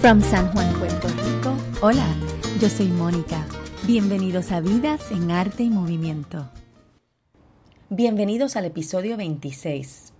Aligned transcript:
From 0.00 0.22
San 0.22 0.52
Juan, 0.52 0.72
Puerto 0.78 1.08
Rico. 1.08 1.56
Hola, 1.80 2.06
yo 2.60 2.68
soy 2.68 2.86
Mónica. 2.86 3.44
Bienvenidos 3.82 4.52
a 4.52 4.60
Vidas 4.60 5.10
en 5.10 5.32
Arte 5.32 5.64
y 5.64 5.70
Movimiento. 5.70 6.48
Bienvenidos 7.90 8.54
al 8.54 8.66
episodio 8.66 9.16
26. 9.16 10.12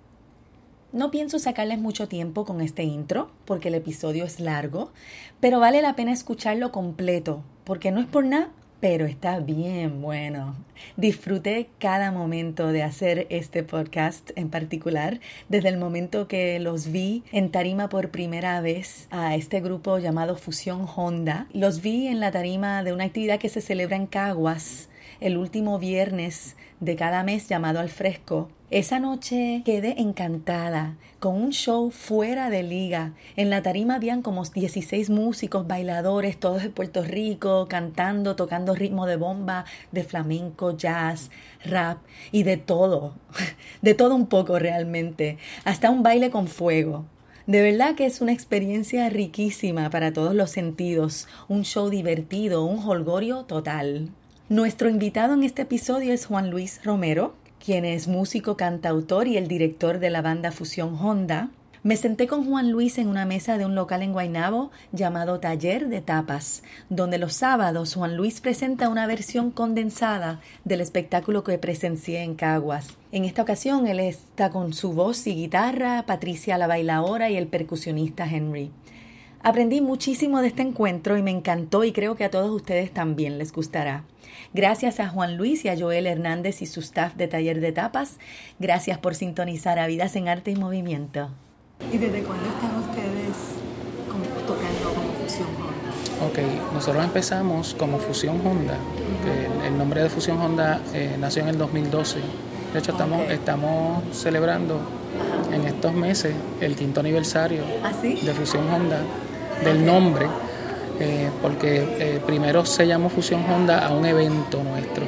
No 0.91 1.13
pienso 1.13 1.39
sacarles 1.39 1.79
mucho 1.79 2.09
tiempo 2.09 2.45
con 2.45 2.61
este 2.61 2.83
intro 2.83 3.31
porque 3.45 3.69
el 3.69 3.77
episodio 3.77 4.25
es 4.25 4.41
largo, 4.41 4.91
pero 5.39 5.61
vale 5.61 5.81
la 5.81 5.95
pena 5.95 6.13
escucharlo 6.13 6.73
completo 6.73 7.45
porque 7.63 7.93
no 7.93 8.01
es 8.01 8.07
por 8.07 8.25
nada, 8.25 8.51
pero 8.81 9.07
está 9.07 9.41
bien 9.41 10.01
bueno. 10.03 10.55
Disfruté 10.97 11.69
cada 11.79 12.13
momento 12.13 12.69
de 12.69 12.83
hacer 12.83 13.27
este 13.31 13.63
podcast 13.63 14.31
en 14.37 14.51
particular, 14.51 15.21
desde 15.49 15.69
el 15.69 15.79
momento 15.79 16.29
que 16.29 16.59
los 16.61 16.93
vi 16.93 17.25
en 17.33 17.51
tarima 17.51 17.89
por 17.89 18.11
primera 18.11 18.61
vez 18.61 19.09
a 19.11 19.35
este 19.35 19.61
grupo 19.61 19.99
llamado 19.99 20.37
Fusión 20.37 20.87
Honda. 20.95 21.47
Los 21.53 21.83
vi 21.83 22.07
en 22.07 22.21
la 22.21 22.31
tarima 22.31 22.85
de 22.85 22.93
una 22.93 23.05
actividad 23.05 23.41
que 23.41 23.49
se 23.49 23.61
celebra 23.61 23.97
en 23.97 24.07
Caguas 24.07 24.89
el 25.21 25.37
último 25.37 25.79
viernes 25.79 26.57
de 26.81 26.95
cada 26.97 27.23
mes 27.25 27.49
llamado 27.49 27.81
Al 27.81 27.89
Fresco. 27.89 28.49
Esa 28.71 28.99
noche 28.99 29.63
quedé 29.65 29.99
encantada 29.99 30.99
con 31.21 31.37
un 31.37 31.53
show 31.53 31.91
fuera 31.91 32.51
de 32.51 32.63
liga. 32.63 33.15
En 33.35 33.49
la 33.49 33.63
tarima 33.63 33.95
habían 33.95 34.21
como 34.21 34.45
16 34.45 35.09
músicos, 35.09 35.67
bailadores, 35.67 36.39
todos 36.39 36.63
de 36.63 36.69
Puerto 36.69 37.03
Rico, 37.03 37.67
cantando, 37.67 38.37
tocando 38.37 38.75
ritmo 38.75 39.07
de 39.07 39.17
bomba, 39.17 39.65
de 39.91 40.05
flamenco, 40.05 40.77
jazz, 40.77 41.31
rap 41.65 42.01
y 42.31 42.43
de 42.43 42.59
todo. 42.59 43.15
De 43.81 43.95
todo 43.95 44.15
un 44.15 44.27
poco 44.27 44.59
realmente. 44.59 45.39
Hasta 45.65 45.89
un 45.89 46.03
baile 46.03 46.31
con 46.31 46.47
fuego. 46.47 47.07
De 47.47 47.63
verdad 47.63 47.95
que 47.95 48.05
es 48.05 48.21
una 48.21 48.33
experiencia 48.33 49.09
riquísima 49.09 49.89
para 49.89 50.13
todos 50.13 50.35
los 50.35 50.51
sentidos, 50.51 51.27
un 51.49 51.65
show 51.65 51.89
divertido, 51.89 52.67
un 52.67 52.87
holgorio 52.87 53.45
total. 53.45 54.11
Nuestro 54.51 54.91
invitado 54.91 55.33
en 55.33 55.43
este 55.43 55.63
episodio 55.63 56.13
es 56.13 56.27
Juan 56.27 56.51
Luis 56.51 56.81
Romero, 56.85 57.35
quien 57.65 57.85
es 57.85 58.09
músico, 58.09 58.57
cantautor 58.57 59.29
y 59.29 59.37
el 59.37 59.49
director 59.49 59.99
de 59.99 60.11
la 60.11 60.23
banda 60.23 60.53
Fusión 60.53 60.97
Honda. 61.01 61.51
Me 61.85 61.97
senté 61.97 62.27
con 62.27 62.45
Juan 62.45 62.71
Luis 62.71 62.99
en 62.99 63.07
una 63.09 63.25
mesa 63.25 63.57
de 63.57 63.65
un 63.65 63.75
local 63.75 64.03
en 64.03 64.13
Guaynabo 64.13 64.73
llamado 64.93 65.39
Taller 65.39 65.89
de 65.89 66.01
Tapas, 66.01 66.65
donde 66.91 67.19
los 67.19 67.35
sábados 67.35 67.95
Juan 67.95 68.17
Luis 68.17 68.41
presenta 68.41 68.89
una 68.89 69.07
versión 69.07 69.53
condensada 69.53 70.41
del 70.65 70.81
espectáculo 70.81 71.45
que 71.45 71.57
presencié 71.57 72.23
en 72.23 72.35
Caguas. 72.35 72.97
En 73.13 73.25
esta 73.25 73.43
ocasión 73.43 73.87
él 73.87 74.01
está 74.01 74.51
con 74.51 74.75
su 74.75 74.93
voz 74.93 75.27
y 75.29 75.35
guitarra, 75.35 76.05
Patricia 76.05 76.59
la 76.59 76.67
bailaora 76.67 77.31
y 77.31 77.37
el 77.37 77.47
percusionista 77.47 78.27
Henry. 78.29 78.73
Aprendí 79.43 79.81
muchísimo 79.81 80.41
de 80.41 80.49
este 80.49 80.63
encuentro 80.63 81.17
y 81.17 81.23
me 81.23 81.31
encantó 81.31 81.85
y 81.85 81.93
creo 81.93 82.17
que 82.17 82.25
a 82.25 82.31
todos 82.31 82.51
ustedes 82.51 82.93
también 82.93 83.39
les 83.39 83.53
gustará. 83.53 84.05
Gracias 84.53 84.99
a 84.99 85.09
Juan 85.09 85.37
Luis 85.37 85.65
y 85.65 85.69
a 85.69 85.79
Joel 85.79 86.07
Hernández 86.07 86.63
y 86.63 86.67
su 86.67 86.81
staff 86.81 87.15
de 87.15 87.29
Taller 87.29 87.61
de 87.61 87.73
Tapas. 87.73 88.19
Gracias 88.59 88.99
por 88.99 89.15
sintonizar 89.15 89.79
a 89.79 89.87
Vidas 89.87 90.17
en 90.17 90.29
Arte 90.29 90.51
y 90.51 90.57
Movimiento. 90.57 91.31
¿Y 91.93 91.99
desde 91.99 92.23
cuándo 92.23 92.47
están 92.47 92.77
ustedes 92.81 93.37
tocando 94.47 94.95
como 94.95 95.13
Fusión 95.23 95.49
Honda? 95.49 96.27
Ok, 96.27 96.73
nosotros 96.75 97.05
empezamos 97.05 97.75
como 97.75 97.99
Fusión 97.99 98.45
Honda. 98.45 98.77
el, 99.65 99.79
nombre 99.79 100.03
de 100.03 100.11
Fusión 100.11 100.41
Honda 100.41 100.81
eh, 100.93 101.17
nació 101.21 101.43
en 101.43 101.49
el 101.49 101.59
2012. 101.59 102.19
De 102.73 102.79
hecho, 102.79 102.93
estamos, 102.93 103.31
estamos 103.31 104.03
celebrando 104.13 104.79
en 105.53 105.67
estos 105.67 105.93
meses 105.95 106.35
el 106.61 106.77
quinto 106.77 107.01
aniversario 107.01 107.63
¿Ah, 107.83 107.93
de 108.03 108.33
Fusión 108.35 108.69
Honda 108.71 109.01
del 109.65 109.85
nombre, 109.85 110.27
eh, 111.01 111.31
porque 111.43 111.87
eh, 111.99 112.21
primero 112.27 112.65
se 112.65 112.87
llamó 112.87 113.09
Fusión 113.09 113.45
Honda 113.51 113.87
a 113.87 113.93
un 113.93 114.05
evento 114.05 114.63
nuestro 114.63 115.05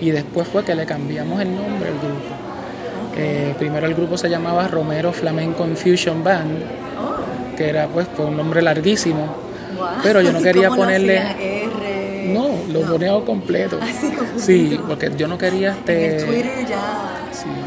y 0.00 0.10
después 0.10 0.48
fue 0.48 0.64
que 0.64 0.74
le 0.74 0.86
cambiamos 0.86 1.40
el 1.40 1.54
nombre 1.54 1.90
al 1.90 1.98
grupo. 1.98 2.34
Eh, 3.16 3.54
primero 3.58 3.86
el 3.86 3.94
grupo 3.94 4.16
se 4.16 4.28
llamaba 4.28 4.68
Romero 4.68 5.12
Flamenco 5.12 5.66
Infusion 5.66 6.22
Band, 6.22 6.62
oh. 6.98 7.56
que 7.56 7.68
era 7.68 7.86
pues 7.88 8.06
fue 8.16 8.26
un 8.26 8.36
nombre 8.36 8.62
larguísimo, 8.62 9.34
pero 10.02 10.20
yo 10.22 10.32
no 10.32 10.40
quería 10.42 10.70
ponerle... 10.70 11.57
No, 12.34 12.48
lo 12.68 12.80
ponía 12.82 13.12
completo. 13.24 13.78
Así 13.80 14.12
Sí, 14.36 14.80
porque 14.86 15.10
yo 15.16 15.28
no 15.28 15.38
quería 15.38 15.70
este. 15.70 16.20
En 16.20 16.26
Twitter 16.26 16.66
ya. 16.68 17.14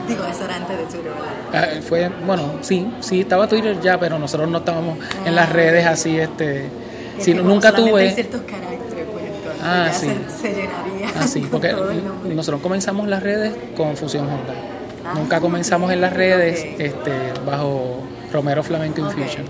Digo, 0.08 0.26
eso 0.26 0.46
era 0.46 0.56
antes 0.56 0.78
de 0.78 0.84
Twitter, 0.86 1.12
¿verdad? 1.52 1.70
Ah, 1.78 1.82
fue, 1.82 2.10
bueno, 2.26 2.56
sí, 2.62 2.88
sí, 3.00 3.22
estaba 3.22 3.48
Twitter 3.48 3.80
ya, 3.82 4.00
pero 4.00 4.20
nosotros 4.20 4.50
no 4.50 4.60
estábamos 4.60 4.98
en 5.26 5.36
las 5.36 5.50
redes 5.52 5.86
así, 5.86 6.20
este. 6.20 6.70
Sí, 7.20 7.34
nunca 7.34 7.72
tuve. 7.74 8.02
Hay 8.02 8.14
ciertos 8.14 8.42
caracteres, 8.42 9.06
pues 9.12 9.26
entonces 9.26 9.62
ah, 9.64 9.86
ya 9.88 9.94
sí. 9.94 10.08
se, 10.42 10.50
llenaría. 10.50 11.10
Ah, 11.20 11.28
sí, 11.28 11.48
porque 11.52 11.76
nosotros 12.26 12.62
comenzamos 12.62 13.08
las 13.08 13.22
redes 13.22 13.54
con 13.78 13.96
Fusión 13.96 14.26
Honda. 14.26 14.54
Ah, 15.06 15.14
nunca 15.16 15.40
comenzamos 15.40 15.92
en 15.92 16.02
las 16.02 16.14
redes 16.14 16.66
este, 16.78 17.12
bajo 17.46 18.02
Romero 18.32 18.64
Flamenco 18.64 19.02
Infusion. 19.02 19.46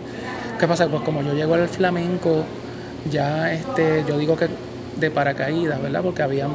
¿Qué 0.60 0.68
pasa? 0.68 0.88
Pues 0.88 1.02
como 1.02 1.24
yo 1.24 1.34
llego 1.34 1.56
al 1.56 1.68
flamenco, 1.68 2.44
ya 3.10 3.52
este, 3.52 4.04
yo 4.08 4.18
digo 4.18 4.36
que 4.36 4.48
de 5.02 5.12
paracaídas, 5.12 5.82
¿verdad? 5.82 6.02
Porque 6.02 6.22
había 6.22 6.48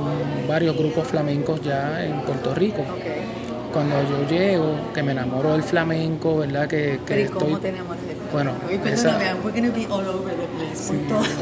varios 0.48 0.76
grupos 0.76 1.06
flamencos 1.08 1.60
ya 1.60 2.02
en 2.04 2.22
Puerto 2.22 2.54
Rico. 2.54 2.82
Cuando 3.72 3.96
yo 4.08 4.26
llego, 4.26 4.92
que 4.94 5.02
me 5.02 5.12
enamoro 5.12 5.52
del 5.52 5.62
flamenco, 5.62 6.38
¿verdad? 6.38 6.66
Que, 6.66 7.00
que 7.04 7.26
Pero 7.26 7.38
¿cómo 7.38 7.58
te 7.58 7.68
enamoras 7.68 8.06
del 8.06 8.16
Bueno, 8.32 8.52
esa... 8.86 9.18
we're 9.44 9.52
going 9.52 9.70
to 9.70 9.78
be 9.78 9.86
all 9.86 10.08
over 10.08 10.34
the 10.34 10.46
place. 10.56 10.76
Sí, 10.76 10.94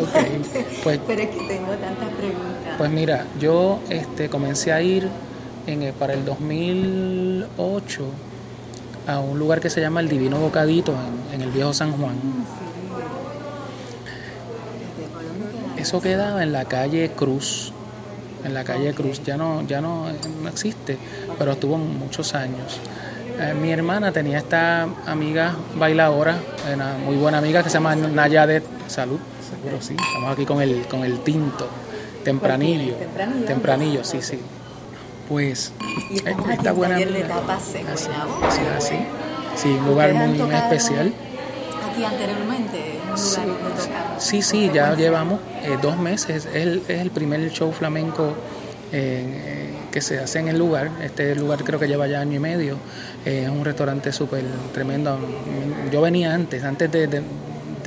okay. 0.03 0.65
pues, 0.83 0.99
Pero 1.07 1.23
es 1.23 1.29
que 1.29 1.47
tengo 1.47 1.73
tantas 1.75 2.09
preguntas. 2.19 2.75
Pues 2.77 2.91
mira, 2.91 3.27
yo 3.39 3.79
este, 3.89 4.29
comencé 4.29 4.73
a 4.73 4.83
ir 4.83 5.09
en, 5.69 5.93
para 5.93 6.15
el 6.15 6.25
2008 6.25 8.03
a 9.07 9.21
un 9.21 9.39
lugar 9.39 9.61
que 9.61 9.71
se 9.71 9.81
llama 9.81 10.01
el 10.01 10.09
Divino 10.09 10.41
Bocadito 10.41 10.93
en, 10.93 11.35
en 11.35 11.43
el 11.43 11.53
Viejo 11.53 11.73
San 11.73 11.93
Juan. 11.93 12.17
Mm, 12.17 12.74
Eso 15.85 16.01
quedaba 16.01 16.43
en 16.43 16.51
la 16.51 16.65
calle 16.65 17.11
Cruz, 17.11 17.71
en 18.43 18.55
la 18.55 18.65
calle 18.65 18.95
Cruz, 18.95 19.23
ya 19.23 19.37
no, 19.37 19.61
ya 19.67 19.83
no, 19.83 20.07
existe, 20.49 20.97
pero 21.39 21.53
estuvo 21.53 21.77
muchos 21.77 22.35
años. 22.35 22.81
Eh, 23.39 23.53
mi 23.53 23.71
hermana 23.71 24.11
tenía 24.11 24.39
esta 24.39 24.85
amiga 25.05 25.55
bailadora, 25.77 26.39
una 26.73 26.95
muy 26.97 27.17
buena 27.17 27.37
amiga 27.37 27.63
que 27.63 27.69
se 27.69 27.75
llama 27.75 27.95
Nayadet, 27.97 28.65
salud, 28.87 29.19
seguro 29.47 29.83
sí, 29.83 29.95
estamos 29.95 30.33
aquí 30.33 30.47
con 30.47 30.63
el, 30.63 30.87
con 30.87 31.05
el 31.05 31.19
tinto, 31.19 31.69
tempranillo, 32.25 32.95
tempranillo, 33.47 34.05
sí, 34.05 34.23
sí. 34.23 34.41
Pues 35.29 35.71
¿Y 36.11 36.27
esta 36.51 36.73
buena 36.73 36.95
amiga, 36.95 37.11
en 37.11 37.51
así, 37.51 37.81
así, 38.75 38.97
sí, 39.55 39.69
un 39.69 39.87
lugar 39.87 40.15
muy 40.15 40.41
especial. 40.51 41.13
Aquí 41.91 42.03
anteriormente 42.03 43.04
Sí, 43.17 44.43
sí, 44.43 44.71
ya 44.73 44.95
llevamos 44.95 45.41
eh, 45.63 45.79
dos 45.81 45.97
meses. 45.97 46.47
Es 46.47 46.55
el, 46.55 46.83
es 46.89 47.01
el, 47.01 47.11
primer 47.11 47.49
show 47.51 47.73
flamenco 47.73 48.35
eh, 48.93 49.71
que 49.93 50.01
se 50.01 50.19
hace 50.19 50.41
en 50.41 50.49
el 50.49 50.59
lugar. 50.59 50.91
Este 51.03 51.35
lugar 51.35 51.63
creo 51.63 51.79
que 51.79 51.87
lleva 51.87 52.07
ya 52.07 52.21
año 52.21 52.37
y 52.37 52.39
medio. 52.41 52.77
Eh, 53.25 53.43
es 53.45 53.49
un 53.49 53.65
restaurante 53.65 54.13
súper 54.13 54.45
tremendo. 54.73 55.19
Yo 55.93 56.01
venía 56.01 56.35
antes, 56.35 56.65
antes 56.65 56.91
de, 56.91 57.07
de, 57.07 57.23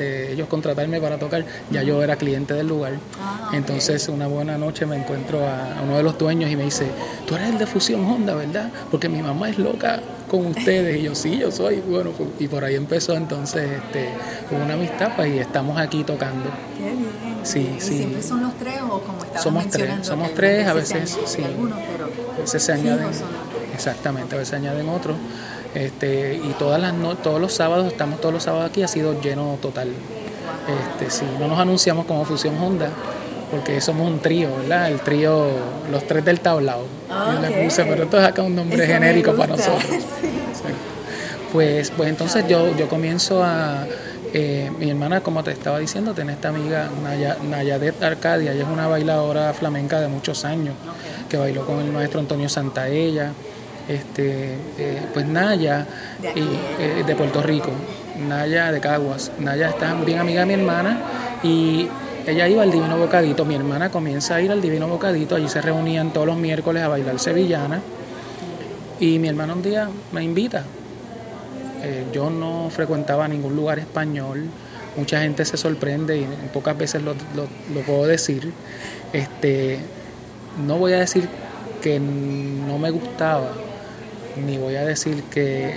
ellos 0.04 0.48
contratarme 0.48 1.00
para 1.02 1.18
tocar, 1.18 1.46
ya 1.72 1.84
yo 1.84 2.04
era 2.04 2.16
cliente 2.16 2.54
del 2.54 2.68
lugar. 2.68 2.94
Ah, 3.22 3.52
Entonces, 3.54 4.08
una 4.10 4.28
buena 4.28 4.58
noche 4.58 4.86
me 4.86 4.96
encuentro 4.96 5.46
a, 5.48 5.82
uno 5.84 5.98
de 5.98 6.04
los 6.04 6.18
dueños 6.18 6.50
y 6.52 6.56
me 6.56 6.64
dice: 6.64 6.88
Tú 7.26 7.36
eres 7.36 7.50
el 7.50 7.58
de 7.58 7.66
Fusión 7.66 8.06
Honda, 8.06 8.36
¿verdad? 8.36 8.70
Porque 8.92 9.10
mi 9.10 9.22
mamá 9.22 9.50
es 9.50 9.58
loca 9.58 10.00
con 10.28 10.46
ustedes. 10.48 11.00
Y 11.00 11.04
yo, 11.04 11.16
sí, 11.16 11.38
yo 11.38 11.52
soy. 11.52 11.82
Bueno, 11.82 12.12
pues, 12.12 12.30
y 12.40 12.48
por 12.48 12.64
ahí 12.64 12.76
empezó 12.76 13.14
entonces 13.14 13.70
este, 13.72 14.10
una 14.52 14.74
amistad 14.74 15.12
pues, 15.16 15.34
y 15.34 15.40
estamos 15.40 15.78
aquí 15.78 16.04
tocando. 16.04 16.50
Qué 16.78 16.84
bien. 16.84 17.38
Sí, 17.44 17.76
¿Y 17.78 17.82
sí. 17.82 17.98
siempre 17.98 18.22
son 18.22 18.44
los 18.44 18.54
tres 18.58 18.82
o 18.82 19.00
como 19.00 19.24
estabas 19.24 19.44
Somos 19.44 19.68
tres, 19.70 19.90
somos 20.02 20.34
tres, 20.34 20.68
a 20.68 20.74
veces, 20.74 21.18
sí. 21.26 21.44
Algunos, 21.44 21.80
pero 21.92 22.10
a 22.36 22.42
veces 22.42 22.62
se 22.62 22.74
añaden. 22.74 23.08
Exactamente, 23.74 24.36
a 24.36 24.40
veces 24.40 24.54
añaden 24.56 24.90
otros. 24.90 25.16
Este, 25.76 26.36
y 26.36 26.56
todas 26.58 26.82
las 26.82 26.94
no, 26.94 27.16
todos 27.16 27.40
los 27.40 27.54
sábados, 27.54 27.88
estamos 27.88 28.20
todos 28.20 28.34
los 28.34 28.44
sábados 28.44 28.70
aquí, 28.70 28.84
ha 28.84 28.88
sido 28.88 29.20
lleno 29.22 29.58
total. 29.62 29.90
Este, 31.00 31.12
sí, 31.12 31.26
no 31.40 31.48
nos 31.48 31.60
anunciamos 31.60 32.06
como 32.06 32.26
Fusión 32.26 32.58
Honda, 32.62 32.90
porque 33.52 33.80
somos 33.80 34.10
un 34.10 34.20
trío, 34.20 34.50
¿verdad? 34.58 34.92
El 34.92 35.00
trío, 35.00 35.48
los 35.92 36.06
tres 36.06 36.26
del 36.26 36.40
tablao. 36.40 36.84
pero 37.08 38.04
esto 38.04 38.20
es 38.20 38.26
acá 38.26 38.44
un 38.44 38.56
nombre 38.56 38.86
genérico 38.86 39.34
para 39.34 39.56
nosotros. 39.56 39.84
Pues, 41.54 41.92
pues 41.96 42.10
entonces 42.10 42.46
yo, 42.48 42.76
yo 42.76 42.90
comienzo 42.90 43.42
a. 43.42 43.86
Eh, 44.34 44.70
mi 44.78 44.90
hermana, 44.90 45.22
como 45.22 45.44
te 45.44 45.52
estaba 45.52 45.80
diciendo, 45.80 46.14
tiene 46.14 46.34
esta 46.34 46.50
amiga 46.50 46.90
Naya, 47.02 47.38
Nayadet 47.50 48.04
Arcadia, 48.04 48.52
ella 48.52 48.64
es 48.64 48.70
una 48.70 48.86
bailadora 48.88 49.54
flamenca 49.54 50.02
de 50.02 50.10
muchos 50.10 50.44
años, 50.44 50.76
que 51.30 51.38
bailó 51.38 51.66
con 51.66 51.80
el 51.80 51.90
maestro 51.92 52.20
Antonio 52.20 52.50
Santaella, 52.50 53.32
Este, 53.88 54.56
eh, 54.78 55.02
pues 55.14 55.26
Naya, 55.26 55.86
de, 56.22 56.40
y, 56.40 57.04
de 57.04 57.16
Puerto 57.16 57.42
Rico, 57.42 57.72
Naya 58.28 58.72
de 58.72 58.80
Caguas. 58.80 59.32
Naya 59.40 59.70
está 59.70 59.94
bien 59.94 60.20
amiga 60.20 60.42
de 60.42 60.46
mi 60.46 60.54
hermana 60.54 61.00
y 61.44 61.88
ella 62.28 62.46
iba 62.50 62.64
al 62.64 62.72
Divino 62.72 62.98
Bocadito. 62.98 63.46
Mi 63.46 63.56
hermana 63.56 63.90
comienza 63.90 64.36
a 64.36 64.42
ir 64.42 64.52
al 64.52 64.62
Divino 64.62 64.90
Bocadito. 64.90 65.36
Allí 65.36 65.48
se 65.48 65.62
reunían 65.62 66.12
todos 66.12 66.28
los 66.28 66.36
miércoles 66.36 66.84
a 66.84 66.90
bailar 66.90 67.20
sevillana. 67.20 67.82
Y 69.00 69.18
mi 69.20 69.30
hermana 69.30 69.54
un 69.54 69.62
día 69.62 69.90
me 70.12 70.24
invita. 70.24 70.66
Eh, 71.84 72.06
yo 72.12 72.30
no 72.30 72.70
frecuentaba 72.70 73.30
ningún 73.30 73.56
lugar 73.56 73.80
español. 73.80 74.48
Mucha 74.98 75.22
gente 75.22 75.46
se 75.46 75.56
sorprende 75.56 76.18
y 76.18 76.28
pocas 76.52 76.78
veces 76.78 77.02
lo, 77.02 77.14
lo, 77.36 77.82
puedo 77.82 78.06
decir. 78.06 78.52
Este, 79.14 79.80
no 80.66 80.78
voy 80.78 80.94
a 80.94 81.00
decir 81.00 81.30
que 81.82 82.00
no 82.00 82.78
me 82.78 82.90
gustaba, 82.90 83.52
ni 84.46 84.58
voy 84.58 84.76
a 84.76 84.86
decir 84.86 85.24
que 85.24 85.76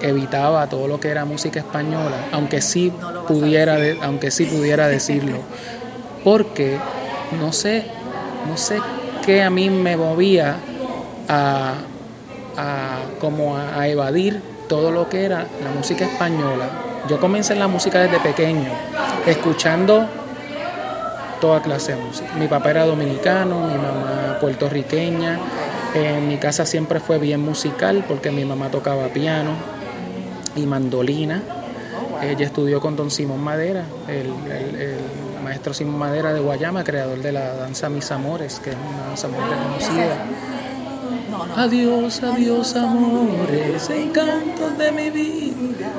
evitaba 0.00 0.66
todo 0.68 0.86
lo 0.86 1.00
que 1.00 1.08
era 1.08 1.24
música 1.24 1.60
española, 1.60 2.28
aunque 2.32 2.60
sí 2.60 2.92
pudiera, 3.26 3.78
aunque 4.02 4.30
sí 4.30 4.44
pudiera 4.44 4.88
decirlo, 4.88 5.38
porque 6.22 6.78
no 7.40 7.52
sé, 7.52 7.84
no 8.48 8.56
sé 8.56 8.80
qué 9.24 9.42
a 9.42 9.50
mí 9.50 9.70
me 9.70 9.96
movía 9.96 10.56
a, 11.28 11.74
como 13.20 13.56
a, 13.56 13.88
evadir 13.88 14.40
todo 14.68 14.90
lo 14.90 15.08
que 15.08 15.24
era 15.24 15.46
la 15.62 15.70
música 15.70 16.04
española. 16.04 16.68
Yo 17.08 17.18
comencé 17.20 17.52
en 17.54 17.58
la 17.58 17.68
música 17.68 18.00
desde 18.00 18.18
pequeño, 18.20 18.70
escuchando 19.26 20.06
toda 21.40 21.60
clase 21.60 21.94
de 21.94 22.02
música. 22.02 22.28
Mi 22.38 22.46
papá 22.46 22.70
era 22.70 22.86
dominicano, 22.86 23.66
mi 23.66 23.74
mamá 23.74 24.38
puertorriqueña. 24.40 25.38
En 25.94 26.28
mi 26.28 26.38
casa 26.38 26.66
siempre 26.66 26.98
fue 26.98 27.18
bien 27.18 27.40
musical 27.40 28.04
porque 28.08 28.30
mi 28.30 28.44
mamá 28.44 28.70
tocaba 28.70 29.08
piano 29.08 29.52
y 30.56 30.66
mandolina. 30.66 31.42
Ella 32.22 32.46
estudió 32.46 32.80
con 32.80 32.96
don 32.96 33.10
Simón 33.10 33.40
Madera, 33.40 33.84
el, 34.08 34.32
maestro 35.42 35.74
Simón 35.74 35.98
Madera 35.98 36.32
de 36.32 36.40
Guayama, 36.40 36.82
creador 36.84 37.20
de 37.20 37.32
la 37.32 37.54
danza 37.54 37.88
Mis 37.88 38.10
Amores, 38.10 38.60
que 38.60 38.70
es 38.70 38.76
una 38.76 39.06
danza 39.08 39.28
muy 39.28 39.40
reconocida. 39.40 40.26
Adiós, 41.56 42.22
adiós, 42.22 42.74
amores, 42.76 43.90
encantos 43.90 44.78
de 44.78 44.92
mi 44.92 45.10
vida. 45.10 45.92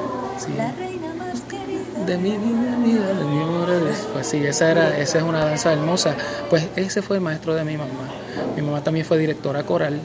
De 2.06 2.18
mi 2.18 2.38
vida, 2.38 3.14
de 3.14 3.26
mi 3.26 3.42
amor. 3.42 3.68
Pues 4.14 4.28
sí, 4.28 4.46
esa, 4.46 4.70
era, 4.70 4.98
esa 4.98 5.18
es 5.18 5.24
una 5.24 5.44
danza 5.44 5.74
hermosa. 5.74 6.16
Pues 6.50 6.68
ese 6.76 7.02
fue 7.02 7.18
el 7.18 7.22
maestro 7.22 7.56
de 7.56 7.64
mi 7.64 7.78
mamá. 7.78 8.10
Mi 8.56 8.62
mamá 8.62 8.84
también 8.84 9.06
fue 9.06 9.18
directora 9.18 9.64
coral. 9.64 10.00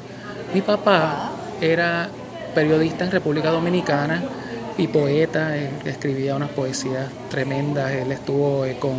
Mi 0.54 0.62
papá 0.62 1.30
era 1.60 2.08
periodista 2.54 3.04
en 3.04 3.10
República 3.10 3.50
Dominicana 3.50 4.22
y 4.78 4.88
poeta, 4.88 5.54
escribía 5.84 6.34
unas 6.36 6.50
poesías 6.50 7.06
tremendas, 7.28 7.92
él 7.92 8.10
estuvo 8.12 8.64
eh, 8.64 8.76
con, 8.78 8.94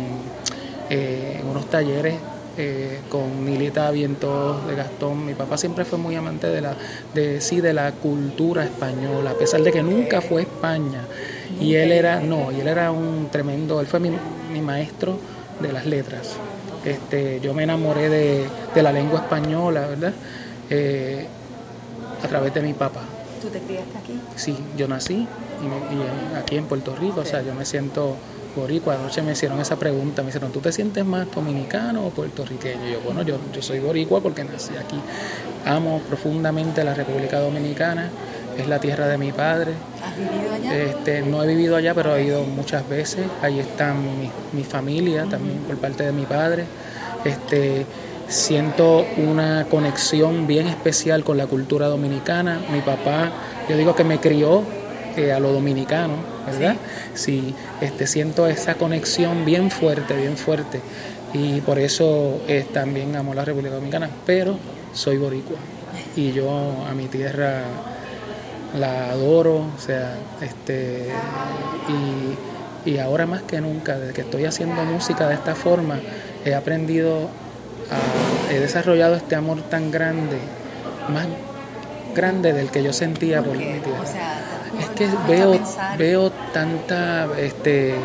eh, 0.88 1.40
unos 1.50 1.68
talleres 1.68 2.14
eh, 2.56 3.00
con 3.08 3.44
Milita 3.44 3.90
Vientos 3.90 4.66
de 4.66 4.76
Gastón. 4.76 5.26
Mi 5.26 5.34
papá 5.34 5.58
siempre 5.58 5.84
fue 5.84 5.98
muy 5.98 6.14
amante 6.14 6.46
de 6.46 6.60
la, 6.60 6.76
de, 7.14 7.40
sí, 7.40 7.60
de 7.60 7.72
la 7.72 7.90
cultura 7.92 8.64
española, 8.64 9.30
a 9.30 9.34
pesar 9.34 9.62
de 9.62 9.72
que 9.72 9.82
nunca 9.82 10.20
fue 10.20 10.42
España. 10.42 11.00
Y 11.60 11.74
él 11.74 11.92
era, 11.92 12.20
no, 12.20 12.50
y 12.52 12.60
él 12.60 12.68
era 12.68 12.90
un 12.90 13.28
tremendo, 13.30 13.80
él 13.80 13.86
fue 13.86 14.00
mi, 14.00 14.10
mi 14.52 14.60
maestro 14.60 15.18
de 15.60 15.72
las 15.72 15.86
letras. 15.86 16.36
Este, 16.84 17.40
yo 17.40 17.54
me 17.54 17.62
enamoré 17.62 18.08
de, 18.08 18.44
de 18.74 18.82
la 18.82 18.92
lengua 18.92 19.20
española, 19.20 19.86
¿verdad? 19.86 20.12
a 22.22 22.28
través 22.28 22.54
de 22.54 22.62
mi 22.62 22.72
papá. 22.72 23.02
¿Tú 23.40 23.48
te 23.48 23.58
criaste 23.60 23.98
aquí? 23.98 24.20
Sí, 24.36 24.56
yo 24.76 24.88
nací 24.88 25.14
y, 25.62 26.36
aquí 26.36 26.56
en 26.56 26.64
Puerto 26.64 26.94
Rico, 26.96 27.20
o 27.20 27.24
sea, 27.24 27.42
yo 27.42 27.54
me 27.54 27.64
siento 27.64 28.16
boricua. 28.56 28.94
Anoche 28.94 29.22
me 29.22 29.32
hicieron 29.32 29.60
esa 29.60 29.76
pregunta, 29.76 30.22
me 30.22 30.28
dijeron, 30.28 30.52
¿tú 30.52 30.60
te 30.60 30.72
sientes 30.72 31.04
más 31.04 31.30
dominicano 31.34 32.06
o 32.06 32.10
puertorriqueño? 32.10 32.88
Y 32.88 32.92
yo, 32.92 33.00
bueno, 33.00 33.22
yo, 33.22 33.38
yo 33.52 33.62
soy 33.62 33.80
boricua 33.80 34.20
porque 34.20 34.44
nací 34.44 34.76
aquí. 34.76 34.96
Amo 35.66 36.00
profundamente 36.08 36.84
la 36.84 36.94
República 36.94 37.38
Dominicana, 37.40 38.10
es 38.58 38.68
la 38.68 38.78
tierra 38.78 39.08
de 39.08 39.18
mi 39.18 39.32
padre. 39.32 39.72
¿Has 40.04 40.16
vivido 40.16 40.52
allá? 40.52 40.74
Este, 40.74 41.22
no 41.22 41.42
he 41.42 41.46
vivido 41.46 41.76
allá, 41.76 41.94
pero 41.94 42.16
he 42.16 42.24
ido 42.24 42.44
muchas 42.44 42.88
veces. 42.88 43.26
Ahí 43.42 43.58
está 43.60 43.94
mi, 43.94 44.30
mi 44.52 44.64
familia 44.64 45.24
también 45.24 45.58
por 45.60 45.76
parte 45.76 46.04
de 46.04 46.12
mi 46.12 46.24
padre. 46.24 46.64
Este, 47.24 47.86
siento 48.28 49.04
una 49.16 49.66
conexión 49.68 50.46
bien 50.46 50.66
especial 50.66 51.24
con 51.24 51.36
la 51.36 51.46
cultura 51.46 51.86
dominicana. 51.86 52.60
Mi 52.72 52.80
papá, 52.80 53.30
yo 53.68 53.76
digo 53.76 53.94
que 53.94 54.04
me 54.04 54.18
crió 54.18 54.62
eh, 55.16 55.32
a 55.32 55.38
lo 55.38 55.52
dominicano, 55.52 56.14
¿verdad? 56.46 56.76
Sí. 57.14 57.54
este, 57.80 58.06
siento 58.06 58.46
esa 58.46 58.74
conexión 58.74 59.44
bien 59.44 59.70
fuerte, 59.70 60.16
bien 60.16 60.36
fuerte. 60.36 60.80
Y 61.34 61.60
por 61.62 61.78
eso 61.78 62.40
también 62.74 63.16
amo 63.16 63.32
la 63.32 63.44
República 63.44 63.74
Dominicana, 63.74 64.10
pero 64.26 64.58
soy 64.92 65.16
boricua. 65.16 65.56
Y 66.14 66.32
yo 66.32 66.50
a 66.86 66.92
mi 66.94 67.06
tierra 67.06 67.64
la 68.78 69.10
adoro, 69.10 69.66
o 69.76 69.78
sea, 69.78 70.14
este, 70.40 71.08
y, 72.86 72.90
y 72.90 72.98
ahora 72.98 73.26
más 73.26 73.42
que 73.42 73.60
nunca, 73.60 73.98
desde 73.98 74.14
que 74.14 74.20
estoy 74.22 74.44
haciendo 74.44 74.82
música 74.84 75.28
de 75.28 75.34
esta 75.34 75.54
forma, 75.54 76.00
he 76.44 76.54
aprendido 76.54 77.28
he 78.50 78.58
desarrollado 78.58 79.16
este 79.16 79.34
amor 79.34 79.62
tan 79.62 79.90
grande, 79.90 80.38
más 81.08 81.26
grande 82.14 82.52
del 82.52 82.70
que 82.70 82.82
yo 82.82 82.92
sentía 82.92 83.42
por 83.42 83.56
mi 83.56 83.64
tierra. 83.64 84.04
es 84.78 84.88
que 84.90 85.08
veo, 85.28 85.58
veo 85.96 86.30
tanta 86.52 87.28
este, 87.38 87.90
eh, 87.92 87.96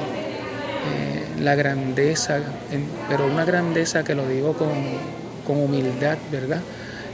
la 1.40 1.56
grandeza, 1.56 2.40
pero 3.10 3.28
una 3.28 3.46
grandeza 3.46 4.04
que 4.04 4.16
lo 4.16 4.28
digo 4.28 4.54
con, 4.54 4.70
con, 5.46 5.58
humildad, 5.58 6.18
¿verdad? 6.32 6.62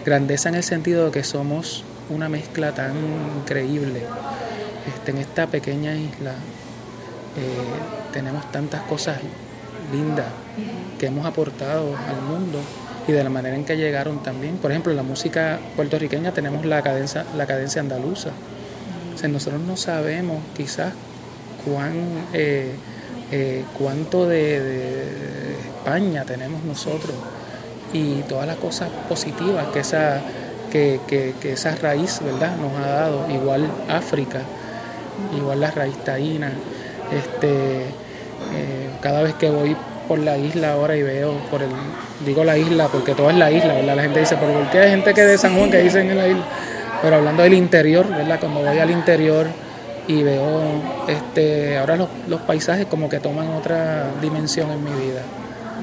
Grandeza 0.06 0.50
en 0.50 0.56
el 0.56 0.64
sentido 0.64 1.06
de 1.06 1.12
que 1.12 1.24
somos 1.24 1.84
una 2.10 2.30
mezcla 2.30 2.74
tan 2.74 2.94
increíble. 3.40 4.04
Este, 4.88 5.12
en 5.12 5.18
esta 5.18 5.48
pequeña 5.48 5.96
isla 5.96 6.32
eh, 6.32 8.12
tenemos 8.12 8.52
tantas 8.52 8.82
cosas 8.84 9.18
lindas 9.92 10.28
que 11.00 11.08
hemos 11.08 11.26
aportado 11.26 11.96
al 11.96 12.22
mundo 12.22 12.60
y 13.08 13.12
de 13.12 13.24
la 13.24 13.30
manera 13.30 13.56
en 13.56 13.66
que 13.66 13.76
llegaron 13.76 14.24
también. 14.24 14.58
Por 14.58 14.72
ejemplo, 14.72 14.94
la 14.94 15.04
música 15.04 15.60
puertorriqueña 15.76 16.32
tenemos 16.34 16.66
la 16.66 16.82
cadencia, 16.82 17.26
la 17.36 17.46
cadencia 17.46 17.82
andaluza. 17.82 18.30
O 19.24 19.28
nosotros 19.28 19.62
no 19.62 19.78
sabemos 19.78 20.40
quizás 20.56 20.94
cuán, 21.66 21.94
eh, 22.34 22.74
eh, 23.32 23.64
cuánto 23.78 24.28
de, 24.28 25.56
España 25.78 26.24
tenemos 26.24 26.64
nosotros 26.64 27.14
y 27.92 28.22
todas 28.24 28.48
las 28.48 28.56
cosas 28.56 28.90
positivas 29.10 29.68
que 29.74 29.80
esa, 29.80 30.22
que, 30.74 31.34
que, 31.40 31.54
esa 31.54 31.76
raíz 31.76 32.20
¿verdad? 32.24 32.56
nos 32.58 32.74
ha 32.82 32.90
dado. 32.90 33.30
Igual 33.30 33.70
África, 33.88 34.42
igual 35.38 35.62
la 35.62 35.70
raíz 35.72 35.96
taína. 36.04 36.52
Este, 37.12 37.82
eh, 37.82 38.90
cada 39.02 39.22
vez 39.22 39.36
que 39.36 39.52
voy 39.52 39.76
por 40.08 40.18
la 40.20 40.38
isla 40.38 40.74
ahora 40.74 40.98
y 40.98 41.04
veo 41.04 41.34
por 41.50 41.62
el 41.62 41.70
digo 42.26 42.44
la 42.44 42.58
isla 42.58 42.88
porque 42.88 43.14
todo 43.14 43.30
es 43.30 43.38
la 43.38 43.52
isla, 43.52 43.74
¿verdad? 43.74 43.96
La 43.96 44.02
gente 44.02 44.20
dice, 44.20 44.36
pero 44.40 44.54
¿por 44.54 44.70
qué 44.72 44.80
hay 44.80 44.90
gente 44.90 45.14
que 45.14 45.22
de 45.22 45.38
San 45.38 45.56
Juan 45.56 45.70
que 45.70 45.78
dicen 45.78 46.10
en 46.10 46.18
la 46.18 46.28
isla? 46.28 46.44
Pero 47.02 47.18
hablando 47.18 47.44
del 47.44 47.54
interior, 47.54 48.08
¿verdad? 48.10 48.40
Cuando 48.40 48.62
voy 48.62 48.80
al 48.80 48.90
interior 48.90 49.48
y 50.08 50.24
veo 50.24 50.62
este 51.08 51.78
ahora 51.78 51.96
los, 51.96 52.10
los 52.28 52.42
paisajes 52.42 52.88
como 52.88 53.08
que 53.08 53.20
toman 53.20 53.50
otra 53.50 54.08
dimensión 54.22 54.72
en 54.72 54.84
mi 54.84 54.92
vida. 54.92 55.22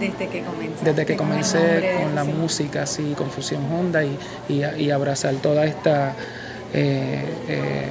Desde 0.01 0.29
que 0.29 0.43
comencé. 0.43 0.85
Desde 0.85 1.07
que 1.07 1.17
comencé 1.17 1.99
con, 2.03 2.15
la 2.15 2.25
música, 2.25 2.83
así, 2.83 3.15
con 3.17 3.31
Fusión 3.31 3.71
Honda 3.73 4.03
y, 4.05 4.19
y, 4.49 4.91
abrazar 4.91 5.35
toda 5.37 5.67
esta, 5.67 6.15
eh, 6.73 7.25
eh, 7.49 7.89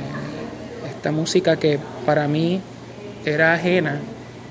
esta 0.89 1.11
música 1.11 1.57
que 1.57 1.79
para 2.05 2.27
mí 2.27 2.61
era 3.25 3.53
ajena 3.53 3.99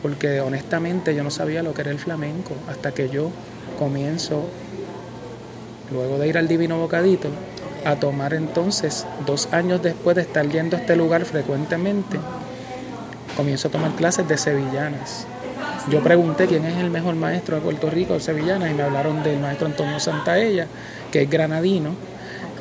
porque 0.03 0.41
honestamente 0.41 1.15
yo 1.15 1.25
no 1.25 1.31
sabía 1.31 1.63
lo 1.63 1.75
que 1.75 1.83
era 1.83 1.91
el 1.91 1.99
flamenco 1.99 2.55
hasta 2.69 2.93
que 2.93 3.09
yo 3.09 3.31
comienzo, 3.79 4.49
luego 5.93 6.19
de 6.19 6.29
ir 6.29 6.39
al 6.39 6.49
Divino 6.49 6.79
Bocadito, 6.79 7.29
a 7.85 7.97
tomar 7.97 8.35
entonces, 8.35 9.07
dos 9.27 9.49
años 9.53 9.83
después 9.83 10.17
de 10.17 10.23
estar 10.23 10.49
yendo 10.49 10.77
a 10.77 10.81
este 10.81 10.97
lugar 10.97 11.25
frecuentemente, 11.25 12.19
comienzo 13.37 13.69
a 13.69 13.71
tomar 13.71 13.93
clases 13.93 14.27
de 14.29 14.37
sevillanas. 14.37 15.27
Yo 15.91 16.03
pregunté 16.03 16.47
quién 16.47 16.65
es 16.67 16.77
el 16.77 16.91
mejor 16.91 17.15
maestro 17.15 17.57
de 17.57 17.63
Puerto 17.63 17.89
Rico 17.89 18.15
de 18.15 18.21
sevillanas 18.21 18.71
y 18.71 18.75
me 18.75 18.83
hablaron 18.83 19.23
del 19.23 19.39
maestro 19.39 19.67
Antonio 19.67 19.99
Santaella, 19.99 20.67
que 21.11 21.23
es 21.23 21.31
granadino, 21.31 21.95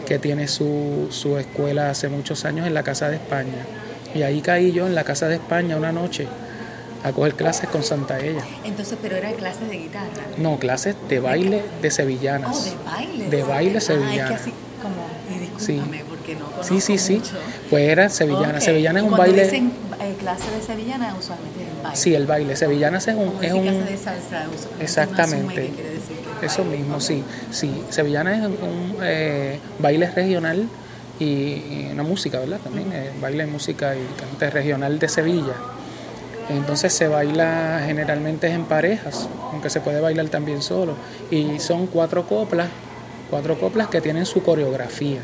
que 0.06 0.18
tiene 0.18 0.48
su, 0.48 1.08
su 1.10 1.38
escuela 1.38 1.90
hace 1.90 2.08
muchos 2.08 2.46
años 2.46 2.66
en 2.68 2.74
la 2.74 2.84
Casa 2.84 3.10
de 3.10 3.16
España. 3.18 3.66
Y 4.16 4.22
ahí 4.22 4.42
caí 4.42 4.72
yo 4.72 4.88
en 4.88 4.96
la 4.96 5.04
Casa 5.04 5.28
de 5.28 5.36
España 5.36 5.76
una 5.76 5.92
noche 5.92 6.28
a 7.04 7.12
coger 7.12 7.34
clases 7.36 7.70
con 7.70 7.84
Santa 7.84 8.20
Ella. 8.20 8.44
Entonces, 8.64 8.98
pero 9.02 9.18
eran 9.18 9.34
clases 9.34 9.68
de 9.68 9.78
guitarra. 9.78 10.08
No, 10.38 10.58
clases 10.58 10.96
de 11.10 11.20
baile 11.20 11.64
de 11.82 11.92
sevillanas. 11.92 12.58
Oh, 12.58 12.64
de 12.64 12.92
baile. 12.92 13.30
De, 13.30 13.44
baile 13.44 13.82
sevillana. 13.82 14.30
Ah, 14.30 14.36
es 14.36 14.42
que 14.42 14.50
así 14.50 14.54
como, 14.82 15.36
y 15.36 15.40
discúlpame, 15.40 16.04
porque 16.08 16.36
no 16.36 16.46
conozco 16.46 16.64
Sí, 16.64 16.82
sí, 16.82 16.98
sí. 16.98 17.16
mucho. 17.18 17.32
Pues 17.70 17.90
era 17.90 18.10
sevillana. 18.10 18.62
Sevillana 18.62 19.00
es 19.00 19.06
un 19.06 19.18
baile. 19.18 19.44
dicen 19.44 19.72
clase 20.16 20.50
de 20.52 20.62
sevillana, 20.62 21.16
usualmente 21.20 21.64
es 21.64 21.68
el 21.70 21.82
baile. 21.84 21.98
Sí, 21.98 22.16
el 22.16 22.26
baile. 22.28 22.56
Sevillana 22.56 22.98
es 22.98 23.08
un. 23.08 23.34
Es 23.44 23.54
de 23.54 23.98
salsa, 23.98 24.46
exactamente. 24.80 25.36
uno 25.36 25.50
asume 25.50 25.56
que 25.56 25.70
quiere 25.76 25.90
decir 25.92 26.16
que 26.40 26.46
es 26.46 26.52
Eso 26.54 26.64
baile. 26.64 26.78
mismo, 26.78 27.00
sí. 27.00 27.24
Sí, 27.52 27.84
Sevillana 27.90 28.36
es 28.38 28.46
un 28.46 28.96
eh, 29.02 29.60
baile 29.80 30.10
regional 30.12 30.68
y, 31.20 31.26
y 31.26 31.90
una 31.92 32.04
música, 32.04 32.40
¿verdad? 32.40 32.60
También 32.64 32.92
eh, 32.94 33.12
baile, 33.22 33.46
música 33.46 33.96
y 33.96 34.06
cante 34.20 34.50
regional 34.50 35.00
de 35.00 35.10
Sevilla. 35.10 35.54
Entonces 36.50 36.94
se 36.94 37.08
baila 37.10 37.82
generalmente 37.86 38.48
en 38.48 38.64
parejas, 38.66 39.28
aunque 39.52 39.70
se 39.70 39.82
puede 39.82 40.00
bailar 40.00 40.30
también 40.30 40.62
solo. 40.62 40.94
Y 41.30 41.60
son 41.60 41.88
cuatro 41.88 42.26
coplas, 42.26 42.70
cuatro 43.30 43.60
coplas 43.60 43.88
que 43.90 44.00
tienen 44.00 44.26
su 44.26 44.42
coreografía. 44.44 45.20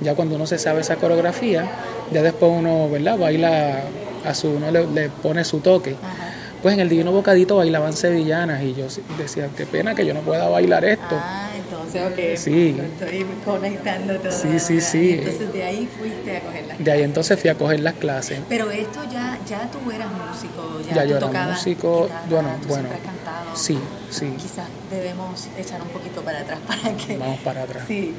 Ya 0.00 0.14
cuando 0.14 0.34
uno 0.34 0.46
se 0.46 0.58
sabe 0.58 0.80
esa 0.80 0.96
coreografía, 0.96 1.64
ya 2.12 2.20
después 2.22 2.50
uno, 2.52 2.90
¿verdad? 2.90 3.16
Baila 3.16 3.80
a 4.26 4.34
su, 4.34 4.50
uno 4.50 4.70
le, 4.70 4.86
le 4.86 5.08
pone 5.08 5.44
su 5.44 5.60
toque. 5.60 5.96
Ajá. 6.02 6.32
Pues 6.62 6.74
en 6.74 6.80
el 6.80 6.88
Divino 6.88 7.12
Bocadito 7.12 7.56
bailaban 7.56 7.92
sevillanas 7.92 8.62
y 8.62 8.74
yo 8.74 8.86
decía, 9.18 9.48
qué 9.56 9.66
pena 9.66 9.94
que 9.94 10.06
yo 10.06 10.14
no 10.14 10.20
pueda 10.22 10.48
bailar 10.48 10.84
esto. 10.84 11.14
Ah, 11.16 11.50
entonces, 11.54 12.02
ok. 12.02 12.36
Sí. 12.36 12.76
Estoy 13.00 13.26
conectando 13.44 14.18
todo. 14.18 14.32
Sí, 14.32 14.58
sí, 14.58 14.80
sí. 14.80 15.12
Entonces 15.12 15.52
de 15.52 15.62
ahí 15.62 15.88
fuiste 15.98 16.36
a 16.36 16.40
coger 16.40 16.66
las 16.66 16.78
De 16.78 16.90
ahí 16.90 17.02
entonces 17.02 17.38
fui 17.38 17.50
a 17.50 17.54
coger 17.54 17.80
las 17.80 17.94
clases. 17.94 18.40
Pero 18.48 18.70
esto 18.70 19.00
ya, 19.12 19.38
ya 19.48 19.70
tú 19.70 19.90
eras 19.90 20.08
músico, 20.10 20.80
ya, 20.88 20.94
Ya 20.94 21.02
tú 21.02 21.08
yo 21.08 21.16
era 21.18 21.26
tocabas 21.26 21.58
músico, 21.58 22.02
guitarra, 22.02 22.26
bueno, 22.30 22.48
tú 22.62 22.68
bueno, 22.68 22.88
cantado. 22.88 23.56
Sí, 23.56 23.78
sí, 24.10 24.34
Quizás 24.36 24.66
debemos 24.90 25.48
echar 25.58 25.80
un 25.82 25.88
poquito 25.88 26.22
para 26.22 26.40
atrás 26.40 26.58
para 26.66 26.96
que... 26.96 27.16
vamos 27.16 27.38
para 27.40 27.62
atrás. 27.62 27.84
Sí, 27.86 28.14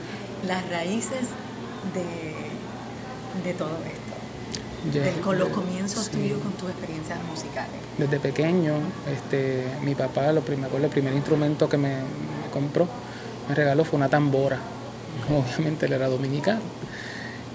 las 0.48 0.70
raíces 0.70 1.28
de, 1.94 3.50
de 3.50 3.54
todo 3.56 3.78
esto. 3.86 4.07
Con 5.24 5.38
los 5.40 5.50
comienzos 5.50 6.06
sí. 6.06 6.12
tuyos 6.12 6.40
con 6.42 6.52
tus 6.54 6.70
experiencias 6.70 7.20
musicales. 7.30 7.72
Desde 7.98 8.20
pequeño, 8.20 8.74
este, 9.12 9.66
mi 9.84 9.96
papá, 9.96 10.32
lo 10.32 10.42
prim- 10.42 10.60
me 10.62 10.68
acuerdo, 10.68 10.86
el 10.86 10.92
primer 10.92 11.14
instrumento 11.14 11.68
que 11.68 11.78
me, 11.78 11.90
me 11.90 12.50
compró, 12.52 12.88
me 13.50 13.56
regaló 13.56 13.84
fue 13.84 13.98
una 13.98 14.10
tambora. 14.10 14.58
Obviamente 15.30 15.86
él 15.88 15.94
era 15.94 16.08
dominicano. 16.08 16.62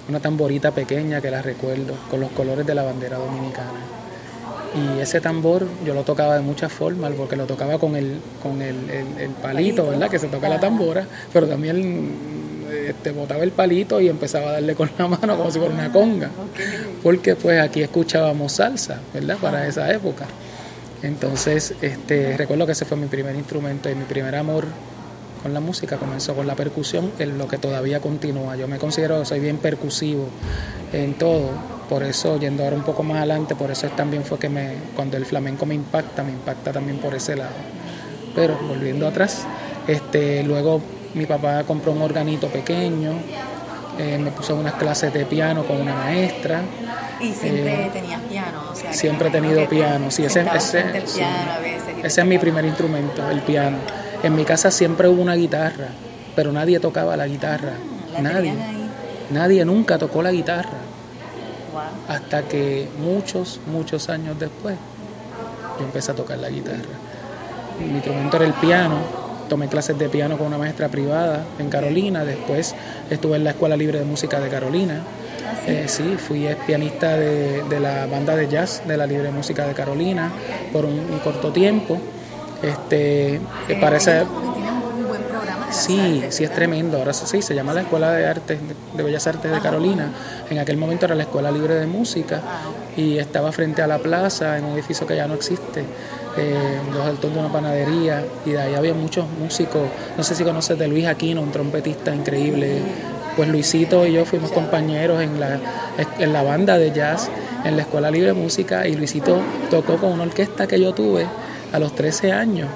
Una 0.08 0.20
tamborita 0.20 0.72
pequeña 0.72 1.20
que 1.20 1.30
la 1.30 1.42
recuerdo, 1.42 1.94
con 2.10 2.20
los 2.20 2.30
colores 2.32 2.66
de 2.66 2.74
la 2.74 2.82
bandera 2.82 3.18
dominicana. 3.18 3.78
Y 4.74 5.00
ese 5.00 5.20
tambor 5.20 5.66
yo 5.84 5.94
lo 5.94 6.02
tocaba 6.02 6.34
de 6.34 6.40
muchas 6.40 6.72
formas, 6.72 7.12
porque 7.16 7.36
lo 7.36 7.46
tocaba 7.46 7.78
con 7.78 7.94
el, 7.94 8.20
con 8.42 8.60
el, 8.62 8.90
el- 8.90 9.18
el 9.20 9.30
palito. 9.30 9.86
¿verdad? 9.86 10.10
Que 10.10 10.18
se 10.18 10.28
toca 10.28 10.48
la 10.48 10.58
tambora, 10.60 11.06
pero 11.32 11.46
también 11.46 12.12
este, 12.72 13.12
botaba 13.12 13.42
el 13.44 13.52
palito 13.52 14.00
y 14.00 14.08
empezaba 14.08 14.48
a 14.48 14.52
darle 14.52 14.74
con 14.74 14.90
la 14.98 15.06
mano 15.08 15.36
como 15.36 15.50
si 15.50 15.58
fuera 15.58 15.74
una 15.74 15.92
conga. 15.92 16.26
Ok. 16.28 16.60
porque 17.02 17.36
pues 17.36 17.60
aquí 17.60 17.82
escuchábamos 17.82 18.52
salsa, 18.52 19.00
¿verdad? 19.12 19.38
Para 19.38 19.66
esa 19.66 19.92
época. 19.92 20.26
Entonces, 21.02 21.74
este, 21.82 22.36
recuerdo 22.36 22.66
que 22.66 22.72
ese 22.72 22.84
fue 22.84 22.96
mi 22.96 23.06
primer 23.06 23.34
instrumento 23.34 23.90
y 23.90 23.94
mi 23.94 24.04
primer 24.04 24.36
amor 24.36 24.66
con 25.42 25.52
la 25.52 25.60
música 25.60 25.96
comenzó 25.96 26.34
con 26.34 26.46
la 26.46 26.54
percusión, 26.54 27.10
en 27.18 27.36
lo 27.36 27.48
que 27.48 27.58
todavía 27.58 28.00
continúa. 28.00 28.56
Yo 28.56 28.68
me 28.68 28.78
considero 28.78 29.18
que 29.18 29.26
soy 29.26 29.40
bien 29.40 29.58
percusivo 29.58 30.28
en 30.92 31.14
todo, 31.14 31.50
por 31.88 32.04
eso, 32.04 32.38
yendo 32.38 32.62
ahora 32.62 32.76
un 32.76 32.84
poco 32.84 33.02
más 33.02 33.18
adelante, 33.18 33.56
por 33.56 33.70
eso 33.70 33.88
también 33.88 34.24
fue 34.24 34.38
que 34.38 34.48
me, 34.48 34.74
cuando 34.94 35.16
el 35.16 35.26
flamenco 35.26 35.66
me 35.66 35.74
impacta, 35.74 36.22
me 36.22 36.30
impacta 36.30 36.72
también 36.72 36.98
por 36.98 37.14
ese 37.14 37.34
lado. 37.34 37.50
Pero 38.36 38.56
volviendo 38.68 39.08
atrás, 39.08 39.44
este, 39.88 40.44
luego 40.44 40.80
mi 41.14 41.26
papá 41.26 41.64
compró 41.64 41.92
un 41.92 42.02
organito 42.02 42.48
pequeño, 42.48 43.12
eh, 43.98 44.18
me 44.18 44.30
puso 44.30 44.54
unas 44.54 44.74
clases 44.74 45.12
de 45.12 45.26
piano 45.26 45.64
con 45.64 45.80
una 45.80 45.94
maestra. 45.94 46.62
Y 47.20 47.32
siempre 47.32 47.86
Eh, 47.86 47.90
tenías 47.92 48.20
piano, 48.22 48.62
o 48.72 48.74
sea, 48.74 48.92
Siempre 48.92 49.28
he 49.28 49.30
tenido 49.30 49.68
piano, 49.68 50.10
sí, 50.10 50.24
ese, 50.24 50.34
sentabas 50.40 50.64
ese, 50.64 50.80
frente 50.80 50.98
al 50.98 51.06
sí. 51.08 51.18
piano 51.18 51.52
a 51.52 51.58
veces 51.60 51.88
y 51.98 52.00
te 52.00 52.06
ese 52.08 52.20
es 52.20 52.26
mi 52.26 52.38
primer 52.38 52.64
instrumento, 52.64 53.30
el 53.30 53.40
piano. 53.42 53.76
En 54.22 54.34
mi 54.34 54.44
casa 54.44 54.70
siempre 54.70 55.08
hubo 55.08 55.20
una 55.22 55.34
guitarra, 55.34 55.88
pero 56.34 56.50
nadie 56.52 56.80
tocaba 56.80 57.16
la 57.16 57.26
guitarra, 57.26 57.72
La 58.14 58.20
nadie, 58.22 58.54
nadie 59.30 59.64
nunca 59.64 59.98
tocó 59.98 60.22
la 60.22 60.32
guitarra, 60.32 60.70
Wow. 61.72 61.82
hasta 62.16 62.42
que 62.42 62.88
muchos, 62.98 63.60
muchos 63.66 64.08
años 64.10 64.38
después 64.38 64.74
yo 65.78 65.84
empecé 65.86 66.12
a 66.12 66.14
tocar 66.14 66.38
la 66.38 66.50
guitarra. 66.50 66.96
Mi 67.80 67.86
instrumento 67.94 68.36
era 68.36 68.44
el 68.46 68.52
piano, 68.54 68.96
tomé 69.52 69.68
clases 69.68 69.98
de 69.98 70.08
piano 70.08 70.38
con 70.38 70.46
una 70.46 70.56
maestra 70.56 70.88
privada 70.88 71.44
en 71.58 71.68
Carolina, 71.68 72.24
después 72.24 72.74
estuve 73.10 73.36
en 73.36 73.44
la 73.44 73.50
Escuela 73.50 73.76
Libre 73.76 73.98
de 73.98 74.06
Música 74.06 74.40
de 74.40 74.48
Carolina. 74.48 75.02
¿Ah, 75.46 75.54
sí? 75.66 75.70
Eh, 75.70 75.84
sí, 75.88 76.16
fui 76.16 76.48
pianista 76.66 77.18
de, 77.18 77.62
de 77.64 77.78
la 77.78 78.06
banda 78.06 78.34
de 78.34 78.48
jazz 78.48 78.80
de 78.86 78.96
la 78.96 79.06
Libre 79.06 79.24
de 79.24 79.30
Música 79.30 79.66
de 79.66 79.74
Carolina 79.74 80.32
por 80.72 80.86
un, 80.86 80.94
un 80.94 81.18
corto 81.18 81.52
tiempo. 81.52 81.98
Este, 82.62 83.34
eh, 83.34 83.78
las 83.78 84.08
Sí, 85.70 86.24
sí 86.30 86.44
es 86.44 86.50
tremendo. 86.52 86.96
Ahora 86.96 87.12
sí, 87.12 87.42
se 87.42 87.54
llama 87.54 87.74
la 87.74 87.82
Escuela 87.82 88.10
de 88.12 88.26
Artes, 88.26 88.58
de 88.96 89.02
Bellas 89.02 89.26
Artes 89.26 89.52
de. 89.52 89.60
Carolina. 89.60 90.12
En 90.48 90.58
aquel 90.60 90.78
momento 90.78 91.04
era 91.04 91.14
la 91.14 91.24
Escuela 91.24 91.50
Libre 91.50 91.74
de 91.74 91.86
Música 91.86 92.40
Ah, 92.42 92.62
y 92.96 93.18
estaba 93.18 93.52
frente 93.52 93.82
a 93.82 93.86
la 93.86 93.98
plaza, 93.98 94.56
en 94.56 94.64
un 94.64 94.72
edificio 94.72 95.06
que 95.06 95.16
ya 95.16 95.26
no 95.26 95.34
existe, 95.34 95.84
eh, 96.36 96.80
los 96.92 97.04
altos 97.06 97.32
de 97.32 97.38
una 97.40 97.52
panadería. 97.52 98.24
Y 98.46 98.50
de 98.50 98.60
ahí 98.60 98.74
había 98.74 98.94
muchos 98.94 99.26
músicos. 99.38 99.82
No 100.16 100.22
sé 100.22 100.34
si 100.34 100.44
conoces 100.44 100.78
de 100.78 100.88
Luis 100.88 101.06
Aquino, 101.06 101.40
un 101.42 101.50
trompetista 101.52 102.14
increíble. 102.14 102.80
Pues 103.36 103.48
Luisito 103.48 104.06
y 104.06 104.12
yo 104.12 104.24
fuimos 104.26 104.52
compañeros 104.52 105.22
en 105.22 105.40
la, 105.40 105.58
en 106.18 106.32
la 106.34 106.42
banda 106.42 106.76
de 106.76 106.92
jazz, 106.92 107.30
en 107.64 107.76
la 107.76 107.82
Escuela 107.82 108.10
Libre 108.10 108.28
de 108.28 108.34
Música. 108.34 108.86
Y 108.86 108.94
Luisito 108.94 109.38
tocó 109.70 109.96
con 109.96 110.12
una 110.12 110.24
orquesta 110.24 110.66
que 110.66 110.78
yo 110.80 110.92
tuve 110.92 111.26
a 111.72 111.78
los 111.78 111.94
13 111.94 112.32
años 112.32 112.68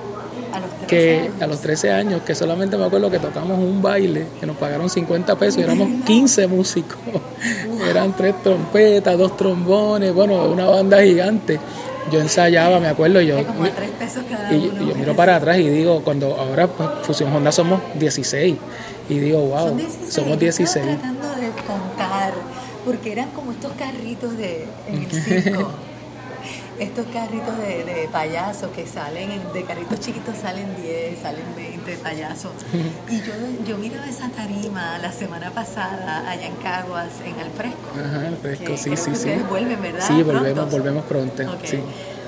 A 0.52 0.60
los 0.60 0.70
13 0.70 0.86
que 0.86 1.18
años. 1.18 1.42
a 1.42 1.46
los 1.46 1.60
13 1.60 1.92
años, 1.92 2.22
que 2.22 2.34
solamente 2.34 2.78
me 2.78 2.84
acuerdo 2.86 3.10
que 3.10 3.18
tocamos 3.18 3.58
un 3.58 3.82
baile, 3.82 4.26
que 4.40 4.46
nos 4.46 4.56
pagaron 4.56 4.88
50 4.88 5.36
pesos 5.36 5.58
y 5.58 5.62
éramos 5.62 5.88
15 6.06 6.46
músicos. 6.46 6.96
Eran 7.90 8.16
tres 8.16 8.42
trompetas, 8.42 9.18
dos 9.18 9.36
trombones, 9.36 10.14
bueno, 10.14 10.44
una 10.44 10.64
banda 10.66 11.02
gigante. 11.02 11.60
Yo 12.10 12.20
ensayaba, 12.20 12.78
me 12.78 12.88
acuerdo, 12.88 13.20
y 13.20 13.26
yo, 13.26 13.44
como 13.46 13.64
a 13.64 13.70
tres 13.70 13.90
pesos 13.90 14.25
cada 14.30 14.52
y, 14.52 14.68
uno. 14.68 14.82
y 14.82 14.88
yo 14.88 14.94
miro 14.94 15.16
para 15.16 15.36
atrás 15.36 15.58
y 15.58 15.68
digo, 15.68 16.02
cuando 16.02 16.36
ahora 16.36 16.68
pues, 16.68 16.88
Fusión 17.02 17.32
Honda 17.32 17.50
somos 17.50 17.80
16, 17.94 18.56
y 19.08 19.18
digo, 19.18 19.40
wow, 19.40 19.68
Son 19.68 19.76
16. 19.76 20.14
somos 20.14 20.30
yo 20.30 20.36
16. 20.36 20.86
Estaba 20.86 20.98
tratando 20.98 21.28
de 21.40 21.50
contar, 21.66 22.34
porque 22.84 23.12
eran 23.12 23.30
como 23.30 23.52
estos 23.52 23.72
carritos 23.72 24.36
de, 24.36 24.66
en 24.88 25.02
el 25.02 25.10
circo. 25.10 25.70
estos 26.78 27.06
carritos 27.06 27.56
de, 27.59 27.85
de 27.85 28.09
payasos 28.12 28.71
que 28.73 28.87
salen, 28.87 29.30
en- 29.30 29.52
de 29.52 29.62
carritos 29.64 30.00
chiquitos 30.00 30.37
salen 30.37 30.66
10, 30.80 31.21
salen 31.21 31.45
20 31.56 31.97
payasos. 31.99 32.52
Y 33.09 33.21
yo, 33.23 33.33
yo 33.66 33.78
miraba 33.78 34.06
esa 34.06 34.28
tarima 34.30 34.99
la 34.99 35.12
semana 35.12 35.50
pasada 35.50 36.28
allá 36.28 36.47
en 36.47 36.54
Caguas, 36.56 37.09
en 37.25 37.38
el 37.40 37.50
fresco. 37.52 37.88
Ajá, 37.95 38.28
el 38.28 38.37
fresco, 38.37 38.64
que 38.64 38.76
sí, 38.76 38.90
creo 38.90 39.04
sí, 39.04 39.11
que 39.11 39.16
sí. 39.16 39.42
vuelven, 39.49 39.80
¿verdad? 39.80 40.06
Sí, 40.06 40.23
volvemos, 40.23 40.52
Pronto. 40.52 40.76
volvemos 40.76 41.04
pronto. 41.04 41.42
Ok. 41.52 41.64
Sí. 41.64 41.80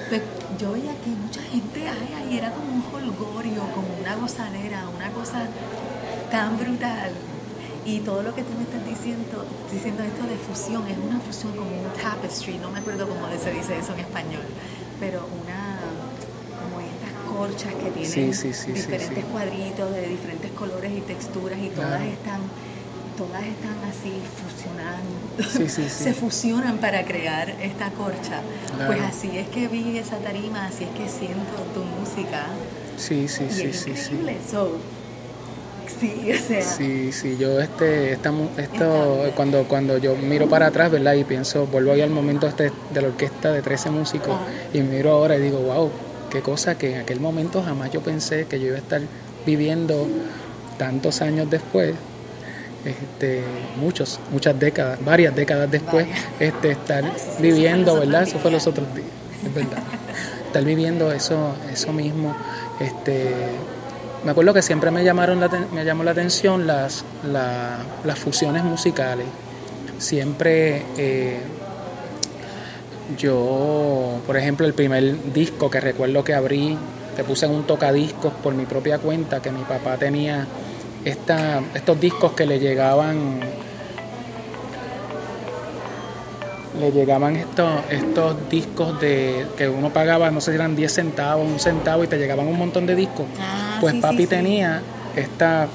Pues 0.09 0.23
yo 0.59 0.73
veía 0.73 0.93
que 1.05 1.11
mucha 1.11 1.43
gente 1.43 1.87
ay, 1.89 2.15
ay, 2.17 2.39
era 2.39 2.51
como 2.53 2.73
un 2.73 2.85
holgorio, 2.95 3.61
como 3.75 3.89
una 4.01 4.17
gozadera, 4.17 4.85
una 4.97 5.11
cosa 5.11 5.43
tan 6.31 6.57
brutal. 6.59 7.11
Y 7.89 8.01
todo 8.01 8.23
lo 8.23 8.35
que 8.35 8.43
tú 8.43 8.53
me 8.59 8.65
estás 8.65 8.85
diciendo, 8.87 9.47
diciendo 9.73 10.03
esto 10.03 10.23
de 10.27 10.37
fusión, 10.37 10.87
es 10.89 10.99
una 10.99 11.19
fusión 11.21 11.53
como 11.57 11.71
un 11.71 11.89
tapestry, 12.03 12.59
no 12.59 12.71
me 12.71 12.81
acuerdo 12.81 13.09
cómo 13.09 13.27
se 13.43 13.51
dice 13.51 13.79
eso 13.79 13.95
en 13.95 14.01
español, 14.01 14.45
pero 15.01 15.25
una 15.41 15.81
como 16.61 16.81
estas 16.85 17.13
corchas 17.33 17.73
que 17.83 17.91
tienen 17.91 18.11
Sí, 18.13 18.35
sí, 18.35 18.53
sí, 18.53 18.65
sí, 18.67 18.73
diferentes 18.73 19.25
sí. 19.25 19.31
cuadritos 19.33 19.91
de 19.95 20.07
diferentes 20.07 20.51
colores 20.53 20.93
y 20.97 21.01
texturas 21.01 21.59
y 21.59 21.69
todas 21.71 22.03
están 22.03 22.41
todas 23.17 23.43
están 23.43 23.79
así 23.91 24.13
fusionando 24.39 25.17
Sí, 25.51 25.69
sí, 25.69 25.89
sí. 25.89 26.05
se 26.05 26.13
fusionan 26.15 26.77
para 26.79 27.05
crear 27.05 27.49
esta 27.63 27.91
corcha 27.91 28.43
Claro. 28.77 28.93
pues 28.93 29.01
así 29.03 29.37
es 29.39 29.49
que 29.49 29.67
vi 29.67 29.97
esa 29.99 30.19
tarima 30.19 30.67
así 30.67 30.85
es 30.85 30.91
que 30.91 31.09
siento 31.09 31.57
tu 31.75 31.81
música 31.99 32.47
Sí, 32.99 33.27
sí, 33.29 33.45
y 33.49 33.53
sí, 33.55 33.63
es 33.65 33.77
sí, 33.81 33.93
sí. 33.97 34.13
increíble 34.13 34.37
so, 34.51 34.77
sí 35.89 36.31
o 36.37 36.39
sea 36.39 36.63
Sí, 36.63 37.13
sí, 37.13 37.37
yo 37.39 37.61
este, 37.61 38.13
esta 38.13 38.33
esto, 38.57 39.31
cuando, 39.35 39.65
cuando 39.65 39.99
yo 39.99 40.15
miro 40.17 40.49
para 40.49 40.67
atrás, 40.67 40.91
¿verdad? 40.91 41.15
Y 41.15 41.25
pienso, 41.25 41.67
vuelvo 41.67 41.93
ahí 41.93 42.01
al 42.01 42.11
momento 42.11 42.47
este 42.47 42.73
de 42.93 43.03
la 43.03 43.09
orquesta 43.09 43.53
de 43.53 43.63
13 43.63 43.91
músicos 43.91 44.37
y 44.73 44.81
miro 44.81 45.13
ahora 45.13 45.37
y 45.37 45.41
digo, 45.41 45.59
wow, 45.59 45.91
qué 46.31 46.41
cosa 46.43 46.77
que 46.77 46.95
en 46.95 47.01
aquel 47.01 47.21
momento 47.21 47.63
jamás 47.63 47.91
yo 47.91 48.01
pensé 48.01 48.47
que 48.47 48.61
yo 48.61 48.67
iba 48.67 48.77
a 48.77 48.81
estar 48.81 49.01
viviendo 49.47 50.07
tantos 50.79 51.23
años 51.23 51.51
después, 51.51 51.95
este, 52.85 53.43
muchos, 53.81 54.21
muchas 54.31 54.59
décadas, 54.59 55.05
varias 55.05 55.35
décadas 55.35 55.71
después, 55.71 56.07
este, 56.39 56.71
estar 56.73 57.05
Ah, 57.05 57.13
sí, 57.17 57.25
sí, 57.37 57.43
viviendo, 57.43 57.99
¿verdad? 57.99 58.23
Eso 58.23 58.39
fue 58.39 58.51
los 58.51 58.67
otros 58.67 58.87
días, 58.95 59.09
es 59.45 59.55
verdad. 59.55 59.83
estar 60.47 60.65
viviendo 60.65 61.13
eso, 61.13 61.55
eso 61.73 61.93
mismo, 61.93 62.35
este, 62.81 63.31
me 64.25 64.31
acuerdo 64.31 64.53
que 64.53 64.63
siempre 64.63 64.91
me 64.91 65.05
llamaron 65.05 65.41
la, 65.41 65.49
me 65.73 65.85
llamó 65.85 66.05
la 66.05 66.11
atención 66.11 66.67
las, 66.67 67.05
las 67.25 68.19
fusiones 68.19 68.65
musicales. 68.65 69.27
Siempre 69.99 70.83
eh, 70.97 71.41
yo, 73.17 74.21
por 74.27 74.37
ejemplo, 74.37 74.67
el 74.67 74.75
primer 74.75 75.33
disco 75.33 75.71
que 75.71 75.81
recuerdo 75.81 76.25
que 76.25 76.35
abrí, 76.35 76.77
que 77.17 77.25
puse 77.25 77.47
en 77.47 77.53
un 77.53 77.65
tocadiscos 77.65 78.33
por 78.43 78.55
mi 78.55 78.67
propia 78.67 78.99
cuenta, 78.99 79.41
que 79.41 79.51
mi 79.51 79.63
papá 79.63 79.97
tenía 79.97 80.47
esta, 81.05 81.63
estos 81.75 82.01
discos 82.01 82.33
que 82.33 82.47
le 82.47 82.59
llegaban 82.59 83.41
le 86.79 86.93
llegaban 86.93 87.37
estos, 87.37 87.69
estos 87.91 88.37
discos 88.49 89.01
de 89.01 89.47
que 89.57 89.69
uno 89.69 89.93
pagaba, 89.93 90.31
no 90.31 90.41
sé 90.41 90.53
si 90.53 90.55
eran 90.57 90.77
10 90.77 90.93
centavos, 90.93 91.47
un 91.47 91.59
centavo 91.59 92.05
y 92.05 92.07
te 92.07 92.19
llegaban 92.19 92.47
un 92.47 92.59
montón 92.59 92.87
de 92.87 92.95
discos. 92.95 93.27
Ah, 93.41 93.79
pues 93.81 93.95
papi 93.97 94.27
tenía 94.27 94.83
esta, 95.17 95.69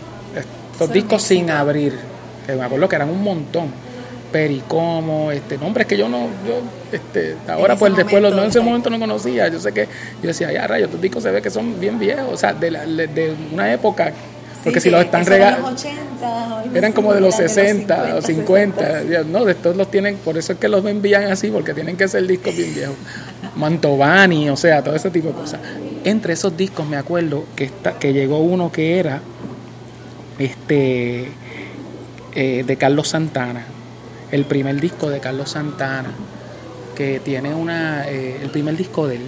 estos 0.72 0.92
discos 0.92 1.22
sin 1.22 1.50
abrir, 1.50 1.98
que 2.46 2.54
me 2.54 2.64
acuerdo 2.64 2.90
que 2.90 2.96
eran 2.96 3.10
un 3.10 3.24
montón. 3.24 3.84
Pericomo, 4.32 5.32
este, 5.32 5.60
nombres 5.60 5.86
que 5.86 5.96
yo 5.96 6.10
no, 6.10 6.22
yo, 6.22 6.62
este, 6.92 7.36
ahora 7.48 7.76
pues 7.76 7.96
después 7.96 8.20
los, 8.20 8.34
no, 8.34 8.42
en 8.42 8.50
ese 8.50 8.62
momento 8.62 8.90
no 8.90 8.98
conocía, 8.98 9.48
yo 9.48 9.60
sé 9.60 9.72
que, 9.72 9.88
yo 10.24 10.28
decía, 10.28 10.52
ya 10.52 10.66
rayos, 10.66 10.88
estos 10.88 11.00
discos 11.00 11.22
se 11.22 11.30
ve 11.30 11.40
que 11.40 11.52
son 11.52 11.80
bien 11.80 12.00
viejos, 12.00 12.34
o 12.34 12.38
sea, 12.38 12.52
de, 12.52 12.72
de 12.72 13.36
una 13.54 13.72
época 13.72 14.12
porque 14.64 14.80
si 14.80 14.90
los 14.90 15.02
están 15.02 15.26
regalando. 15.26 15.76
Eran 16.74 16.94
como 16.94 17.14
de 17.14 17.22
los 17.22 17.36
60 17.36 18.16
o 18.18 18.22
50. 18.22 19.04
No, 19.26 19.46
de 19.46 19.52
estos 19.52 19.76
los 19.76 19.92
tienen, 19.92 20.18
por 20.18 20.38
eso 20.38 20.54
es 20.54 20.60
que 20.60 20.70
los 20.70 20.86
envían 20.86 21.26
así, 21.26 21.52
porque 21.52 21.74
tienen 21.74 21.98
que 21.98 22.08
ser 22.08 22.26
discos 22.26 22.56
bien 22.56 22.74
viejos. 22.74 22.96
Mantovani, 23.56 24.50
o 24.50 24.56
sea, 24.56 24.84
todo 24.84 24.96
ese 24.96 25.10
tipo 25.10 25.30
de 25.30 25.34
cosas. 25.34 25.60
Entre 26.04 26.34
esos 26.34 26.56
discos 26.56 26.88
me 26.88 26.98
acuerdo 26.98 27.46
que, 27.56 27.66
está, 27.66 28.00
que 28.00 28.14
llegó 28.14 28.40
uno 28.40 28.72
que 28.72 29.00
era 29.00 29.22
este 30.40 31.28
eh, 32.36 32.64
de 32.66 32.78
Carlos 32.78 33.10
Santana, 33.10 33.66
el 34.32 34.46
primer 34.46 34.80
disco 34.80 35.10
de 35.10 35.20
Carlos 35.20 35.52
Santana, 35.52 36.12
que 36.96 37.20
tiene 37.20 37.54
una, 37.54 38.08
eh, 38.08 38.40
el 38.42 38.50
primer 38.50 38.76
disco 38.76 39.08
de 39.08 39.18
él, 39.18 39.24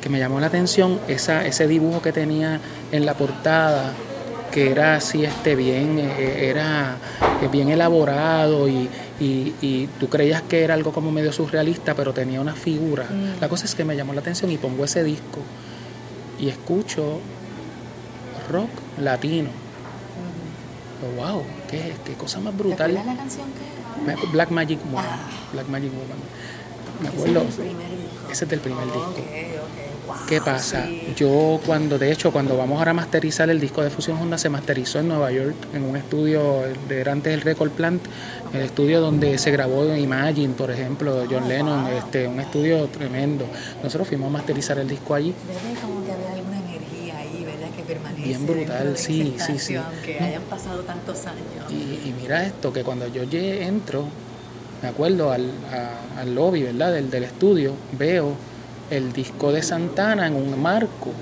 que 0.00 0.08
me 0.08 0.18
llamó 0.18 0.40
la 0.40 0.48
atención, 0.48 1.00
esa, 1.08 1.46
ese 1.46 1.66
dibujo 1.66 2.02
que 2.02 2.12
tenía 2.12 2.60
en 2.92 3.06
la 3.06 3.14
portada 3.14 3.92
que 4.54 4.70
era 4.70 4.94
así 4.94 5.24
este 5.24 5.56
bien 5.56 5.98
eh, 5.98 6.48
era 6.48 6.96
eh, 7.42 7.48
bien 7.50 7.70
elaborado 7.70 8.68
y, 8.68 8.88
y, 9.18 9.88
tú 9.98 10.08
creías 10.08 10.42
que 10.42 10.62
era 10.62 10.74
algo 10.74 10.92
como 10.92 11.10
medio 11.10 11.32
surrealista 11.32 11.94
pero 11.94 12.12
tenía 12.12 12.40
una 12.40 12.54
figura. 12.54 13.04
Mm. 13.10 13.40
la 13.40 13.48
cosa 13.48 13.64
es 13.64 13.74
que 13.74 13.84
me 13.84 13.96
llamó 13.96 14.12
la 14.14 14.20
atención 14.20 14.52
y 14.52 14.56
pongo 14.56 14.84
ese 14.84 15.02
disco 15.02 15.40
y 16.38 16.48
escucho 16.48 17.18
rock 18.48 18.70
latino. 19.00 19.50
Mm. 19.50 21.16
wow 21.16 21.42
qué, 21.68 21.92
qué 22.04 22.12
cosa 22.12 22.38
más 22.38 22.56
brutal. 22.56 22.92
¿Te 22.92 23.04
la 23.04 23.16
canción 23.16 23.48
que 23.48 24.26
Black 24.32 24.50
Magic 24.50 24.78
Woman 24.84 25.04
ah. 25.04 25.30
Black 25.52 25.68
Magic 25.68 25.90
Woman. 25.92 26.18
Me 27.02 27.08
acuerdo. 27.08 27.42
ese 28.30 28.44
es 28.44 28.50
del 28.50 28.60
primer 28.60 28.84
disco 28.84 29.16
¿Qué 30.28 30.40
pasa? 30.40 30.86
Yo 31.16 31.60
cuando, 31.64 31.98
de 31.98 32.10
hecho, 32.12 32.32
cuando 32.32 32.56
vamos 32.56 32.78
ahora 32.78 32.92
a 32.92 32.94
masterizar 32.94 33.50
el 33.50 33.60
disco 33.60 33.82
de 33.82 33.90
Fusión 33.90 34.18
Honda, 34.18 34.38
se 34.38 34.48
masterizó 34.48 35.00
en 35.00 35.08
Nueva 35.08 35.30
York, 35.32 35.54
en 35.72 35.82
un 35.84 35.96
estudio 35.96 36.62
de 36.88 37.08
antes 37.10 37.32
del 37.32 37.42
Record 37.42 37.70
Plant, 37.70 38.02
el 38.52 38.62
estudio 38.62 39.00
donde 39.00 39.38
se 39.38 39.50
grabó 39.50 39.84
Imagine, 39.94 40.54
por 40.54 40.70
ejemplo, 40.70 41.24
John 41.30 41.48
Lennon, 41.48 41.86
este, 41.88 42.26
un 42.26 42.40
estudio 42.40 42.86
tremendo. 42.88 43.46
Nosotros 43.82 44.08
fuimos 44.08 44.28
a 44.28 44.32
masterizar 44.32 44.78
el 44.78 44.88
disco 44.88 45.14
allí. 45.14 45.34
como 45.80 46.04
que 46.04 46.12
había 46.12 46.32
alguna 46.32 46.58
energía 46.58 47.18
ahí, 47.18 47.44
¿verdad? 47.44 47.68
Que 47.76 47.82
permanece. 47.82 48.22
Bien 48.22 48.46
brutal, 48.46 48.96
sí, 48.96 49.36
sí, 49.38 49.58
sí. 49.58 49.76
Aunque 49.76 50.18
hayan 50.20 50.42
pasado 50.42 50.80
tantos 50.82 51.26
años. 51.26 51.70
Y, 51.70 52.12
mira 52.20 52.44
esto, 52.46 52.72
que 52.72 52.82
cuando 52.82 53.06
yo 53.08 53.22
entro, 53.32 54.06
me 54.82 54.88
acuerdo 54.88 55.32
al, 55.32 55.50
al 56.18 56.34
lobby, 56.34 56.62
¿verdad? 56.62 56.92
Del, 56.92 57.10
del 57.10 57.24
estudio, 57.24 57.74
veo 57.98 58.34
el 58.90 59.12
disco 59.12 59.52
de 59.52 59.62
Santana 59.62 60.26
en 60.26 60.34
un 60.34 60.60
marco. 60.60 61.12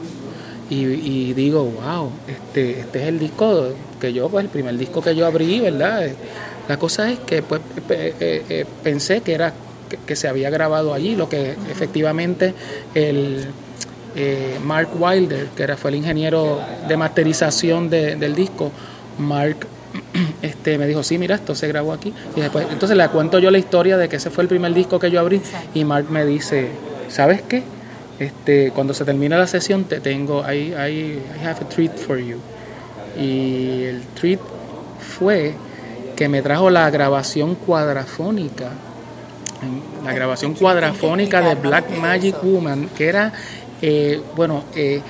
Y, 0.71 1.35
digo, 1.35 1.65
wow, 1.65 2.11
este, 2.27 2.81
este 2.81 3.03
es 3.03 3.09
el 3.09 3.19
disco 3.19 3.75
que 4.01 4.15
yo, 4.15 4.31
pues 4.31 4.45
el 4.47 4.51
primer 4.51 4.79
disco 4.79 5.03
que 5.03 5.15
yo 5.15 5.27
abrí, 5.27 5.61
¿verdad? 5.61 6.09
La 6.67 6.79
cosa 6.79 7.11
es 7.11 7.19
que 7.19 7.43
pues 7.43 7.61
eh, 7.91 8.43
eh, 8.49 8.65
pensé 8.83 9.21
que 9.21 9.35
era 9.35 9.53
que, 10.07 10.17
se 10.17 10.29
había 10.29 10.49
grabado 10.49 10.95
allí, 10.95 11.15
lo 11.15 11.29
que 11.29 11.51
efectivamente 11.71 12.55
el 12.95 13.45
eh, 14.17 14.59
Mark 14.65 14.89
Wilder, 14.99 15.49
que 15.57 15.63
era, 15.63 15.77
fue 15.77 15.91
el 15.91 15.97
ingeniero 15.97 16.61
de 16.89 16.97
masterización 16.97 17.91
del 17.91 18.35
disco, 18.35 18.71
Mark 19.19 19.67
este, 20.43 20.79
me 20.79 20.87
dijo, 20.87 21.03
sí, 21.03 21.19
mira, 21.19 21.35
esto 21.35 21.55
se 21.55 21.69
grabó 21.69 21.93
aquí. 21.93 22.15
Y 22.35 22.41
después, 22.41 22.67
entonces 22.71 22.97
le 22.97 23.07
cuento 23.09 23.39
yo 23.39 23.51
la 23.51 23.59
historia 23.59 23.99
de 23.99 24.09
que 24.09 24.17
ese 24.17 24.31
fue 24.31 24.43
el 24.45 24.49
primer 24.49 24.73
disco 24.73 24.99
que 24.99 25.11
yo 25.11 25.21
abrí 25.21 25.41
y 25.75 25.85
Mark 25.85 26.07
me 26.11 26.25
dice, 26.25 26.71
¿sabes 27.13 27.43
qué? 27.43 27.63
Este, 28.19 28.71
cuando 28.71 28.95
se 28.95 29.05
termina 29.05 29.37
la 29.37 29.47
sesión 29.47 29.85
te 29.85 30.01
tengo, 30.01 30.43
I, 30.51 30.73
I, 30.73 31.23
I 31.37 31.47
have 31.47 31.61
a 31.61 31.69
treat 31.69 31.97
for 31.97 32.19
you. 32.19 32.39
Y 33.19 33.85
el 33.85 34.03
treat 34.15 34.41
fue 35.19 35.55
que 36.17 36.29
me 36.29 36.41
trajo 36.41 36.71
la 36.71 36.89
grabación 36.91 37.55
cuadrafónica, 37.55 38.71
la 40.05 40.13
grabación 40.13 40.55
cuadrafónica 40.55 41.41
de 41.41 41.55
Black 41.55 41.91
Magic 41.99 42.43
Woman, 42.43 42.89
que 42.97 43.09
era, 43.09 43.33
eh, 43.81 44.21
bueno, 44.35 44.65
eh, 44.75 45.03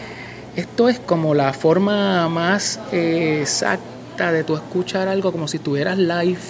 esto 0.57 0.89
es 0.89 0.99
como 0.99 1.35
la 1.35 1.53
forma 1.53 2.29
más 2.29 2.81
eh, 2.93 3.39
exacta 3.41 4.33
de 4.33 4.45
tú 4.45 4.55
escuchar 4.57 5.09
algo 5.09 5.33
como 5.33 5.49
si 5.49 5.59
estuvieras 5.59 5.99
live, 5.99 6.41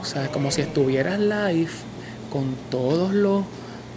o 0.00 0.04
sea, 0.04 0.28
como 0.28 0.50
si 0.50 0.62
estuvieras 0.62 1.18
live 1.18 1.70
con 2.30 2.56
todos 2.70 3.12
los 3.12 3.44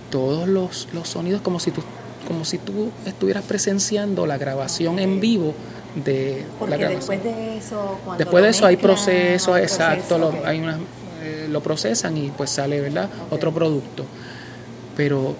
todos 0.10 0.48
los, 0.48 0.88
los 0.93 1.08
sonidos 1.08 1.41
como 1.41 1.60
si 1.60 1.72
tú 1.72 1.82
como 2.28 2.45
si 2.45 2.58
tú 2.58 2.91
estuvieras 3.06 3.43
presenciando 3.43 4.28
la 4.28 4.38
grabación 4.38 5.00
en 5.00 5.19
vivo 5.19 5.54
de 5.95 6.45
Porque 6.60 6.78
la 6.78 6.89
después 6.89 7.24
de 7.24 7.58
eso 7.58 7.98
cuando 8.06 8.24
después 8.24 8.43
de 8.43 8.50
eso 8.50 8.65
hay 8.65 8.78
procesos 8.78 9.58
exacto 9.58 10.17
lo, 10.17 10.34
hay 10.45 10.60
una, 10.60 10.78
eh, 11.24 11.48
lo 11.50 11.62
procesan 11.62 12.17
y 12.17 12.30
pues 12.30 12.52
sale 12.52 12.80
verdad 12.82 13.10
otro 13.30 13.52
producto. 13.52 14.06
Pero 14.95 15.36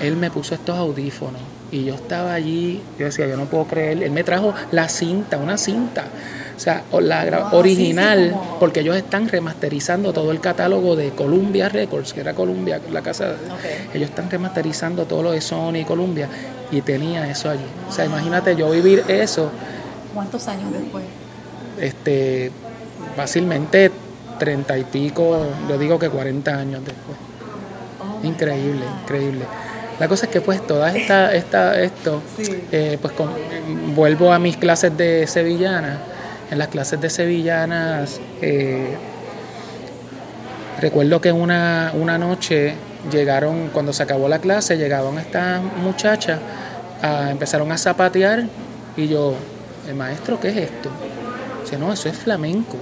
él 0.00 0.16
me 0.16 0.30
puso 0.30 0.54
estos 0.54 0.76
audífonos 0.76 1.40
y 1.70 1.84
yo 1.84 1.94
estaba 1.94 2.34
allí 2.34 2.80
yo 2.98 3.06
decía 3.06 3.26
yo 3.26 3.36
no 3.36 3.46
puedo 3.46 3.64
creer 3.64 4.02
él 4.02 4.10
me 4.10 4.24
trajo 4.24 4.54
la 4.70 4.88
cinta 4.88 5.36
una 5.38 5.56
cinta 5.56 6.04
o 6.56 6.58
sea, 6.58 6.84
la 7.00 7.50
original, 7.52 8.34
porque 8.58 8.80
ellos 8.80 8.96
están 8.96 9.28
remasterizando 9.28 10.14
todo 10.14 10.32
el 10.32 10.40
catálogo 10.40 10.96
de 10.96 11.10
Columbia 11.10 11.68
Records, 11.68 12.14
que 12.14 12.20
era 12.20 12.32
Columbia, 12.32 12.80
la 12.90 13.02
casa. 13.02 13.34
Ellos 13.92 14.08
están 14.08 14.30
remasterizando 14.30 15.04
todo 15.04 15.22
lo 15.22 15.32
de 15.32 15.42
Sony 15.42 15.80
y 15.80 15.84
Columbia, 15.84 16.28
y 16.70 16.80
tenía 16.80 17.30
eso 17.30 17.50
allí. 17.50 17.66
O 17.86 17.92
sea, 17.92 18.06
imagínate 18.06 18.56
yo 18.56 18.70
vivir 18.70 19.04
eso. 19.06 19.50
¿Cuántos 20.14 20.48
años 20.48 20.72
después? 20.72 21.04
Este, 21.78 22.50
fácilmente 23.14 23.90
treinta 24.38 24.78
y 24.78 24.84
pico, 24.84 25.46
yo 25.68 25.76
digo 25.76 25.98
que 25.98 26.08
40 26.08 26.56
años 26.56 26.82
después. 26.86 27.18
Oh 28.00 28.26
increíble, 28.26 28.84
increíble. 29.02 29.44
La 29.98 30.08
cosa 30.08 30.26
es 30.26 30.32
que 30.32 30.40
pues 30.40 30.66
toda 30.66 30.94
esta, 30.94 31.34
esta 31.34 31.80
esto, 31.80 32.22
eh, 32.70 32.98
pues 33.00 33.14
vuelvo 33.94 34.32
a 34.32 34.38
mis 34.38 34.56
clases 34.56 34.96
de 34.96 35.26
sevillana 35.26 35.98
en 36.50 36.58
las 36.58 36.68
clases 36.68 37.00
de 37.00 37.10
sevillanas, 37.10 38.20
eh, 38.40 38.96
recuerdo 40.80 41.20
que 41.20 41.32
una, 41.32 41.92
una 41.94 42.18
noche 42.18 42.74
llegaron, 43.10 43.70
cuando 43.72 43.92
se 43.92 44.02
acabó 44.02 44.28
la 44.28 44.38
clase, 44.38 44.76
llegaban 44.76 45.18
estas 45.18 45.62
muchachas, 45.62 46.38
a, 47.02 47.30
empezaron 47.30 47.72
a 47.72 47.78
zapatear 47.78 48.44
y 48.96 49.08
yo, 49.08 49.34
el 49.88 49.94
maestro, 49.94 50.38
¿qué 50.40 50.48
es 50.48 50.56
esto? 50.56 50.90
Dice, 51.62 51.78
no, 51.78 51.92
eso 51.92 52.08
es 52.08 52.16
flamenco. 52.16 52.76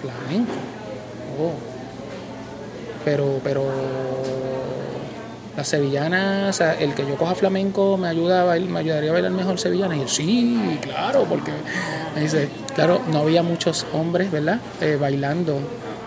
flamenco. 0.00 0.52
Oh. 1.38 1.52
Pero, 3.04 3.40
pero 3.44 3.64
la 5.58 5.64
sevillana, 5.64 6.46
o 6.48 6.52
sea, 6.52 6.74
el 6.74 6.94
que 6.94 7.04
yo 7.04 7.16
coja 7.16 7.34
flamenco 7.34 7.96
me 7.96 8.06
ayuda 8.06 8.42
a 8.42 8.44
bailar, 8.44 8.70
me 8.70 8.78
ayudaría 8.78 9.10
a 9.10 9.12
bailar 9.14 9.32
mejor 9.32 9.58
sevillana. 9.58 9.96
Y 9.96 10.00
yo, 10.02 10.06
sí, 10.06 10.78
claro, 10.80 11.24
porque 11.28 11.50
me 12.14 12.20
dice, 12.20 12.48
claro, 12.76 13.00
no 13.10 13.18
había 13.18 13.42
muchos 13.42 13.84
hombres, 13.92 14.30
¿verdad? 14.30 14.60
Eh, 14.80 14.96
bailando, 15.00 15.58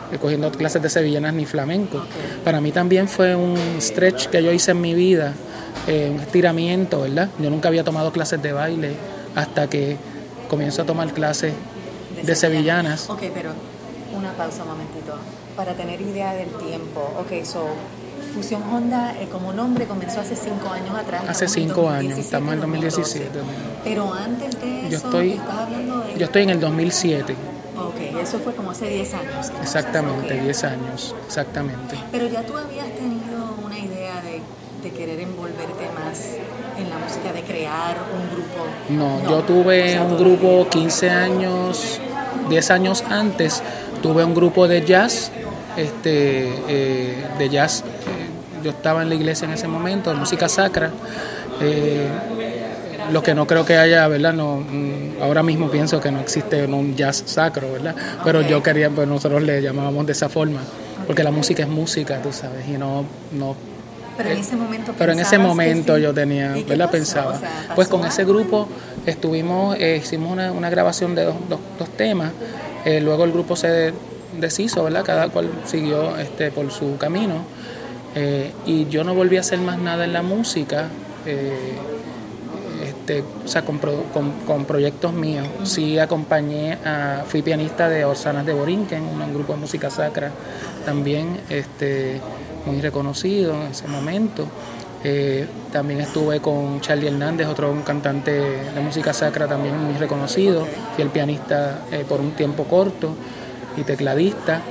eh, 0.09 0.17
cogiendo 0.21 0.49
clases 0.53 0.81
de 0.81 0.89
sevillanas 0.89 1.33
ni 1.33 1.45
flamenco. 1.45 2.01
Para 2.45 2.61
mí 2.61 2.71
también 2.71 3.09
fue 3.09 3.35
un 3.35 3.57
stretch 3.81 4.27
que 4.27 4.41
yo 4.41 4.53
hice 4.53 4.71
en 4.71 4.79
mi 4.79 4.93
vida, 4.93 5.33
eh, 5.85 6.09
un 6.09 6.21
estiramiento, 6.21 7.01
¿verdad? 7.01 7.27
Yo 7.37 7.49
nunca 7.49 7.67
había 7.67 7.83
tomado 7.83 8.13
clases 8.13 8.41
de 8.41 8.53
baile 8.53 8.93
hasta 9.35 9.69
que 9.69 9.97
comienzo 10.49 10.83
a 10.83 10.85
tomar 10.85 11.11
clases 11.11 11.53
de, 12.23 12.35
sevillanas. 12.35 13.09
Ok, 13.09 13.23
pero 13.33 13.51
una 14.15 14.31
pausa 14.31 14.63
un 14.63 14.69
momentito, 14.69 15.13
para 15.57 15.73
tener 15.73 15.99
idea 15.99 16.35
del 16.35 16.51
tiempo. 16.51 17.01
Ok, 17.19 17.43
so 17.43 17.65
Fusión 18.33 18.63
Honda 18.63 19.13
eh, 19.19 19.27
como 19.31 19.53
nombre 19.53 19.85
comenzó 19.85 20.21
hace 20.21 20.35
cinco 20.35 20.69
años 20.69 20.95
atrás. 20.95 21.23
Hace 21.27 21.47
cinco 21.47 21.89
años, 21.89 22.17
estamos 22.17 22.53
en 22.53 22.61
2017. 22.61 23.29
Pero 23.83 24.13
antes 24.13 24.59
de 24.61 24.79
eso, 24.79 24.89
yo 24.89 24.97
estoy, 24.97 25.39
hablando 25.49 25.99
de... 26.01 26.17
Yo 26.17 26.25
estoy 26.25 26.43
en 26.43 26.49
el 26.51 26.59
2007. 26.59 27.35
Ok, 27.77 28.21
eso 28.21 28.39
fue 28.39 28.53
como 28.53 28.71
hace 28.71 28.87
10 28.87 29.13
años. 29.13 29.51
Exactamente, 29.61 30.39
10 30.39 30.63
años, 30.65 31.15
exactamente. 31.25 31.95
Pero 32.11 32.27
ya 32.27 32.43
tú 32.43 32.55
habías 32.55 32.87
tenido 32.95 33.55
una 33.65 33.77
idea 33.77 34.21
de, 34.21 34.41
de, 34.83 34.95
querer 34.95 35.19
envolverte 35.19 35.89
más 35.95 36.35
en 36.77 36.89
la 36.89 36.97
música, 36.97 37.33
de 37.33 37.41
crear 37.41 37.97
un 38.13 38.29
grupo. 38.35 38.65
No, 38.89 39.29
yo 39.29 39.43
tuve 39.43 39.99
un 39.99 40.17
grupo 40.17 40.67
15 40.69 41.09
años, 41.09 41.99
10 42.49 42.71
años 42.71 43.03
antes, 43.09 43.63
tuve 44.03 44.23
un 44.23 44.35
grupo 44.35 44.67
de 44.67 44.85
jazz, 44.85 45.31
este, 45.75 46.53
eh, 46.67 47.25
de 47.37 47.49
jazz. 47.49 47.83
Eh, 48.61 48.63
yo 48.63 48.71
estaba 48.71 49.01
en 49.01 49.09
la 49.09 49.15
iglesia 49.15 49.45
en 49.45 49.53
ese 49.53 49.67
momento, 49.67 50.11
de 50.11 50.17
música 50.17 50.47
sacra. 50.49 50.91
Eh, 51.61 52.07
lo 53.11 53.21
que 53.21 53.33
no 53.33 53.45
creo 53.45 53.65
que 53.65 53.77
haya, 53.77 54.07
¿verdad? 54.07 54.33
No, 54.33 54.57
mm, 54.57 55.21
ahora 55.21 55.43
mismo 55.43 55.69
pienso 55.69 55.99
que 55.99 56.11
no 56.11 56.19
existe 56.19 56.65
un 56.65 56.95
jazz 56.95 57.23
sacro, 57.25 57.71
¿verdad? 57.71 57.95
Pero 58.23 58.41
yo 58.41 58.63
quería, 58.63 58.89
pues 58.89 59.07
nosotros 59.07 59.41
le 59.41 59.61
llamábamos 59.61 60.05
de 60.05 60.13
esa 60.13 60.29
forma, 60.29 60.61
porque 61.07 61.23
la 61.23 61.31
música 61.31 61.63
es 61.63 61.69
música, 61.69 62.21
tú 62.21 62.31
sabes, 62.31 62.67
y 62.67 62.73
no... 62.73 63.05
no 63.31 63.55
pero 64.17 64.29
en 64.29 64.37
ese 64.37 64.55
momento, 64.55 64.93
pero 64.97 65.11
en 65.13 65.19
ese 65.19 65.37
momento 65.39 65.97
yo 65.97 66.13
tenía, 66.13 66.53
¿verdad? 66.67 66.91
Pensaba. 66.91 67.39
pues 67.75 67.87
con 67.87 68.05
ese 68.05 68.23
grupo 68.23 68.67
estuvimos, 69.05 69.77
eh, 69.79 69.99
hicimos 70.03 70.31
una, 70.31 70.51
una, 70.51 70.69
grabación 70.69 71.15
de 71.15 71.23
dos, 71.23 71.35
dos, 71.49 71.89
temas, 71.97 72.31
eh, 72.85 72.99
luego 72.99 73.23
el 73.23 73.31
grupo 73.31 73.55
se 73.55 73.93
deshizo, 74.39 74.83
¿verdad? 74.83 75.03
Cada 75.03 75.29
cual 75.29 75.49
siguió 75.65 76.17
este, 76.17 76.51
por 76.51 76.71
su 76.71 76.97
camino. 76.97 77.45
Eh, 78.15 78.51
y 78.65 78.87
yo 78.87 79.03
no 79.03 79.13
volví 79.13 79.37
a 79.37 79.39
hacer 79.39 79.59
más 79.59 79.79
nada 79.79 80.05
en 80.05 80.13
la 80.13 80.21
música. 80.21 80.89
Eh, 81.25 81.77
este, 82.83 83.23
o 83.45 83.47
sea, 83.47 83.63
con, 83.63 83.79
con, 83.79 84.65
proyectos 84.65 85.13
míos. 85.13 85.47
Sí 85.63 85.99
acompañé, 85.99 86.73
a, 86.85 87.23
fui 87.25 87.41
pianista 87.41 87.87
de 87.89 88.05
Orsanas 88.05 88.45
de 88.45 88.53
Borinquen, 88.53 89.03
un 89.03 89.33
grupo 89.33 89.53
de 89.53 89.59
música 89.59 89.89
sacra 89.89 90.31
también 90.85 91.39
este, 91.49 92.19
muy 92.65 92.81
reconocido 92.81 93.53
en 93.53 93.71
ese 93.71 93.87
momento. 93.87 94.47
Eh, 95.03 95.47
también 95.71 96.01
estuve 96.01 96.41
con 96.41 96.79
Charlie 96.81 97.07
Hernández, 97.07 97.47
otro 97.47 97.83
cantante 97.83 98.31
de 98.31 98.81
música 98.81 99.13
sacra 99.13 99.47
también 99.47 99.77
muy 99.77 99.95
reconocido. 99.95 100.67
Fui 100.95 101.03
el 101.03 101.09
pianista 101.09 101.81
por 102.07 102.19
un 102.19 102.31
tiempo 102.31 102.65
corto 102.65 103.15
y 103.77 103.83
tecladista. 103.83 104.61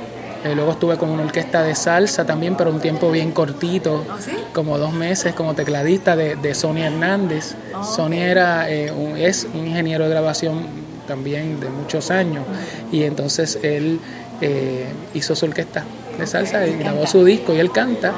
Eh, 0.43 0.55
luego 0.55 0.73
estuve 0.73 0.97
con 0.97 1.11
una 1.11 1.25
orquesta 1.25 1.63
de 1.63 1.75
salsa 1.75 2.25
también, 2.25 2.57
pero 2.57 2.71
un 2.71 2.81
tiempo 2.81 3.11
bien 3.11 3.33
cortito, 3.33 4.05
¿Ah, 4.09 4.17
como 4.55 4.79
dos 4.79 4.93
meses 4.93 5.35
como 5.35 5.55
tecladista 5.55 6.17
de, 6.17 6.37
de 6.37 6.55
Sonia 6.55 6.87
Hernández. 6.87 7.55
Ah, 7.75 7.85
Sonia 7.85 8.27
era, 8.27 8.71
eh, 8.71 8.91
un, 8.91 9.19
es 9.19 9.47
un 9.53 9.67
ingeniero 9.67 10.05
de 10.05 10.11
grabación 10.11 10.63
también 11.07 11.61
de 11.61 11.69
muchos 11.69 12.11
años 12.11 12.45
y 12.93 13.03
entonces 13.03 13.59
él 13.63 14.01
eh, 14.41 14.87
hizo 15.13 15.35
su 15.35 15.45
orquesta 15.45 15.85
de 16.17 16.27
salsa 16.27 16.67
y 16.67 16.77
grabó 16.77 17.07
su 17.07 17.25
disco 17.25 17.53
y 17.53 17.59
él 17.59 17.71
canta. 17.71 18.13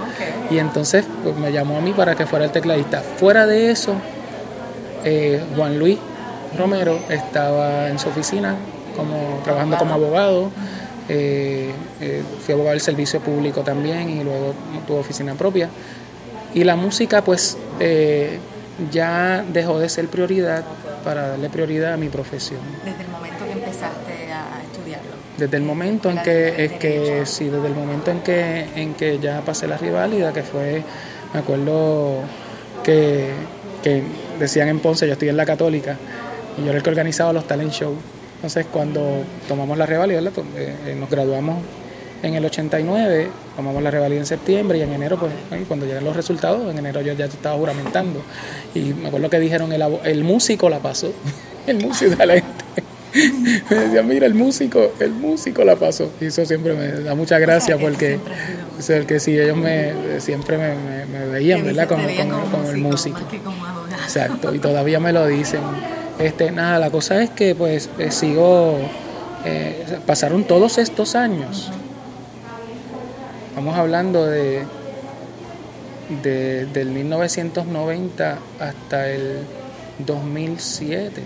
Y 0.50 0.58
entonces 0.58 1.04
pues, 1.24 1.36
me 1.36 1.50
llamó 1.50 1.78
a 1.78 1.80
mí 1.80 1.92
para 1.92 2.14
que 2.14 2.26
fuera 2.26 2.44
el 2.44 2.52
tecladista. 2.52 3.00
Fuera 3.00 3.46
de 3.46 3.70
eso, 3.70 3.94
Juan 5.56 5.78
Luis 5.78 5.98
Romero 6.56 7.00
estaba 7.08 7.88
en 7.88 7.98
su 7.98 8.08
oficina 8.10 8.54
como 8.96 9.40
trabajando 9.42 9.76
como 9.78 9.94
abogado 9.94 10.50
eh, 11.08 11.70
eh, 12.00 12.22
fui 12.44 12.54
abogado 12.54 12.72
del 12.72 12.80
servicio 12.80 13.20
público 13.20 13.62
también 13.62 14.08
y 14.08 14.22
luego 14.22 14.54
tuve 14.86 14.98
oficina 14.98 15.34
propia. 15.34 15.68
Y 16.54 16.64
la 16.64 16.76
música 16.76 17.22
pues 17.22 17.56
eh, 17.80 18.38
ya 18.90 19.44
dejó 19.52 19.78
de 19.78 19.88
ser 19.88 20.08
prioridad 20.08 20.64
para 21.04 21.28
darle 21.28 21.48
prioridad 21.50 21.94
a 21.94 21.96
mi 21.96 22.08
profesión. 22.08 22.60
Desde 22.84 23.02
el 23.02 23.08
momento 23.08 23.44
que 23.44 23.52
empezaste 23.52 24.32
a 24.32 24.62
estudiarlo. 24.62 25.10
Desde 25.38 25.56
el 25.56 25.62
momento 25.62 26.10
en 26.10 26.18
que, 26.22 26.64
es 26.64 26.72
que 26.72 27.26
sí, 27.26 27.48
desde 27.48 27.66
el 27.66 27.74
momento 27.74 28.10
en 28.10 28.20
que, 28.20 28.66
en 28.76 28.94
que 28.94 29.18
ya 29.18 29.40
pasé 29.40 29.66
la 29.66 29.78
rivalidad, 29.78 30.32
que 30.32 30.42
fue, 30.42 30.82
me 31.32 31.40
acuerdo 31.40 32.20
que, 32.84 33.30
que 33.82 34.02
decían 34.38 34.68
en 34.68 34.78
Ponce, 34.78 35.06
yo 35.06 35.14
estoy 35.14 35.30
en 35.30 35.36
la 35.36 35.46
católica, 35.46 35.96
y 36.58 36.62
yo 36.62 36.68
era 36.68 36.76
el 36.76 36.82
que 36.82 36.90
organizaba 36.90 37.32
los 37.32 37.46
talent 37.46 37.72
shows 37.72 37.96
entonces, 38.42 38.66
cuando 38.72 39.22
tomamos 39.46 39.78
la 39.78 39.86
revalida, 39.86 40.18
eh, 40.18 40.32
eh, 40.56 40.96
nos 40.98 41.08
graduamos 41.08 41.58
en 42.24 42.34
el 42.34 42.44
89, 42.44 43.28
tomamos 43.56 43.80
la 43.80 43.92
revalida 43.92 44.18
en 44.18 44.26
septiembre 44.26 44.78
y 44.78 44.82
en 44.82 44.92
enero, 44.92 45.16
pues 45.16 45.32
cuando 45.68 45.86
llegan 45.86 46.02
los 46.02 46.16
resultados, 46.16 46.68
en 46.68 46.76
enero 46.76 47.02
yo 47.02 47.12
ya 47.12 47.26
estaba 47.26 47.56
juramentando. 47.56 48.20
Y 48.74 48.94
me 48.94 49.06
acuerdo 49.06 49.30
que 49.30 49.38
dijeron, 49.38 49.72
el, 49.72 49.84
el 50.02 50.24
músico 50.24 50.68
la 50.68 50.80
pasó, 50.80 51.12
el 51.68 51.78
músico 51.78 52.16
de 52.16 52.26
la 52.26 52.34
gente. 52.34 52.64
me 53.70 53.76
decían, 53.76 54.08
mira, 54.08 54.26
el 54.26 54.34
músico, 54.34 54.90
el 54.98 55.12
músico 55.12 55.62
la 55.62 55.76
pasó. 55.76 56.10
Y 56.20 56.24
eso 56.24 56.44
siempre 56.44 56.74
me 56.74 56.88
da 56.88 57.14
mucha 57.14 57.38
gracia 57.38 57.78
porque, 57.78 58.18
el 58.88 59.06
que 59.06 59.20
sí, 59.20 59.38
ellos 59.38 59.56
me, 59.56 59.92
siempre 60.18 60.58
me, 60.58 61.26
veían, 61.28 61.64
¿verdad? 61.64 61.86
Con, 61.86 62.00
el 62.00 62.78
músico. 62.78 63.20
Exacto, 64.02 64.52
y 64.52 64.58
todavía 64.58 64.98
me 64.98 65.12
lo 65.12 65.28
dicen. 65.28 65.60
Este, 66.18 66.50
nada, 66.50 66.78
la 66.78 66.90
cosa 66.90 67.22
es 67.22 67.30
que 67.30 67.54
pues 67.54 67.88
eh, 67.98 68.10
sigo, 68.10 68.78
eh, 69.44 69.98
pasaron 70.06 70.44
todos 70.44 70.78
estos 70.78 71.14
años. 71.14 71.70
Vamos 73.54 73.76
hablando 73.76 74.26
de, 74.26 74.64
de, 76.22 76.66
del 76.66 76.88
1990 76.90 78.38
hasta 78.60 79.08
el 79.08 79.44
2007. 79.98 81.22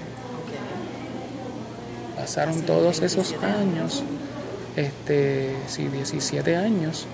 Pasaron 2.17 2.63
todos 2.63 3.03
esos 3.03 3.35
años, 3.43 4.03
este, 4.77 5.55
sí, 5.69 5.89
17 5.89 6.57
años 6.57 7.07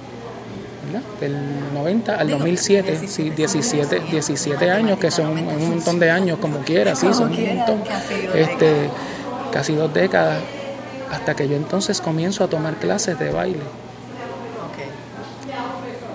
del 1.20 1.36
90 1.74 2.14
al 2.16 2.30
2007, 2.30 3.08
sí, 3.08 3.30
17, 3.30 4.00
17 4.10 4.70
años, 4.70 4.98
que 4.98 5.10
son 5.10 5.30
un, 5.38 5.70
montón 5.70 5.98
de 5.98 6.10
años, 6.10 6.38
como 6.38 6.58
quiera, 6.58 6.94
sí, 6.94 7.12
son 7.12 7.32
un 7.32 7.56
montón, 7.56 7.82
este, 8.34 8.88
casi 9.52 9.74
dos 9.74 9.92
décadas, 9.92 10.40
hasta 11.10 11.34
que 11.34 11.48
yo 11.48 11.56
entonces 11.56 12.00
comienzo 12.00 12.44
a 12.44 12.48
tomar 12.48 12.76
clases 12.76 13.18
de 13.18 13.30
baile. 13.30 13.60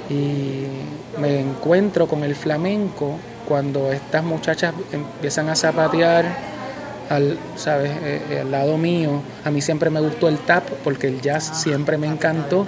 Y 0.10 0.66
me 1.20 1.42
encuentro 1.42 2.08
con 2.08 2.24
el 2.24 2.36
flamenco 2.36 3.18
cuando 3.48 3.92
estas 3.92 4.24
muchachas 4.24 4.74
empiezan 4.92 5.50
a 5.50 5.56
zapatear 5.56 6.26
al, 7.10 7.38
¿sabes? 7.56 7.92
Eh, 8.04 8.22
eh, 8.30 8.40
al 8.42 8.52
lado 8.52 8.78
mío. 8.78 9.22
A 9.44 9.52
mí 9.52 9.62
siempre 9.62 9.90
me 9.90 10.00
gustó 10.00 10.28
el 10.28 10.38
tap 10.40 10.64
porque 10.84 11.08
el 11.08 11.22
jazz 11.22 11.62
siempre 11.62 11.98
me 11.98 12.08
encantó 12.08 12.68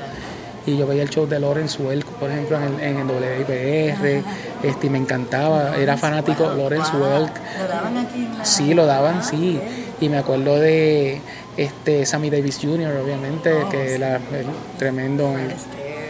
y 0.65 0.77
yo 0.77 0.87
veía 0.87 1.03
el 1.03 1.09
show 1.09 1.27
de 1.27 1.39
Lorenz 1.39 1.79
Welk, 1.79 2.05
por 2.05 2.29
ejemplo, 2.29 2.57
en 2.57 2.79
el, 2.79 2.97
en 2.99 3.09
WIPR, 3.09 4.23
este, 4.63 4.87
y 4.87 4.89
me 4.89 4.97
encantaba, 4.97 5.75
era 5.77 5.97
fanático 5.97 6.49
de 6.49 6.57
Lorenz 6.57 6.93
Welk. 6.93 7.31
¿Lo 7.59 7.67
daban 7.67 7.97
aquí? 7.97 8.27
Sí, 8.43 8.73
lo 8.73 8.85
daban, 8.85 9.23
sí. 9.23 9.59
Y 10.01 10.09
me 10.09 10.17
acuerdo 10.17 10.59
de 10.59 11.21
este 11.57 12.05
Sammy 12.05 12.29
Davis 12.29 12.59
Jr., 12.61 12.95
obviamente, 13.03 13.53
oh, 13.53 13.69
que 13.69 13.95
era 13.95 14.15
el 14.15 14.45
tremendo 14.77 15.33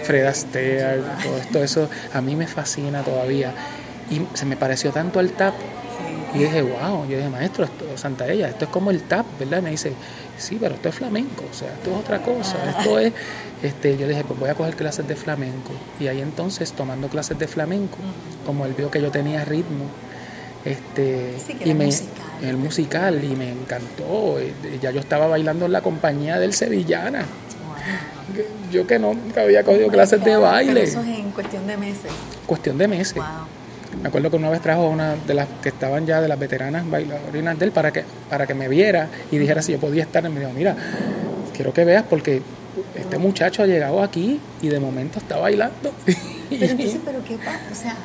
Fred 0.04 0.26
Astaire, 0.26 1.02
todo 1.24 1.38
esto, 1.38 1.64
eso 1.64 1.90
a 2.14 2.22
mí 2.22 2.36
me 2.36 2.48
fascina 2.48 3.04
todavía. 3.04 3.54
Y 4.12 4.22
se 4.34 4.46
me 4.46 4.58
pareció 4.58 4.92
tanto 4.92 5.20
al 5.20 5.32
tap 5.32 5.54
y 6.34 6.40
dije, 6.40 6.62
wow, 6.62 7.08
yo 7.08 7.18
dije, 7.18 7.30
maestro, 7.30 7.66
esto, 7.66 7.86
Santa 7.96 8.28
Ella, 8.28 8.50
esto 8.50 8.66
es 8.66 8.72
como 8.72 8.92
el 8.92 9.02
tap, 9.04 9.26
¿verdad? 9.40 9.62
me 9.62 9.72
dice, 9.72 9.94
sí, 10.39 10.58
pero 10.60 10.75
esto 10.75 10.89
es 10.89 10.95
flamenco, 10.95 11.43
o 11.49 11.54
sea, 11.54 11.73
esto 11.73 11.91
es 11.91 11.97
otra 11.97 12.21
cosa, 12.21 12.58
ah. 12.63 12.75
esto 12.78 12.99
es, 12.99 13.13
este, 13.63 13.97
yo 13.97 14.08
le 14.08 14.13
dije, 14.13 14.23
pues 14.23 14.39
voy 14.39 14.49
a 14.49 14.56
coger 14.56 14.75
clases 14.75 15.08
de 15.08 15.15
flamenco. 15.15 15.71
Y 15.99 16.08
ahí 16.08 16.21
entonces, 16.21 16.71
tomando 16.73 17.08
clases 17.08 17.38
de 17.38 17.47
flamenco, 17.47 17.97
como 18.45 18.65
él 18.65 18.73
vio 18.78 18.89
que 18.89 19.02
yo 19.02 19.12
tenía 19.12 19.45
ritmo, 19.45 19.86
este, 20.65 21.36
y 21.63 21.73
me, 21.73 21.86
musical. 21.86 22.10
el 22.41 22.58
musical, 22.58 23.23
y 23.23 23.36
me 23.36 23.52
encantó, 23.52 24.38
ya 24.82 24.91
yo 24.91 24.99
estaba 24.99 25.28
bailando 25.28 25.65
en 25.65 25.71
la 25.71 25.82
compañía 25.82 26.39
del 26.39 26.54
Sevillana. 26.54 27.25
Yo 28.71 28.86
que 28.86 28.99
no 28.99 29.15
había 29.36 29.63
cogido 29.63 29.88
clases 29.88 30.23
de 30.23 30.36
baile. 30.36 30.84
eso 30.84 31.02
es 31.02 31.08
en 31.08 31.32
cuestión 31.32 31.65
de 31.65 31.78
meses. 31.78 32.12
Cuestión 32.45 32.78
de 32.78 32.88
meses. 32.88 33.23
Me 34.02 34.08
acuerdo 34.08 34.30
que 34.30 34.38
una 34.38 34.50
vez 34.50 34.62
trajo 34.62 34.88
una 34.88 35.16
de 35.16 35.34
las 35.34 35.48
que 35.62 35.70
estaban 35.70 36.06
ya 36.06 36.22
de 36.22 36.28
las 36.28 36.40
veteranas 36.40 36.90
bailarinas 36.90 37.60
de 37.60 37.66
él 37.66 37.72
para 37.72 37.92
que, 37.92 38.04
para 38.30 38.48
que 38.48 38.54
me 38.54 38.68
viera 38.68 39.10
y 39.32 39.38
dijera 39.38 39.62
si 39.62 39.74
yo 39.74 39.80
podía 39.80 40.04
estar. 40.04 40.24
Y 40.26 40.30
me 40.30 40.40
dijo, 40.40 40.52
mira, 40.54 40.76
quiero 41.54 41.74
que 41.74 41.84
veas 41.84 42.06
porque 42.10 42.42
este 42.96 43.18
muchacho 43.18 43.64
ha 43.64 43.66
llegado 43.66 44.02
aquí 44.02 44.40
y 44.62 44.68
de 44.70 44.80
momento 44.80 45.20
está 45.20 45.38
bailando. 45.38 45.92
Pero 46.50 46.66
entonces, 46.66 47.00
¿pero 47.06 47.24
qué 47.24 47.36
pasa? 47.36 47.60
O 47.72 47.76
sea, 47.76 47.96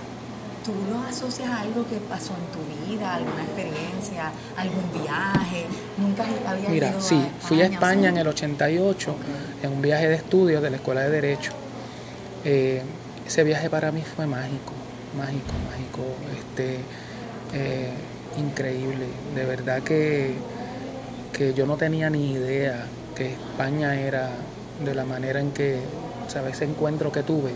¿tú 0.63 0.73
lo 0.91 1.01
asocias 1.09 1.49
a 1.49 1.61
algo 1.63 1.87
que 1.89 1.97
pasó 1.97 2.35
en 2.35 2.53
tu 2.53 2.91
vida, 2.91 3.15
alguna 3.15 3.43
experiencia, 3.43 4.33
algún 4.55 5.03
viaje? 5.03 5.65
¿Nunca 5.97 6.27
había 6.47 6.69
Mira, 6.69 6.91
ido 6.91 7.01
sí, 7.01 7.25
fui 7.41 7.63
a 7.63 7.67
España 7.67 8.11
en 8.11 8.19
el 8.19 8.29
88 8.29 9.17
en 9.63 9.73
un 9.73 9.81
viaje 9.81 10.09
de 10.09 10.17
estudios 10.17 10.63
de 10.63 10.69
la 10.69 10.77
Escuela 10.77 11.05
de 11.05 11.11
Derecho. 11.11 11.53
Eh, 12.45 12.83
ese 13.27 13.45
viaje 13.45 13.71
para 13.71 13.91
mí 13.91 14.03
fue 14.03 14.27
mágico, 14.27 14.74
mágico, 15.17 15.53
mágico, 15.71 16.03
este, 16.37 16.79
eh, 17.53 17.93
increíble. 18.39 19.07
De 19.35 19.45
verdad 19.45 19.83
que, 19.83 20.35
que 21.33 21.55
yo 21.55 21.67
no 21.67 21.77
tenía 21.77 22.11
ni 22.11 22.33
idea 22.33 22.87
que 23.15 23.33
España 23.33 23.95
era 23.95 24.31
de 24.85 24.95
la 24.95 25.05
manera 25.05 25.41
en 25.41 25.53
que, 25.53 25.81
¿sabes? 26.29 26.57
Ese 26.57 26.65
encuentro 26.65 27.13
que 27.13 27.23
tuve. 27.23 27.53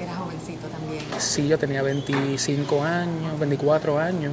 Era 0.00 0.14
jovencito 0.16 0.66
también. 0.68 1.02
Sí, 1.18 1.48
yo 1.48 1.58
tenía 1.58 1.82
25 1.82 2.82
años, 2.82 3.38
24 3.38 3.98
años. 3.98 4.32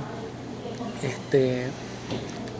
Este, 1.01 1.67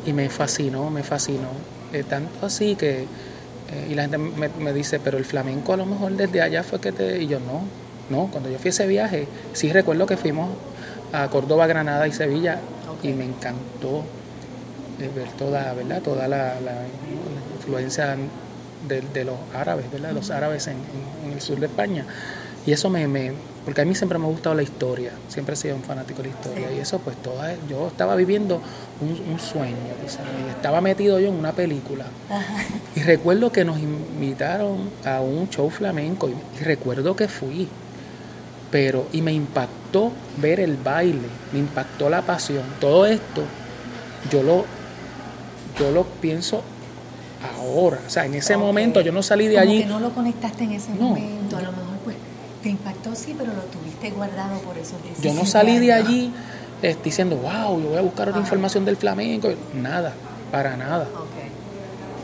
y 0.06 0.14
me 0.14 0.30
fascinó, 0.30 0.90
me 0.90 1.04
fascinó. 1.04 1.50
Eh, 1.92 2.04
tanto 2.04 2.46
así 2.46 2.76
que, 2.76 3.02
eh, 3.04 3.88
y 3.90 3.94
la 3.94 4.04
gente 4.04 4.18
me, 4.18 4.74
dice, 4.74 5.00
pero 5.00 5.18
el 5.18 5.26
flamenco 5.26 5.74
a 5.74 5.78
lo 5.78 5.86
mejor 5.86 6.14
desde 6.14 6.42
allá 6.42 6.64
fue 6.64 6.80
que 6.80 6.92
te... 6.92 7.22
Y 7.22 7.28
yo 7.28 7.40
no, 7.40 7.64
no, 8.10 8.28
cuando 8.32 8.50
yo 8.50 8.58
fui 8.60 8.68
a 8.68 8.70
ese 8.70 8.88
viaje, 8.88 9.28
sí 9.54 9.72
recuerdo 9.72 10.06
que 10.06 10.18
fuimos 10.18 10.50
a 11.12 11.28
Córdoba, 11.30 11.68
Granada 11.68 12.08
y 12.08 12.12
Sevilla 12.12 12.60
y 13.02 13.10
me 13.10 13.26
encantó 13.26 14.04
eh, 15.00 15.10
ver 15.14 15.28
toda, 15.38 15.74
¿verdad? 15.74 16.02
Toda 16.02 16.28
la, 16.28 16.56
influencia 17.58 18.16
de, 18.88 19.26
los 19.26 19.36
árabes, 19.54 19.90
¿verdad? 19.92 20.12
Los 20.12 20.32
árabes 20.32 20.68
en, 20.68 20.78
el 21.32 21.42
sur 21.42 21.60
de 21.60 21.68
España. 21.68 22.06
Y 22.66 22.72
eso 22.72 22.90
me, 22.90 23.08
me, 23.08 23.34
porque 23.66 23.82
a 23.82 23.86
mí 23.86 23.96
siempre 23.96 24.18
me 24.18 24.26
ha 24.26 24.30
gustado 24.30 24.56
la 24.56 24.64
historia, 24.64 25.12
siempre 25.28 25.54
he 25.54 25.58
sido 25.58 25.76
un 25.76 25.84
fanático 25.84 26.22
de 26.22 26.30
la 26.30 26.36
historia. 26.36 26.72
Y 26.72 26.80
eso, 26.80 27.00
pues, 27.00 27.16
toda, 27.18 27.56
yo 27.70 27.88
estaba 27.88 28.16
viviendo 28.16 28.62
un, 29.02 29.40
sueño, 29.40 29.76
y 29.76 30.50
estaba 30.50 30.80
metido 30.80 31.20
yo 31.20 31.28
en 31.28 31.36
una 31.36 31.52
película. 31.52 32.06
Y 32.96 33.02
recuerdo 33.02 33.52
que 33.52 33.66
nos 33.66 33.80
invitaron 33.80 34.90
a 35.04 35.20
un 35.20 35.50
show 35.50 35.70
flamenco, 35.70 36.30
y, 36.30 36.64
recuerdo 36.64 37.16
que 37.16 37.28
fui. 37.28 37.68
Pero, 38.74 39.06
y 39.14 39.22
me 39.22 39.32
impactó 39.32 40.12
ver 40.38 40.60
el 40.60 40.78
baile, 40.78 41.28
me 41.52 41.60
impactó 41.60 42.10
la 42.10 42.24
pasión. 42.24 42.64
Todo 42.82 43.06
esto, 43.06 43.44
yo 44.32 44.42
lo, 44.42 44.66
yo 45.80 45.92
lo 45.92 46.06
pienso 46.06 46.64
ahora. 47.56 48.00
O 48.04 48.10
sea, 48.10 48.26
en 48.26 48.34
ese 48.34 48.58
momento 48.58 49.00
yo 49.02 49.12
no 49.12 49.22
salí 49.22 49.48
de 49.48 49.60
allí. 49.60 49.84
Que 49.84 49.86
no 49.86 50.00
lo 50.00 50.10
conectaste 50.10 50.64
en 50.64 50.72
ese 50.72 50.90
momento, 50.90 51.56
a 51.56 51.62
lo 51.62 51.72
mejor 51.72 51.98
pues 52.04 52.16
te 52.64 52.70
impactó, 52.70 53.14
sí, 53.14 53.36
pero 53.38 53.54
lo 53.54 53.62
tuviste 53.62 54.10
guardado 54.10 54.58
por 54.62 54.76
esos 54.76 54.98
Yo 55.22 55.36
no 55.36 55.46
salí 55.46 55.78
de 55.78 55.94
allí 55.94 56.32
eh, 56.82 56.98
diciendo, 57.04 57.36
wow, 57.36 57.80
yo 57.80 57.90
voy 57.90 58.00
a 58.00 58.02
buscar 58.02 58.30
otra 58.30 58.42
información 58.42 58.86
del 58.86 58.98
flamenco. 58.98 59.50
Nada, 59.76 60.14
para 60.52 60.76
nada. 60.76 61.08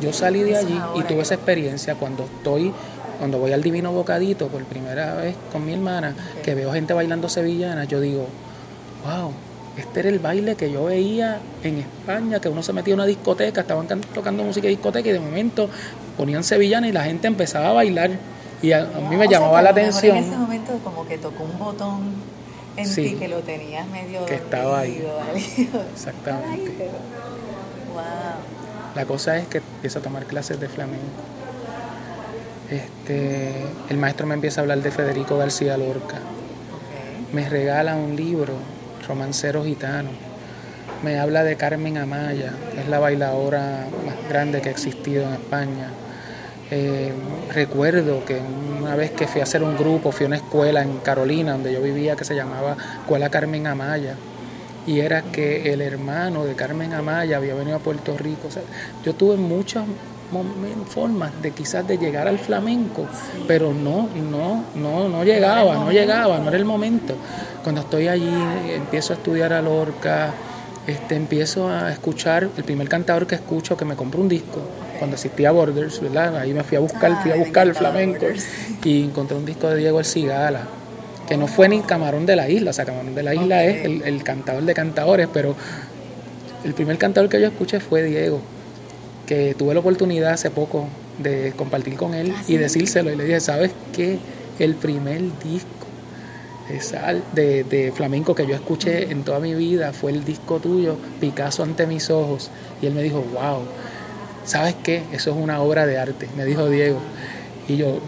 Yo 0.02 0.12
salí 0.14 0.42
de 0.42 0.58
allí 0.58 0.82
y 0.96 1.04
tuve 1.04 1.22
esa 1.22 1.36
experiencia 1.36 1.94
cuando 1.94 2.24
estoy, 2.24 2.74
cuando 3.20 3.38
voy 3.38 3.52
al 3.52 3.62
Divino 3.62 3.92
Bocadito 3.92 4.48
por 4.48 4.64
primera 4.64 5.14
vez 5.16 5.36
con 5.52 5.66
mi 5.66 5.74
hermana, 5.74 6.16
que 6.42 6.56
veo 6.56 6.72
gente 6.72 6.94
bailando 6.94 7.28
sevillana, 7.30 7.84
yo 7.84 8.00
digo, 8.00 8.26
wow, 9.06 9.34
este 9.78 10.00
era 10.00 10.10
el 10.10 10.20
baile 10.20 10.56
que 10.56 10.72
yo 10.72 10.86
veía 10.86 11.40
en 11.64 11.80
España, 11.80 12.40
que 12.40 12.50
uno 12.50 12.64
se 12.64 12.74
metía 12.74 12.94
en 12.94 13.02
una 13.02 13.08
discoteca, 13.08 13.62
estaban 13.62 13.88
tocando 14.14 14.44
música 14.44 14.64
de 14.64 14.70
discoteca 14.70 15.10
y 15.10 15.12
de 15.12 15.20
momento 15.20 15.70
ponían 16.18 16.44
sevillana 16.44 16.88
y 16.88 16.92
la 16.92 17.04
gente 17.04 17.28
empezaba 17.28 17.70
a 17.70 17.74
bailar. 17.74 18.12
Y 18.62 18.72
a, 18.72 18.86
mí 19.10 19.16
me 19.16 19.28
llamaba 19.28 19.62
la 19.62 19.70
atención. 19.70 20.18
En 20.18 20.24
ese 20.24 20.36
momento 20.36 20.80
como 20.84 21.08
que 21.08 21.18
tocó 21.18 21.44
un 21.44 21.58
botón 21.60 22.14
en 22.76 22.94
ti 22.94 23.16
que 23.16 23.28
lo 23.28 23.40
tenías 23.40 23.88
medio 23.88 24.26
que 24.26 24.36
estaba 24.36 24.80
ahí. 24.80 25.06
Exactamente. 25.94 26.90
La 28.96 29.06
cosa 29.06 29.38
es 29.38 29.48
que 29.48 29.60
empiezo 29.60 30.00
a 30.00 30.02
tomar 30.02 30.26
clases 30.26 30.60
de 30.60 30.68
flamenco. 30.68 31.39
Este, 32.70 33.52
el 33.90 33.98
maestro 33.98 34.28
me 34.28 34.36
empieza 34.36 34.62
a 34.62 34.64
hablar 34.64 34.82
de 34.82 34.92
Federico 34.92 35.38
García 35.38 35.78
Lorca. 35.78 36.20
Me 37.34 37.50
regala 37.50 37.96
un 37.96 38.16
libro, 38.16 38.54
Romancero 39.08 39.64
Gitano. 39.64 40.10
Me 41.04 41.18
habla 41.18 41.44
de 41.44 41.56
Carmen 41.56 41.98
Amaya, 41.98 42.54
que 42.74 42.82
es 42.82 42.88
la 42.88 43.00
bailadora 43.00 43.88
más 44.06 44.30
grande 44.30 44.62
que 44.62 44.70
ha 44.70 44.72
existido 44.72 45.24
en 45.24 45.34
España 45.34 45.90
eh, 46.72 47.12
recuerdo 47.52 48.24
que 48.26 48.40
una 48.80 48.96
vez 48.96 49.10
que 49.12 49.26
fui 49.26 49.42
a 49.42 49.44
hacer 49.44 49.64
un 49.64 49.76
grupo, 49.76 50.12
fui 50.12 50.26
a 50.26 50.28
una 50.28 50.36
escuela 50.36 50.84
en 50.84 50.98
Carolina, 50.98 51.54
donde 51.54 51.74
yo 51.74 51.82
vivía, 51.82 52.16
que 52.16 52.26
se 52.26 52.36
llamaba 52.36 52.78
Escuela 53.02 53.30
Carmen 53.30 53.66
Amaya, 53.66 54.16
y 54.86 55.00
era 55.00 55.24
que 55.24 55.74
el 55.74 55.82
hermano 55.82 56.46
de 56.46 56.54
Carmen 56.54 56.94
Amaya 56.94 57.38
había 57.38 57.56
venido 57.56 57.78
a 57.78 57.80
Puerto 57.80 58.16
Rico. 58.18 58.50
yo 59.04 59.14
tuve 59.16 59.36
muchas 59.38 59.86
formas 60.88 61.32
de 61.42 61.52
quizás 61.52 61.88
de 61.88 61.98
llegar 61.98 62.28
al 62.28 62.40
flamenco, 62.40 63.06
pero 63.48 63.74
no, 63.74 64.10
no, 64.30 64.66
no, 64.76 65.10
no 65.10 65.24
llegaba, 65.24 65.76
no 65.76 65.92
llegaba, 65.92 66.40
no 66.40 66.50
era 66.50 66.58
el 66.58 66.66
momento. 66.66 67.16
Cuando 67.64 67.82
estoy 67.82 68.08
allí, 68.08 68.32
empiezo 68.74 69.14
a 69.14 69.16
estudiar 69.18 69.54
a 69.54 69.62
Lorca, 69.62 70.34
este, 70.88 71.16
empiezo 71.16 71.70
a 71.70 71.92
escuchar, 71.92 72.50
el 72.58 72.64
primer 72.64 72.90
cantador 72.90 73.28
que 73.28 73.36
escucho 73.36 73.78
que 73.78 73.86
me 73.86 73.96
compró 73.96 74.22
un 74.22 74.30
disco 74.30 74.60
cuando 74.98 75.16
existía 75.16 75.52
Borders, 75.52 76.02
¿verdad? 76.02 76.38
Ahí 76.38 76.54
me 76.54 76.64
fui 76.64 76.78
a 76.78 76.80
buscar, 76.80 77.22
fui 77.22 77.32
a 77.32 77.36
buscar 77.36 77.68
el 77.68 77.76
flamenco 77.76 78.26
y 78.84 79.04
encontré 79.04 79.38
un 79.38 79.46
disco 79.46 79.70
de 79.70 79.78
Diego 79.78 80.00
El 80.00 80.06
Cigala, 80.06 80.62
que 81.28 81.38
no 81.38 81.48
fue 81.48 81.70
ni 81.70 81.80
Camarón 81.82 82.26
de 82.26 82.36
la 82.36 82.50
Isla, 82.50 82.72
o 82.72 82.74
sea, 82.74 82.86
Camarón 82.86 83.16
de 83.16 83.24
la 83.24 83.36
Isla 83.36 83.64
es 83.64 83.86
el, 83.86 84.24
cantador 84.24 84.64
de 84.64 84.74
cantadores, 84.74 85.28
pero 85.32 85.56
el 86.64 86.74
primer 86.74 86.98
cantador 86.98 87.30
que 87.30 87.40
yo 87.40 87.48
escuché 87.48 87.80
fue 87.80 88.04
Diego, 88.04 88.42
que 89.30 89.54
tuve 89.54 89.76
la 89.76 89.82
oportunidad 89.82 90.34
hace 90.34 90.50
poco 90.50 90.88
de 91.20 91.54
compartir 91.56 91.96
con 91.96 92.16
él 92.16 92.34
ah, 92.36 92.44
y 92.48 92.58
decírselo 92.58 93.14
y 93.14 93.16
le 93.16 93.26
dije, 93.26 93.40
¿sabes 93.40 93.70
qué? 93.96 94.18
El 94.58 94.74
primer 94.74 95.22
disco 95.44 95.86
de, 97.34 97.64
de, 97.64 97.92
flamenco 97.92 98.34
que 98.34 98.48
yo 98.48 98.56
escuché 98.56 99.12
en 99.12 99.24
toda 99.24 99.40
mi 99.40 99.54
vida 99.54 99.94
fue 99.94 100.14
el 100.14 100.26
disco 100.26 100.60
tuyo, 100.60 100.98
Picasso 101.22 101.62
ante 101.62 101.86
mis 101.86 102.10
ojos. 102.10 102.50
Y 102.82 102.88
él 102.88 102.96
me 102.96 103.04
dijo, 103.04 103.24
wow, 103.34 103.62
¿sabes 104.46 104.76
qué? 104.82 105.04
Eso 105.12 105.30
es 105.30 105.38
una 105.38 105.62
obra 105.62 105.86
de 105.86 106.00
arte, 106.00 106.28
me 106.36 106.44
dijo 106.44 106.68
Diego. 106.68 106.98
Y 107.68 107.78
yo, 107.78 108.02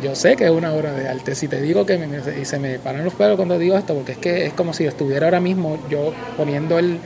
yo, 0.00 0.14
sé 0.14 0.36
que 0.36 0.44
es 0.44 0.50
una 0.52 0.72
obra 0.72 0.92
de 0.92 1.08
arte. 1.08 1.34
Si 1.34 1.48
te 1.48 1.60
digo 1.60 1.86
que 1.86 1.98
me, 1.98 2.06
y 2.40 2.44
se 2.44 2.60
me 2.60 2.78
paran 2.78 3.04
los 3.04 3.14
pelos 3.14 3.34
cuando 3.34 3.58
digo 3.58 3.76
esto, 3.76 3.94
porque 3.94 4.12
es 4.12 4.18
que 4.18 4.46
es 4.46 4.52
como 4.52 4.72
si 4.72 4.84
estuviera 4.84 5.26
ahora 5.26 5.40
mismo 5.40 5.76
yo 5.90 6.14
poniendo 6.36 6.78
el, 6.78 7.00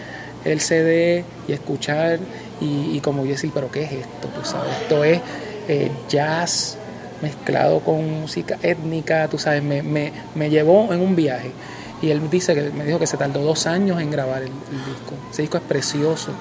el 0.44 0.60
CD 0.60 1.24
y 1.48 1.52
escuchar 1.52 2.18
y, 2.62 3.00
como 3.00 3.24
yo 3.24 3.32
decir, 3.32 3.50
pero 3.52 3.70
¿qué 3.70 3.84
es 3.84 3.92
esto? 3.92 4.28
Tú 4.28 4.44
sabes, 4.44 4.72
esto 4.82 5.04
es 5.04 5.20
eh, 5.68 5.90
jazz 6.08 6.78
mezclado 7.20 7.80
con 7.80 8.20
música 8.20 8.58
étnica, 8.62 9.28
tú 9.28 9.38
sabes, 9.38 9.62
me, 9.62 9.82
me, 9.82 10.12
me, 10.34 10.50
llevó 10.50 10.92
en 10.92 11.00
un 11.00 11.16
viaje. 11.16 11.52
Y 12.00 12.10
él 12.10 12.28
dice 12.30 12.54
que 12.54 12.70
me 12.70 12.84
dijo 12.84 12.98
que 12.98 13.06
se 13.06 13.16
tardó 13.16 13.42
dos 13.42 13.66
años 13.66 14.00
en 14.00 14.10
grabar 14.10 14.42
el 14.42 14.48
disco. 14.48 15.14
Ese 15.30 15.42
disco 15.42 15.56
es 15.58 15.62
precioso 15.62 16.32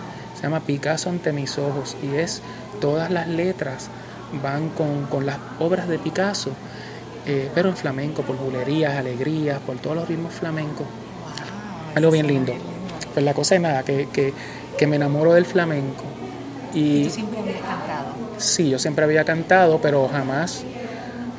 se 0.41 0.47
llama 0.47 0.61
Picasso 0.61 1.11
ante 1.11 1.31
mis 1.31 1.59
ojos 1.59 1.95
y 2.01 2.15
es 2.15 2.41
todas 2.79 3.11
las 3.11 3.27
letras 3.27 3.89
van 4.41 4.69
con, 4.69 5.23
las 5.23 5.37
obras 5.59 5.87
de 5.87 5.99
Picasso, 5.99 6.49
eh, 7.27 7.51
pero 7.53 7.69
en 7.69 7.77
flamenco, 7.77 8.23
por 8.23 8.37
bulerías, 8.37 8.97
alegrías, 8.97 9.59
por 9.59 9.77
todos 9.77 9.97
los 9.97 10.07
ritmos 10.07 10.33
flamencos. 10.33 10.87
Algo 11.93 12.09
bien 12.09 12.25
lindo. 12.25 12.53
Pues 13.13 13.23
la 13.23 13.35
cosa 13.35 13.53
es 13.55 13.61
nada, 13.61 13.83
que, 13.83 14.07
que, 14.11 14.87
me 14.87 14.95
enamoro 14.95 15.33
del 15.33 15.45
flamenco. 15.45 16.05
Y, 16.73 17.05
tú 17.05 17.09
siempre 17.09 17.39
habías 17.39 17.61
cantado? 17.61 18.05
Sí, 18.37 18.69
yo 18.69 18.79
siempre 18.79 19.05
había 19.05 19.23
cantado, 19.23 19.79
pero 19.81 20.07
jamás, 20.07 20.63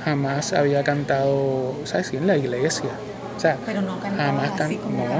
jamás 0.04 0.52
había 0.52 0.84
cantado, 0.84 1.74
¿sabes? 1.84 2.08
Sí, 2.08 2.16
en 2.16 2.26
la 2.26 2.36
iglesia. 2.36 2.90
O 3.36 3.40
sea, 3.40 3.56
pero 3.64 3.80
no 3.80 3.98
jamás 3.98 4.60
así 4.60 4.76
como 4.76 5.06
no. 5.06 5.14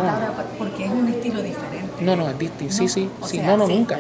porque 0.59 0.85
es 0.85 0.91
un 0.91 1.09
estilo 1.09 1.43
diferente. 1.43 2.05
No, 2.05 2.15
no, 2.15 2.29
es 2.29 2.39
distinto. 2.39 2.75
sí, 2.75 2.89
sí, 2.89 3.09
sí. 3.27 3.39
no, 3.39 3.57
no, 3.57 3.67
nunca. 3.67 3.99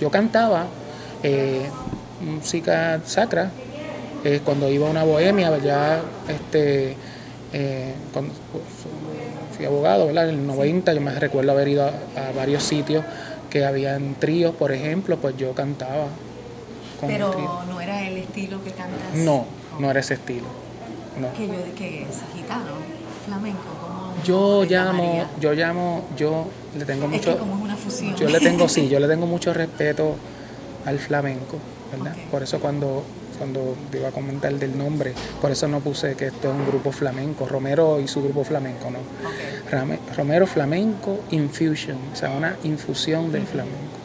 Yo 0.00 0.10
cantaba 0.10 0.66
eh, 1.22 1.62
música 2.20 3.00
sacra 3.04 3.50
eh, 4.24 4.40
cuando 4.44 4.70
iba 4.70 4.86
a 4.86 4.90
una 4.90 5.04
bohemia, 5.04 5.56
ya 5.58 6.00
este, 6.28 6.96
eh, 7.52 7.94
cuando 8.12 8.32
fui 9.56 9.66
abogado, 9.66 10.06
¿verdad? 10.06 10.28
En 10.28 10.36
el 10.36 10.46
90 10.46 10.92
yo 10.94 11.00
me 11.00 11.12
recuerdo 11.12 11.52
haber 11.52 11.68
ido 11.68 11.84
a, 11.86 12.32
varios 12.36 12.62
sitios 12.62 13.04
que 13.52 13.66
habían 13.66 14.14
tríos, 14.14 14.54
por 14.54 14.72
ejemplo, 14.72 15.18
pues 15.18 15.36
yo 15.36 15.52
cantaba. 15.52 16.06
Pero 17.06 17.62
no 17.68 17.82
era 17.82 18.08
el 18.08 18.16
estilo 18.16 18.64
que 18.64 18.70
cantas. 18.70 19.14
No, 19.14 19.44
no 19.78 19.90
era 19.90 20.00
ese 20.00 20.14
estilo. 20.14 20.46
No. 21.20 21.30
Que 21.34 21.46
yo, 21.46 21.74
que 21.76 22.02
es 22.04 22.22
gitano, 22.34 22.72
flamenco. 23.26 23.60
Yo 24.24 24.64
llamo, 24.64 25.26
yo 25.38 25.52
llamo, 25.52 26.04
yo 26.16 26.46
le 26.78 26.86
tengo 26.86 27.08
mucho. 27.08 27.38
Yo 28.16 28.28
le 28.30 28.40
tengo, 28.40 28.68
sí, 28.70 28.88
yo 28.90 28.98
le 28.98 29.06
tengo 29.06 29.26
mucho 29.26 29.52
respeto 29.52 30.16
al 30.86 30.98
flamenco, 30.98 31.58
¿verdad? 31.92 32.16
Por 32.30 32.42
eso 32.42 32.58
cuando, 32.58 33.04
cuando 33.42 33.74
te 33.90 33.98
iba 33.98 34.06
a 34.06 34.12
comentar 34.12 34.54
del 34.54 34.78
nombre, 34.78 35.14
por 35.40 35.50
eso 35.50 35.66
no 35.66 35.80
puse 35.80 36.14
que 36.14 36.26
esto 36.26 36.52
es 36.52 36.54
un 36.54 36.64
grupo 36.64 36.92
flamenco, 36.92 37.44
Romero 37.44 37.98
y 37.98 38.06
su 38.06 38.22
grupo 38.22 38.44
flamenco, 38.44 38.88
¿no? 38.88 39.00
Romero 40.16 40.46
Flamenco 40.46 41.18
Infusion, 41.32 41.98
o 42.12 42.14
sea, 42.16 42.30
una 42.30 42.54
infusión 42.62 43.32
de 43.32 43.40
flamenco. 43.40 43.98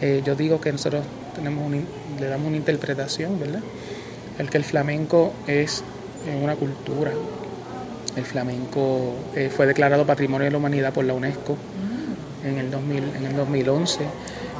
Eh, 0.00 0.22
yo 0.24 0.34
digo 0.34 0.62
que 0.62 0.72
nosotros 0.72 1.04
tenemos 1.36 1.70
le 2.18 2.26
damos 2.26 2.48
una 2.48 2.56
interpretación, 2.56 3.38
¿verdad? 3.38 3.60
El 4.38 4.48
que 4.48 4.56
el 4.56 4.64
flamenco 4.64 5.34
es 5.46 5.84
una 6.42 6.54
cultura, 6.54 7.12
El 8.16 8.24
flamenco 8.24 9.12
eh, 9.36 9.50
fue 9.54 9.66
declarado 9.66 10.06
Patrimonio 10.06 10.46
de 10.46 10.52
la 10.52 10.56
Humanidad 10.56 10.94
por 10.94 11.04
la 11.04 11.12
UNESCO 11.12 11.52
mm. 11.52 12.46
en, 12.46 12.58
el 12.58 12.70
2000, 12.70 13.04
en 13.18 13.26
el 13.26 13.36
2011. 13.36 14.00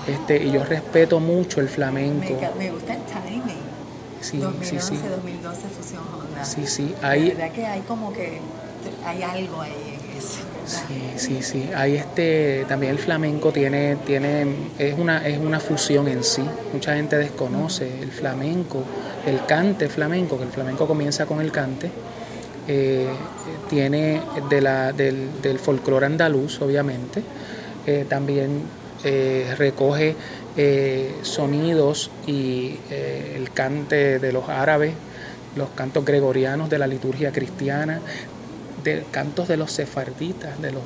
Este, 0.06 0.44
y 0.44 0.50
yo 0.52 0.62
respeto 0.62 1.20
mucho 1.20 1.62
el 1.62 1.70
flamenco. 1.70 2.38
Me, 2.59 2.70
gusta 2.70 2.94
el 2.94 3.00
timing. 3.04 3.60
Sí, 4.20 4.38
2011, 4.38 4.80
sí, 4.80 4.96
sí. 4.96 5.09
2012 5.09 5.61
Fusión 5.68 6.02
Honda. 6.14 6.44
Sí, 6.44 6.66
sí. 6.66 6.94
Hay, 7.02 7.28
la 7.28 7.35
verdad 7.35 7.52
que 7.52 7.66
hay 7.66 7.80
como 7.83 8.12
que 8.12 8.40
hay 9.04 9.22
algo 9.22 9.61
ahí 9.61 9.72
en 9.72 10.18
eso. 10.18 10.40
Sí, 10.66 11.02
sí, 11.16 11.42
sí. 11.42 11.70
Ahí 11.74 11.96
este, 11.96 12.64
también 12.68 12.92
el 12.92 12.98
flamenco 12.98 13.50
tiene, 13.52 13.96
tiene, 14.06 14.46
es 14.78 14.98
una, 14.98 15.26
es 15.26 15.38
una 15.38 15.59
fusión 15.59 16.06
en 16.09 16.22
sí. 16.22 16.44
Mucha 16.72 16.94
gente 16.94 17.16
desconoce 17.16 18.02
el 18.02 18.11
flamenco, 18.11 18.85
el 19.26 19.44
cante 19.46 19.88
flamenco, 19.88 20.37
que 20.37 20.44
el 20.44 20.50
flamenco 20.50 20.87
comienza 20.87 21.26
con 21.26 21.40
el 21.40 21.50
cante. 21.50 21.90
Eh, 22.68 23.09
tiene 23.68 24.20
de 24.48 24.61
la, 24.61 24.92
del, 24.92 25.42
del 25.42 25.59
folclore 25.59 26.06
andaluz, 26.06 26.61
obviamente. 26.61 27.22
Eh, 27.87 28.04
también 28.09 28.62
eh, 29.02 29.54
recoge 29.56 30.14
sonidos 31.23 32.11
y 32.27 32.79
el 32.90 33.51
cante 33.53 34.18
de 34.18 34.33
los 34.33 34.49
árabes, 34.49 34.94
los 35.57 35.70
cantos 35.70 36.05
gregorianos 36.05 36.70
de 36.70 36.79
la 36.79 36.87
liturgia 36.87 37.33
cristiana, 37.33 38.01
de 38.85 39.05
cantos 39.11 39.49
de 39.49 39.57
los 39.57 39.73
sefarditas, 39.73 40.61
de 40.61 40.73
los 40.73 40.83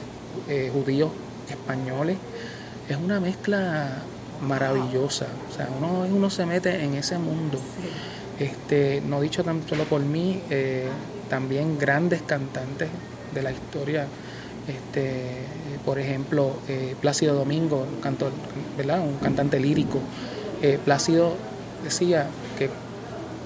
eh, 0.49 0.71
judíos 0.73 1.11
españoles. 1.49 2.17
Es 2.89 2.97
una 2.97 3.21
mezcla 3.21 4.03
maravillosa. 4.41 5.27
O 5.51 5.55
sea, 5.55 5.69
uno, 5.79 6.07
uno 6.11 6.31
se 6.31 6.47
mete 6.47 6.83
en 6.83 6.95
ese 6.95 7.19
mundo. 7.19 7.59
Este, 8.39 9.01
no 9.07 9.21
dicho 9.21 9.45
tan 9.45 9.67
solo 9.69 9.85
por 9.85 10.01
mí, 10.01 10.43
eh, 10.51 10.89
también 11.29 11.79
grandes 11.79 12.23
cantantes 12.23 12.89
de 13.33 13.43
la 13.43 13.53
historia. 13.53 14.07
Este, 14.69 15.45
por 15.85 15.99
ejemplo, 15.99 16.57
eh, 16.69 16.95
Plácido 17.01 17.35
Domingo, 17.35 17.87
cantor, 18.03 18.33
¿verdad? 18.77 19.01
un 19.01 19.17
cantante 19.17 19.61
lírico. 19.61 20.01
Plácido 20.87 21.35
decía 21.85 22.27
que 22.59 22.71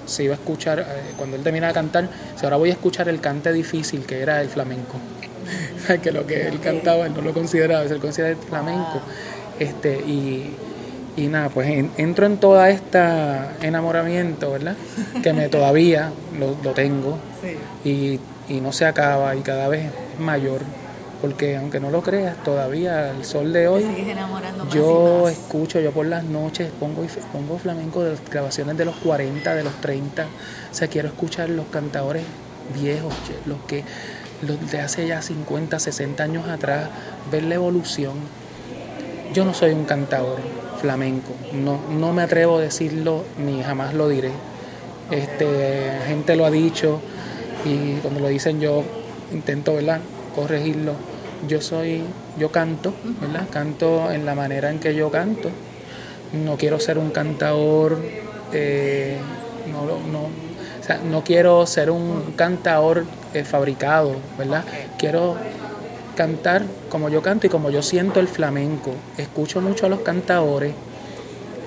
se 0.09 0.25
iba 0.25 0.35
a 0.35 0.37
escuchar, 0.37 0.81
eh, 0.81 0.85
cuando 1.17 1.37
él 1.37 1.43
terminaba 1.43 1.73
de 1.73 1.75
cantar, 1.75 2.09
si 2.37 2.45
ahora 2.45 2.57
voy 2.57 2.71
a 2.71 2.73
escuchar 2.73 3.09
el 3.09 3.21
cante 3.21 3.53
difícil, 3.53 4.05
que 4.05 4.21
era 4.21 4.41
el 4.41 4.49
flamenco. 4.49 4.97
que 6.03 6.13
lo 6.13 6.27
que 6.27 6.49
él 6.49 6.61
cantaba 6.61 7.07
él 7.07 7.15
no 7.15 7.23
lo 7.23 7.33
consideraba, 7.33 7.83
él 7.83 8.01
considera 8.01 8.31
el 8.31 8.37
flamenco. 8.37 9.01
Este, 9.59 9.97
y, 9.99 10.55
y 11.17 11.27
nada, 11.27 11.49
pues 11.51 11.69
entro 11.97 12.27
en 12.27 12.39
toda 12.39 12.71
esta 12.71 13.57
enamoramiento, 13.63 14.53
¿verdad? 14.53 14.77
Que 15.23 15.33
me 15.33 15.49
todavía 15.51 16.11
lo, 16.39 16.57
lo 16.63 16.73
tengo 16.73 17.19
y, 17.85 18.19
y 18.49 18.61
no 18.61 18.73
se 18.73 18.87
acaba 18.87 19.35
y 19.35 19.41
cada 19.41 19.69
vez 19.69 19.87
es 19.87 20.21
mayor 20.21 20.63
porque 21.21 21.57
aunque 21.57 21.81
no 21.81 21.91
lo 21.91 22.03
creas, 22.03 22.37
todavía 22.45 23.11
el 23.11 23.25
sol 23.25 23.53
de 23.53 23.67
hoy, 23.67 23.85
yo 24.73 25.29
escucho, 25.29 25.81
yo 25.81 25.91
por 25.91 26.07
las 26.07 26.25
noches 26.25 26.71
pongo, 26.79 27.05
pongo 27.33 27.59
flamenco 27.59 28.05
de 28.05 28.13
las 28.13 28.31
grabaciones 28.31 28.77
de 28.77 28.85
los 28.85 28.95
40, 28.97 29.55
de 29.55 29.65
los 29.65 29.81
30, 29.81 30.25
o 30.25 30.75
sea, 30.75 30.89
quiero 30.89 31.09
escuchar 31.09 31.51
los 31.51 31.67
cantadores 31.67 32.23
viejos, 32.75 33.13
los 33.47 33.59
que 33.67 33.83
los 34.43 34.71
de 34.71 34.81
hace 34.81 35.09
ya 35.09 35.21
50, 35.21 35.79
60 35.79 36.23
años 36.23 36.49
atrás, 36.49 36.89
ver 37.33 37.43
la 37.45 37.57
evolución. 37.57 38.15
Yo 39.35 39.45
no 39.45 39.53
soy 39.55 39.73
un 39.73 39.85
cantador 39.85 40.39
flamenco, 40.81 41.33
no, 41.53 41.81
no 41.91 42.13
me 42.13 42.23
atrevo 42.23 42.59
a 42.59 42.61
decirlo 42.61 43.25
ni 43.45 43.63
jamás 43.63 43.93
lo 43.95 44.09
diré. 44.09 44.31
Este, 45.11 45.99
gente 46.07 46.37
lo 46.37 46.47
ha 46.47 46.51
dicho 46.51 47.01
y 47.65 47.97
cuando 47.97 48.21
lo 48.21 48.29
dicen 48.29 48.61
yo 48.61 48.85
intento, 49.33 49.75
¿verdad? 49.75 50.01
corregirlo. 50.39 50.93
Yo 51.47 51.61
soy, 51.61 52.03
yo 52.39 52.51
canto, 52.51 52.93
¿verdad? 53.21 53.47
Canto 53.51 54.11
en 54.11 54.27
la 54.27 54.35
manera 54.35 54.71
en 54.71 54.81
que 54.81 54.95
yo 54.95 55.11
canto. 55.11 55.51
No 56.33 56.57
quiero 56.57 56.81
ser 56.81 56.99
un 56.99 57.11
cantador, 57.11 57.99
eh, 58.53 59.19
no, 59.71 59.85
no, 60.11 60.29
no 61.11 61.25
quiero 61.25 61.67
ser 61.67 61.91
un 61.91 62.33
cantador 62.37 63.05
eh, 63.35 63.45
fabricado, 63.45 64.17
¿verdad? 64.37 64.65
Quiero 64.99 65.37
cantar 66.17 66.65
como 66.89 67.09
yo 67.09 67.23
canto 67.23 67.47
y 67.47 67.51
como 67.51 67.71
yo 67.71 67.83
siento 67.83 68.21
el 68.21 68.29
flamenco. 68.29 68.93
Escucho 69.17 69.61
mucho 69.61 69.87
a 69.87 69.89
los 69.89 70.01
cantadores. 70.01 70.73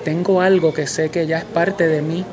Tengo 0.04 0.40
algo 0.40 0.74
que 0.74 0.86
sé 0.86 1.08
que 1.08 1.26
ya 1.26 1.38
es 1.38 1.44
parte 1.44 1.86
de 1.86 2.02
mí, 2.02 2.24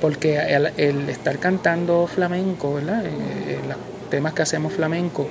porque 0.00 0.38
el, 0.38 1.08
estar 1.08 1.38
cantando 1.38 2.06
flamenco, 2.06 2.74
¿verdad? 2.74 3.04
Eh, 3.06 3.58
los 3.66 3.76
temas 4.10 4.34
que 4.34 4.42
hacemos 4.42 4.72
flamenco, 4.72 5.26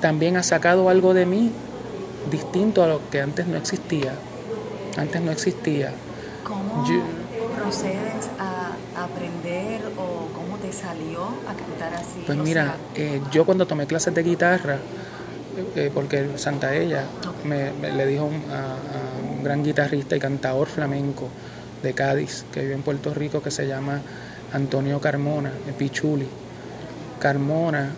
también 0.00 0.36
ha 0.36 0.42
sacado 0.42 0.88
algo 0.88 1.14
de 1.14 1.26
mí 1.26 1.52
distinto 2.30 2.82
a 2.82 2.86
lo 2.86 3.00
que 3.10 3.20
antes 3.20 3.46
no 3.46 3.56
existía. 3.56 4.14
Antes 4.96 5.20
no 5.22 5.30
existía. 5.30 5.92
¿Cómo 6.44 6.84
procedes 7.56 8.28
a 8.38 8.72
aprender 9.04 9.80
o 9.96 10.28
cómo 10.34 10.56
te 10.58 10.72
salió 10.72 11.24
a 11.48 11.54
cantar 11.54 11.94
así? 11.94 12.22
Pues 12.26 12.38
mira, 12.38 12.76
eh, 12.94 13.20
yo 13.30 13.44
cuando 13.44 13.66
tomé 13.66 13.86
clases 13.86 14.14
de 14.14 14.22
guitarra, 14.22 14.78
eh, 15.76 15.90
porque 15.92 16.30
Santa 16.36 16.74
Ella 16.74 17.04
me, 17.44 17.72
le 17.92 18.06
dijo 18.06 18.24
a, 18.24 19.36
un 19.36 19.44
gran 19.44 19.62
guitarrista 19.62 20.16
y 20.16 20.20
cantador 20.20 20.68
flamenco 20.68 21.28
de 21.82 21.92
Cádiz, 21.94 22.44
que 22.52 22.62
vive 22.62 22.74
en 22.74 22.82
Puerto 22.82 23.14
Rico, 23.14 23.42
que 23.42 23.50
se 23.50 23.66
llama 23.66 24.00
Antonio 24.52 25.00
Carmona, 25.00 25.52
el 25.66 25.74
Pichuli. 25.74 26.26
Carmona 27.18 27.90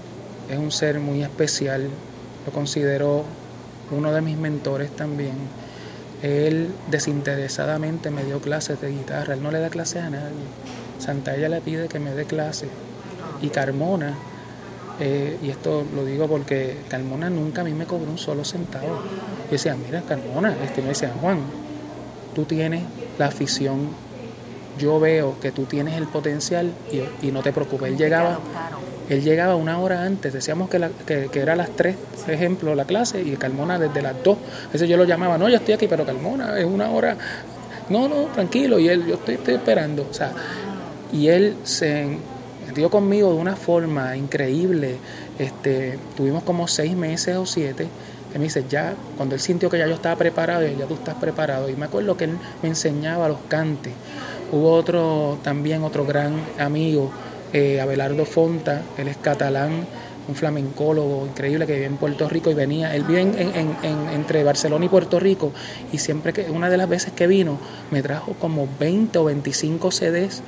es 0.48 0.58
un 0.58 0.70
ser 0.70 1.00
muy 1.00 1.22
especial, 1.22 1.88
lo 2.46 2.52
considero 2.52 3.24
uno 3.90 4.12
de 4.12 4.20
mis 4.20 4.36
mentores 4.36 4.90
también. 4.90 5.34
Él 6.22 6.70
desinteresadamente 6.90 8.10
me 8.10 8.24
dio 8.24 8.40
clases 8.40 8.80
de 8.80 8.90
guitarra, 8.90 9.34
él 9.34 9.42
no 9.42 9.50
le 9.50 9.58
da 9.58 9.70
clases 9.70 10.02
a 10.02 10.10
nadie. 10.10 10.44
Santalla 10.98 11.48
le 11.48 11.60
pide 11.60 11.88
que 11.88 11.98
me 11.98 12.12
dé 12.12 12.24
clases. 12.24 12.68
Y 13.40 13.48
Carmona, 13.48 14.14
eh, 15.00 15.36
y 15.42 15.50
esto 15.50 15.84
lo 15.94 16.04
digo 16.04 16.28
porque 16.28 16.76
Carmona 16.88 17.28
nunca 17.28 17.62
a 17.62 17.64
mí 17.64 17.72
me 17.72 17.86
cobró 17.86 18.10
un 18.10 18.18
solo 18.18 18.44
centavo. 18.44 19.02
Y 19.48 19.52
decía, 19.52 19.74
mira 19.74 20.02
Carmona, 20.02 20.54
este 20.62 20.80
me 20.80 20.88
decía, 20.88 21.12
Juan, 21.20 21.40
tú 22.34 22.44
tienes 22.44 22.84
la 23.18 23.26
afición, 23.26 23.88
yo 24.78 24.98
veo 25.00 25.38
que 25.40 25.52
tú 25.52 25.64
tienes 25.64 25.96
el 25.96 26.06
potencial 26.06 26.72
y, 27.22 27.30
no 27.30 27.42
te 27.42 27.52
preocupes. 27.52 27.88
Él 27.88 27.96
llegaba, 27.96 28.38
él 29.08 29.22
llegaba 29.22 29.56
una 29.56 29.78
hora 29.78 30.04
antes, 30.04 30.32
decíamos 30.32 30.70
que, 30.70 30.80
que, 31.06 31.40
era 31.40 31.56
las 31.56 31.70
3, 31.70 31.96
por 32.24 32.30
ejemplo, 32.30 32.74
la 32.74 32.84
clase, 32.84 33.22
y 33.22 33.36
Carmona 33.36 33.78
desde 33.78 34.02
las 34.02 34.22
2. 34.22 34.38
Eso 34.72 34.84
yo 34.84 34.96
lo 34.96 35.04
llamaba, 35.04 35.38
no, 35.38 35.48
yo 35.48 35.56
estoy 35.56 35.74
aquí, 35.74 35.86
pero 35.88 36.04
Carmona 36.04 36.58
es 36.58 36.64
una 36.64 36.90
hora. 36.90 37.16
No, 37.88 38.08
no, 38.08 38.24
tranquilo, 38.26 38.78
y 38.78 38.88
él, 38.88 39.06
yo 39.06 39.14
estoy, 39.14 39.34
estoy 39.34 39.54
esperando. 39.54 40.06
O 40.10 40.14
sea, 40.14 40.32
y 41.12 41.28
él 41.28 41.56
se 41.64 42.18
metió 42.66 42.90
conmigo 42.90 43.32
de 43.32 43.38
una 43.38 43.56
forma 43.56 44.16
increíble. 44.16 44.96
Este, 45.38 45.98
tuvimos 46.16 46.42
como 46.42 46.68
seis 46.68 46.96
meses 46.96 47.36
o 47.36 47.44
siete. 47.44 47.88
Él 48.32 48.38
me 48.38 48.44
dice, 48.44 48.64
ya, 48.68 48.94
cuando 49.16 49.34
él 49.34 49.40
sintió 49.40 49.68
que 49.68 49.76
ya 49.76 49.86
yo 49.86 49.94
estaba 49.94 50.16
preparado, 50.16 50.66
ya 50.66 50.86
tú 50.86 50.94
estás 50.94 51.16
preparado. 51.16 51.68
Y 51.68 51.76
me 51.76 51.84
acuerdo 51.84 52.16
que 52.16 52.24
él 52.24 52.38
me 52.62 52.70
enseñaba 52.70 53.28
los 53.28 53.38
cantes. 53.48 53.92
Hubo 54.52 54.72
otro, 54.72 55.38
también 55.42 55.82
otro 55.82 56.04
gran 56.04 56.34
amigo, 56.58 57.10
eh, 57.54 57.80
Abelardo 57.80 58.26
Fonta, 58.26 58.82
él 58.98 59.08
es 59.08 59.16
catalán, 59.16 59.86
un 60.28 60.34
flamencólogo 60.34 61.26
increíble 61.26 61.66
que 61.66 61.72
vive 61.72 61.86
en 61.86 61.96
Puerto 61.96 62.28
Rico 62.28 62.50
y 62.50 62.54
venía, 62.54 62.94
él 62.94 63.04
vive 63.04 63.22
en, 63.22 63.76
entre 64.14 64.44
Barcelona 64.44 64.84
y 64.84 64.88
Puerto 64.88 65.18
Rico 65.18 65.52
y 65.90 65.98
siempre 65.98 66.32
que, 66.32 66.50
una 66.50 66.70
de 66.70 66.76
las 66.76 66.88
veces 66.88 67.12
que 67.12 67.26
vino, 67.26 67.58
me 67.90 68.02
trajo 68.02 68.34
como 68.34 68.68
20 68.78 69.18
o 69.18 69.24
25 69.24 69.90
CDs 69.90 70.42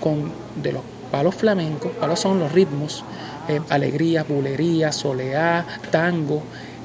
con, 0.00 0.30
de 0.62 0.72
los 0.72 0.82
palos 1.10 1.34
flamencos, 1.34 1.92
palos 1.92 2.20
son 2.20 2.38
los 2.38 2.52
ritmos, 2.52 3.04
eh, 3.48 3.60
alegría, 3.70 4.22
bulería, 4.22 4.92
soleá, 4.92 5.66
tango, 5.90 6.42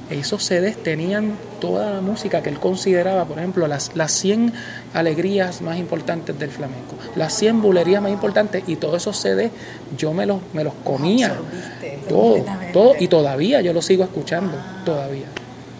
esos 0.10 0.44
CDs 0.44 0.82
tenían 0.82 1.36
toda 1.60 1.92
la 1.92 2.02
música 2.02 2.42
que 2.42 2.50
él 2.50 2.60
consideraba, 2.60 3.26
por 3.26 3.40
ejemplo, 3.40 3.68
las, 3.68 3.96
las 3.96 4.12
100 4.14 4.54
alegrías 4.94 5.62
más 5.62 5.78
importantes 5.78 6.38
del 6.38 6.50
flamenco, 6.50 6.96
las 7.16 7.34
100 7.34 7.62
bulerías 7.62 8.02
más 8.02 8.12
importantes 8.12 8.64
y 8.68 8.78
todos 8.78 9.02
esos 9.02 9.18
CDs 9.18 9.52
yo 9.98 10.14
me 10.14 10.26
los, 10.26 10.40
me 10.54 10.64
los 10.64 10.74
comía. 10.84 11.36
Todo, 12.08 12.46
todo, 12.72 12.96
y 13.00 13.08
todavía 13.08 13.62
yo 13.62 13.74
los 13.74 13.86
sigo 13.86 14.04
escuchando, 14.04 14.58
todavía. 14.86 15.28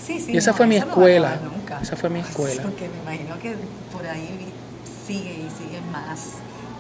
y 0.10 0.36
esa 0.36 0.54
fue 0.54 0.68
mi 0.68 0.76
escuela. 0.76 1.40
esa 1.82 1.96
fue 1.96 2.10
mi 2.10 2.20
escuela. 2.20 2.64
Porque 2.64 2.90
me 2.90 3.14
imagino 3.14 3.40
que 3.40 3.56
por 3.94 4.06
ahí 4.06 4.48
sigue 5.08 5.32
y 5.32 5.50
sigue 5.58 5.80
más 5.92 6.38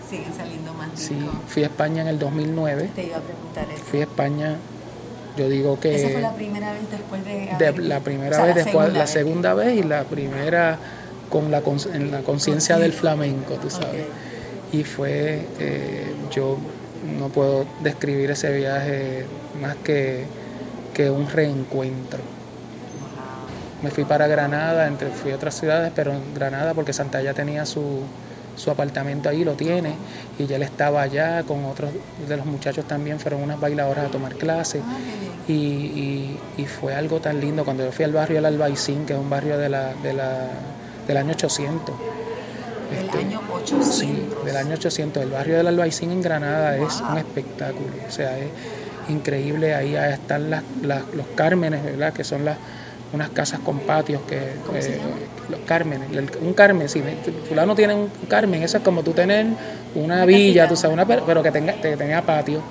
siguen 0.09 0.33
saliendo 0.35 0.73
más 0.73 0.89
Sí, 0.95 1.17
fui 1.47 1.63
a 1.63 1.67
España 1.67 2.01
en 2.01 2.07
el 2.07 2.19
2009. 2.19 2.91
Te 2.95 3.07
iba 3.07 3.17
a 3.17 3.21
preguntar 3.21 3.65
eso. 3.73 3.83
Fui 3.83 3.99
a 3.99 4.03
España 4.03 4.57
yo 5.37 5.47
digo 5.47 5.79
que... 5.79 5.95
¿Esa 5.95 6.09
fue 6.09 6.21
la 6.21 6.33
primera 6.33 6.73
vez 6.73 6.81
después 6.91 7.23
de... 7.23 7.81
la 7.83 7.99
primera 8.01 8.43
vez 8.43 8.55
después, 8.55 8.93
la 8.93 9.07
segunda 9.07 9.53
vez. 9.53 9.77
y 9.77 9.83
la 9.83 10.03
primera 10.03 10.77
con 11.29 11.51
la, 11.51 11.61
en 11.93 12.11
la 12.11 12.21
conciencia 12.21 12.77
del 12.77 12.93
flamenco, 12.93 13.55
tú 13.55 13.69
sabes. 13.69 14.05
Y 14.71 14.83
fue, 14.83 15.45
eh, 15.59 16.13
yo 16.31 16.57
no 17.17 17.29
puedo 17.29 17.65
describir 17.81 18.31
ese 18.31 18.51
viaje 18.55 19.25
más 19.61 19.75
que, 19.77 20.25
que 20.93 21.09
un 21.09 21.29
reencuentro. 21.29 22.19
Me 23.81 23.91
fui 23.91 24.05
para 24.05 24.27
Granada, 24.27 24.87
entre, 24.87 25.09
fui 25.09 25.31
a 25.31 25.35
otras 25.35 25.57
ciudades, 25.57 25.91
pero 25.95 26.11
en 26.11 26.33
Granada 26.33 26.73
porque 26.73 26.93
Santalla 26.93 27.33
tenía 27.33 27.65
su, 27.65 28.01
su 28.57 28.71
apartamento 28.71 29.29
ahí, 29.29 29.45
lo 29.45 29.53
tiene, 29.53 29.93
y 30.37 30.45
ya 30.45 30.57
él 30.57 30.63
estaba 30.63 31.01
allá 31.01 31.43
con 31.43 31.63
otros 31.65 31.91
de 32.27 32.35
los 32.37 32.45
muchachos 32.45 32.85
también, 32.85 33.19
fueron 33.19 33.41
unas 33.41 33.59
bailadoras 33.59 34.07
a 34.07 34.09
tomar 34.09 34.35
clases, 34.35 34.81
ah, 34.83 34.97
y, 35.47 36.37
y, 36.57 36.65
fue 36.65 36.93
algo 36.93 37.21
tan 37.21 37.39
lindo 37.39 37.63
cuando 37.63 37.85
yo 37.85 37.91
fui 37.93 38.03
al 38.03 38.11
barrio 38.11 38.37
del 38.37 38.47
Albaicín, 38.47 39.05
que 39.05 39.13
es 39.13 39.19
un 39.19 39.29
barrio 39.29 39.57
de 39.57 39.69
la, 39.69 39.93
de 39.93 40.13
la, 40.13 40.49
del 41.07 41.17
año 41.17 41.31
800. 41.31 41.95
Del 42.91 43.05
este, 43.05 43.17
año 43.19 43.41
800. 43.53 43.95
Sí, 43.95 44.27
del 44.43 44.57
año 44.57 44.73
800. 44.73 45.23
El 45.23 45.31
barrio 45.31 45.57
del 45.57 45.67
Albaicín 45.67 46.11
en 46.11 46.21
Granada 46.21 46.75
es 46.77 47.01
un 47.09 47.17
espectáculo, 47.17 47.93
o 48.05 48.11
sea, 48.11 48.37
es 48.37 48.49
increíble, 49.07 49.73
ahí 49.73 49.95
están 49.95 50.49
las, 50.49 50.63
los 50.81 51.27
cármenes, 51.35 51.83
¿verdad? 51.83 52.11
Que 52.11 52.25
son 52.25 52.43
las 52.43 52.57
unas 53.13 53.29
casas 53.29 53.59
con 53.61 53.79
patios 53.79 54.21
que 54.23 54.37
eh, 54.37 54.99
los 55.49 55.59
Carmen, 55.61 56.01
un 56.41 56.53
Carmen, 56.53 56.89
si 56.89 57.01
fulano 57.47 57.75
tiene 57.75 57.93
un 57.93 58.09
Carmen, 58.27 58.63
eso 58.63 58.77
es 58.77 58.83
como 58.83 59.03
tú 59.03 59.13
tener 59.13 59.47
una 59.95 60.25
villa, 60.25 60.67
tú 60.67 60.75
sabes, 60.75 60.93
una, 60.93 61.05
pero 61.05 61.43
que 61.43 61.51
tenga, 61.51 61.73
que 61.73 61.95
tenga 61.97 62.21
patio, 62.21 62.61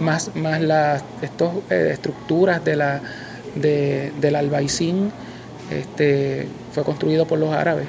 más, 0.00 0.34
más 0.36 0.60
las 0.60 1.02
estos, 1.22 1.50
eh, 1.70 1.90
estructuras 1.92 2.64
de 2.64 2.76
la, 2.76 3.00
de, 3.54 4.12
del 4.20 4.36
albaicín, 4.36 5.10
este, 5.70 6.48
fue 6.72 6.84
construido 6.84 7.26
por 7.26 7.38
los 7.38 7.52
árabes. 7.52 7.86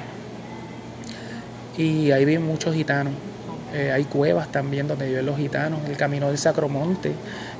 Y 1.78 2.10
ahí 2.10 2.24
viven 2.24 2.46
muchos 2.46 2.74
gitanos. 2.74 3.14
Eh, 3.72 3.92
hay 3.92 4.04
cuevas 4.04 4.50
también 4.50 4.88
donde 4.88 5.06
viven 5.06 5.24
los 5.24 5.36
gitanos, 5.36 5.80
el 5.88 5.96
camino 5.96 6.26
del 6.26 6.38
Sacromonte, 6.38 7.12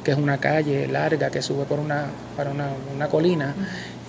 que 0.03 0.11
es 0.11 0.18
una 0.18 0.39
calle 0.39 0.89
larga 0.89 1.31
que 1.31 1.41
sube 1.41 1.64
por 1.64 1.78
una, 1.78 2.07
para 2.37 2.51
una, 2.51 2.68
una 2.95 3.07
colina, 3.07 3.55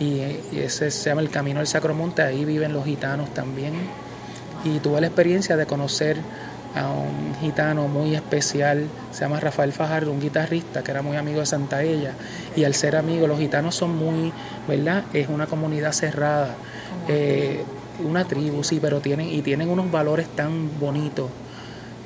y, 0.02 0.58
ese 0.58 0.90
se 0.90 1.10
llama 1.10 1.22
el 1.22 1.30
Camino 1.30 1.60
del 1.60 1.68
Sacromonte, 1.68 2.24
ahí 2.24 2.44
viven 2.44 2.74
los 2.74 2.86
gitanos 2.86 3.32
también. 3.34 3.74
Y 4.64 4.80
tuve 4.80 5.00
la 5.00 5.08
experiencia 5.08 5.56
de 5.56 5.66
conocer 5.68 6.18
a 6.76 6.90
un 6.90 7.36
gitano 7.40 7.88
muy 7.88 8.16
especial, 8.16 8.88
se 9.12 9.22
llama 9.22 9.40
Rafael 9.40 9.74
Fajardo, 9.74 10.12
un 10.12 10.20
guitarrista 10.20 10.84
que 10.84 10.92
era 10.92 11.02
muy 11.02 11.18
amigo 11.18 11.40
de 11.40 11.46
Santa 11.46 11.84
Ella. 11.84 12.14
Y 12.56 12.64
al 12.64 12.74
ser 12.74 12.96
amigo, 12.96 13.28
los 13.28 13.38
gitanos 13.38 13.76
son 13.76 13.96
muy, 13.96 14.34
¿verdad? 14.68 15.04
Es 15.14 15.30
una 15.30 15.46
comunidad 15.46 15.92
cerrada, 15.92 16.56
eh, 17.08 17.64
una 18.04 18.26
tribu, 18.26 18.64
sí, 18.64 18.80
pero 18.82 19.02
tienen, 19.02 19.30
y 19.30 19.44
tienen 19.44 19.70
unos 19.70 19.92
valores 19.92 20.28
tan 20.30 20.80
bonitos. 20.80 21.30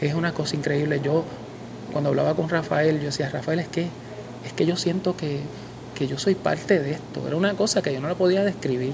Es 0.02 0.16
una 0.16 0.34
cosa 0.34 0.58
increíble. 0.58 1.00
Yo, 1.02 1.24
cuando 1.94 2.10
hablaba 2.10 2.36
con 2.36 2.50
Rafael, 2.50 3.00
yo 3.00 3.06
decía, 3.06 3.30
Rafael, 3.30 3.60
es 3.60 3.70
que, 3.70 3.88
es 4.46 4.52
que 4.54 4.66
yo 4.66 4.76
siento 4.76 5.16
que 5.16 5.40
que 5.96 6.08
yo 6.08 6.20
soy 6.20 6.36
parte 6.36 6.80
de 6.80 6.92
esto. 6.92 7.26
Era 7.26 7.36
una 7.36 7.54
cosa 7.56 7.82
que 7.82 7.94
yo 7.94 8.02
no 8.02 8.08
la 8.08 8.16
podía 8.16 8.44
describir. 8.44 8.94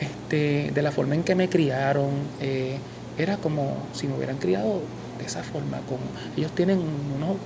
Este, 0.00 0.70
de 0.72 0.82
la 0.82 0.92
forma 0.92 1.16
en 1.16 1.24
que 1.24 1.34
me 1.34 1.48
criaron, 1.48 2.10
eh, 2.40 2.78
era 3.18 3.36
como 3.36 3.76
si 3.92 4.06
me 4.06 4.14
hubieran 4.14 4.38
criado 4.38 4.80
de 5.18 5.26
esa 5.26 5.42
forma. 5.42 5.78
Con, 5.88 5.98
ellos 6.36 6.52
tienen 6.52 6.78
unos 6.78 7.36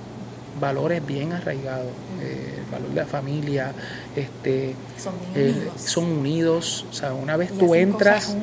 valores 0.61 1.05
bien 1.05 1.33
arraigados, 1.33 1.87
eh, 2.21 2.59
el 2.59 2.71
valor 2.71 2.89
de 2.89 2.95
la 2.95 3.07
familia, 3.07 3.73
este, 4.15 4.75
son, 4.97 5.15
unidos. 5.35 5.73
son 5.81 6.03
unidos. 6.05 6.85
O 6.91 6.93
sea, 6.93 7.13
una 7.13 7.35
vez 7.37 7.51
tú 7.57 7.73
entras, 7.73 8.37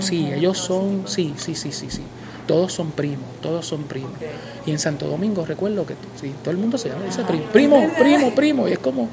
sí, 0.00 0.30
ellos 0.32 0.58
son, 0.58 1.04
sí, 1.06 1.34
sí, 1.38 1.54
sí, 1.54 1.72
sí, 1.72 1.90
sí 1.90 2.02
todos 2.50 2.72
son 2.72 2.90
primos, 2.90 3.28
todos 3.40 3.64
son 3.64 3.84
primos. 3.84 4.10
Y 4.66 4.72
en 4.72 4.80
Santo 4.80 5.06
Domingo 5.06 5.46
recuerdo 5.46 5.86
que 5.86 5.94
sí, 6.20 6.34
todo 6.42 6.50
el 6.50 6.56
mundo 6.56 6.78
se 6.78 6.88
llama, 6.88 7.04
dice 7.04 7.22
primo, 7.22 7.46
primo, 7.52 7.92
primo, 7.96 8.34
primo, 8.34 8.68
y 8.68 8.72
es 8.72 8.80
como, 8.80 9.08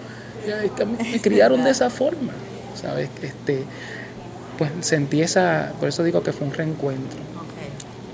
me 1.14 1.22
criaron 1.22 1.64
de 1.64 1.70
esa 1.70 1.92
forma, 1.92 2.34
¿sabes? 2.74 3.12
Este, 3.22 3.64
pues 4.58 4.72
sentí 4.80 5.22
esa, 5.22 5.72
por 5.80 5.88
eso 5.88 6.04
digo 6.04 6.24
que 6.24 6.34
fue 6.34 6.48
un 6.48 6.54
reencuentro. 6.54 7.20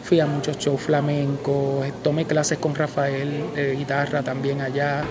Fui 0.03 0.19
a 0.19 0.25
muchos 0.25 0.57
shows 0.57 0.81
flamencos, 0.81 1.87
tomé 2.03 2.25
clases 2.25 2.57
con 2.57 2.75
Rafael 2.75 3.45
de 3.55 3.77
guitarra 3.77 4.23
también 4.23 4.59
allá. 4.59 5.05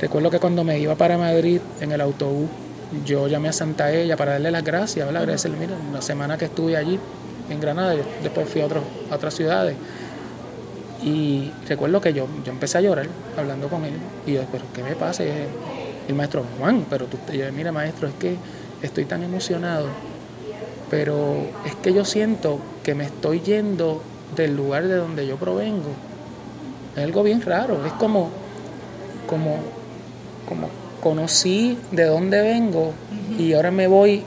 Recuerdo 0.00 0.30
que 0.30 0.38
cuando 0.38 0.62
me 0.62 0.78
iba 0.78 0.94
para 0.94 1.18
Madrid 1.18 1.60
en 1.80 1.90
el 1.90 2.00
autobús, 2.00 2.48
yo 3.04 3.26
llamé 3.26 3.48
a 3.48 3.52
Santa 3.52 3.90
Ella 3.90 4.16
para 4.16 4.34
darle 4.34 4.52
las 4.52 4.62
gracias, 4.62 5.04
¿verdad? 5.04 5.22
agradecerle, 5.22 5.58
mira, 5.58 5.72
una 5.90 6.00
semana 6.00 6.38
que 6.38 6.44
estuve 6.44 6.76
allí 6.76 7.00
en 7.48 7.60
Granada, 7.60 7.94
yo 7.94 8.02
después 8.22 8.48
fui 8.48 8.60
a, 8.60 8.66
otras 9.14 9.34
ciudades. 9.34 9.76
Y 11.02 11.50
recuerdo 11.68 12.00
que 12.00 12.12
yo, 12.12 12.26
yo 12.44 12.52
empecé 12.52 12.78
a 12.78 12.80
llorar 12.80 13.06
hablando 13.36 13.68
con 13.68 13.84
él. 13.84 13.94
Y 14.26 14.34
yo, 14.34 14.42
pero 14.50 14.64
¿qué 14.74 14.82
me 14.82 14.94
pasa? 14.94 15.24
Y 15.24 15.30
el 16.08 16.14
maestro, 16.14 16.44
Juan, 16.58 16.86
pero 16.88 17.06
tú, 17.06 17.18
yo, 17.32 17.52
mira 17.52 17.72
maestro, 17.72 18.08
es 18.08 18.14
que 18.14 18.36
estoy 18.82 19.04
tan 19.04 19.22
emocionado, 19.22 19.86
pero 20.90 21.36
es 21.64 21.74
que 21.76 21.92
yo 21.92 22.04
siento 22.04 22.60
que 22.82 22.94
me 22.94 23.04
estoy 23.04 23.40
yendo 23.40 24.02
del 24.34 24.56
lugar 24.56 24.86
de 24.86 24.96
donde 24.96 25.26
yo 25.26 25.36
provengo. 25.36 25.90
Es 26.96 27.02
algo 27.02 27.22
bien 27.22 27.42
raro, 27.42 27.84
es 27.84 27.92
como, 27.94 28.30
como, 29.26 29.58
como 30.48 30.68
conocí 31.02 31.78
de 31.90 32.04
dónde 32.04 32.40
vengo 32.40 32.92
y 33.38 33.52
ahora 33.52 33.70
me 33.70 33.86
voy 33.86 34.22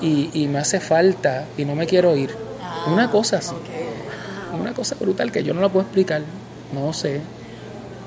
y 0.00 0.48
me 0.48 0.58
hace 0.58 0.78
falta 0.78 1.46
y 1.56 1.64
no 1.64 1.74
me 1.74 1.86
quiero 1.86 2.16
ir 2.16 2.45
una 2.86 3.04
ah, 3.04 3.10
cosa 3.10 3.38
así. 3.38 3.54
Una 4.58 4.72
cosa 4.72 4.96
brutal 4.98 5.32
que 5.32 5.42
yo 5.42 5.54
no 5.54 5.60
la 5.60 5.68
puedo 5.68 5.84
explicar. 5.84 6.22
No 6.72 6.92
sé. 6.92 7.20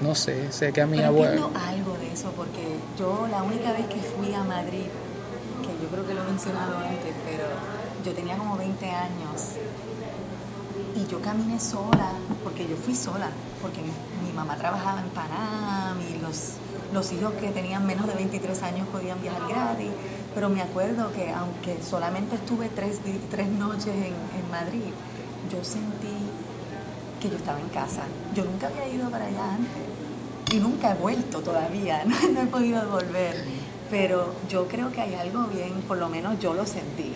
No 0.02 0.16
sé. 0.16 0.52
Sé 0.52 0.72
que 0.72 0.82
a 0.82 0.88
mi 0.88 1.02
abuela. 1.02 1.50
algo 1.68 1.98
de 1.98 2.12
eso 2.14 2.32
porque 2.36 2.78
yo 2.98 3.28
la 3.30 3.44
única 3.44 3.72
vez 3.74 3.86
que 3.88 4.00
fui 4.00 4.34
a 4.34 4.44
Madrid, 4.44 4.88
que 5.62 5.84
yo 5.84 5.90
creo 5.92 6.08
que 6.08 6.14
lo 6.14 6.24
he 6.24 6.26
mencionado 6.26 6.78
antes, 6.78 7.14
pero 7.26 7.46
yo 8.04 8.14
tenía 8.14 8.38
como 8.38 8.58
20 8.58 8.86
años 8.90 9.56
y 10.96 11.08
yo 11.08 11.22
caminé 11.22 11.60
sola, 11.60 12.12
porque 12.44 12.68
yo 12.68 12.76
fui 12.76 12.96
sola, 12.96 13.30
porque 13.62 13.82
mi, 13.82 14.32
mamá 14.34 14.56
trabajaba 14.56 15.02
en 15.02 15.10
Panamá 15.10 15.96
y 16.10 16.22
los, 16.22 16.54
los 16.94 17.12
hijos 17.12 17.34
que 17.34 17.50
tenían 17.50 17.86
menos 17.86 18.08
de 18.08 18.14
23 18.14 18.64
años 18.64 18.88
podían 18.88 19.22
viajar 19.22 19.42
gratis 19.50 19.90
pero 20.34 20.50
me 20.50 20.62
acuerdo 20.62 21.12
que 21.12 21.32
aunque 21.32 21.82
solamente 21.82 22.36
estuve 22.36 22.70
tres, 22.70 23.00
tres 23.30 23.48
noches 23.48 23.94
en, 23.94 24.50
Madrid, 24.52 24.92
yo 25.52 25.64
sentí 25.64 26.18
que 27.22 27.30
yo 27.30 27.36
estaba 27.36 27.60
en 27.60 27.70
casa. 27.70 28.04
Yo 28.34 28.46
nunca 28.46 28.68
había 28.68 28.88
ido 28.88 29.10
para 29.10 29.26
allá 29.26 29.54
antes 29.56 30.56
y 30.56 30.60
nunca 30.60 30.92
he 30.92 30.96
vuelto 30.96 31.42
todavía, 31.42 32.04
no, 32.34 32.42
he 32.42 32.46
podido 32.46 32.88
volver, 32.90 33.36
pero 33.90 34.34
yo 34.50 34.68
creo 34.68 34.92
que 34.92 35.02
hay 35.02 35.16
algo 35.16 35.46
bien, 35.46 35.82
por 35.88 35.98
lo 35.98 36.10
menos 36.10 36.40
yo 36.40 36.54
lo 36.54 36.66
sentí. 36.66 37.14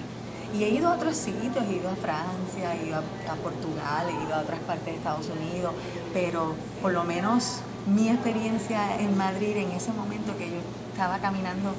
Y 0.55 0.64
he 0.64 0.70
ido 0.70 0.89
a 0.89 0.95
otros 0.95 1.16
sitios, 1.18 1.66
he 1.68 1.78
ido 1.78 1.89
a 1.89 1.95
Francia, 1.95 2.76
he 2.76 2.88
ido 2.88 2.97
a, 2.97 3.36
Portugal, 3.36 4.07
he 4.07 4.24
ido 4.24 4.36
a 4.36 4.41
otras 4.41 4.59
partes 4.59 4.86
de 4.86 4.95
Estados 4.95 5.28
Unidos, 5.30 5.74
pero 6.14 6.53
por 6.82 6.93
lo 6.93 7.03
menos 7.03 7.61
mi 7.88 8.09
experiencia 8.09 8.99
en 8.99 9.18
Madrid 9.18 9.57
en 9.57 9.72
ese 9.72 9.91
momento 9.93 10.38
que 10.38 10.51
yo 10.51 10.57
estaba 10.91 11.18
caminando, 11.18 11.74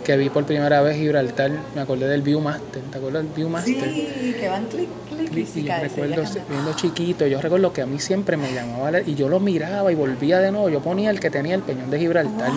que 0.05 0.17
vi 0.17 0.31
por 0.31 0.45
primera 0.45 0.81
vez 0.83 0.97
Gibraltar, 0.97 1.51
me 1.75 1.83
acordé 1.83 2.09
del 2.09 2.23
Viewmaster, 2.23 2.83
¿te 2.91 2.99
acuerdas 2.99 3.23
del 3.25 3.33
Viewmaster? 3.33 3.75
Sí, 3.75 4.37
que 4.39 4.49
van 4.49 4.67
clic, 4.67 4.89
clic, 5.31 5.57
y 5.57 5.63
yo 5.63 5.73
recuerdo 5.81 6.23
viendo 6.49 6.73
chiquito, 6.75 7.27
yo 7.27 7.41
recuerdo 7.41 7.73
que 7.73 7.83
a 7.83 7.87
mí 7.87 7.99
siempre 7.99 8.37
me 8.37 8.53
llamaba 8.53 9.01
y 9.01 9.15
yo 9.15 9.29
lo 9.29 9.41
miraba 9.41 9.93
y 9.93 9.95
volvía 9.95 10.39
de 10.39 10.51
nuevo, 10.51 10.69
yo 10.69 10.81
ponía 10.81 11.11
el 11.11 11.21
que 11.21 11.31
tenía 11.31 11.55
el 11.55 11.63
peñón 11.63 11.91
de 11.91 11.99
Gibraltar. 11.99 12.51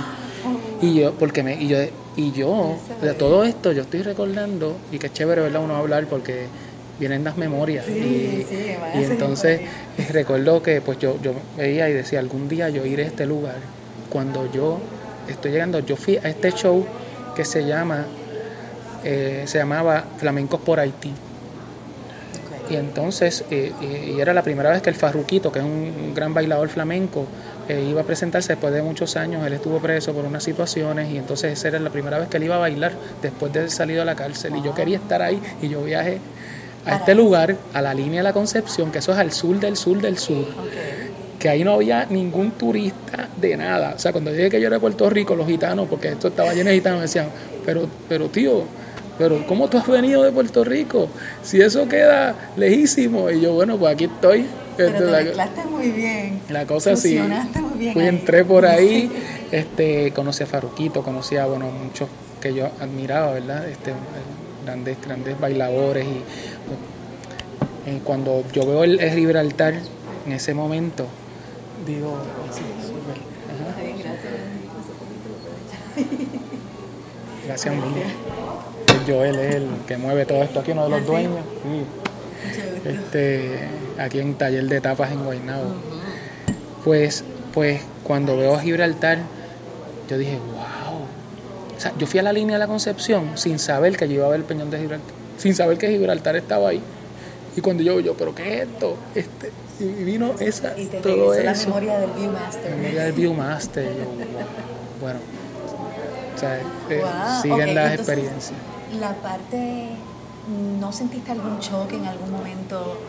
Y 0.82 0.96
yo, 0.96 1.14
porque 1.14 1.44
me, 1.44 1.62
y 1.62 1.68
yo, 1.68 1.78
y 2.16 2.32
yo, 2.32 2.78
de 3.02 3.14
todo 3.14 3.44
esto, 3.44 3.72
yo 3.72 3.84
estoy 3.84 4.02
recordando, 4.02 4.76
y 4.92 5.00
qué 5.00 5.12
chévere, 5.12 5.42
¿verdad? 5.42 5.64
Uno 5.64 5.76
hablar 5.76 6.06
porque 6.08 6.48
vienen 7.00 7.24
las 7.24 7.38
memorias. 7.38 7.88
y, 7.88 8.46
y 8.96 9.04
entonces 9.04 9.62
recuerdo 10.12 10.62
que 10.62 10.82
pues 10.82 11.00
yo, 11.00 11.18
yo 11.22 11.34
veía 11.58 11.90
y 11.90 11.94
decía, 11.94 12.20
algún 12.20 12.48
día 12.50 12.70
yo 12.70 12.86
iré 12.86 13.04
a 13.04 13.08
este 13.08 13.26
lugar. 13.26 13.56
Cuando 14.10 14.52
yo 14.52 14.80
estoy 15.28 15.52
llegando, 15.52 15.80
yo 15.80 15.96
fui 15.96 16.18
a 16.18 16.30
este 16.30 16.52
show 16.52 16.86
que 17.36 17.46
se 17.46 17.66
llama, 17.66 18.06
eh, 19.04 19.44
se 19.46 19.58
llamaba 19.58 20.04
Flamencos 20.18 20.62
por 20.62 20.80
Haití. 20.80 21.12
Y 22.70 22.76
entonces, 22.76 23.44
eh, 23.52 23.72
y 23.82 24.20
era 24.20 24.34
la 24.34 24.42
primera 24.42 24.70
vez 24.70 24.82
que 24.82 24.90
el 24.90 24.96
Farruquito, 24.96 25.52
que 25.52 25.60
es 25.60 25.66
un, 25.66 26.14
gran 26.16 26.34
bailador 26.34 26.70
flamenco, 26.70 27.26
eh, 27.68 27.86
iba 27.90 28.02
a 28.02 28.04
presentarse 28.04 28.54
después 28.54 28.74
de 28.74 28.82
muchos 28.82 29.18
años. 29.18 29.46
Él 29.46 29.54
estuvo 29.54 29.80
preso 29.80 30.14
por 30.14 30.26
unas 30.26 30.44
situaciones 30.44 31.12
y 31.12 31.18
entonces 31.18 31.54
esa 31.54 31.68
era 31.70 31.80
la 31.80 31.90
primera 31.90 32.20
vez 32.20 32.30
que 32.30 32.38
él 32.38 32.44
iba 32.44 32.56
a 32.56 32.60
bailar 32.60 32.94
después 33.22 33.52
de 33.52 33.60
haber 33.60 33.72
salido 33.72 34.00
de 34.00 34.06
la 34.06 34.16
cárcel. 34.16 34.56
Y 34.56 34.62
yo 34.62 34.74
quería 34.74 34.98
estar 34.98 35.22
ahí 35.22 35.42
y 35.62 35.68
yo 35.70 35.84
viajé 35.84 36.20
a 36.86 36.96
este 36.98 37.16
lugar, 37.16 37.58
a 37.74 37.82
la 37.82 37.94
línea 37.94 38.20
de 38.20 38.24
la 38.24 38.34
Concepción, 38.34 38.92
que 38.92 39.00
eso 39.00 39.12
es 39.12 39.18
al 39.18 39.32
sur 39.32 39.60
del 39.60 39.78
sur 39.78 40.02
del 40.02 40.18
sur 40.18 40.46
que 41.44 41.50
ahí 41.50 41.62
no 41.66 41.74
había 41.74 42.06
ningún 42.06 42.52
turista 42.52 43.28
de 43.36 43.58
nada. 43.58 43.96
O 43.98 44.00
sea, 44.00 44.14
cuando 44.14 44.32
dije 44.32 44.50
que 44.50 44.62
yo 44.62 44.68
era 44.68 44.78
de 44.78 44.80
Puerto 44.80 45.10
Rico, 45.10 45.36
los 45.36 45.46
gitanos, 45.46 45.90
porque 45.90 46.08
esto 46.08 46.30
estaba 46.30 46.54
lleno 46.54 46.70
de 46.70 46.78
gitanos, 46.78 47.00
me 47.00 47.02
decían, 47.02 47.28
pero, 47.66 47.86
pero 48.08 48.30
tío, 48.30 48.64
pero 49.18 49.46
¿cómo 49.46 49.68
tú 49.68 49.78
has 49.78 49.86
venido 49.86 50.24
de 50.24 50.32
Puerto 50.32 50.64
Rico? 50.64 51.10
Si 51.44 51.60
eso 51.60 51.86
queda 51.90 52.34
lejísimo. 52.56 53.30
Y 53.30 53.42
yo, 53.42 53.54
bueno, 53.54 53.78
pues 53.78 53.94
aquí 53.94 54.06
estoy. 54.06 54.46
Pero 54.78 54.98
te 54.98 55.24
mezclaste 55.24 55.66
muy 55.66 55.92
bien. 55.92 56.40
La 56.48 56.66
cosa 56.66 56.96
sí. 56.96 57.20
Muy 57.20 57.78
bien 57.78 57.94
fui, 57.94 58.08
entré 58.08 58.46
por 58.46 58.66
ahí, 58.66 59.12
este, 59.52 60.12
conocí 60.14 60.44
a 60.44 60.48
Faruquito, 60.48 61.04
conocí 61.04 61.36
a, 61.36 61.46
bueno, 61.46 61.70
muchos 61.70 62.08
que 62.40 62.54
yo 62.54 62.70
admiraba, 62.80 63.34
¿verdad? 63.34 63.68
Este, 63.68 63.92
grandes, 64.66 64.98
grandes 65.06 65.40
bailadores. 65.40 66.06
Y, 66.06 66.24
pues, 67.84 68.02
cuando 68.04 68.44
yo 68.54 68.66
veo 68.66 68.84
el, 68.84 69.00
el 69.00 69.12
Gibraltar, 69.12 69.76
en 70.26 70.32
ese 70.32 70.54
momento, 70.54 71.06
digo, 71.86 72.18
sí, 72.52 72.62
súper. 72.82 73.22
Gracias, 77.46 77.74
Gracias 77.76 77.76
Joel 79.06 79.36
es 79.36 79.56
el 79.56 79.68
que 79.86 79.98
mueve 79.98 80.26
todo 80.26 80.44
esto 80.44 80.62
aquí, 80.62 80.72
uno 80.72 80.86
de 80.86 80.90
los 80.92 81.06
dueños. 81.06 81.40
Este, 82.86 83.68
aquí 83.98 84.20
en 84.20 84.36
taller 84.36 84.66
de 84.66 84.82
tapas 84.82 85.12
en 85.12 85.24
Guaynabo. 85.24 85.76
Pues, 86.84 87.24
pues 87.54 87.82
cuando 88.04 88.38
veo 88.38 88.56
a 88.56 88.60
Gibraltar, 88.60 89.20
yo 90.10 90.18
dije, 90.18 90.38
wow. 90.38 91.02
O 91.76 91.80
sea, 91.80 91.94
yo 91.98 92.08
fui 92.08 92.20
a 92.20 92.24
la 92.24 92.34
línea 92.34 92.56
de 92.56 92.60
la 92.60 92.68
Concepción 92.68 93.38
sin 93.38 93.60
saber 93.60 93.98
que 93.98 94.08
yo 94.08 94.16
iba 94.16 94.26
a 94.26 94.30
ver 94.30 94.40
el 94.40 94.46
peñón 94.46 94.70
de 94.70 94.80
Gibraltar, 94.80 95.14
sin 95.38 95.56
saber 95.56 95.78
que 95.78 95.90
Gibraltar 95.90 96.36
estaba 96.36 96.70
ahí. 96.70 96.82
Y 97.56 97.62
cuando 97.62 97.84
yo, 97.84 98.00
yo, 98.00 98.16
pero 98.16 98.34
¿qué 98.34 98.62
es 98.62 98.70
esto? 98.70 98.98
Este, 99.14 99.52
y 99.80 100.04
vino 100.04 100.34
esa, 100.40 100.78
y 100.78 100.86
te 100.86 101.00
todo 101.00 101.34
eso. 101.34 101.44
la 101.44 101.54
memoria 101.54 102.00
del 102.00 102.12
Viewmaster. 102.12 102.72
La 102.72 102.76
memoria 102.78 103.04
del 103.04 103.14
Viewmaster. 103.14 103.92
bueno, 105.02 105.20
o 106.36 106.40
sea, 106.40 106.60
eh, 106.90 107.04
siguen 107.42 107.76
las 107.76 107.94
experiencias. 107.94 108.54
La 109.00 109.14
parte, 109.16 109.90
¿no 110.80 110.92
sentiste 110.92 111.32
algún 111.32 111.60
choque 111.60 111.96
en 111.98 112.06
algún 112.06 112.32
momento? 112.32 113.00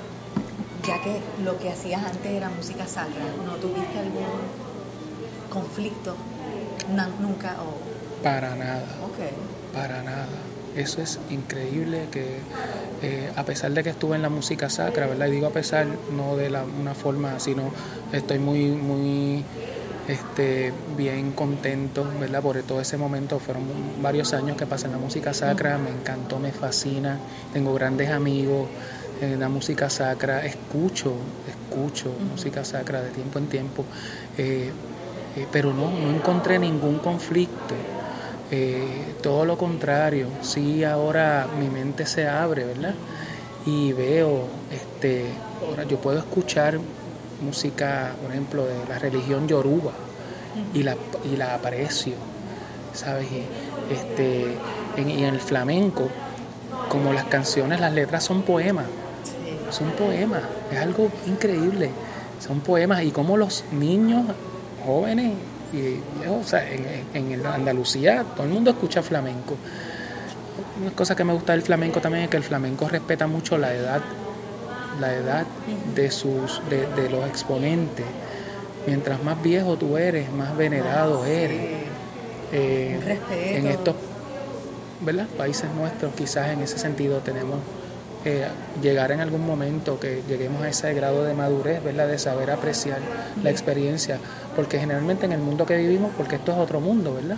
Ya 0.87 1.01
que 1.01 1.21
lo 1.43 1.59
que 1.59 1.71
hacías 1.71 2.05
antes 2.05 2.31
era 2.31 2.51
música 2.51 2.87
sacra, 2.87 3.25
¿no 3.47 3.55
tuviste 3.57 3.99
algún 3.99 4.25
conflicto? 5.51 6.15
nunca 7.21 7.57
o... 7.63 8.23
Para 8.23 8.55
nada. 8.55 8.85
Para 9.73 10.03
nada 10.03 10.27
eso 10.77 11.03
es 11.03 11.19
increíble 11.31 12.07
que 12.11 12.39
eh, 13.03 13.31
a 13.37 13.45
pesar 13.45 13.73
de 13.73 13.83
que 13.83 13.91
estuve 13.91 14.17
en 14.17 14.23
la 14.23 14.29
música 14.29 14.71
sacra, 14.71 15.07
¿verdad? 15.07 15.27
Y 15.27 15.33
digo 15.33 15.47
a 15.47 15.51
pesar, 15.51 15.87
no 16.17 16.37
de 16.37 16.51
la, 16.51 16.65
una 16.65 16.95
forma, 16.95 17.39
sino 17.39 17.71
estoy 18.13 18.39
muy, 18.39 18.69
muy 18.69 19.45
este, 20.09 20.73
bien 20.97 21.33
contento, 21.33 22.07
¿verdad? 22.19 22.43
Por 22.43 22.63
todo 22.63 22.81
ese 22.81 22.97
momento, 22.97 23.39
fueron 23.39 23.65
varios 24.01 24.33
años 24.33 24.57
que 24.57 24.67
pasé 24.67 24.87
en 24.87 24.93
la 24.93 24.99
música 24.99 25.35
sacra, 25.35 25.79
me 25.79 25.91
encantó, 25.91 26.39
me 26.39 26.51
fascina, 26.51 27.19
tengo 27.53 27.75
grandes 27.75 28.11
amigos 28.11 28.69
en 29.21 29.39
la 29.39 29.49
música 29.49 29.91
sacra, 29.91 30.45
escucho, 30.45 31.15
escucho 31.49 32.13
música 32.31 32.65
sacra 32.65 33.03
de 33.03 33.11
tiempo 33.11 33.39
en 33.39 33.47
tiempo, 33.47 33.85
eh, 34.39 34.71
eh, 35.37 35.47
pero 35.53 35.73
no, 35.73 35.91
no 35.91 36.11
encontré 36.11 36.59
ningún 36.59 36.99
conflicto 36.99 37.75
eh, 38.51 39.15
todo 39.23 39.45
lo 39.45 39.57
contrario, 39.57 40.29
sí 40.43 40.85
ahora 40.85 41.47
mi 41.59 41.69
mente 41.69 42.07
se 42.07 42.29
abre, 42.29 42.65
¿verdad? 42.65 42.95
Y 43.67 43.93
veo, 43.93 44.47
este, 44.71 45.27
ahora 45.67 45.85
yo 45.85 45.99
puedo 45.99 46.19
escuchar 46.19 46.79
música, 47.41 48.13
por 48.23 48.31
ejemplo, 48.31 48.67
de 48.67 48.75
la 48.89 48.99
religión 48.99 49.49
yoruba 49.49 49.93
y 50.75 50.83
la, 50.83 50.97
y 51.25 51.37
la 51.37 51.55
aprecio, 51.55 52.15
¿sabes? 52.93 53.27
Este, 53.91 54.55
y 54.99 55.01
en 55.01 55.35
el 55.35 55.41
flamenco, 55.41 56.09
como 56.89 57.13
las 57.13 57.25
canciones, 57.25 57.81
las 57.81 57.93
letras 57.93 58.25
son 58.25 58.43
poemas, 58.43 58.87
son 59.71 59.91
poemas, 59.93 60.43
es 60.71 60.79
algo 60.79 61.11
increíble, 61.27 61.91
son 62.47 62.61
poemas 62.61 63.03
y 63.03 63.11
como 63.11 63.37
los 63.37 63.65
niños 63.73 64.27
jóvenes 64.85 65.33
y 65.75 66.03
o 66.29 66.45
sea, 66.45 66.69
en, 66.71 66.87
en, 67.15 67.47
Andalucía 67.47 68.25
todo 68.35 68.47
el 68.47 68.53
mundo 68.53 68.71
escucha 68.71 69.03
flamenco. 69.03 69.57
Una 70.81 70.91
cosa 70.93 71.17
que 71.17 71.25
me 71.25 71.33
gusta 71.33 71.53
del 71.53 71.63
flamenco 71.63 72.01
también 72.01 72.25
es 72.25 72.31
que 72.31 72.37
el 72.37 72.45
flamenco 72.45 72.89
respeta 72.89 73.27
mucho 73.27 73.59
la 73.59 73.75
edad, 73.75 74.01
la 75.01 75.15
edad 75.15 75.47
de 75.95 76.11
sus, 76.11 76.61
de, 76.69 77.11
los 77.11 77.27
exponentes. 77.27 78.07
Mientras 78.87 79.23
más 79.23 79.43
viejo 79.43 79.77
tú 79.77 79.97
eres, 79.97 80.31
más 80.33 80.57
venerado 80.57 81.23
ah, 81.25 81.29
eres. 81.29 81.61
Eh, 82.53 83.19
en 83.57 83.67
estos 83.67 83.97
¿verdad? 85.01 85.27
países 85.37 85.69
nuestros 85.75 86.15
quizás 86.15 86.51
en 86.51 86.61
ese 86.61 86.79
sentido 86.79 87.19
tenemos 87.19 87.59
eh, 88.25 88.47
llegar 88.83 89.13
en 89.13 89.21
algún 89.21 89.47
momento 89.47 90.01
que 90.01 90.23
lleguemos 90.27 90.63
a 90.63 90.69
ese 90.69 90.95
grado 90.95 91.25
de 91.25 91.35
madurez, 91.35 91.85
¿verdad? 91.85 92.09
de 92.09 92.19
saber 92.19 92.51
apreciar 92.51 92.99
la 93.43 93.51
experiencia, 93.51 94.19
porque 94.57 94.79
generalmente 94.79 95.27
en 95.27 95.33
el 95.33 95.41
mundo 95.41 95.67
que 95.67 95.77
vivimos, 95.77 96.11
porque 96.17 96.37
esto 96.37 96.53
es 96.53 96.59
otro 96.59 96.81
mundo, 96.81 97.15
¿verdad? 97.15 97.37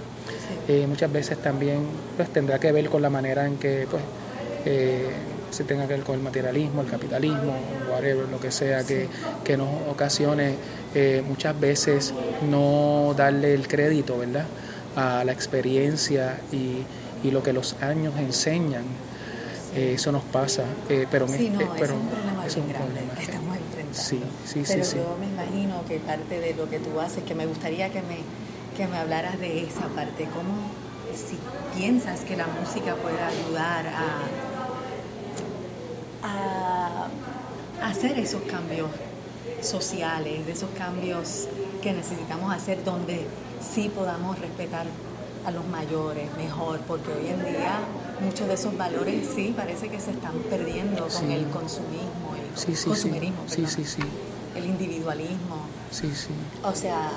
Eh, 0.68 0.87
muchas 0.87 1.12
veces 1.12 1.39
también 1.39 1.87
pues, 2.16 2.28
tendrá 2.28 2.61
que 2.61 2.70
ver 2.70 2.89
con 2.89 3.03
la 3.03 3.11
manera 3.11 3.47
en 3.47 3.57
que 3.57 3.87
pues, 3.91 4.03
eh, 4.64 5.09
se 5.51 5.64
tenga 5.64 5.89
que 5.89 5.95
ver 5.95 6.03
con 6.05 6.14
el 6.14 6.22
materialismo, 6.22 6.82
el 6.82 6.89
capitalismo, 6.89 7.57
whatever, 7.91 8.28
lo 8.28 8.39
que 8.39 8.53
sea, 8.53 8.84
que, 8.84 9.09
que 9.45 9.57
nos 9.57 9.68
ocasione 9.91 10.55
muchas 11.28 11.59
veces 11.61 12.14
no 12.49 13.12
darle 13.16 13.53
el 13.53 13.68
crédito, 13.68 14.18
¿verdad? 14.18 14.47
a 14.97 15.24
la 15.24 15.32
experiencia 15.32 16.39
y, 16.51 16.84
y 17.22 17.30
lo 17.30 17.43
que 17.43 17.53
los 17.53 17.76
años 17.82 18.14
enseñan 18.18 18.84
eh, 19.77 19.95
eso 19.95 20.11
nos 20.11 20.22
pasa, 20.24 20.64
eh, 20.89 21.07
pero, 21.11 21.29
sí, 21.29 21.51
no, 21.51 21.59
pero 21.59 21.85
es 21.85 21.91
un 21.93 22.09
problema 22.09 22.47
es 22.47 22.57
un 22.57 22.64
problema 22.64 23.14
que 23.14 23.22
estamos 23.22 23.57
enfrentando. 23.57 23.99
Sí, 23.99 24.22
sí, 24.45 24.62
pero 24.66 24.85
sí, 24.85 24.97
yo 24.97 25.16
me 25.20 25.27
imagino 25.27 25.85
que 25.87 25.99
parte 25.99 26.41
de 26.41 26.55
lo 26.55 26.68
que 26.68 26.79
tú 26.79 26.99
haces, 27.01 27.22
que 27.24 27.35
me 27.35 27.47
gustaría 27.47 27.91
que 27.91 28.01
me, 28.03 28.18
que 28.77 28.87
me 28.87 28.97
hablaras 28.97 29.39
de 29.39 29.64
esa 29.64 29.87
parte, 29.89 30.24
cómo 30.35 30.70
si 31.14 31.39
piensas 31.79 32.20
que 32.20 32.37
la 32.37 32.47
música 32.47 32.95
puede 32.97 33.20
ayudar 33.20 33.87
a, 33.87 34.22
a 37.83 37.89
hacer 37.89 38.18
esos 38.18 38.43
cambios 38.43 38.89
sociales, 39.61 40.47
de 40.47 40.53
esos 40.53 40.70
cambios 40.77 41.49
que 41.83 41.93
necesitamos 41.93 42.55
hacer 42.55 42.83
donde 42.85 43.27
sí 43.61 43.91
podamos 43.95 44.39
respetar 44.39 44.87
a 45.45 45.51
los 45.51 45.66
mayores 45.68 46.29
mejor, 46.37 46.81
porque 46.81 47.12
hoy 47.12 47.29
en 47.29 47.45
día 47.45 47.79
muchos 48.21 48.49
de 48.49 48.55
esos 48.55 48.77
valores 48.77 49.29
sí 49.35 49.53
parece 49.57 49.89
que 49.89 50.01
se 50.01 50.12
están 50.12 50.35
perdiendo 50.51 51.07
con 51.09 51.31
el 51.31 51.47
consumismo, 51.47 52.35
el 52.35 52.59
sí, 52.59 52.75
sí, 52.75 52.89
consumerismo, 52.89 53.45
el 54.55 54.67
individualismo. 54.67 55.67
Sí, 55.91 56.11
sí. 56.14 56.31
O 56.64 56.75
sea, 56.75 57.11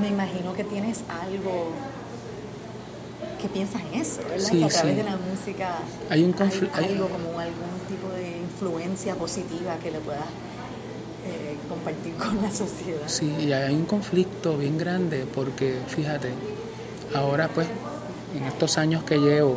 me 0.00 0.08
imagino 0.08 0.54
que 0.54 0.64
tienes 0.64 1.00
algo 1.08 1.70
que 3.40 3.48
piensas 3.48 3.82
en 3.82 4.00
eso, 4.00 4.20
¿verdad? 4.28 4.50
que 4.50 4.64
a 4.64 4.68
través 4.68 4.96
de 4.96 5.02
la 5.04 5.16
música 5.16 5.78
hay 6.10 6.24
un 6.24 6.34
hay 6.74 6.84
algo 6.84 7.08
como 7.08 7.38
algún 7.38 7.78
tipo 7.88 8.08
de 8.14 8.38
influencia 8.38 9.14
positiva 9.14 9.76
que 9.82 9.90
le 9.90 9.98
puedas 10.00 10.24
eh, 11.26 11.56
compartir 11.68 12.14
con 12.14 12.40
la 12.42 12.50
sociedad. 12.50 13.02
Sí, 13.06 13.34
y 13.40 13.52
hay 13.52 13.74
un 13.74 13.86
conflicto 13.86 14.56
bien 14.56 14.78
grande 14.78 15.26
porque, 15.32 15.78
fíjate, 15.88 16.30
ahora 17.14 17.48
pues 17.48 17.66
en 18.36 18.44
estos 18.44 18.78
años 18.78 19.04
que 19.04 19.18
llevo, 19.18 19.56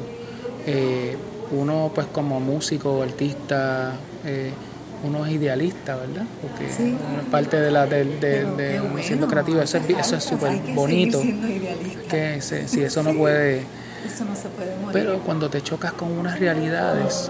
uno 1.51 1.91
pues 1.93 2.07
como 2.07 2.39
músico 2.39 2.99
o 2.99 3.03
artista, 3.03 3.93
uno 5.03 5.26
es 5.26 5.32
idealista, 5.34 5.95
¿verdad? 5.95 6.26
Porque 6.41 6.65
es 6.65 7.26
parte 7.32 7.59
de 7.59 7.72
la 7.72 7.86
de, 7.86 8.03
de, 8.03 8.82
siendo 9.01 9.28
creativo, 9.28 9.61
eso 9.61 9.78
es 9.78 9.89
eso 9.89 10.15
es 10.15 10.24
súper 10.24 10.59
bonito. 10.74 11.22
Que 12.09 12.41
si 12.41 12.82
eso 12.82 13.03
no 13.03 13.13
puede 13.13 13.63
eso 14.05 14.26
no 14.26 14.36
se 14.36 14.49
puede 14.49 14.76
morir. 14.78 14.93
Pero 14.93 15.20
cuando 15.20 15.49
te 15.49 15.61
chocas 15.61 15.93
con 15.93 16.11
unas 16.11 16.39
realidades 16.39 17.30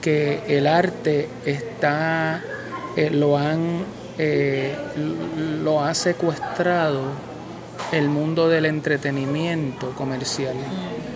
que 0.00 0.42
el 0.46 0.66
arte 0.66 1.28
está 1.44 2.42
eh, 2.96 3.10
lo 3.10 3.36
han 3.36 3.84
eh, 4.18 4.74
lo 5.62 5.82
ha 5.84 5.94
secuestrado 5.94 7.02
el 7.92 8.08
mundo 8.08 8.48
del 8.48 8.66
entretenimiento 8.66 9.92
comercial 9.94 10.54
mm. 10.56 11.07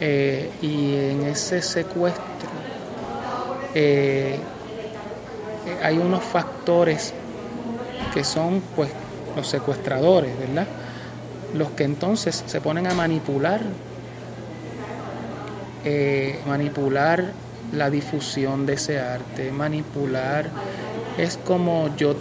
Eh, 0.00 0.50
y 0.62 0.94
en 0.94 1.22
ese 1.24 1.62
secuestro 1.62 2.24
hay 5.82 5.98
unos 5.98 6.24
factores 6.24 7.12
que 8.14 8.24
son 8.24 8.62
pues 8.74 8.90
los 9.36 9.46
secuestradores, 9.46 10.38
¿verdad? 10.38 10.66
Los 11.54 11.70
que 11.70 11.84
entonces 11.84 12.42
se 12.46 12.60
ponen 12.60 12.86
a 12.86 12.94
manipular, 12.94 13.60
eh, 15.84 16.40
manipular 16.46 17.32
la 17.72 17.90
difusión 17.90 18.64
de 18.66 18.74
ese 18.74 18.98
arte, 18.98 19.50
manipular, 19.52 20.50
es 21.18 21.38
como 21.44 21.94
yo 21.96 22.16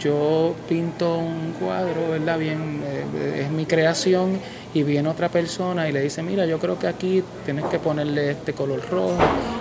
yo 0.00 0.54
pinto 0.68 1.18
un 1.18 1.54
cuadro, 1.60 2.10
¿verdad? 2.10 2.38
Bien, 2.38 2.82
eh, 2.84 3.42
es 3.44 3.50
mi 3.50 3.66
creación 3.66 4.38
y 4.74 4.82
viene 4.82 5.08
otra 5.08 5.28
persona 5.28 5.88
y 5.88 5.92
le 5.92 6.00
dice, 6.00 6.22
mira, 6.22 6.46
yo 6.46 6.58
creo 6.58 6.78
que 6.78 6.86
aquí 6.86 7.22
tienes 7.44 7.64
que 7.66 7.78
ponerle 7.78 8.32
este 8.32 8.52
color 8.52 8.80
rojo. 8.90 9.16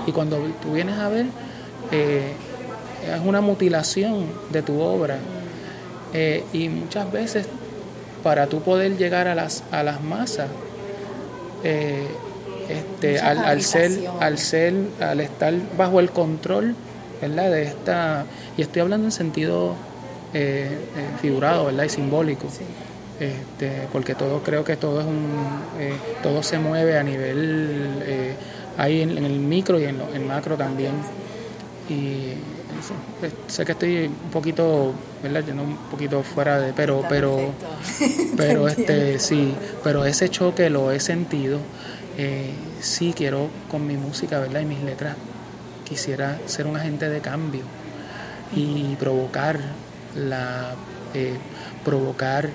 Y 0.08 0.12
cuando 0.12 0.38
tú 0.62 0.74
vienes 0.74 0.98
a 0.98 1.10
ver, 1.10 1.26
eh, 1.92 2.34
es 3.14 3.22
una 3.26 3.42
mutilación 3.42 4.26
de 4.52 4.62
tu 4.62 4.80
obra. 4.80 5.18
Eh, 6.14 6.44
y 6.54 6.70
muchas 6.70 7.12
veces 7.12 7.48
para 8.24 8.48
tú 8.48 8.62
poder 8.62 8.98
llegar 8.98 9.28
a 9.28 9.36
las, 9.36 9.64
a 9.72 9.84
las 9.84 10.02
masas, 10.02 10.50
este, 12.70 13.20
al, 13.20 13.62
ser, 13.62 13.92
al 14.20 14.38
ser, 14.38 14.74
al 15.00 15.20
estar 15.20 15.54
bajo 15.78 16.00
el 16.00 16.12
control, 16.12 16.76
¿verdad? 17.22 17.52
De 17.52 17.64
esta, 17.64 18.26
y 18.58 18.62
estoy 18.62 18.82
hablando 18.82 19.08
en 19.08 19.12
sentido 19.12 19.76
eh, 20.34 20.78
figurado, 21.22 21.66
¿verdad? 21.66 21.86
Y 21.86 21.90
simbólico. 21.90 22.48
Este, 23.20 23.88
porque 23.92 24.16
todo 24.16 24.42
creo 24.42 24.64
que 24.64 24.78
todo 24.78 25.00
es 25.00 25.06
un 25.06 25.30
todo 26.24 26.42
se 26.42 26.58
mueve 26.58 26.98
a 26.98 27.04
nivel 27.04 28.36
ahí 28.78 29.02
en, 29.02 29.16
el 29.16 29.40
micro 29.40 29.80
y 29.80 29.84
en, 29.84 30.02
en 30.02 30.16
el 30.16 30.26
macro 30.26 30.58
también 30.58 30.94
y 31.88 32.34
sé 33.48 33.66
que 33.66 33.74
estoy 33.74 34.08
un 34.08 34.32
poquito, 34.32 34.94
¿verdad? 35.22 35.44
Yendo 35.46 35.64
un 35.64 35.78
poquito 35.90 36.24
fuera 36.24 36.60
de, 36.60 36.74
pero, 36.74 37.04
pero, 37.08 37.54
pero 38.38 38.68
este, 38.68 39.20
sí, 39.20 39.54
pero 39.84 40.06
ese 40.06 40.30
choque 40.30 40.70
lo 40.70 40.92
he 40.92 41.00
sentido. 41.00 41.60
Eh, 42.18 42.52
sí 42.82 43.14
quiero 43.16 43.50
con 43.70 43.88
mi 43.88 43.96
música, 43.96 44.40
¿verdad? 44.40 44.62
Y 44.62 44.66
mis 44.66 44.82
letras 44.84 45.16
quisiera 45.88 46.40
ser 46.46 46.68
un 46.68 46.76
agente 46.76 47.10
de 47.10 47.20
cambio 47.22 47.64
y 48.56 48.96
provocar 48.96 49.60
la, 50.16 50.74
eh, 51.14 51.36
provocar 51.84 52.50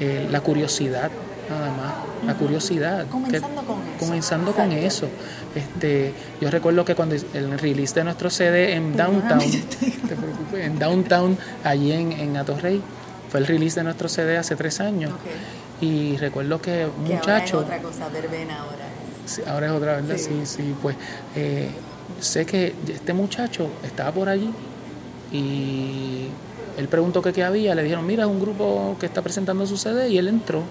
eh, 0.00 0.26
la 0.30 0.40
curiosidad 0.40 1.10
nada 1.50 1.70
más, 1.72 1.94
la 2.26 2.34
curiosidad. 2.34 3.06
Comenzando 3.08 3.62
con 3.62 3.78
eso. 3.80 3.98
Comenzando 3.98 4.52
con 4.52 4.72
eso. 4.72 5.08
Este, 5.54 6.12
yo 6.40 6.50
recuerdo 6.50 6.84
que 6.84 6.94
cuando 6.94 7.16
el 7.16 7.58
release 7.58 7.94
de 7.94 8.04
nuestro 8.04 8.30
CD 8.30 8.74
en 8.74 8.96
Downtown, 8.96 9.40
en 10.54 10.78
Downtown, 10.78 11.36
allí 11.64 11.92
en, 11.92 12.12
en 12.12 12.36
Atorrey, 12.36 12.80
fue 13.30 13.40
el 13.40 13.46
release 13.46 13.80
de 13.80 13.84
nuestro 13.84 14.08
CD 14.08 14.36
hace 14.38 14.56
tres 14.56 14.80
años. 14.80 15.12
Y 15.80 16.16
recuerdo 16.18 16.60
que 16.60 16.86
un 16.86 17.04
muchacho... 17.04 17.58
Ahora 17.60 17.76
es 17.76 17.84
otra 17.84 18.06
cosa, 18.06 18.08
verbena 18.08 18.60
ahora. 18.60 18.84
Sí, 19.24 19.42
ahora 19.46 19.66
es 19.66 19.72
otra, 19.72 19.92
¿verdad? 19.96 20.16
Sí, 20.18 20.42
sí, 20.44 20.74
pues 20.82 20.96
eh, 21.36 21.68
sé 22.20 22.44
que 22.44 22.74
este 22.88 23.12
muchacho 23.12 23.70
estaba 23.82 24.12
por 24.12 24.28
allí 24.28 24.50
y 25.32 26.26
él 26.80 26.88
preguntó 26.88 27.22
qué 27.22 27.44
había, 27.44 27.74
le 27.74 27.82
dijeron, 27.82 28.06
mira, 28.06 28.24
es 28.24 28.30
un 28.30 28.40
grupo 28.40 28.96
que 28.98 29.06
está 29.06 29.22
presentando 29.22 29.66
su 29.66 29.76
CD 29.76 30.08
y 30.08 30.18
él 30.18 30.28
entró 30.28 30.62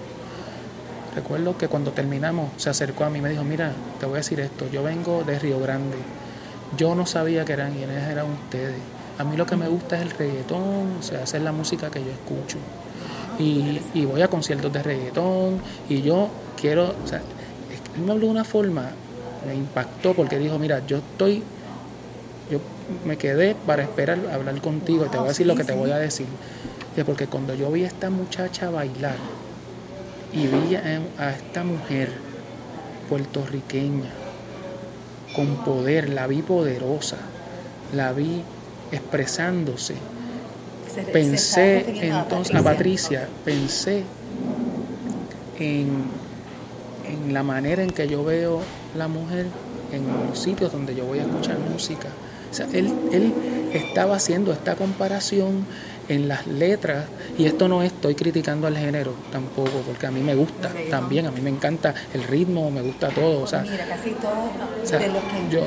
Recuerdo 1.14 1.58
que 1.58 1.66
cuando 1.66 1.90
terminamos 1.90 2.50
se 2.56 2.70
acercó 2.70 3.04
a 3.04 3.10
mí 3.10 3.18
y 3.18 3.22
me 3.22 3.30
dijo, 3.30 3.42
mira, 3.42 3.72
te 3.98 4.06
voy 4.06 4.14
a 4.14 4.16
decir 4.18 4.38
esto, 4.38 4.68
yo 4.70 4.82
vengo 4.84 5.24
de 5.24 5.38
Río 5.40 5.58
Grande, 5.58 5.96
yo 6.76 6.94
no 6.94 7.04
sabía 7.04 7.44
que 7.44 7.52
eran 7.52 7.72
quienes 7.72 8.08
eran 8.08 8.26
ustedes. 8.30 8.76
A 9.18 9.24
mí 9.24 9.36
lo 9.36 9.44
que 9.44 9.56
me 9.56 9.68
gusta 9.68 9.96
es 9.96 10.02
el 10.02 10.10
reggaetón, 10.10 10.98
o 11.00 11.02
sea, 11.02 11.24
hacer 11.24 11.42
la 11.42 11.50
música 11.50 11.90
que 11.90 12.00
yo 12.00 12.10
escucho. 12.10 12.58
Y, 13.38 14.04
voy 14.04 14.22
a 14.22 14.28
conciertos 14.28 14.72
de 14.72 14.82
reggaetón 14.82 15.60
y 15.88 16.02
yo 16.02 16.28
quiero, 16.60 16.94
o 17.04 17.06
sea, 17.08 17.18
él 17.18 18.02
me 18.02 18.12
habló 18.12 18.26
de 18.26 18.32
una 18.32 18.44
forma, 18.44 18.90
me 19.46 19.54
impactó 19.54 20.14
porque 20.14 20.38
dijo, 20.38 20.58
mira, 20.58 20.86
yo 20.86 20.98
estoy, 20.98 21.42
me 23.04 23.16
quedé 23.16 23.54
para 23.54 23.82
esperar 23.82 24.18
hablar 24.32 24.60
contigo 24.60 25.06
y 25.06 25.08
te 25.08 25.16
voy 25.16 25.26
a 25.26 25.28
decir 25.28 25.46
lo 25.46 25.54
que 25.54 25.64
te 25.64 25.72
voy 25.72 25.90
a 25.90 25.98
decir. 25.98 26.26
porque 27.06 27.26
cuando 27.26 27.54
yo 27.54 27.70
vi 27.70 27.84
a 27.84 27.86
esta 27.86 28.10
muchacha 28.10 28.68
bailar, 28.70 29.16
y 30.32 30.46
vi 30.46 30.76
a, 30.76 31.30
esta 31.30 31.64
mujer 31.64 32.10
puertorriqueña 33.08 34.10
con 35.34 35.64
poder, 35.64 36.08
la 36.10 36.26
vi 36.26 36.42
poderosa, 36.42 37.16
la 37.94 38.12
vi 38.12 38.42
expresándose. 38.92 39.94
pensé 41.12 42.06
entonces, 42.06 42.54
a 42.54 42.62
Patricia, 42.62 43.28
pensé 43.44 44.04
en, 45.58 46.04
en 47.06 47.34
la 47.34 47.42
manera 47.42 47.82
en 47.82 47.90
que 47.90 48.08
yo 48.08 48.24
veo 48.24 48.60
la 48.96 49.08
mujer 49.08 49.46
en 49.92 50.28
los 50.28 50.38
sitios 50.38 50.72
donde 50.72 50.94
yo 50.94 51.04
voy 51.04 51.18
a 51.18 51.22
escuchar 51.22 51.58
música. 51.58 52.08
O 52.50 52.54
sea, 52.54 52.66
él, 52.72 52.92
él 53.12 53.32
estaba 53.72 54.16
haciendo 54.16 54.52
esta 54.52 54.74
comparación 54.76 55.64
en 56.08 56.26
las 56.26 56.46
letras, 56.48 57.06
y 57.38 57.46
esto 57.46 57.68
no 57.68 57.84
estoy 57.84 58.16
criticando 58.16 58.66
al 58.66 58.76
género 58.76 59.14
tampoco, 59.30 59.82
porque 59.86 60.06
a 60.06 60.10
mí 60.10 60.20
me 60.20 60.34
gusta 60.34 60.72
también, 60.90 61.26
a 61.26 61.30
mí 61.30 61.40
me 61.40 61.50
encanta 61.50 61.94
el 62.12 62.24
ritmo, 62.24 62.68
me 62.70 62.82
gusta 62.82 63.10
todo. 63.10 63.42
O 63.42 63.46
sea, 63.46 63.62
Mira, 63.62 63.86
casi 63.86 64.10
todo 64.10 64.50
de, 64.98 65.08
lo 65.08 65.20
que, 65.20 65.54
yo, 65.54 65.62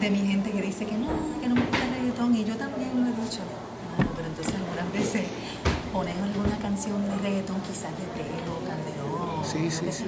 de 0.00 0.10
mi 0.10 0.18
gente 0.20 0.50
que 0.50 0.62
dice 0.62 0.86
que 0.86 0.96
no, 0.96 1.08
que 1.42 1.48
no 1.48 1.54
me 1.56 1.60
gusta 1.60 1.84
el 1.84 1.94
reggaetón, 1.94 2.34
y 2.34 2.44
yo 2.44 2.54
también 2.56 2.90
lo 2.96 3.06
he 3.08 3.24
dicho. 3.24 3.40
No, 3.98 4.08
pero 4.16 4.28
entonces 4.28 4.54
algunas 4.54 4.90
veces 4.94 5.28
ponen 5.92 6.16
alguna 6.16 6.56
canción 6.56 6.96
de 7.04 7.16
reggaetón, 7.18 7.60
quizás 7.60 7.92
de 7.92 8.08
Teo, 8.16 8.56
Calderón, 8.64 9.44
sí, 9.44 9.70
sí, 9.70 9.92
sí. 9.92 10.04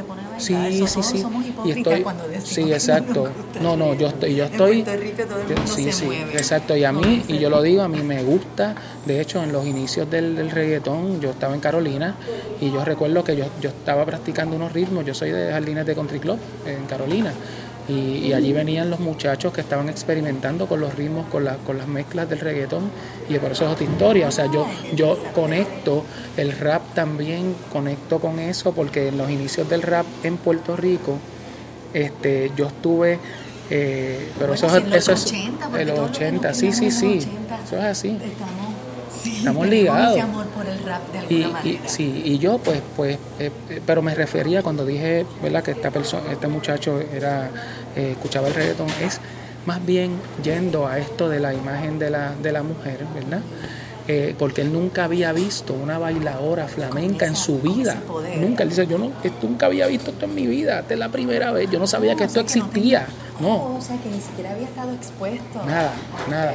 Se 0.00 0.04
pone 0.04 0.22
a 0.22 0.24
bailar. 0.24 0.40
Sí, 0.40 0.86
sí, 0.86 1.02
sí. 1.02 1.18
Somos 1.22 1.44
y 1.64 1.70
estoy, 1.70 2.02
cuando 2.02 2.26
decimos 2.26 2.48
Sí, 2.48 2.72
exacto. 2.72 3.28
No, 3.60 3.76
no, 3.76 3.94
yo 3.94 4.08
estoy, 4.08 4.34
yo 4.34 4.44
estoy. 4.44 4.78
En 4.78 4.84
Puerto 4.84 5.02
Rico 5.02 5.22
todo 5.24 5.40
el 5.40 5.46
mundo 5.48 5.62
sí, 5.66 5.84
se 5.84 5.92
sí, 5.92 6.04
mueve. 6.06 6.32
exacto. 6.32 6.76
Y 6.76 6.84
a 6.84 6.92
mí, 6.92 7.24
y 7.28 7.38
yo 7.38 7.50
lo 7.50 7.62
digo, 7.62 7.82
a 7.82 7.88
mí 7.88 8.00
me 8.02 8.22
gusta. 8.22 8.74
De 9.06 9.20
hecho, 9.20 9.42
en 9.42 9.52
los 9.52 9.66
inicios 9.66 10.10
del, 10.10 10.36
del 10.36 10.50
reggaetón, 10.50 11.20
yo 11.20 11.30
estaba 11.30 11.54
en 11.54 11.60
Carolina 11.60 12.14
y 12.60 12.70
yo 12.70 12.84
recuerdo 12.84 13.24
que 13.24 13.36
yo, 13.36 13.44
yo 13.60 13.70
estaba 13.70 14.04
practicando 14.04 14.56
unos 14.56 14.72
ritmos. 14.72 15.04
Yo 15.04 15.14
soy 15.14 15.30
de 15.30 15.50
Jardines 15.50 15.86
de 15.86 15.94
Country 15.94 16.20
Club 16.20 16.38
en 16.66 16.86
Carolina. 16.86 17.32
Y, 17.90 18.32
allí 18.32 18.52
venían 18.52 18.90
los 18.90 19.00
muchachos 19.00 19.52
que 19.52 19.60
estaban 19.60 19.88
experimentando 19.88 20.66
con 20.66 20.80
los 20.80 20.94
ritmos, 20.94 21.26
con, 21.26 21.46
con 21.66 21.78
las 21.78 21.88
mezclas 21.88 22.28
del 22.28 22.38
reggaetón, 22.38 22.90
y 23.28 23.38
por 23.38 23.52
eso 23.52 23.64
es 23.64 23.72
otra 23.72 23.84
historia. 23.84 24.28
O 24.28 24.32
sea, 24.32 24.46
yo, 24.46 24.66
yo 24.94 25.18
conecto 25.34 26.04
el 26.36 26.52
rap 26.52 26.82
también, 26.94 27.54
conecto 27.72 28.20
con 28.20 28.38
eso, 28.38 28.72
porque 28.72 29.08
en 29.08 29.18
los 29.18 29.30
inicios 29.30 29.68
del 29.68 29.82
rap 29.82 30.06
en 30.22 30.36
Puerto 30.36 30.76
Rico, 30.76 31.18
este, 31.92 32.52
yo 32.56 32.68
estuve 32.68 33.18
eh, 33.70 34.32
pero 34.36 34.54
eso, 34.54 34.66
eso 34.66 35.12
es 35.12 35.32
en 35.32 35.88
los 35.88 35.98
80, 36.10 36.54
sí, 36.54 36.72
sí, 36.72 36.90
sí, 36.90 37.20
eso 37.64 37.76
es 37.76 37.84
así. 37.84 38.18
Estamos 39.24 39.68
ligados. 39.68 40.18
y, 41.28 41.34
y, 41.34 41.80
sí, 41.86 42.22
y 42.24 42.38
yo 42.38 42.58
pues, 42.58 42.80
pues, 42.96 43.16
eh, 43.38 43.50
eh, 43.68 43.80
pero 43.86 44.02
me 44.02 44.14
refería 44.14 44.62
cuando 44.62 44.84
dije, 44.84 45.24
¿verdad? 45.40 45.62
Que 45.62 45.70
esta 45.70 45.92
persona, 45.92 46.32
este 46.32 46.48
muchacho 46.48 47.00
era, 47.00 47.50
eh, 47.96 48.12
escuchaba 48.12 48.48
el 48.48 48.54
reggaetón, 48.54 48.88
es 49.02 49.20
más 49.66 49.84
bien 49.84 50.12
yendo 50.42 50.86
a 50.86 50.98
esto 50.98 51.28
de 51.28 51.40
la 51.40 51.52
imagen 51.52 51.98
de 51.98 52.10
la, 52.10 52.32
de 52.42 52.52
la 52.52 52.62
mujer, 52.62 53.04
¿verdad? 53.14 53.42
eh, 54.10 54.34
porque 54.36 54.62
él 54.62 54.72
nunca 54.72 55.04
había 55.04 55.32
visto 55.32 55.72
una 55.72 55.98
bailadora 55.98 56.66
flamenca 56.66 57.26
en 57.26 57.36
su 57.36 57.60
vida. 57.60 58.02
Nunca, 58.40 58.64
él 58.64 58.70
dice, 58.70 58.86
yo 58.86 58.98
no, 58.98 59.12
nunca 59.40 59.66
había 59.66 59.86
visto 59.86 60.10
esto 60.10 60.24
en 60.24 60.34
mi 60.34 60.48
vida, 60.48 60.80
esta 60.80 60.94
es 60.94 60.98
la 60.98 61.10
primera 61.10 61.52
vez, 61.52 61.70
yo 61.70 61.78
no 61.78 61.86
sabía 61.86 62.16
que 62.16 62.24
esto 62.24 62.40
existía. 62.40 63.06
No, 63.38 63.76
O 63.76 63.80
sea, 63.80 63.96
que 64.02 64.10
ni 64.10 64.20
siquiera 64.20 64.50
había 64.50 64.66
estado 64.66 64.92
expuesto. 64.92 65.64
Nada, 65.64 65.92
nada. 66.28 66.54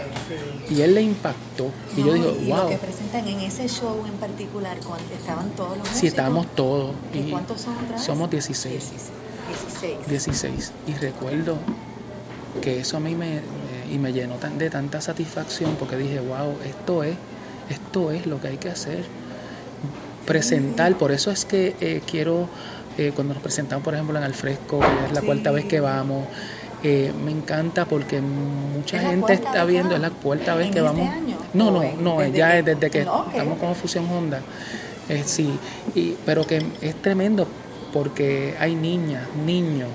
Y 0.69 0.81
él 0.81 0.93
le 0.93 1.01
impactó. 1.01 1.71
y 1.95 2.03
yo 2.03 2.13
digo, 2.13 2.35
y 2.39 2.49
wow. 2.49 2.57
Lo 2.57 2.69
que 2.69 2.77
presentan 2.77 3.27
en 3.27 3.39
ese 3.39 3.67
show 3.67 4.03
en 4.05 4.13
particular, 4.13 4.77
cuando 4.85 5.13
estaban 5.13 5.49
todos 5.51 5.77
los 5.77 5.87
Sí, 5.87 6.07
estábamos 6.07 6.47
todos. 6.55 6.91
¿Y 7.13 7.31
cuántos 7.31 7.61
son? 7.61 7.75
Somos 7.97 8.29
16. 8.29 8.71
16. 8.73 9.24
16. 10.09 10.71
Y 10.87 10.93
recuerdo 10.93 11.57
que 12.61 12.79
eso 12.79 12.97
a 12.97 12.99
mí 12.99 13.15
me, 13.15 13.41
y 13.91 13.97
me 13.97 14.13
llenó 14.13 14.35
de 14.57 14.69
tanta 14.69 15.01
satisfacción 15.01 15.75
porque 15.77 15.97
dije, 15.97 16.19
wow, 16.19 16.55
esto 16.65 17.03
es, 17.03 17.15
esto 17.69 18.11
es 18.11 18.25
lo 18.25 18.41
que 18.41 18.49
hay 18.49 18.57
que 18.57 18.69
hacer. 18.69 19.03
Presentar, 20.25 20.95
por 20.95 21.11
eso 21.11 21.31
es 21.31 21.45
que 21.45 21.75
eh, 21.79 22.01
quiero, 22.09 22.47
eh, 22.97 23.11
cuando 23.13 23.33
nos 23.33 23.43
presentamos, 23.43 23.83
por 23.83 23.93
ejemplo, 23.93 24.17
en 24.17 24.23
Alfresco, 24.23 24.79
que 24.79 25.05
es 25.07 25.11
la 25.13 25.21
cuarta 25.21 25.51
vez 25.51 25.65
que 25.65 25.79
vamos, 25.79 26.25
eh, 26.83 27.11
me 27.23 27.31
encanta 27.31 27.85
porque 27.85 28.21
mucha 28.21 28.99
gente 28.99 29.33
está 29.33 29.65
viendo, 29.65 29.95
es 29.95 30.01
la 30.01 30.09
cuarta 30.09 30.55
vez 30.55 30.71
que 30.71 30.79
este 30.79 30.81
vamos. 30.81 31.09
Año? 31.09 31.37
No, 31.53 31.71
no, 31.71 31.83
no, 31.99 32.27
ya 32.27 32.57
es 32.57 32.65
desde 32.65 32.89
que 32.89 32.99
estamos 32.99 33.59
como 33.59 33.75
Fusión 33.75 34.09
Honda. 34.09 34.41
sí, 35.25 35.51
y, 35.93 36.15
pero 36.25 36.45
que 36.45 36.65
es 36.81 36.95
tremendo 37.01 37.47
porque 37.95 38.55
hay 38.59 38.75
niñas, 38.75 39.23
niños, 39.45 39.87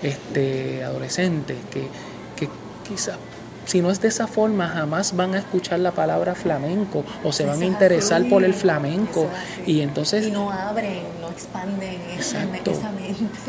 este, 0.00 0.84
adolescentes 0.84 1.56
que, 1.72 1.88
que 2.36 2.48
quizás 2.88 3.16
si 3.64 3.82
no 3.82 3.90
es 3.90 4.00
de 4.00 4.06
esa 4.06 4.28
forma, 4.28 4.68
jamás 4.68 5.16
van 5.16 5.34
a 5.34 5.38
escuchar 5.38 5.80
la 5.80 5.90
palabra 5.90 6.36
flamenco 6.36 7.04
o 7.24 7.32
se 7.32 7.44
van 7.44 7.60
a 7.62 7.64
interesar 7.64 8.28
por 8.28 8.44
el 8.44 8.54
flamenco. 8.54 9.26
Y 9.66 9.80
entonces... 9.80 10.28
Y 10.28 10.30
no 10.30 10.52
abren, 10.52 11.02
no 11.20 11.28
expanden 11.30 12.00
esa, 12.16 12.46
mente. 12.46 12.72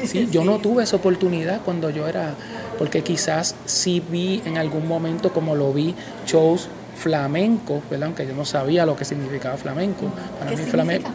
Sí, 0.08 0.28
yo 0.32 0.44
no 0.44 0.58
tuve 0.64 0.86
esa 0.86 0.96
oportunidad 0.96 1.62
cuando 1.64 1.92
yo 1.92 2.08
era, 2.08 2.34
porque 2.80 3.04
quizás 3.04 3.54
sí 3.66 4.04
vi 4.10 4.42
en 4.44 4.58
algún 4.58 4.88
momento 4.88 5.32
como 5.32 5.56
lo 5.56 5.72
vi 5.72 5.94
shows 6.26 6.68
flamenco, 6.98 7.84
¿verdad? 7.90 8.08
Aunque 8.08 8.26
yo 8.26 8.34
no 8.34 8.44
sabía 8.44 8.88
lo 8.88 8.96
que 8.96 9.06
significaba 9.06 9.56
flamenco. 9.56 10.08
Para 10.40 10.50
¿Qué 10.50 10.58
mí 10.58 10.64
flamenco, 10.64 11.12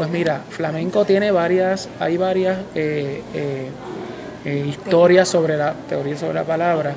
Pues 0.00 0.08
mira, 0.08 0.40
flamenco 0.48 1.04
tiene 1.04 1.30
varias, 1.30 1.86
hay 1.98 2.16
varias 2.16 2.60
eh, 2.74 3.22
eh, 3.34 3.68
eh, 4.46 4.64
historias 4.66 5.28
sobre 5.28 5.58
la 5.58 5.74
teoría 5.74 6.16
sobre 6.16 6.32
la 6.32 6.44
palabra. 6.44 6.94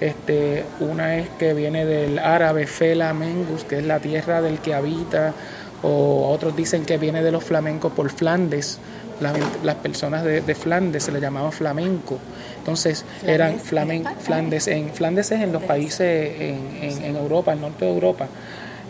Este, 0.00 0.64
una 0.80 1.18
es 1.18 1.28
que 1.38 1.52
viene 1.52 1.84
del 1.84 2.18
árabe 2.18 2.66
Fela 2.66 3.12
Mengus, 3.12 3.64
que 3.64 3.80
es 3.80 3.84
la 3.84 4.00
tierra 4.00 4.40
del 4.40 4.60
que 4.60 4.72
habita, 4.72 5.34
o 5.82 6.30
otros 6.32 6.56
dicen 6.56 6.86
que 6.86 6.96
viene 6.96 7.22
de 7.22 7.30
los 7.30 7.44
flamencos 7.44 7.92
por 7.92 8.08
Flandes. 8.08 8.78
Las, 9.20 9.74
personas 9.74 10.24
de, 10.24 10.54
Flandes 10.54 11.02
se 11.02 11.12
le 11.12 11.20
llamaba 11.20 11.52
flamenco. 11.52 12.18
Entonces 12.56 13.04
eran 13.26 13.60
flamenco, 13.60 14.08
Flandes, 14.18 14.66
en, 14.68 14.88
Flandes 14.94 15.30
es 15.30 15.42
en 15.42 15.52
los 15.52 15.62
países 15.62 16.40
en, 16.40 17.02
en, 17.02 17.16
Europa, 17.16 17.52
el 17.52 17.60
norte 17.60 17.84
de 17.84 17.92
Europa. 17.92 18.26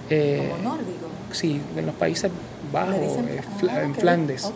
Eh, 0.09 0.53
nórdico? 0.63 1.07
Sí, 1.33 1.61
en 1.77 1.87
los 1.87 1.95
Países 1.97 2.31
Bajos, 2.73 3.19
eh, 3.29 3.41
ah, 3.71 3.83
en 3.83 3.95
Flandes. 3.95 4.51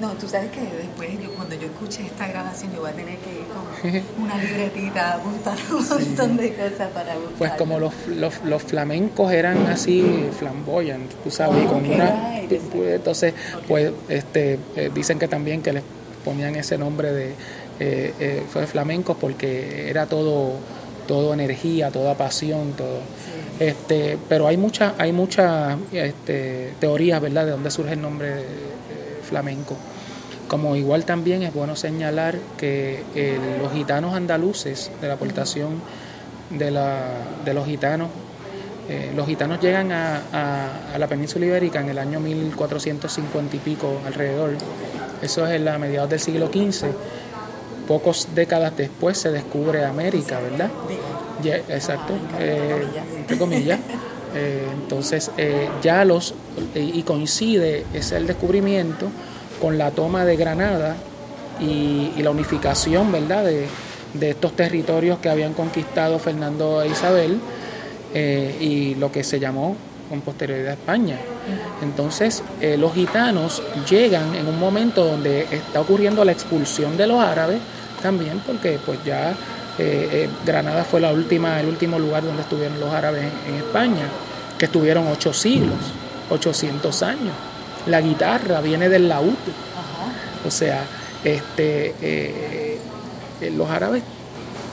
No, 0.00 0.10
tú 0.14 0.26
sabes 0.26 0.50
que 0.50 0.60
después, 0.60 1.10
yo, 1.22 1.32
cuando 1.34 1.54
yo 1.54 1.66
escuche 1.66 2.04
esta 2.04 2.26
grabación, 2.26 2.72
yo 2.74 2.80
voy 2.80 2.90
a 2.90 2.94
tener 2.94 3.16
que 3.18 3.30
ir 3.30 3.44
con 3.46 4.22
una 4.24 4.36
libretita 4.38 5.12
a 5.12 5.14
apuntar 5.14 5.56
un 5.70 5.88
montón 5.88 6.36
de 6.36 6.52
cosas 6.52 6.88
para 6.92 7.14
buscar. 7.14 7.34
Pues 7.38 7.52
como 7.52 7.78
los, 7.78 7.92
los, 8.44 8.62
flamencos 8.64 9.32
eran 9.32 9.66
así 9.68 10.28
flamboyantes, 10.36 11.16
tú 11.22 11.30
sabes, 11.30 11.66
con 11.66 11.88
una, 11.88 12.40
entonces, 12.40 13.34
pues 13.68 13.92
este, 14.08 14.58
eh, 14.74 14.90
dicen 14.92 15.20
que 15.20 15.28
también 15.28 15.62
que 15.62 15.72
les 15.72 15.84
ponían 16.24 16.56
ese 16.56 16.76
nombre 16.76 17.12
de 17.12 17.34
eh, 17.80 18.14
eh, 18.18 18.42
fue 18.48 18.66
flamencos 18.66 19.16
porque 19.20 19.90
era 19.90 20.06
todo 20.06 20.54
todo 21.06 21.34
energía, 21.34 21.90
toda 21.90 22.14
pasión, 22.14 22.72
todo. 22.72 23.00
Este, 23.60 24.18
pero 24.28 24.48
hay 24.48 24.56
muchas 24.56 24.94
hay 24.98 25.12
muchas 25.12 25.76
este, 25.92 26.74
teorías, 26.80 27.20
¿verdad? 27.20 27.46
De 27.46 27.52
dónde 27.52 27.70
surge 27.70 27.92
el 27.92 28.02
nombre 28.02 28.44
flamenco. 29.24 29.76
Como 30.48 30.76
igual 30.76 31.04
también 31.04 31.42
es 31.42 31.54
bueno 31.54 31.74
señalar 31.74 32.36
que 32.58 33.02
eh, 33.14 33.38
los 33.60 33.72
gitanos 33.72 34.14
andaluces, 34.14 34.90
de 35.00 35.08
la 35.08 35.14
aportación 35.14 35.80
de, 36.50 36.70
la, 36.70 37.00
de 37.44 37.54
los 37.54 37.66
gitanos, 37.66 38.08
eh, 38.88 39.12
los 39.16 39.26
gitanos 39.26 39.60
llegan 39.60 39.90
a, 39.90 40.20
a, 40.92 40.98
la 40.98 41.08
península 41.08 41.46
ibérica 41.46 41.80
en 41.80 41.88
el 41.88 41.98
año 41.98 42.20
1450 42.20 43.56
y 43.56 43.58
pico 43.58 44.00
alrededor. 44.06 44.50
Eso 45.22 45.46
es 45.46 45.54
en 45.54 45.64
la 45.64 45.78
mediados 45.78 46.10
del 46.10 46.20
siglo 46.20 46.48
XV. 46.48 46.88
Pocos 47.88 48.28
décadas 48.34 48.76
después 48.76 49.16
se 49.16 49.30
descubre 49.30 49.84
América, 49.84 50.38
¿verdad? 50.40 50.70
Exacto, 51.52 52.14
eh, 52.38 52.84
entre 53.16 53.38
comillas. 53.38 53.78
Eh, 54.34 54.66
entonces, 54.72 55.30
eh, 55.36 55.68
ya 55.82 56.04
los, 56.04 56.34
y 56.74 57.02
coincide 57.02 57.84
ese 57.94 58.16
el 58.16 58.26
descubrimiento 58.26 59.08
con 59.60 59.78
la 59.78 59.90
toma 59.90 60.24
de 60.24 60.36
Granada 60.36 60.96
y, 61.60 62.10
la 62.20 62.30
unificación, 62.30 63.12
¿verdad?, 63.12 63.44
de, 63.44 63.66
estos 64.20 64.54
territorios 64.54 65.18
que 65.18 65.28
habían 65.28 65.54
conquistado 65.54 66.18
Fernando 66.20 66.82
e 66.82 66.88
Isabel 66.88 67.40
y 68.14 68.94
lo 68.94 69.10
que 69.10 69.24
se 69.24 69.40
llamó 69.40 69.74
con 70.08 70.20
posterioridad 70.20 70.74
España. 70.74 71.18
Entonces, 71.82 72.44
los 72.78 72.94
gitanos 72.94 73.60
llegan 73.90 74.36
en 74.36 74.46
un 74.46 74.58
momento 74.60 75.04
donde 75.04 75.48
está 75.50 75.80
ocurriendo 75.80 76.24
la 76.24 76.30
expulsión 76.30 76.96
de 76.96 77.08
los 77.08 77.18
árabes 77.18 77.58
también, 78.02 78.40
porque 78.46 78.78
pues 78.84 79.02
ya 79.04 79.34
Granada 80.46 80.84
fue 80.84 81.00
la 81.00 81.12
última, 81.12 81.60
el 81.60 81.66
último 81.66 81.98
lugar 81.98 82.22
donde 82.22 82.42
estuvieron 82.42 82.78
los 82.78 82.92
árabes 82.92 83.24
en 83.48 83.54
España 83.56 84.08
que 84.58 84.66
estuvieron 84.66 85.06
ocho 85.08 85.32
siglos, 85.32 85.78
800 86.30 87.02
años. 87.02 87.34
La 87.86 88.00
guitarra 88.00 88.60
viene 88.60 88.88
del 88.88 89.08
laúd. 89.08 89.34
O 90.46 90.50
sea, 90.50 90.84
este, 91.24 91.94
eh, 92.00 92.78
los 93.56 93.68
árabes 93.68 94.02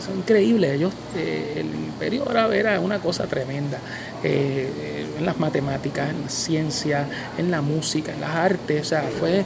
son 0.05 0.17
increíbles. 0.19 0.73
Ellos, 0.73 0.93
eh, 1.15 1.55
el 1.57 1.67
imperio 1.67 2.29
árabe 2.29 2.59
era 2.59 2.79
una 2.79 2.99
cosa 2.99 3.25
tremenda. 3.25 3.79
Eh, 4.23 5.07
en 5.17 5.25
las 5.25 5.39
matemáticas, 5.39 6.09
en 6.09 6.21
la 6.23 6.29
ciencia, 6.29 7.07
en 7.37 7.51
la 7.51 7.61
música, 7.61 8.13
en 8.13 8.21
las 8.21 8.31
artes. 8.35 8.81
O 8.81 8.85
sea, 8.85 9.03
fue. 9.19 9.43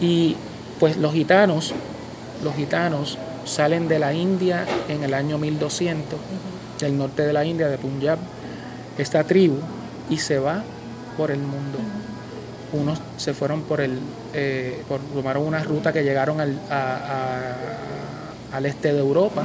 Y 0.00 0.36
pues 0.78 0.96
los 0.96 1.12
gitanos, 1.12 1.74
los 2.42 2.54
gitanos 2.54 3.18
salen 3.50 3.88
de 3.88 3.98
la 3.98 4.14
India 4.14 4.64
en 4.88 5.02
el 5.02 5.12
año 5.12 5.36
1200, 5.36 6.18
del 6.80 6.96
norte 6.96 7.22
de 7.26 7.32
la 7.32 7.44
India, 7.44 7.68
de 7.68 7.78
Punjab 7.78 8.18
esta 8.96 9.24
tribu 9.24 9.56
y 10.08 10.18
se 10.18 10.38
va 10.38 10.62
por 11.16 11.30
el 11.30 11.40
mundo. 11.40 11.78
Unos 12.72 13.00
se 13.16 13.34
fueron 13.34 13.62
por 13.62 13.80
el, 13.80 13.98
eh, 14.32 14.82
por, 14.88 15.00
tomaron 15.00 15.46
una 15.46 15.62
ruta 15.62 15.92
que 15.92 16.04
llegaron 16.04 16.40
al, 16.40 16.56
al 18.52 18.66
este 18.66 18.92
de 18.92 19.00
Europa, 19.00 19.42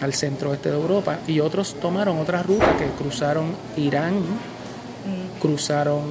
al 0.00 0.14
centro 0.14 0.52
este 0.52 0.70
de 0.70 0.76
Europa, 0.76 1.18
y 1.26 1.40
otros 1.40 1.74
tomaron 1.74 2.18
otra 2.18 2.42
ruta 2.42 2.76
que 2.76 2.86
cruzaron 2.98 3.54
Irán, 3.76 4.14
mm. 4.14 5.40
cruzaron 5.40 6.02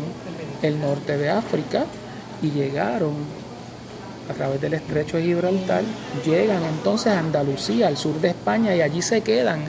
el 0.62 0.80
norte 0.80 1.18
de 1.18 1.30
África 1.30 1.86
y 2.42 2.52
llegaron 2.52 3.14
a 4.30 4.34
través 4.34 4.62
del 4.62 4.76
estrecho 4.76 5.18
de 5.18 5.24
Gibraltar, 5.24 5.84
llegan 6.26 6.64
entonces 6.64 7.14
a 7.14 7.20
Andalucía, 7.20 7.88
al 7.88 7.98
sur 7.98 8.20
de 8.22 8.30
España, 8.30 8.76
y 8.76 8.82
allí 8.82 9.02
se 9.02 9.22
quedan. 9.22 9.62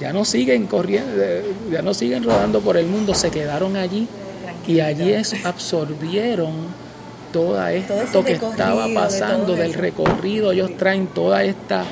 Ya 0.00 0.12
no 0.12 0.24
siguen 0.24 0.66
corriendo, 0.66 1.12
ya 1.70 1.82
no 1.82 1.94
siguen 1.94 2.24
rodando 2.24 2.60
por 2.60 2.76
el 2.76 2.86
mundo, 2.86 3.14
se 3.14 3.30
quedaron 3.30 3.76
allí. 3.76 4.08
Y 4.66 4.80
allí 4.80 5.14
absorbieron 5.44 6.52
todo 7.32 7.66
esto 7.66 8.24
que 8.24 8.32
estaba 8.32 8.86
pasando 8.94 9.54
del 9.54 9.74
recorrido, 9.74 10.52
ellos 10.52 10.76
traen 10.76 11.08
toda 11.08 11.42
esta, 11.42 11.84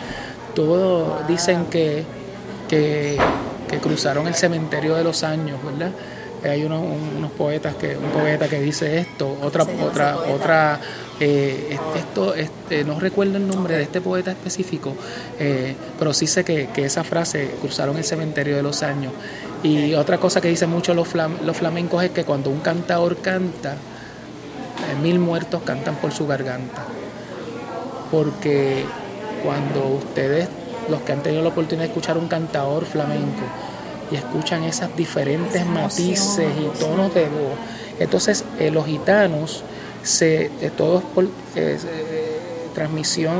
todo, 0.54 1.18
dicen 1.28 1.66
que, 1.66 2.04
que, 2.68 3.18
que 3.68 3.78
cruzaron 3.78 4.28
el 4.28 4.34
cementerio 4.34 4.94
de 4.94 5.04
los 5.04 5.24
años, 5.24 5.58
¿verdad? 5.64 5.90
Hay 6.44 6.64
unos, 6.64 6.82
unos, 7.16 7.30
poetas 7.32 7.74
que 7.76 7.96
un 7.96 8.10
poeta 8.10 8.48
que 8.48 8.60
dice 8.60 8.98
esto 8.98 9.38
otra 9.42 9.64
otra 9.64 10.16
otra 10.18 10.80
eh, 11.20 11.78
esto 11.96 12.34
este, 12.34 12.84
no 12.84 12.98
recuerdo 12.98 13.36
el 13.36 13.46
nombre 13.46 13.76
de 13.76 13.84
este 13.84 14.00
poeta 14.00 14.32
específico 14.32 14.94
eh, 15.38 15.74
pero 15.98 16.12
sí 16.12 16.26
sé 16.26 16.44
que, 16.44 16.68
esa 16.76 17.04
frase 17.04 17.50
cruzaron 17.60 17.96
el 17.96 18.04
cementerio 18.04 18.56
de 18.56 18.62
los 18.62 18.82
años. 18.82 19.12
Y 19.62 19.94
otra 19.94 20.18
cosa 20.18 20.40
que 20.40 20.48
dicen 20.48 20.70
mucho 20.70 20.94
los, 20.94 21.08
los 21.14 21.56
flamencos 21.56 22.02
es 22.02 22.10
que 22.10 22.24
cuando 22.24 22.50
un 22.50 22.60
cantador 22.60 23.18
canta 23.18 23.72
eh, 23.72 25.00
mil 25.00 25.18
muertos 25.18 25.62
cantan 25.62 25.96
por 25.96 26.12
su 26.12 26.26
garganta. 26.26 26.84
Porque 28.10 28.84
cuando 29.44 29.88
ustedes 29.88 30.48
los 30.90 31.02
que 31.02 31.12
han 31.12 31.22
tenido 31.22 31.42
la 31.42 31.50
oportunidad 31.50 31.84
de 31.84 31.90
escuchar 31.90 32.18
un 32.18 32.26
cantador 32.26 32.84
flamenco 32.84 33.42
y 34.12 34.16
escuchan 34.16 34.64
esas 34.64 34.94
diferentes 34.96 35.64
matices 35.64 36.46
y 36.60 36.78
tonos 36.78 37.14
de 37.14 37.24
voz. 37.24 37.58
Entonces, 37.98 38.44
eh, 38.58 38.70
los 38.70 38.86
gitanos, 38.86 39.62
se, 40.02 40.46
eh, 40.60 40.70
todos 40.76 41.02
por 41.02 41.28
eh, 41.54 41.78
transmisión 42.74 43.36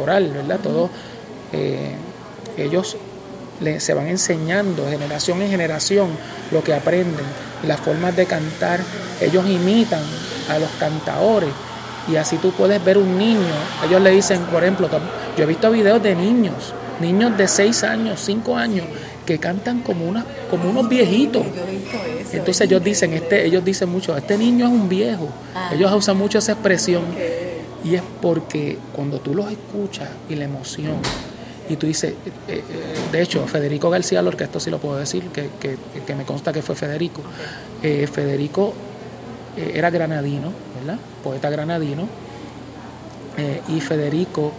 oral, 0.00 0.30
¿verdad? 0.32 0.60
Todos 0.60 0.90
ellos 2.56 2.96
se 3.78 3.94
van 3.94 4.08
enseñando 4.08 4.88
generación 4.88 5.40
en 5.40 5.50
generación 5.50 6.08
lo 6.50 6.62
que 6.62 6.74
aprenden, 6.74 7.24
las 7.66 7.80
formas 7.80 8.14
de 8.16 8.26
cantar, 8.26 8.80
ellos 9.20 9.46
imitan 9.48 10.02
a 10.50 10.58
los 10.58 10.68
cantadores 10.78 11.50
y 12.12 12.16
así 12.16 12.36
tú 12.36 12.52
puedes 12.52 12.84
ver 12.84 12.98
un 12.98 13.16
niño, 13.16 13.54
ellos 13.86 14.02
le 14.02 14.10
dicen, 14.10 14.40
por 14.46 14.62
ejemplo, 14.62 14.90
yo 15.36 15.44
he 15.44 15.46
visto 15.46 15.70
videos 15.70 16.02
de 16.02 16.14
niños, 16.14 16.74
niños 17.00 17.36
de 17.38 17.48
6 17.48 17.84
años, 17.84 18.20
5 18.20 18.56
años, 18.56 18.86
que 19.24 19.38
cantan 19.38 19.80
como, 19.80 20.06
una, 20.06 20.24
como 20.50 20.70
unos 20.70 20.88
viejitos. 20.88 21.44
Entonces 22.32 22.60
ellos 22.62 22.82
dicen, 22.82 23.12
este, 23.12 23.46
ellos 23.46 23.64
dicen 23.64 23.88
mucho, 23.88 24.16
este 24.16 24.36
niño 24.36 24.66
es 24.66 24.72
un 24.72 24.88
viejo. 24.88 25.28
Ah. 25.54 25.70
Ellos 25.72 25.92
usan 25.92 26.16
mucho 26.16 26.38
esa 26.38 26.52
expresión. 26.52 27.02
Y 27.84 27.94
es 27.94 28.02
porque 28.22 28.78
cuando 28.94 29.20
tú 29.20 29.34
los 29.34 29.50
escuchas 29.50 30.08
y 30.28 30.36
la 30.36 30.44
emoción, 30.44 30.96
y 31.68 31.76
tú 31.76 31.86
dices, 31.86 32.12
eh, 32.12 32.32
eh, 32.48 32.62
de 33.10 33.22
hecho, 33.22 33.46
Federico 33.46 33.90
García 33.90 34.20
Lorca, 34.22 34.44
esto 34.44 34.60
sí 34.60 34.70
lo 34.70 34.78
puedo 34.78 34.96
decir, 34.96 35.24
que, 35.28 35.48
que, 35.60 36.14
me 36.14 36.24
consta 36.24 36.52
que 36.52 36.62
fue 36.62 36.74
Federico. 36.74 37.22
Eh, 37.82 38.06
Federico 38.10 38.74
era 39.56 39.88
granadino, 39.90 40.52
¿verdad? 40.80 40.98
Poeta 41.22 41.48
granadino. 41.48 42.08
y 43.68 43.80
Federico 43.80 44.52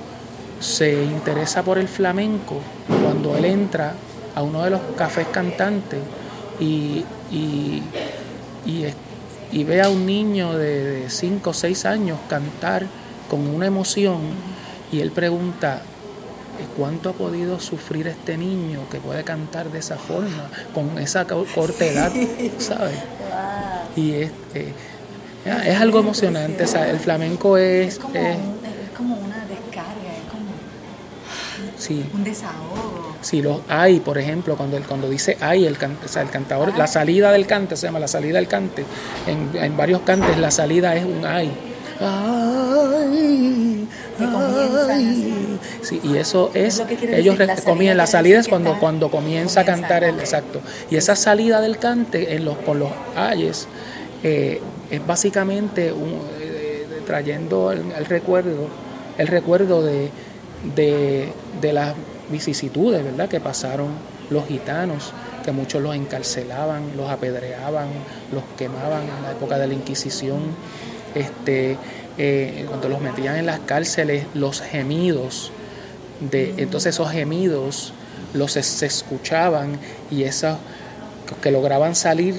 se 0.60 1.04
interesa 1.04 1.64
por 1.64 1.78
el 1.78 1.88
flamenco 1.88 2.62
cuando 3.04 3.36
él 3.36 3.46
entra 3.46 3.94
a 4.36 4.42
uno 4.44 4.64
de 4.64 4.70
los 4.70 4.82
cafés 4.98 5.28
cantantes 5.28 6.00
y, 6.60 7.04
y, 7.32 7.82
y, 9.52 9.64
ve 9.64 9.82
a 9.82 9.90
un 9.90 10.06
niño 10.06 10.54
de 10.58 11.06
5 11.08 11.50
o 11.50 11.54
6 11.54 11.86
años 11.86 12.20
cantar 12.30 12.86
con 13.30 13.48
una 13.48 13.66
emoción 13.66 14.20
y 14.92 15.00
él 15.00 15.12
pregunta, 15.12 15.82
¿cuánto 16.78 17.10
ha 17.10 17.14
podido 17.14 17.60
sufrir 17.60 18.08
este 18.08 18.38
niño 18.38 18.82
que 18.92 19.00
puede 19.00 19.24
cantar 19.24 19.72
de 19.72 19.80
esa 19.80 19.98
forma, 19.98 20.50
con 20.74 20.98
esa 21.00 21.26
corta 21.26 21.86
edad, 21.86 22.12
¿sabes? 22.60 23.00
Y 23.96 24.12
es, 24.12 24.32
eh, 24.54 24.74
es 25.46 25.80
algo 25.80 26.00
emocionante, 26.00 26.64
el 26.64 27.00
flamenco 27.00 27.58
es... 27.58 27.96
es 27.96 28.00
como, 28.00 29.16
una 29.16 29.46
descarga, 29.46 30.12
es 30.12 30.32
como 30.32 30.52
sí. 31.78 32.06
un 32.14 32.24
desahogo. 32.24 32.95
Sí, 33.26 33.42
los 33.42 33.62
hay, 33.68 34.02
por 34.02 34.20
ejemplo, 34.20 34.56
cuando, 34.56 34.78
el, 34.78 34.84
cuando 34.84 35.10
dice 35.10 35.36
hay, 35.42 35.66
el, 35.66 35.76
el 35.76 36.30
cantador, 36.30 36.78
la 36.78 36.86
salida 36.86 37.32
del 37.32 37.48
cante 37.48 37.76
se 37.76 37.88
llama 37.88 37.98
la 37.98 38.08
salida 38.08 38.36
del 38.36 38.48
cante. 38.48 38.86
En, 39.26 39.50
en 39.60 39.76
varios 39.76 40.02
cantes 40.02 40.38
la 40.38 40.52
salida 40.52 40.96
es 40.96 41.06
un 41.06 41.26
ay. 41.26 41.52
Ay, 42.00 43.88
Sí, 45.82 46.00
y 46.04 46.18
eso 46.18 46.52
es, 46.54 46.84
ellos 47.02 47.36
comienzan, 47.66 47.98
la 47.98 48.06
salida 48.06 48.40
es 48.40 48.48
cuando, 48.48 48.80
cuando 48.80 49.10
comienza 49.10 49.62
a 49.62 49.66
cantar 49.66 50.04
el 50.04 50.20
exacto. 50.20 50.62
Y 50.92 50.96
esa 50.96 51.16
salida 51.16 51.62
del 51.62 51.80
cante 51.80 52.36
en 52.36 52.46
los, 52.46 52.58
por 52.58 52.76
los 52.76 52.92
ayes 53.16 53.68
eh, 54.22 54.62
es 54.92 55.08
básicamente 55.08 55.92
un, 55.92 56.20
eh, 56.40 56.86
trayendo 57.08 57.72
el, 57.72 58.06
recuerdo, 58.06 58.68
el 59.18 59.28
recuerdo 59.28 59.82
de, 59.82 60.12
de, 60.76 61.34
de 61.60 61.74
las 61.74 61.96
vicisitudes 62.30 63.04
¿verdad? 63.04 63.30
que 63.30 63.40
pasaron 63.40 63.90
los 64.30 64.48
gitanos, 64.48 65.14
que 65.44 65.52
muchos 65.52 65.82
los 65.82 65.96
encarcelaban, 65.96 66.98
los 66.98 67.10
apedreaban, 67.10 67.88
los 68.32 68.44
quemaban 68.58 69.04
en 69.04 69.24
la 69.24 69.32
época 69.32 69.58
de 69.58 69.68
la 69.68 69.74
Inquisición 69.74 70.40
este, 71.14 71.78
eh, 72.18 72.66
cuando 72.68 72.90
los 72.90 73.02
metían 73.02 73.38
en 73.38 73.46
las 73.46 73.60
cárceles, 73.60 74.26
los 74.34 74.62
gemidos, 74.62 75.52
de, 76.20 76.54
entonces 76.58 76.96
esos 76.96 77.12
gemidos 77.12 77.94
los 78.34 78.54
se 78.54 78.86
escuchaban 78.86 79.80
y 80.12 80.24
esos 80.24 80.58
que 81.42 81.52
lograban 81.52 81.96
salir 81.96 82.36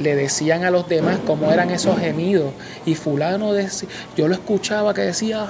le 0.00 0.16
decían 0.16 0.64
a 0.64 0.70
los 0.70 0.88
demás 0.88 1.18
cómo 1.26 1.52
eran 1.52 1.70
esos 1.70 1.98
gemidos 1.98 2.52
y 2.84 2.94
fulano 2.94 3.52
decía, 3.52 3.88
yo 4.16 4.26
lo 4.28 4.34
escuchaba 4.34 4.92
que 4.94 5.02
decía 5.02 5.46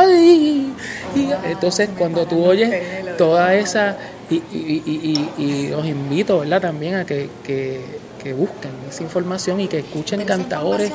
¡Ay! 0.00 0.72
Y 1.14 1.30
entonces 1.44 1.90
cuando 1.96 2.26
tú 2.26 2.44
oyes 2.44 3.16
toda 3.16 3.54
esa 3.54 3.96
y, 4.30 4.36
y, 4.36 5.30
y, 5.38 5.68
los 5.68 5.84
invito 5.86 6.38
verdad 6.38 6.60
también 6.60 6.94
a 6.94 7.04
que, 7.04 7.28
que, 7.44 7.84
que 8.22 8.32
busquen 8.32 8.70
esa 8.88 9.02
información 9.02 9.60
y 9.60 9.68
que 9.68 9.80
escuchen 9.80 10.24
cantadores 10.24 10.92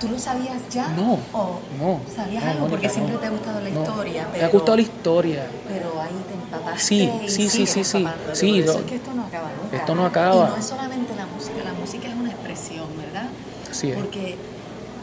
¿Tú 0.00 0.08
lo 0.08 0.18
sabías 0.18 0.60
ya? 0.70 0.88
No. 0.88 1.18
¿O 1.32 1.60
no. 1.78 2.00
¿Sabías 2.14 2.44
algo? 2.44 2.68
Porque 2.68 2.88
siempre 2.88 3.16
te 3.16 3.26
ha 3.26 3.30
gustado 3.30 3.60
la 3.60 3.68
historia. 3.70 4.28
me 4.32 4.42
ha 4.42 4.48
gustado 4.48 4.76
la 4.76 4.82
historia. 4.82 5.46
Pero 5.68 6.00
ahí 6.00 6.10
te 6.28 6.34
empapaste. 6.34 6.82
Sí, 6.82 7.10
sí, 7.26 7.48
sí, 7.48 7.66
sí, 7.66 7.84
sí. 7.84 8.06
sí 8.32 8.60
eso 8.60 8.78
es 8.78 8.84
que 8.84 8.96
esto 8.96 9.14
no 9.14 9.24
acaba 9.24 9.48
nunca. 9.62 9.76
Esto 9.76 9.94
no 9.94 10.06
acaba. 10.06 10.46
Y 10.48 10.50
no 10.50 10.56
es 10.56 10.66
solamente 10.66 11.16
la 11.16 11.26
música, 11.26 11.64
la 11.64 11.72
música 11.72 12.08
es 12.08 12.14
una 12.14 12.30
expresión, 12.30 12.86
¿verdad? 12.98 13.28
Sí. 13.70 13.92
Porque, 13.94 14.36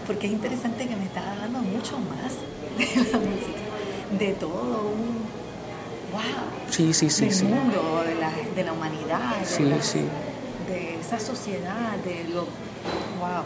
porque 0.06 0.28
es 0.28 0.34
interesante 0.34 0.88
que 0.88 0.96
me 0.96 1.06
estás 1.06 1.24
hablando 1.26 1.60
mucho 1.60 1.98
más 1.98 2.34
de 2.78 2.86
la 3.12 3.18
música, 3.20 4.18
de 4.20 4.34
todo 4.34 4.92
un. 4.92 5.24
¡Wow! 6.12 6.22
Sí, 6.70 6.94
sí, 6.94 7.10
sí. 7.10 7.26
Del 7.26 7.34
sí. 7.34 7.46
mundo, 7.46 8.04
de 8.06 8.16
la, 8.16 8.32
de 8.56 8.64
la 8.64 8.74
humanidad. 8.74 9.40
De 9.40 9.46
sí, 9.46 9.72
sí. 9.82 10.02
De 10.68 11.00
esa 11.00 11.20
sociedad, 11.20 11.98
de 12.06 12.24
lo. 12.34 12.42
¡Wow! 13.20 13.44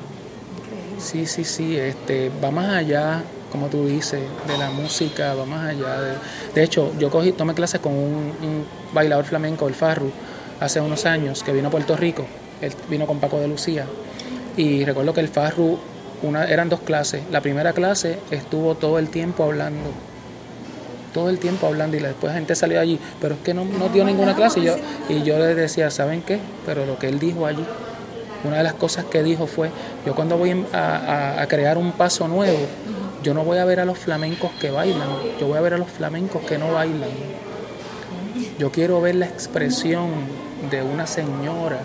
Sí, 0.98 1.26
sí, 1.28 1.44
sí, 1.44 1.78
este, 1.78 2.32
va 2.44 2.50
más 2.52 2.76
allá, 2.76 3.22
como 3.52 3.68
tú 3.68 3.86
dices, 3.86 4.22
de 4.48 4.58
la 4.58 4.72
música, 4.72 5.34
va 5.36 5.46
más 5.46 5.70
allá. 5.70 6.02
De, 6.02 6.16
de 6.56 6.64
hecho, 6.64 6.92
yo 6.98 7.10
cogí, 7.10 7.32
tomé 7.32 7.54
clases 7.54 7.80
con 7.80 7.94
un, 7.94 8.66
bailador 8.94 9.26
flamenco, 9.26 9.68
el 9.68 9.76
Farru, 9.76 10.12
hace 10.60 10.82
unos 10.82 11.06
años, 11.06 11.44
que 11.44 11.54
vino 11.54 11.68
a 11.68 11.72
Puerto 11.72 11.96
Rico, 11.96 12.26
él 12.62 12.74
vino 12.90 13.06
con 13.06 13.20
Paco 13.20 13.40
de 13.40 13.48
Lucía, 13.48 13.86
y 14.56 14.84
recuerdo 14.86 15.14
que 15.14 15.22
el 15.22 15.28
Farru, 15.28 15.78
una, 16.22 16.46
eran 16.46 16.70
dos 16.70 16.82
clases, 16.82 17.22
la 17.32 17.42
primera 17.42 17.74
clase 17.74 18.20
estuvo 18.32 18.76
todo 18.76 19.00
el 19.00 19.10
tiempo 19.10 19.44
hablando, 19.44 19.90
todo 21.14 21.30
el 21.30 21.40
tiempo 21.40 21.68
hablando 21.68 21.98
y 21.98 22.00
después 22.00 22.32
la 22.32 22.40
gente 22.40 22.56
salió 22.56 22.80
allí, 22.80 23.00
pero 23.22 23.36
es 23.36 23.42
que 23.42 23.54
no, 23.54 23.66
no 23.66 23.90
dio 23.90 24.04
ninguna 24.04 24.36
clase. 24.36 24.60
Y 24.60 24.64
yo, 24.64 24.76
y 25.10 25.24
yo 25.24 25.38
le 25.40 25.56
decía, 25.56 25.90
¿saben 25.92 26.22
qué? 26.22 26.40
Pero 26.66 26.86
lo 26.86 26.98
que 26.98 27.08
él 27.08 27.20
dijo 27.20 27.46
allí 27.46 27.64
una 28.44 28.58
de 28.58 28.64
las 28.64 28.74
cosas 28.74 29.06
que 29.06 29.24
dijo 29.24 29.48
fue, 29.48 29.70
yo 30.06 30.16
cuando 30.16 30.38
voy 30.38 30.66
a, 30.74 31.46
crear 31.50 31.78
un 31.78 31.92
paso 31.92 32.28
nuevo, 32.28 32.58
yo 33.24 33.34
no 33.34 33.44
voy 33.44 33.58
a 33.58 33.66
ver 33.66 33.80
a 33.80 33.86
los 33.86 33.98
flamencos 33.98 34.52
que 34.60 34.70
bailan, 34.72 35.08
yo 35.40 35.48
voy 35.48 35.58
a 35.58 35.62
ver 35.62 35.74
a 35.74 35.78
los 35.78 35.90
flamencos 35.90 36.44
que 36.44 36.58
no 36.58 36.72
bailan. 36.74 37.10
Yo 38.60 38.72
quiero 38.72 39.02
ver 39.02 39.16
la 39.16 39.26
expresión 39.26 40.10
de 40.70 40.82
una 40.82 41.08
señora 41.08 41.80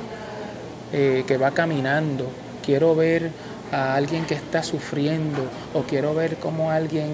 eh, 0.92 1.24
que 1.26 1.36
va 1.38 1.50
caminando, 1.52 2.30
quiero 2.64 2.94
ver 2.94 3.30
a 3.72 3.94
alguien 3.94 4.24
que 4.26 4.34
está 4.34 4.62
sufriendo 4.62 5.50
o 5.74 5.82
quiero 5.82 6.14
ver 6.14 6.36
cómo 6.36 6.70
alguien 6.70 7.08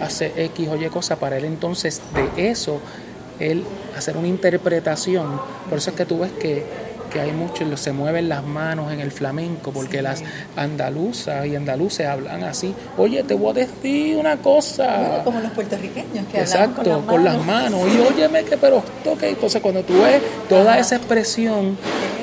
hace 0.00 0.32
X 0.36 0.68
o 0.68 0.76
Y 0.76 0.88
cosa 0.88 1.16
para 1.16 1.36
él 1.36 1.44
entonces 1.44 2.00
de 2.14 2.50
eso 2.50 2.80
él 3.40 3.64
hacer 3.96 4.16
una 4.16 4.28
interpretación. 4.28 5.40
Por 5.68 5.78
eso 5.78 5.90
es 5.90 5.96
que 5.96 6.04
tú 6.04 6.20
ves 6.20 6.32
que 6.32 6.64
que 7.08 7.20
hay 7.20 7.32
muchos, 7.32 7.80
se 7.80 7.92
mueven 7.92 8.28
las 8.28 8.44
manos 8.44 8.92
en 8.92 9.00
el 9.00 9.10
flamenco, 9.10 9.72
porque 9.72 10.02
las 10.02 10.22
andaluzas 10.56 11.46
y 11.46 11.56
andaluces 11.56 12.06
hablan 12.06 12.44
así, 12.44 12.74
oye, 12.96 13.22
te 13.22 13.34
voy 13.34 13.50
a 13.50 13.54
decir 13.66 14.16
una 14.16 14.36
cosa. 14.36 15.22
como 15.24 15.40
los 15.40 15.52
puertorriqueños 15.52 16.26
que 16.30 16.40
Exacto, 16.40 16.80
hablan 16.80 17.02
con, 17.02 17.24
las, 17.24 17.44
manos. 17.44 17.80
Y 17.92 17.98
óyeme 18.00 18.44
que 18.44 18.56
pero 18.56 18.82
toque. 19.02 19.30
Entonces 19.30 19.60
cuando 19.62 19.82
tú 19.82 19.94
ves 20.02 20.22
toda 20.48 20.78
esa 20.78 20.96
expresión 20.96 21.76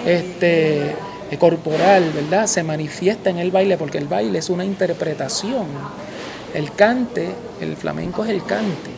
este, 0.05 0.95
corporal, 1.39 2.11
¿verdad? 2.13 2.47
Se 2.47 2.63
manifiesta 2.63 3.29
en 3.29 3.39
el 3.39 3.51
baile, 3.51 3.77
porque 3.77 3.97
el 3.97 4.07
baile 4.07 4.39
es 4.39 4.49
una 4.49 4.63
interpretación. 4.63 5.65
El 6.53 6.71
cante, 6.71 7.29
el 7.59 7.75
flamenco 7.75 8.23
es 8.23 8.29
el 8.29 8.43
cante. 8.43 8.95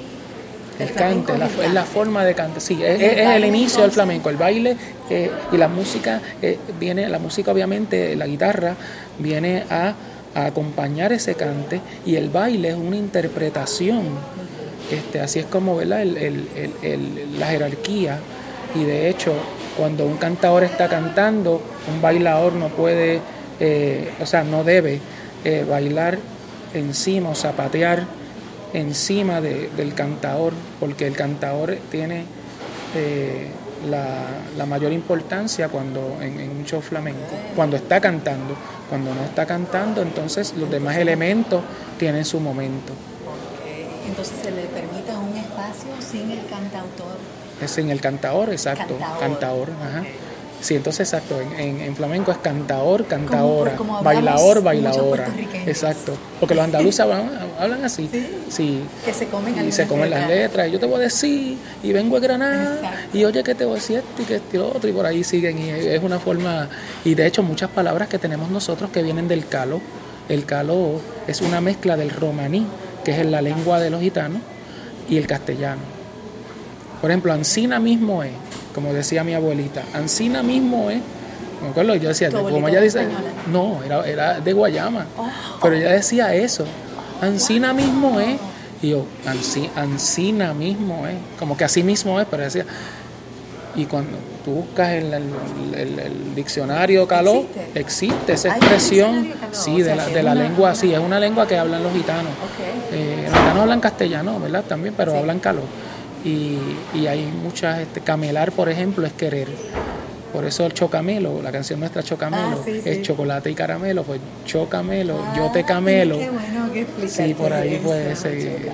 El 0.79 0.91
cante, 0.91 1.33
es 1.33 1.73
la 1.73 1.85
forma 1.85 2.23
de 2.23 2.35
cantar, 2.35 2.61
sí, 2.61 2.77
es, 2.83 3.01
el, 3.01 3.45
inicio 3.45 3.81
del 3.81 3.91
flamenco, 3.91 4.29
el 4.29 4.37
baile 4.37 4.77
eh, 5.09 5.31
y 5.51 5.57
la 5.57 5.67
música 5.67 6.21
eh, 6.39 6.59
viene, 6.79 7.09
la 7.09 7.17
música 7.17 7.51
obviamente, 7.51 8.15
la 8.15 8.27
guitarra 8.27 8.75
viene 9.17 9.63
a, 9.71 9.95
acompañar 10.35 11.11
ese 11.13 11.33
cante 11.33 11.81
y 12.05 12.15
el 12.15 12.29
baile 12.29 12.69
es 12.69 12.75
una 12.75 12.95
interpretación, 12.95 14.03
este, 14.91 15.19
así 15.19 15.39
es 15.39 15.45
como 15.45 15.77
¿verdad? 15.77 16.05
la 16.05 17.47
jerarquía 17.47 18.19
y 18.75 18.83
de 18.83 19.09
hecho 19.09 19.33
cuando 19.77 20.05
un 20.05 20.17
cantador 20.17 20.63
está 20.63 20.89
cantando, 20.89 21.61
un 21.93 22.01
bailador 22.01 22.53
no 22.53 22.69
puede, 22.69 23.21
eh, 23.59 24.11
o 24.19 24.25
sea, 24.25 24.43
no 24.43 24.63
debe 24.63 24.99
bailar 25.69 26.17
encima 26.73 27.29
o 27.29 27.35
zapatear 27.35 28.05
encima 28.73 29.41
del 29.41 29.93
cantador, 29.93 30.53
porque 30.79 31.07
el 31.07 31.15
cantador 31.15 31.77
tiene 31.89 32.25
eh, 32.95 33.47
la, 33.89 34.65
mayor 34.65 34.91
importancia 34.91 35.69
cuando 35.69 36.17
en, 36.21 36.49
un 36.49 36.65
show 36.65 36.81
flamenco, 36.81 37.19
cuando 37.55 37.77
está 37.77 38.01
cantando. 38.01 38.55
Cuando 38.89 39.13
no 39.13 39.23
está 39.23 39.45
cantando, 39.45 40.01
entonces 40.01 40.53
los 40.57 40.69
demás 40.69 40.97
elementos 40.97 41.61
tienen 41.97 42.23
su 42.23 42.39
momento. 42.39 42.93
Entonces 44.07 44.37
se 44.41 44.51
le 44.51 44.63
permite 44.63 45.11
un 45.11 45.35
espacio 45.35 45.89
sin 45.99 46.31
el 46.31 46.45
cantautor. 46.47 47.17
Es 47.61 47.71
sin 47.71 47.89
el 47.89 48.01
cantador, 48.01 48.49
exacto. 48.51 48.97
Cantador, 49.19 49.69
ajá. 49.69 50.03
Sí, 50.59 50.75
entonces 50.75 51.07
exacto, 51.07 51.39
en, 51.39 51.81
en, 51.81 51.95
flamenco 51.95 52.31
es 52.31 52.39
cantador, 52.39 53.05
cantadora, 53.05 53.77
bailador, 54.01 54.63
bailadora. 54.63 55.27
Exacto, 55.67 56.13
porque 56.39 56.55
los 56.55 56.63
andaluces 56.63 56.99
hablan, 56.99 57.85
así. 57.85 58.09
¿Sí? 58.49 58.81
Que 59.05 59.13
se 59.13 59.27
comen 59.27 59.67
Y 59.67 59.71
se 59.71 59.85
comen 59.85 60.09
las 60.09 60.27
letras. 60.27 60.67
Y 60.67 60.71
yo 60.71 60.79
te 60.79 60.87
voy 60.87 60.95
a 60.95 60.99
decir, 61.03 61.57
y 61.83 61.93
vengo 61.93 62.17
a 62.17 62.19
Granada, 62.19 63.05
y 63.13 63.23
oye 63.23 63.43
que 63.43 63.53
te 63.53 63.65
voy 63.65 63.73
a 63.73 63.75
decir 63.75 63.97
esto 63.97 64.21
y 64.23 64.25
que 64.25 64.35
este 64.37 64.59
otro, 64.59 64.89
y 64.89 64.93
por 64.93 65.05
ahí 65.05 65.23
siguen. 65.23 65.59
Y 65.59 65.69
es 65.69 66.01
una 66.01 66.19
forma, 66.19 66.67
y 67.05 67.13
de 67.13 67.27
hecho 67.27 67.43
muchas 67.43 67.69
palabras 67.69 68.07
que 68.07 68.17
tenemos 68.17 68.49
nosotros 68.49 68.89
que 68.89 69.03
vienen 69.03 69.27
del 69.27 69.47
calo. 69.47 69.79
El 70.27 70.45
calo 70.45 70.99
es 71.27 71.41
una 71.41 71.61
mezcla 71.61 71.95
del 71.95 72.09
romaní, 72.09 72.65
que 73.05 73.11
es 73.11 73.25
la 73.25 73.41
lengua 73.41 73.79
de 73.79 73.91
los 73.91 74.01
gitanos, 74.01 74.41
y 75.07 75.17
el 75.17 75.27
castellano. 75.27 75.96
Por 77.01 77.11
ejemplo, 77.11 77.33
Ancina 77.33 77.79
mismo 77.79 78.23
es 78.23 78.31
como 78.77 78.93
decía 78.93 79.23
mi 79.23 79.33
abuelita, 79.33 79.81
Ancina 79.95 80.43
mismo 80.43 80.91
es, 80.91 80.99
me 81.63 81.69
acuerdo, 81.69 81.95
yo 81.95 82.09
decía, 82.09 82.29
como 82.29 82.67
ella 82.67 82.79
dice, 82.79 83.07
no, 83.51 83.81
era, 83.83 84.07
era 84.07 84.39
de 84.39 84.53
Guayama, 84.53 85.07
oh. 85.17 85.27
pero 85.63 85.75
ella 85.75 85.93
decía 85.93 86.35
eso, 86.35 86.63
Ancina 87.19 87.73
mismo 87.73 88.19
es, 88.19 88.39
y 88.83 88.89
yo, 88.89 89.07
Ancina 89.75 90.53
mismo 90.53 91.07
es, 91.07 91.15
como 91.39 91.57
que 91.57 91.63
así 91.63 91.81
mismo 91.81 92.21
es, 92.21 92.27
pero 92.29 92.43
decía, 92.43 92.67
y 93.75 93.85
cuando 93.85 94.15
tú 94.45 94.51
buscas 94.51 94.89
el, 94.91 95.11
el, 95.73 96.35
diccionario 96.35 97.07
caló, 97.07 97.47
existe, 97.73 98.33
esa 98.33 98.49
expresión, 98.49 99.33
sí, 99.53 99.81
de 99.81 99.95
la, 99.95 100.05
de 100.05 100.21
la 100.21 100.35
lengua, 100.35 100.75
sí, 100.75 100.93
es 100.93 100.99
una 100.99 101.19
lengua 101.19 101.47
que 101.47 101.57
hablan 101.57 101.81
los 101.81 101.93
gitanos. 101.93 102.31
Eh, 102.91 103.23
los 103.23 103.33
gitanos 103.33 103.61
hablan 103.63 103.79
castellano, 103.79 104.39
¿verdad? 104.39 104.63
También, 104.65 104.93
pero 104.95 105.17
hablan 105.17 105.39
caló 105.39 105.63
y, 106.27 107.07
hay 107.07 107.25
muchas, 107.43 107.79
este, 107.79 108.01
camelar 108.01 108.51
por 108.51 108.69
ejemplo 108.69 109.05
es 109.05 109.13
querer. 109.13 109.47
Por 110.33 110.45
eso 110.45 110.65
el 110.65 110.73
chocamelo, 110.73 111.41
la 111.41 111.51
canción 111.51 111.79
nuestra 111.79 112.03
Chocamelo, 112.03 112.61
ah, 112.63 112.69
es 112.85 113.01
chocolate 113.01 113.49
y 113.49 113.55
caramelo, 113.55 114.03
pues 114.03 114.19
chocamelo, 114.45 115.17
yo 115.35 115.49
te 115.51 115.61
ah, 115.61 115.65
camelo. 115.65 116.19
Qué 116.19 116.29
bueno 116.29 116.71
que 116.73 117.07
Sí, 117.07 117.33
por 117.33 117.53
ahí 117.53 117.79
puede 117.83 118.15
seguir. 118.15 118.69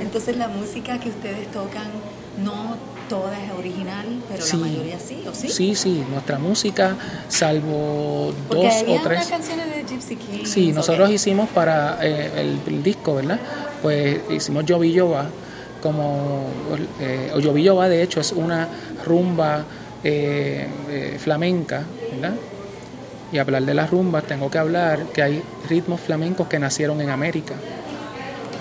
Entonces 0.00 0.36
la 0.38 0.48
música 0.48 0.98
que 0.98 1.10
ustedes 1.10 1.46
tocan 1.52 1.86
no 2.42 2.76
toda 3.08 3.38
es 3.42 3.50
original, 3.52 4.06
pero 4.28 4.46
la 4.46 4.54
mayoría 4.56 4.98
sí, 4.98 5.24
¿o 5.28 5.34
sí? 5.34 5.48
Sí, 5.48 5.74
sí, 5.74 6.04
nuestra 6.10 6.38
música, 6.38 6.96
salvo 7.28 8.32
dos 8.50 8.84
o 8.86 9.00
tres. 9.02 9.26
canciones 9.26 9.66
de 9.74 9.84
Gypsy 9.84 10.16
King. 10.16 10.44
Sí, 10.44 10.72
nosotros 10.72 11.10
hicimos 11.10 11.48
para 11.50 11.98
eh, 12.02 12.56
el, 12.66 12.82
disco, 12.82 13.16
¿verdad? 13.16 13.40
Pues 13.82 14.20
hicimos 14.30 14.64
Yo 14.64 14.78
Va 14.78 15.26
como 15.88 16.44
eh, 17.00 17.32
va 17.74 17.88
de 17.88 18.02
hecho 18.02 18.20
es 18.20 18.32
una 18.32 18.68
rumba 19.06 19.64
eh, 20.04 20.66
eh, 20.90 21.16
flamenca, 21.18 21.82
¿verdad? 22.12 22.34
Y 23.32 23.38
hablar 23.38 23.62
de 23.62 23.72
las 23.72 23.90
rumbas 23.90 24.24
tengo 24.24 24.50
que 24.50 24.58
hablar 24.58 25.04
que 25.14 25.22
hay 25.22 25.42
ritmos 25.66 26.02
flamencos 26.02 26.46
que 26.46 26.58
nacieron 26.58 27.00
en 27.00 27.08
América, 27.08 27.54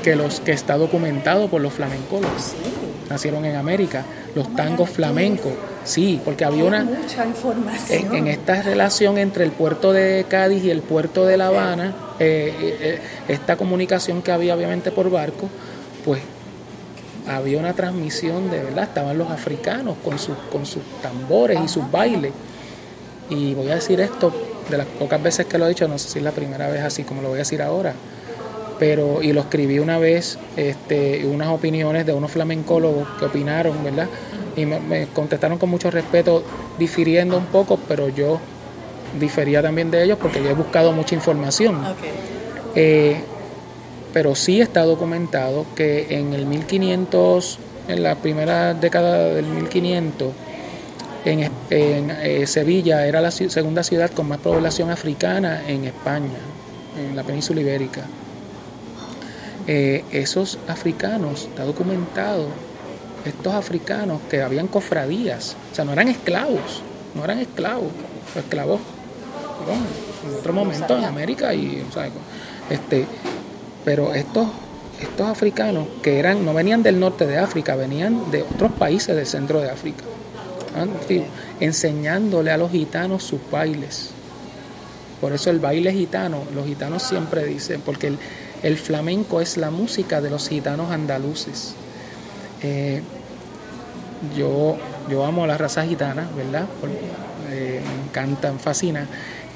que 0.03 0.15
los 0.15 0.39
que 0.39 0.53
está 0.53 0.78
documentado 0.78 1.49
por 1.49 1.59
los 1.59 1.73
flamencólogos. 1.73 2.53
Nacieron 3.09 3.43
en 3.43 3.57
América, 3.57 4.05
los 4.36 4.55
tangos 4.55 4.89
flamencos, 4.89 5.53
sí, 5.84 6.21
porque 6.23 6.45
había 6.45 6.63
una 6.63 6.84
mucha 6.86 7.25
información. 7.25 8.15
En, 8.15 8.28
esta 8.28 8.61
relación 8.61 9.17
entre 9.17 9.43
el 9.43 9.51
puerto 9.51 9.91
de 9.91 10.25
Cádiz 10.30 10.63
y 10.63 10.71
el 10.71 10.82
puerto 10.82 11.25
de 11.25 11.36
La 11.36 11.47
Habana, 11.47 11.93
eh, 12.19 12.99
esta 13.28 13.57
comunicación 13.57 14.21
que 14.21 14.32
había 14.32 14.55
obviamente 14.55 14.91
por 14.91 15.09
barco, 15.09 15.49
pues 16.03 16.21
había 17.28 17.59
una 17.59 17.73
transmisión 17.73 18.49
de 18.49 18.63
verdad, 18.63 18.86
estaban 18.86 19.17
los 19.17 19.30
africanos 19.30 19.95
con 20.03 20.17
sus, 20.19 20.38
con 20.51 20.65
sus 20.65 20.84
tambores 21.01 21.59
y 21.63 21.67
sus 21.67 21.89
bailes. 21.91 22.32
Y 23.30 23.53
voy 23.53 23.69
a 23.69 23.75
decir 23.75 23.99
esto, 23.99 24.34
de 24.69 24.78
las 24.78 24.88
pocas 24.88 25.21
veces 25.21 25.45
que 25.45 25.57
lo 25.57 25.65
he 25.65 25.69
dicho, 25.69 25.88
no 25.88 25.97
sé 25.97 26.09
si 26.09 26.19
es 26.19 26.23
la 26.23 26.32
primera 26.32 26.69
vez 26.69 26.84
así 26.84 27.03
como 27.03 27.21
lo 27.21 27.30
voy 27.30 27.38
a 27.38 27.39
decir 27.39 27.61
ahora, 27.61 27.93
pero, 28.80 29.21
y 29.21 29.34
lo 29.34 29.41
escribí 29.41 29.80
una 29.80 29.97
vez, 29.97 30.38
este, 30.55 31.25
unas 31.25 31.49
opiniones 31.49 32.05
de 32.05 32.13
unos 32.13 32.32
flamencólogos 32.32 33.07
que 33.19 33.25
opinaron, 33.25 33.84
¿verdad? 33.84 34.07
Y 34.55 34.65
me, 34.65 35.07
contestaron 35.07 35.57
con 35.57 35.69
mucho 35.69 35.91
respeto, 35.91 36.43
difiriendo 36.78 37.38
un 37.38 37.45
poco, 37.45 37.80
pero 37.88 38.09
yo 38.09 38.39
difería 39.19 39.61
también 39.61 39.89
de 39.91 40.03
ellos 40.03 40.17
porque 40.21 40.41
yo 40.43 40.49
he 40.49 40.53
buscado 40.53 40.91
mucha 40.91 41.15
información. 41.15 41.82
Eh, 42.75 43.21
pero 44.14 44.36
sí 44.36 44.62
está 44.62 44.84
documentado 44.84 45.66
que 45.76 46.18
en 46.18 46.34
el 46.34 46.45
1500, 46.45 47.60
en 47.88 48.03
la 48.03 48.16
primera 48.16 48.74
década 48.74 49.26
del 49.30 49.45
1500, 49.45 50.34
en, 51.26 51.51
eh, 51.70 52.47
Sevilla 52.47 53.05
era 53.05 53.20
la 53.22 53.32
segunda 53.32 53.84
ciudad 53.84 54.12
con 54.12 54.28
más 54.28 54.39
población 54.39 54.89
africana 54.91 55.62
en 55.68 55.86
España, 55.86 56.39
en 56.97 57.16
la 57.16 57.24
península 57.24 57.62
ibérica. 57.62 58.03
Eh, 59.68 60.05
esos 60.12 60.58
africanos, 60.68 61.43
está 61.43 61.66
documentado, 61.66 62.47
estos 63.26 63.53
africanos 63.53 64.22
que 64.30 64.41
habían 64.41 64.68
cofradías, 64.68 65.58
o 65.72 65.76
sea, 65.76 65.84
no 65.84 65.91
eran 65.91 66.08
esclavos, 66.08 66.82
no 67.14 67.26
eran 67.26 67.39
esclavos, 67.39 67.91
esclavos 68.36 68.80
en 70.26 70.36
otro 70.36 70.53
momento 70.53 70.97
en 70.97 71.05
América 71.05 71.53
y, 71.53 71.86
o 71.89 71.91
sea, 71.91 72.10
este, 72.70 73.05
pero 73.88 74.14
estos, 74.14 74.50
estos 75.00 75.26
africanos 75.30 75.88
que 76.04 76.20
eran, 76.20 76.44
no 76.44 76.54
venían 76.54 76.84
del 76.84 77.00
norte 77.00 77.26
de 77.26 77.38
África, 77.38 77.78
venían 77.78 78.30
de 78.32 78.44
otros 78.44 78.74
países 78.74 79.16
del 79.16 79.26
centro 79.26 79.62
de 79.62 79.70
África, 79.70 80.04
enseñándole 81.62 82.52
a 82.52 82.58
los 82.58 82.70
gitanos 82.70 83.24
sus 83.24 83.40
bailes. 83.50 84.10
Por 85.22 85.32
eso 85.32 85.52
el 85.52 85.60
baile 85.60 85.94
gitano, 85.94 86.44
los 86.54 86.66
gitanos 86.66 87.02
siempre 87.02 87.46
dicen, 87.46 87.80
porque 87.80 88.12
el, 88.62 88.78
flamenco 88.78 89.40
es 89.40 89.56
la 89.56 89.72
música 89.72 90.20
de 90.20 90.32
los 90.32 90.50
gitanos 90.50 90.92
andaluces. 90.92 91.74
Eh, 92.64 93.02
yo, 94.38 94.76
yo 95.10 95.24
amo 95.24 95.46
a 95.46 95.48
la 95.48 95.58
raza 95.58 95.86
gitana, 95.86 96.28
¿verdad? 96.36 96.66
Eh, 97.52 97.80
me 97.88 98.04
encanta, 98.04 98.52
me 98.52 98.60
fascina. 98.60 99.08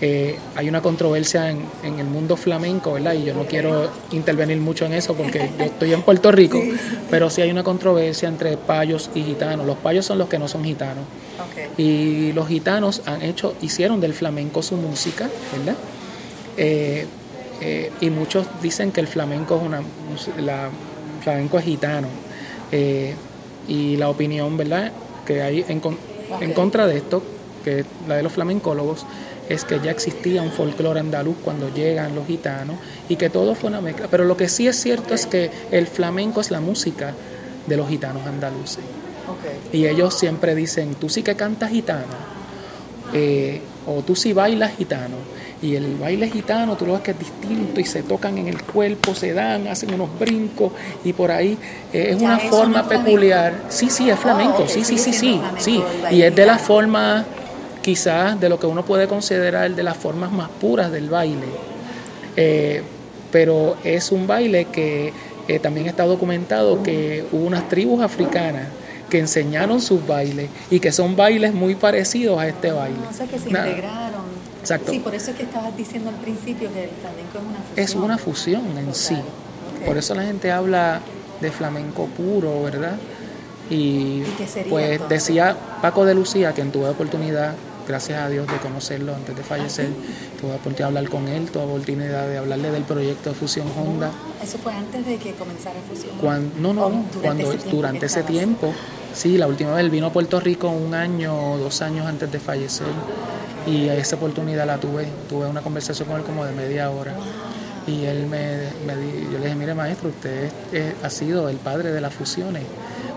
Eh, 0.03 0.35
hay 0.55 0.67
una 0.67 0.81
controversia 0.81 1.51
en, 1.51 1.59
el 1.83 2.07
mundo 2.07 2.35
flamenco, 2.35 2.93
¿verdad? 2.93 3.13
Y 3.13 3.23
yo 3.23 3.35
no 3.35 3.45
quiero 3.45 3.87
intervenir 4.11 4.57
mucho 4.57 4.87
en 4.87 4.93
eso 4.93 5.13
porque 5.13 5.51
yo 5.59 5.65
estoy 5.65 5.93
en 5.93 6.01
Puerto 6.01 6.31
Rico, 6.31 6.59
pero 7.11 7.29
sí 7.29 7.43
hay 7.43 7.51
una 7.51 7.63
controversia 7.63 8.27
entre 8.27 8.57
payos 8.57 9.11
y 9.13 9.21
gitanos. 9.21 9.67
Los 9.67 9.77
payos 9.77 10.03
son 10.03 10.17
los 10.17 10.27
que 10.27 10.39
no 10.39 10.47
son 10.47 10.63
gitanos. 10.63 11.03
Y 11.77 12.31
los 12.33 12.47
gitanos 12.47 13.03
han 13.05 13.21
hecho, 13.21 13.53
hicieron 13.61 14.01
del 14.01 14.15
flamenco 14.15 14.63
su 14.63 14.75
música, 14.75 15.29
¿verdad? 15.55 15.75
Eh, 16.57 17.05
eh, 17.61 17.91
y 18.01 18.09
muchos 18.09 18.47
dicen 18.59 18.91
que 18.91 19.01
el 19.01 19.07
flamenco 19.07 19.57
es 19.57 19.61
una, 19.61 19.83
la, 20.41 20.69
flamenco 21.21 21.59
es 21.59 21.65
gitano. 21.65 22.07
y 23.67 23.97
la 23.97 24.09
opinión, 24.09 24.57
¿verdad? 24.57 24.91
Que 25.27 25.43
hay 25.43 25.63
en, 25.67 25.79
en 26.39 26.53
contra 26.53 26.87
de 26.87 26.97
esto, 26.97 27.21
que 27.63 27.81
es 27.81 27.85
la 28.07 28.15
de 28.15 28.23
los 28.23 28.33
flamencólogos, 28.33 29.05
es 29.53 29.65
que 29.65 29.79
ya 29.79 29.91
existía 29.91 30.41
un 30.41 30.51
folclore 30.51 30.99
andaluz 30.99 31.35
cuando 31.43 31.73
llegan 31.73 32.15
los 32.15 32.27
gitanos 32.27 32.77
y 33.09 33.15
que 33.15 33.29
todo 33.29 33.55
fue 33.55 33.69
una 33.69 33.81
mezcla. 33.81 34.07
Pero 34.09 34.25
lo 34.25 34.37
que 34.37 34.49
sí 34.49 34.67
es 34.67 34.79
cierto 34.79 35.13
es 35.13 35.25
que 35.25 35.51
el 35.71 35.87
flamenco 35.87 36.41
es 36.41 36.51
la 36.51 36.59
música 36.59 37.13
de 37.67 37.77
los 37.77 37.89
gitanos 37.89 38.25
andaluces. 38.25 38.83
Y 39.71 39.87
ellos 39.87 40.13
siempre 40.13 40.55
dicen, 40.55 40.95
tú 40.95 41.09
sí 41.09 41.23
que 41.23 41.35
cantas 41.35 41.71
gitano, 41.71 42.05
eh, 43.13 43.61
o 43.87 44.01
tú 44.01 44.15
sí 44.15 44.33
bailas 44.33 44.75
gitano. 44.77 45.15
Y 45.61 45.75
el 45.75 45.95
baile 45.95 46.27
gitano, 46.27 46.75
tú 46.75 46.87
lo 46.87 46.93
ves 46.93 47.01
que 47.01 47.11
es 47.11 47.19
distinto 47.19 47.79
y 47.79 47.85
se 47.85 48.01
tocan 48.01 48.37
en 48.37 48.47
el 48.47 48.63
cuerpo, 48.63 49.13
se 49.13 49.31
dan, 49.33 49.67
hacen 49.67 49.93
unos 49.93 50.09
brincos 50.19 50.71
y 51.03 51.13
por 51.13 51.31
ahí 51.31 51.55
eh, 51.93 52.07
es 52.09 52.21
una 52.21 52.39
forma 52.39 52.87
peculiar. 52.87 53.65
Sí, 53.69 53.89
sí, 53.89 54.09
es 54.09 54.19
flamenco, 54.19 54.63
oh, 54.63 54.67
sí, 54.67 54.83
sí, 54.83 54.97
sí, 54.97 55.13
sí, 55.13 55.39
sí. 55.59 55.83
Y 56.11 56.23
es 56.23 56.35
de 56.35 56.45
la 56.47 56.57
forma 56.57 57.25
quizás 57.81 58.39
de 58.39 58.49
lo 58.49 58.59
que 58.59 58.67
uno 58.67 58.85
puede 58.85 59.07
considerar 59.07 59.73
de 59.73 59.83
las 59.83 59.97
formas 59.97 60.31
más 60.31 60.49
puras 60.49 60.91
del 60.91 61.09
baile. 61.09 61.47
Eh, 62.35 62.83
pero 63.31 63.77
es 63.83 64.11
un 64.11 64.27
baile 64.27 64.65
que 64.65 65.13
eh, 65.47 65.59
también 65.59 65.87
está 65.87 66.05
documentado 66.05 66.83
que 66.83 67.25
hubo 67.31 67.45
unas 67.45 67.67
tribus 67.69 68.01
africanas 68.01 68.67
que 69.09 69.19
enseñaron 69.19 69.81
sus 69.81 70.05
bailes 70.05 70.49
y 70.69 70.79
que 70.79 70.91
son 70.91 71.15
bailes 71.15 71.53
muy 71.53 71.75
parecidos 71.75 72.39
a 72.39 72.47
este 72.47 72.71
baile. 72.71 72.97
O 73.09 73.13
sea, 73.13 73.27
que 73.27 73.37
se 73.37 73.49
integraron. 73.49 74.21
Exacto. 74.61 74.91
Sí, 74.91 74.99
por 74.99 75.15
eso 75.15 75.31
es 75.31 75.37
que 75.37 75.43
estabas 75.43 75.75
diciendo 75.75 76.09
al 76.09 76.15
principio 76.15 76.71
que 76.71 76.85
el 76.85 76.89
flamenco 76.91 77.37
es 77.37 77.43
una 77.43 77.57
fusión. 77.57 77.85
Es 77.85 77.95
una 77.95 78.17
fusión 78.17 78.77
en 78.77 78.95
sí. 78.95 79.17
Por 79.85 79.97
eso 79.97 80.13
la 80.13 80.23
gente 80.23 80.51
habla 80.51 81.01
de 81.41 81.51
flamenco 81.51 82.05
puro, 82.05 82.63
¿verdad? 82.63 82.95
Y, 83.69 84.23
pues 84.69 84.99
decía 85.09 85.55
Paco 85.81 86.05
de 86.05 86.13
Lucía, 86.13 86.51
quien 86.51 86.71
tuve 86.71 86.89
oportunidad, 86.89 87.55
gracias 87.87 88.21
a 88.21 88.29
Dios, 88.29 88.47
de 88.47 88.57
conocerlo 88.57 89.15
antes 89.15 89.35
de 89.35 89.43
fallecer, 89.43 89.89
¿Ah, 89.89 90.39
tuve 90.39 90.51
oportunidad 90.51 90.77
de 90.77 90.83
hablar 90.97 91.09
con 91.09 91.27
él, 91.27 91.49
tuve 91.49 91.63
oportunidad 91.63 92.27
de 92.27 92.37
hablarle 92.37 92.71
del 92.71 92.83
proyecto 92.83 93.29
de 93.29 93.35
Fusión 93.35 93.67
Honda. 93.77 94.11
¿Eso 94.43 94.57
fue 94.57 94.73
antes 94.73 95.05
de 95.05 95.17
que 95.17 95.33
comenzara 95.33 95.79
Fusión 95.87 96.51
no, 96.59 96.73
no, 96.73 96.89
durante 96.89 97.21
cuando 97.21 97.51
ese 97.51 97.69
durante 97.69 98.05
ese 98.05 98.23
tiempo, 98.23 98.73
sí, 99.13 99.37
la 99.37 99.47
última 99.47 99.71
vez 99.71 99.83
él 99.83 99.89
vino 99.89 100.07
a 100.07 100.13
Puerto 100.13 100.39
Rico 100.39 100.69
un 100.69 100.93
año 100.93 101.53
o 101.53 101.57
dos 101.57 101.81
años 101.81 102.05
antes 102.05 102.31
de 102.31 102.39
fallecer. 102.39 102.87
Y 103.67 103.89
esa 103.89 104.15
oportunidad 104.15 104.65
la 104.65 104.79
tuve, 104.79 105.07
tuve 105.29 105.47
una 105.47 105.61
conversación 105.61 106.07
con 106.07 106.17
él 106.17 106.23
como 106.23 106.45
de 106.45 106.51
media 106.51 106.89
hora. 106.89 107.15
Y 107.85 108.05
él 108.05 108.27
me, 108.27 108.69
me 108.85 108.93
yo 109.31 109.37
le 109.37 109.45
dije, 109.45 109.55
mire 109.55 109.73
maestro, 109.73 110.09
usted 110.09 110.51
ha 111.03 111.09
sido 111.09 111.49
el 111.49 111.57
padre 111.57 111.91
de 111.91 112.01
las 112.01 112.13
fusiones, 112.13 112.63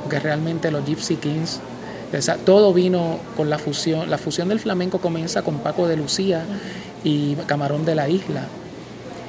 porque 0.03 0.21
realmente 0.21 0.71
los 0.71 0.85
Gypsy 0.85 1.17
Kings, 1.17 1.61
todo 2.45 2.73
vino 2.73 3.19
con 3.37 3.51
la 3.51 3.59
fusión, 3.59 4.11
la 4.11 4.19
fusión 4.19 4.49
del 4.49 4.61
flamenco 4.61 4.99
comienza 4.99 5.43
con 5.43 5.59
Paco 5.59 5.89
de 5.89 5.97
Lucía 5.97 6.45
y 7.03 7.35
Camarón 7.47 7.85
de 7.85 7.95
la 7.95 8.09
Isla. 8.09 8.47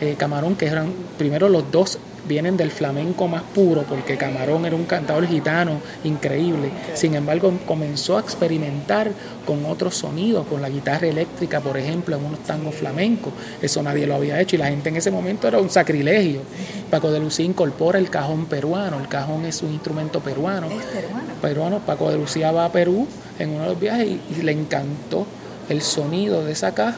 Eh, 0.02 0.16
Camarón, 0.18 0.56
que 0.56 0.68
eran 0.68 0.92
primero 1.18 1.48
los 1.50 1.72
dos 1.72 1.98
vienen 2.28 2.57
del 2.57 2.71
flamenco 2.71 3.28
más 3.28 3.43
puro, 3.43 3.84
porque 3.84 4.17
Camarón 4.17 4.65
era 4.65 4.76
un 4.76 4.86
cantador 4.86 5.28
gitano 5.28 5.80
increíble. 6.03 6.69
Sin 6.93 7.15
embargo, 7.15 7.53
comenzó 7.65 8.17
a 8.17 8.21
experimentar 8.21 9.11
con 9.45 9.65
otros 9.65 9.95
sonidos, 9.95 10.47
con 10.47 10.61
la 10.61 10.69
guitarra 10.69 11.07
eléctrica, 11.07 11.59
por 11.59 11.78
ejemplo, 11.78 12.15
en 12.15 12.26
unos 12.26 12.39
tangos 12.39 12.76
flamencos. 12.76 13.34
Eso 13.61 13.82
nadie 13.84 14.07
lo 14.07 14.15
había 14.15 14.39
hecho 14.41 14.55
y 14.55 14.59
la 14.59 14.67
gente 14.67 14.89
en 14.89 14.97
ese 14.97 15.11
momento 15.11 15.47
era 15.47 15.59
un 15.59 15.69
sacrilegio. 15.69 16.41
Paco 16.89 17.11
de 17.11 17.19
Lucía 17.19 17.45
incorpora 17.45 17.99
el 17.99 18.09
cajón 18.09 18.45
peruano. 18.45 18.99
El 18.99 19.07
cajón 19.07 19.45
es 19.45 19.61
un 19.61 19.71
instrumento 19.71 20.19
peruano. 20.19 20.67
¿Es 20.67 20.84
peruano? 20.86 21.34
Peruano. 21.41 21.80
Paco 21.80 22.09
de 22.09 22.17
Lucía 22.17 22.51
va 22.51 22.65
a 22.65 22.71
Perú 22.71 23.07
en 23.39 23.49
uno 23.49 23.63
de 23.63 23.69
los 23.69 23.80
viajes 23.80 24.07
y 24.07 24.41
le 24.41 24.51
encantó 24.51 25.26
el 25.69 25.82
sonido 25.82 26.43
de 26.43 26.51
esa 26.51 26.73
caja. 26.73 26.97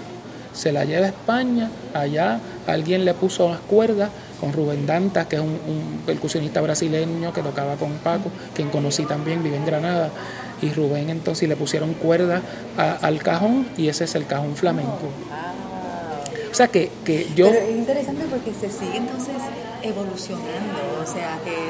Se 0.53 0.71
la 0.71 0.85
lleva 0.85 1.05
a 1.05 1.09
España, 1.09 1.69
allá 1.93 2.39
alguien 2.65 3.05
le 3.05 3.13
puso 3.13 3.49
las 3.49 3.59
cuerdas 3.59 4.09
con 4.39 4.53
Rubén 4.53 4.85
Dantas, 4.85 5.27
que 5.27 5.35
es 5.37 5.41
un, 5.41 6.01
percusionista 6.05 6.61
brasileño 6.61 7.33
que 7.33 7.41
tocaba 7.41 7.75
con 7.75 7.91
Paco, 7.97 8.31
quien 8.53 8.69
conocí 8.69 9.05
también, 9.05 9.43
vive 9.43 9.57
en 9.57 9.65
Granada. 9.65 10.09
Y 10.61 10.71
Rubén 10.71 11.09
entonces 11.09 11.47
le 11.47 11.55
pusieron 11.55 11.93
cuerda 11.93 12.41
al 12.77 13.21
cajón 13.21 13.67
y 13.77 13.89
ese 13.89 14.05
es 14.05 14.15
el 14.15 14.25
cajón 14.25 14.55
flamenco. 14.55 15.09
O 16.51 16.55
sea 16.55 16.67
que, 16.69 16.89
que 17.05 17.27
yo... 17.35 17.51
Pero 17.51 17.65
es 17.65 17.75
interesante 17.75 18.25
porque 18.29 18.51
se 18.53 18.71
sigue 18.71 18.97
entonces 18.97 19.35
evolucionando, 19.83 21.03
o 21.03 21.05
sea 21.05 21.39
que 21.43 21.69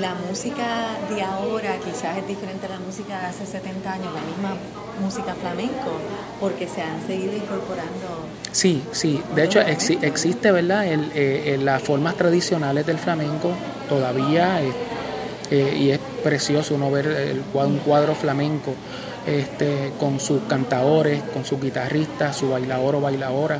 la 0.00 0.14
música 0.14 0.96
de 1.10 1.22
ahora 1.22 1.76
quizás 1.84 2.16
es 2.16 2.26
diferente 2.26 2.66
a 2.66 2.70
la 2.70 2.78
música 2.78 3.20
de 3.20 3.26
hace 3.26 3.44
70 3.44 3.92
años, 3.92 4.14
la 4.14 4.22
misma 4.22 4.56
música 5.00 5.34
flamenco, 5.34 5.92
porque 6.40 6.66
se 6.66 6.80
han 6.80 7.06
seguido 7.06 7.36
incorporando. 7.36 8.21
Sí, 8.52 8.82
sí, 8.92 9.22
de 9.34 9.44
hecho 9.44 9.60
existe, 9.60 10.52
¿verdad? 10.52 10.84
Eh, 10.86 11.58
las 11.62 11.82
formas 11.82 12.16
tradicionales 12.16 12.84
del 12.84 12.98
flamenco 12.98 13.52
todavía, 13.88 14.62
eh, 14.62 14.72
eh, 15.50 15.76
y 15.78 15.90
es 15.90 15.98
precioso 16.22 16.74
uno 16.74 16.90
ver 16.90 17.06
el, 17.06 17.42
un 17.54 17.78
cuadro 17.78 18.14
flamenco 18.14 18.74
este, 19.26 19.92
con 19.98 20.20
sus 20.20 20.42
cantadores, 20.42 21.22
con 21.32 21.46
sus 21.46 21.60
guitarristas, 21.60 22.36
su 22.36 22.50
bailador 22.50 22.96
o 22.96 23.00
bailadora, 23.00 23.58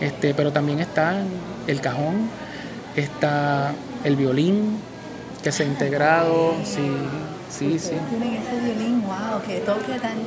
este, 0.00 0.32
pero 0.32 0.50
también 0.50 0.80
está 0.80 1.22
el 1.66 1.80
cajón, 1.82 2.30
está 2.96 3.72
el 4.04 4.16
violín, 4.16 4.78
que 5.42 5.52
se 5.52 5.62
ha 5.62 5.66
integrado, 5.66 6.54
sí, 6.64 6.90
sí, 7.50 7.78
sí. 7.78 7.92
Tienen 8.08 8.40
ese 8.42 8.60
violín, 8.64 9.02
wow, 9.02 9.42
que 9.46 9.58
toque 9.60 9.98
tan 10.00 10.18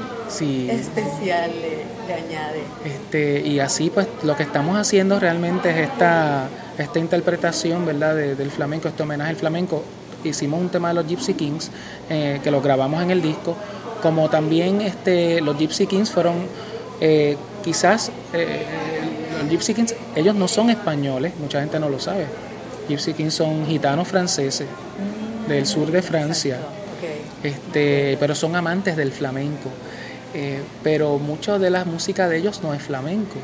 especial 0.70 1.52
le, 1.52 2.14
añade. 2.14 2.62
Este, 2.86 3.42
y 3.42 3.60
así 3.60 3.90
pues 3.90 4.08
lo 4.24 4.36
que 4.36 4.44
estamos 4.44 4.78
haciendo 4.78 5.20
realmente 5.20 5.70
es 5.70 5.90
esta, 5.90 6.48
esta 6.78 7.00
interpretación, 7.00 7.86
¿verdad?, 7.86 8.16
del 8.16 8.52
flamenco, 8.52 8.88
este 8.88 9.04
homenaje 9.04 9.32
al 9.32 9.36
flamenco. 9.38 9.84
Hicimos 10.24 10.62
un 10.62 10.70
tema 10.70 10.90
de 10.90 10.94
los 10.96 11.08
Gypsy 11.08 11.34
Kings, 11.34 11.72
eh, 12.10 12.40
que 12.44 12.52
lo 12.52 12.62
grabamos 12.62 13.02
en 13.02 13.12
el 13.12 13.22
disco, 13.22 13.58
como 14.02 14.30
también 14.30 14.82
este, 14.82 15.42
los 15.42 15.58
Gypsy 15.58 15.88
Kings 15.88 16.12
fueron 16.12 16.36
eh, 17.02 17.38
quizás 17.64 18.12
eh, 18.34 18.66
los 19.42 19.50
Gypsy 19.50 19.74
Kings, 19.74 19.96
ellos 20.16 20.36
no 20.36 20.48
son 20.48 20.70
españoles, 20.70 21.34
mucha 21.40 21.60
gente 21.60 21.80
no 21.80 21.90
lo 21.90 22.00
sabe. 22.00 22.28
Gypsy 22.88 23.14
Kings 23.14 23.34
son 23.34 23.66
gitanos 23.66 24.08
franceses 24.08 24.68
del 25.48 25.66
sur 25.66 25.92
de 25.92 26.02
Francia, 26.02 26.60
este, 27.44 28.18
pero 28.20 28.36
son 28.36 28.56
amantes 28.56 28.96
del 28.96 29.12
flamenco. 29.12 29.70
Eh, 30.34 30.62
pero 30.82 31.20
mucha 31.20 31.60
de 31.60 31.70
la 31.70 31.86
música 31.86 32.28
de 32.28 32.38
ellos 32.38 32.62
no 32.64 32.74
es 32.74 32.82
flamenco. 32.82 33.36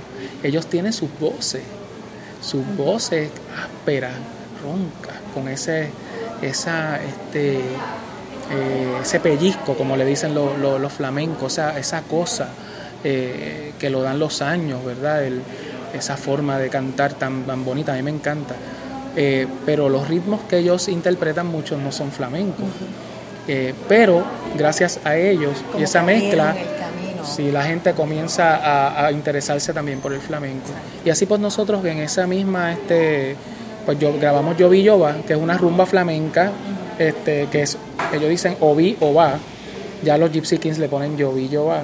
Ellos 0.41 0.65
tienen 0.67 0.91
sus 0.91 1.09
voces, 1.19 1.61
sus 2.41 2.65
voces 2.75 3.29
ásperas, 3.55 4.13
roncas, 4.63 5.15
con 5.33 5.47
ese, 5.47 5.89
esa, 6.41 6.99
este, 7.03 7.57
eh, 7.57 8.97
ese 9.01 9.19
pellizco, 9.19 9.75
como 9.75 9.95
le 9.95 10.05
dicen 10.05 10.33
los 10.33 10.93
flamencos, 10.93 11.53
esa, 11.53 11.77
esa 11.77 12.01
cosa 12.03 12.49
eh, 13.03 13.73
que 13.77 13.89
lo 13.91 14.01
dan 14.01 14.17
los 14.17 14.41
años, 14.41 14.83
¿verdad? 14.83 15.23
esa 15.93 16.17
forma 16.17 16.57
de 16.57 16.69
cantar 16.69 17.13
tan, 17.13 17.43
tan 17.43 17.65
bonita, 17.65 17.93
a 17.93 17.95
mí 17.97 18.03
me 18.03 18.11
encanta. 18.11 18.55
Pero 19.65 19.89
los 19.89 20.07
ritmos 20.07 20.41
que 20.47 20.59
ellos 20.59 20.87
interpretan 20.87 21.45
muchos 21.47 21.77
no 21.77 21.91
son 21.91 22.09
flamencos. 22.11 22.65
Eh, 23.51 23.73
pero 23.87 24.23
gracias 24.55 24.99
a 25.03 25.17
ellos 25.17 25.63
y 25.75 25.81
esa 25.81 26.03
mezcla, 26.03 26.55
si 27.25 27.49
la 27.49 27.63
gente 27.63 27.93
comienza 27.93 29.05
a, 29.07 29.11
interesarse 29.11 29.73
también 29.73 30.01
por 30.01 30.13
el 30.13 30.19
flamenco. 30.19 30.67
Y 31.03 31.09
así 31.09 31.25
pues 31.25 31.41
nosotros 31.41 31.83
en 31.85 31.97
esa 31.97 32.27
misma, 32.27 32.73
este, 32.73 33.35
pues 33.87 33.97
yo 33.97 34.13
grabamos 34.19 34.55
Yovi 34.55 34.83
Yoba, 34.83 35.15
que 35.25 35.33
es 35.33 35.39
una 35.39 35.57
rumba 35.57 35.87
flamenca, 35.87 36.51
este, 36.99 37.47
que 37.51 37.63
es, 37.63 37.75
ellos 38.13 38.29
dicen 38.29 38.55
Ovi 38.59 38.95
o 38.99 39.15
va, 39.15 39.39
ya 40.03 40.15
los 40.19 40.31
Gypsy 40.31 40.59
Kings 40.59 40.77
le 40.77 40.87
ponen 40.87 41.17
Yovi 41.17 41.49
Yoba, 41.49 41.81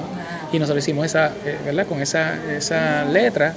y 0.51 0.59
nosotros 0.59 0.84
hicimos 0.84 1.07
esa, 1.07 1.32
eh, 1.45 1.57
¿verdad? 1.66 1.88
Con 1.88 1.99
esa, 1.99 2.36
esa 2.55 3.05
letra 3.05 3.55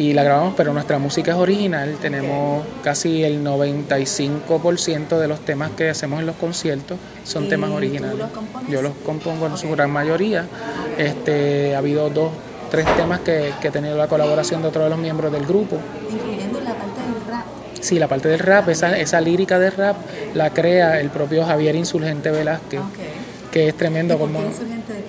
y 0.00 0.14
la 0.14 0.22
grabamos, 0.22 0.54
pero 0.56 0.72
nuestra 0.72 0.98
música 0.98 1.32
es 1.32 1.36
original. 1.36 1.98
Tenemos 2.00 2.64
casi 2.82 3.22
el 3.22 3.44
95% 3.44 5.18
de 5.18 5.28
los 5.28 5.40
temas 5.40 5.72
que 5.72 5.90
hacemos 5.90 6.20
en 6.20 6.26
los 6.26 6.36
conciertos 6.36 6.98
son 7.22 7.50
temas 7.50 7.68
originales. 7.68 8.24
Yo 8.70 8.80
los 8.80 8.94
compongo 9.04 9.46
en 9.46 9.58
su 9.58 9.70
gran 9.70 9.90
mayoría. 9.90 10.46
Este, 10.96 11.74
ha 11.74 11.78
habido 11.78 12.08
dos, 12.08 12.32
tres 12.70 12.86
temas 12.96 13.20
que, 13.20 13.52
que 13.60 13.68
he 13.68 13.70
tenido 13.70 13.98
la 13.98 14.08
colaboración 14.08 14.62
de 14.62 14.68
otros 14.68 14.84
de 14.84 14.90
los 14.90 14.98
miembros 14.98 15.30
del 15.32 15.44
grupo. 15.44 15.76
Incluyendo 16.10 16.60
la 16.60 16.72
parte 16.72 17.02
del 17.02 17.26
rap. 17.28 17.44
Sí, 17.80 17.98
la 17.98 18.08
parte 18.08 18.28
del 18.30 18.38
rap, 18.38 18.70
esa, 18.70 18.98
esa 18.98 19.20
lírica 19.20 19.58
de 19.58 19.68
rap 19.68 19.96
la 20.32 20.48
crea 20.48 20.98
el 20.98 21.10
propio 21.10 21.44
Javier 21.44 21.76
Insurgente 21.76 22.30
Velázquez, 22.30 22.80
que 23.52 23.68
es 23.68 23.76
tremendo 23.76 24.18
como... 24.18 24.38
Qué 24.38 24.44
no 24.44 24.50
lo 24.50 24.99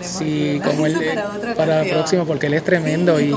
tenemos 0.00 0.18
Sí, 0.18 0.60
como 0.64 0.86
él, 0.86 0.96
para, 1.56 1.82
el 1.82 1.90
próximo, 1.90 2.24
porque 2.24 2.46
él 2.46 2.54
es 2.54 2.64
tremendo. 2.64 3.20
y, 3.20 3.36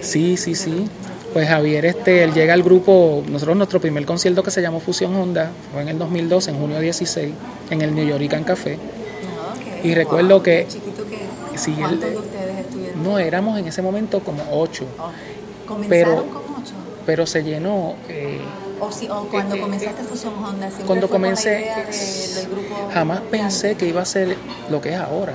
Sí, 0.00 0.36
sí, 0.36 0.54
sí. 0.54 0.88
Pues 1.32 1.48
Javier, 1.48 1.84
este, 1.86 2.22
él 2.22 2.32
llega 2.32 2.54
al 2.54 2.62
grupo, 2.62 3.24
nosotros 3.28 3.56
nuestro 3.56 3.80
primer 3.80 4.06
concierto 4.06 4.42
que 4.44 4.52
se 4.52 4.62
llamó 4.62 4.78
Fusión 4.78 5.16
Honda 5.16 5.50
fue 5.72 5.82
en 5.82 5.88
el 5.88 5.98
2002, 5.98 6.46
en 6.48 6.58
junio 6.60 6.78
16, 6.78 7.32
en 7.70 7.82
el 7.82 7.92
New 7.92 8.06
York 8.06 8.44
Café. 8.44 8.78
Ah, 8.78 9.54
y 9.82 9.94
recuerdo 9.94 10.42
que... 10.44 10.68
sí, 11.56 11.74
¿Cuántos 11.76 12.10
de 12.10 12.16
ustedes 12.18 12.58
estuvieron? 12.60 13.02
No, 13.02 13.18
éramos 13.18 13.58
en 13.58 13.66
ese 13.66 13.82
momento 13.82 14.20
como 14.20 14.44
ocho. 14.52 14.84
¿Comenzaron 15.66 15.88
pero, 15.88 16.16
con 16.30 16.54
ocho? 16.62 16.74
Pero 17.04 17.26
se 17.26 17.42
llenó... 17.42 17.96
Eh, 18.08 18.38
o, 18.80 18.92
si, 18.92 19.08
o 19.08 19.26
cuando 19.30 19.56
eh, 19.56 19.60
comenzaste 19.60 20.02
eh, 20.02 20.04
Fusión 20.04 20.34
Honda, 20.42 20.68
cuando 20.86 21.08
comencé, 21.08 21.70
del 22.36 22.50
grupo 22.50 22.90
jamás 22.92 23.20
pensé 23.30 23.76
que 23.76 23.86
iba 23.86 24.02
a 24.02 24.04
ser 24.04 24.36
lo 24.70 24.80
que 24.80 24.90
es 24.90 24.96
ahora. 24.96 25.34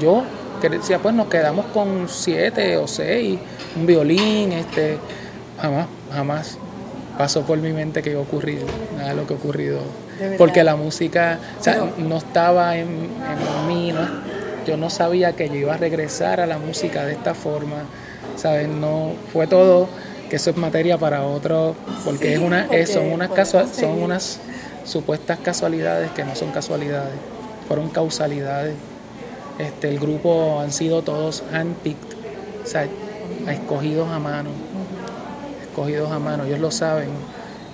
Yo 0.00 0.24
decía, 0.68 0.98
pues 0.98 1.14
nos 1.14 1.28
quedamos 1.28 1.66
con 1.66 2.08
siete 2.08 2.76
o 2.76 2.86
seis, 2.86 3.38
un 3.76 3.86
violín, 3.86 4.52
este, 4.52 4.98
jamás, 5.60 5.86
jamás 6.12 6.58
pasó 7.18 7.42
por 7.42 7.58
mi 7.58 7.72
mente 7.72 8.02
que 8.02 8.10
iba 8.10 8.20
a 8.20 8.22
ocurrir 8.22 8.64
nada 8.96 9.10
de 9.10 9.16
lo 9.16 9.26
que 9.26 9.34
ha 9.34 9.36
ocurrido. 9.36 9.80
Porque 10.38 10.62
la 10.62 10.76
música 10.76 11.38
no 11.98 12.18
estaba 12.18 12.76
en, 12.76 13.08
mí, 13.68 13.92
yo 14.66 14.76
no 14.76 14.88
sabía 14.88 15.34
que 15.34 15.48
yo 15.48 15.56
iba 15.56 15.74
a 15.74 15.76
regresar 15.76 16.40
a 16.40 16.46
la 16.46 16.58
música 16.58 17.04
de 17.04 17.12
esta 17.12 17.34
forma, 17.34 17.82
¿sabes? 18.36 18.68
No, 18.68 19.12
fue 19.32 19.48
todo, 19.48 19.88
que 20.34 20.38
eso 20.38 20.50
es 20.50 20.56
materia 20.56 20.98
para 20.98 21.22
otro, 21.22 21.76
porque 22.04 22.34
es 22.34 22.40
una, 22.40 22.66
son, 22.88 23.12
unas 23.12 23.48
son 23.48 24.02
unas 24.02 24.40
supuestas 24.84 25.38
casualidades 25.38 26.10
que 26.10 26.24
no 26.24 26.34
son 26.34 26.50
casualidades, 26.50 27.14
fueron 27.68 27.88
causalidades. 27.88 28.74
Este, 29.60 29.90
el 29.90 30.00
grupo 30.00 30.58
han 30.58 30.72
sido 30.72 31.02
todos 31.02 31.44
handpicked, 31.52 32.16
o 32.64 32.66
sea, 32.66 32.88
escogidos 33.48 34.08
a 34.10 34.18
mano, 34.18 34.50
escogidos 35.68 36.10
a 36.10 36.18
mano, 36.18 36.42
ellos 36.46 36.58
lo 36.58 36.72
saben. 36.72 37.10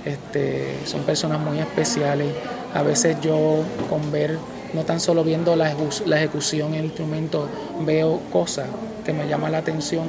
Este, 0.04 0.76
son 0.84 1.04
personas 1.04 1.40
muy 1.40 1.60
especiales, 1.60 2.28
a 2.74 2.82
veces 2.82 3.16
yo 3.22 3.62
con 3.88 4.12
ver, 4.12 4.36
no 4.74 4.82
tan 4.82 5.00
solo 5.00 5.24
viendo 5.24 5.56
la, 5.56 5.74
la 6.04 6.18
ejecución 6.18 6.74
en 6.74 6.80
el 6.80 6.84
instrumento, 6.84 7.48
veo 7.86 8.20
cosas 8.30 8.66
que 9.06 9.14
me 9.14 9.26
llaman 9.26 9.52
la 9.52 9.58
atención 9.58 10.08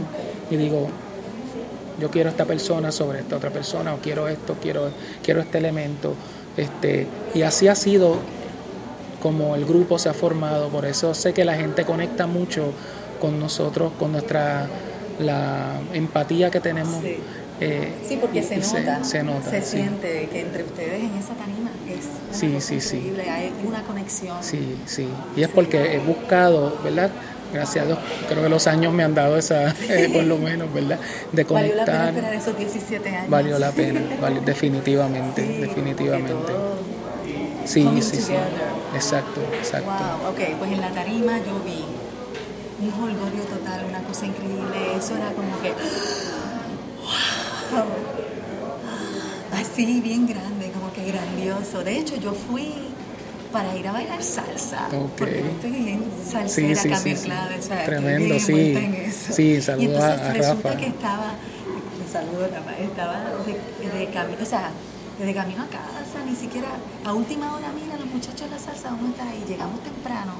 y 0.49 0.57
digo, 0.57 0.89
yo 2.01 2.09
quiero 2.09 2.29
esta 2.29 2.45
persona 2.45 2.91
sobre 2.91 3.19
esta 3.19 3.37
otra 3.37 3.51
persona, 3.51 3.93
o 3.93 3.97
quiero 3.99 4.27
esto, 4.27 4.57
quiero, 4.61 4.89
quiero 5.23 5.39
este 5.41 5.59
elemento. 5.59 6.15
Este, 6.57 7.07
y 7.33 7.43
así 7.43 7.67
ha 7.67 7.75
sido 7.75 8.17
como 9.21 9.55
el 9.55 9.65
grupo 9.65 9.99
se 9.99 10.09
ha 10.09 10.13
formado, 10.13 10.69
por 10.69 10.85
eso 10.85 11.13
sé 11.13 11.31
que 11.33 11.45
la 11.45 11.55
gente 11.55 11.85
conecta 11.85 12.25
mucho 12.25 12.73
con 13.21 13.39
nosotros, 13.39 13.93
con 13.99 14.11
nuestra 14.11 14.67
la 15.19 15.79
empatía 15.93 16.49
que 16.49 16.59
tenemos. 16.59 17.01
Sí, 17.01 17.17
eh, 17.59 17.93
sí 18.07 18.17
porque 18.19 18.41
se 18.41 18.57
nota, 18.57 19.03
se, 19.03 19.21
nota, 19.21 19.49
se 19.49 19.61
siente 19.61 20.27
que 20.31 20.41
entre 20.41 20.63
ustedes 20.63 21.03
en 21.03 21.13
esa 21.15 21.35
tarima 21.35 21.69
es 21.87 22.35
sí, 22.35 22.55
sí, 22.59 22.81
sí. 22.81 23.13
hay 23.29 23.53
una 23.63 23.83
conexión. 23.83 24.37
Sí, 24.41 24.75
sí, 24.87 25.07
y 25.35 25.43
es 25.43 25.49
porque 25.49 25.95
he 25.95 25.99
buscado, 25.99 26.79
¿verdad? 26.83 27.11
Gracias 27.53 27.83
a 27.83 27.87
Dios, 27.87 27.99
creo 28.27 28.43
que 28.43 28.49
los 28.49 28.67
años 28.67 28.93
me 28.93 29.03
han 29.03 29.13
dado 29.13 29.37
esa, 29.37 29.69
eh, 29.89 30.09
por 30.13 30.23
lo 30.23 30.37
menos, 30.37 30.73
¿verdad? 30.73 30.99
De 31.31 31.45
conectar. 31.45 31.77
¿Valió 31.77 31.77
la 31.77 31.85
pena 31.85 32.09
esperar 32.09 32.33
esos 32.33 32.57
17 32.57 33.09
años? 33.09 33.29
Valió 33.29 33.59
la 33.59 33.71
pena, 33.71 34.01
definitivamente, 34.45 35.41
definitivamente. 35.61 36.51
Sí, 37.65 37.87
sí, 38.01 38.17
sí. 38.17 38.33
Exacto, 38.95 39.41
exacto. 39.57 39.89
Wow, 39.89 40.31
ok, 40.31 40.57
pues 40.59 40.71
en 40.71 40.81
la 40.81 40.89
tarima 40.89 41.37
yo 41.37 41.61
vi 41.63 41.85
un 42.81 43.03
holgorio 43.03 43.43
total, 43.43 43.85
una 43.87 44.01
cosa 44.01 44.25
increíble. 44.25 44.97
Eso 44.97 45.15
era 45.15 45.31
como 45.31 45.61
que. 45.61 45.69
¡Wow! 47.71 47.85
Así, 49.53 50.01
bien 50.01 50.27
grande, 50.27 50.71
como 50.71 50.91
que 50.91 51.05
grandioso. 51.05 51.83
De 51.83 51.97
hecho, 51.97 52.15
yo 52.15 52.33
fui 52.33 52.73
para 53.51 53.75
ir 53.75 53.87
a 53.87 53.91
bailar 53.91 54.23
salsa. 54.23 54.87
Porque 55.17 55.41
yo 55.43 55.49
estoy 55.49 55.71
bien 55.71 56.03
salsera, 56.25 56.81
sí, 56.81 56.95
sí, 56.95 57.15
sí, 57.15 57.69
Tremendo, 57.85 58.39
sí. 58.39 59.11
Sí, 59.11 59.61
saludos 59.61 59.83
y 59.83 59.85
entonces 59.85 60.21
a, 60.21 60.33
resulta 60.33 60.77
que 60.77 60.87
estaba, 60.87 61.33
me 61.99 62.11
saludo 62.11 62.47
Rafa, 62.47 62.77
estaba 62.77 63.19
de, 63.45 63.99
de 63.99 64.09
camino, 64.11 64.37
o 64.41 64.45
sea, 64.45 64.71
de 65.19 65.33
camino 65.33 65.63
a 65.63 65.67
casa, 65.67 66.25
ni 66.25 66.35
siquiera 66.35 66.69
a 67.05 67.13
última 67.13 67.53
hora, 67.55 67.71
mira, 67.73 67.97
los 67.97 68.07
muchachos 68.07 68.41
de 68.41 68.49
la 68.49 68.59
salsa 68.59 68.91
vamos 68.91 69.09
a 69.09 69.11
estar 69.11 69.27
ahí, 69.27 69.43
llegamos 69.47 69.83
temprano. 69.83 70.33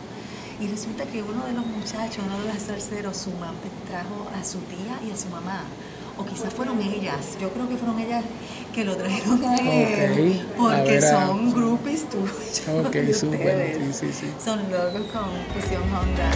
Y 0.60 0.68
resulta 0.68 1.06
que 1.06 1.24
uno 1.24 1.44
de 1.46 1.54
los 1.54 1.66
muchachos, 1.66 2.24
uno 2.24 2.40
de 2.40 2.54
los 2.54 2.62
salseros, 2.62 3.18
su 3.18 3.32
mamá 3.32 3.54
trajo 3.90 4.30
a 4.40 4.44
su 4.44 4.60
tía 4.60 5.00
y 5.08 5.12
a 5.12 5.18
su 5.18 5.28
mamá 5.30 5.64
o 6.18 6.26
quizás 6.26 6.54
fueron 6.54 6.82
ellas, 6.82 7.38
yo 7.40 7.50
creo 7.50 7.68
que 7.68 7.78
fueron 7.78 8.00
ellas 8.00 8.24
que 8.74 8.84
lo 8.84 8.96
trajeron 8.96 9.44
a 9.44 9.56
él, 9.56 10.46
porque 10.58 11.02
son 11.02 11.54
groupies 11.54 12.06
Ok, 12.68 12.96
súper, 13.14 13.76
sí, 13.76 13.94
sí, 13.94 14.14
sí. 14.14 14.34
Son 14.44 14.60
locos 14.72 15.02
con 15.12 15.30
Fusión 15.54 15.82
Honda. 15.84 16.32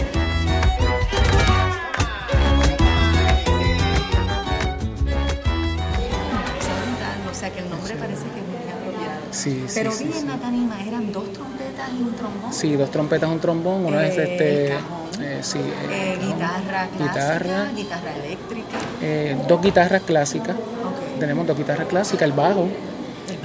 O 7.30 7.38
sea 7.38 7.50
que 7.50 7.60
el 7.60 7.70
nombre 7.70 7.94
parece 7.94 8.22
que 8.22 8.40
es 8.40 8.46
muy 8.46 8.72
apropiado. 8.72 9.20
Sí, 9.30 9.64
sí, 9.68 9.74
Pero 9.74 9.92
sí, 9.92 10.04
vi 10.04 10.18
en 10.18 10.26
la 10.26 10.36
tarima, 10.36 10.82
eran 10.84 11.12
dos 11.12 11.32
trompetas 11.32 11.90
y 11.96 12.02
un 12.02 12.14
trombón. 12.14 12.52
Sí, 12.52 12.76
dos 12.76 12.90
trompetas 12.90 13.28
y 13.28 13.32
un 13.32 13.40
trombón. 13.40 13.84
Uno 13.86 14.00
es 14.00 14.16
este. 14.16 14.72
Eh, 14.72 15.40
sí, 15.42 15.58
eh, 15.90 16.18
guitarra 16.20 16.88
clásica, 16.88 17.38
guitarra, 17.38 17.72
guitarra 17.74 18.16
eléctrica. 18.16 18.78
Eh, 19.00 19.36
dos 19.46 19.62
guitarras 19.62 20.02
clásicas. 20.02 20.56
Tenemos 21.20 21.46
dos 21.46 21.56
guitarras 21.56 21.86
clásicas, 21.86 22.22
el 22.22 22.32
bajo, 22.32 22.68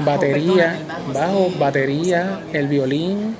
batería, 0.05 0.79
bajo, 1.13 1.51
batería, 1.59 2.41
el 2.53 2.67
violín. 2.67 3.35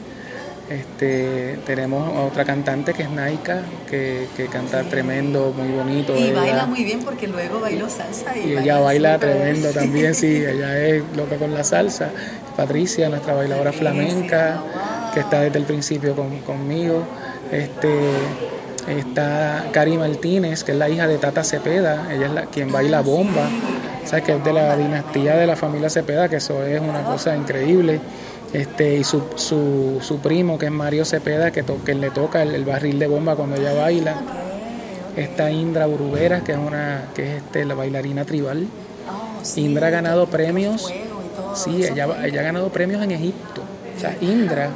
Este, 0.70 1.60
tenemos 1.66 2.10
otra 2.18 2.46
cantante 2.46 2.94
que 2.94 3.04
es 3.04 3.10
Naika, 3.10 3.62
que, 3.90 4.28
que 4.38 4.46
canta 4.46 4.84
tremendo, 4.84 5.54
muy 5.58 5.68
bonito. 5.68 6.16
Y 6.16 6.32
baila 6.32 6.66
muy 6.66 6.86
bien 6.86 7.02
porque 7.04 7.28
luego 7.28 7.60
bailó 7.60 7.90
salsa. 7.90 8.38
Y, 8.38 8.54
ella 8.54 8.80
baila 8.80 9.20
tremendo 9.20 9.72
también, 9.72 10.16
sí, 10.16 10.28
ella 10.48 10.80
es 10.80 11.04
loca 11.18 11.36
con 11.36 11.54
la 11.54 11.66
salsa. 11.66 12.10
Patricia, 12.56 13.10
nuestra 13.10 13.34
bailadora 13.34 13.74
flamenca, 13.74 14.64
que 15.14 15.20
está 15.20 15.42
desde 15.42 15.60
el 15.60 15.66
principio 15.66 16.16
conmigo. 16.46 17.04
Este, 17.52 17.90
está 18.88 19.66
Cari 19.72 19.98
Martínez, 19.98 20.64
que 20.64 20.72
es 20.72 20.78
la 20.78 20.90
hija 20.90 21.08
de 21.08 21.18
Tata 21.18 21.44
Cepeda, 21.44 22.08
ella 22.14 22.26
es 22.28 22.32
la, 22.32 22.46
quien 22.46 22.72
baila 22.72 23.02
bomba, 23.02 23.50
¿sabes? 24.06 24.24
que 24.24 24.34
es 24.34 24.44
de 24.44 24.54
la 24.54 24.76
dinastía 24.76 25.36
de 25.36 25.48
la 25.48 25.56
familia 25.56 25.90
Cepeda, 25.90 26.30
que 26.30 26.38
eso 26.38 26.64
es 26.66 26.82
una 26.82 27.04
cosa 27.04 27.36
increíble. 27.36 28.00
Este, 28.54 28.98
y 28.98 29.04
su, 29.04 29.24
su, 29.36 30.00
su 30.02 30.20
primo, 30.20 30.58
que 30.58 30.66
es 30.66 30.72
Mario 30.72 31.06
Cepeda, 31.06 31.52
que, 31.52 31.64
que 31.86 31.96
le 31.96 32.12
toca 32.12 32.44
el, 32.44 32.66
barril 32.66 33.00
de 33.00 33.08
bomba 33.08 33.36
cuando 33.36 33.56
ella 33.56 33.74
baila. 33.74 34.16
Está 35.16 35.52
Indra 35.52 35.86
Burubera, 35.86 36.42
que 36.42 36.54
es 36.54 36.58
una 36.58 37.06
que 37.14 37.24
es 37.24 37.44
este, 37.44 37.66
la 37.66 37.76
bailarina 37.76 38.26
tribal. 38.26 38.68
Indra 39.56 39.88
ha 39.88 39.90
ganado 39.90 40.28
premios. 40.28 40.94
Sí, 41.54 41.84
ella, 41.84 42.08
ella 42.24 42.42
ha 42.42 42.44
ganado 42.44 42.70
premios 42.70 43.04
en 43.04 43.12
Egipto. 43.12 43.62
O 43.96 44.00
sea, 44.00 44.16
Indra 44.22 44.70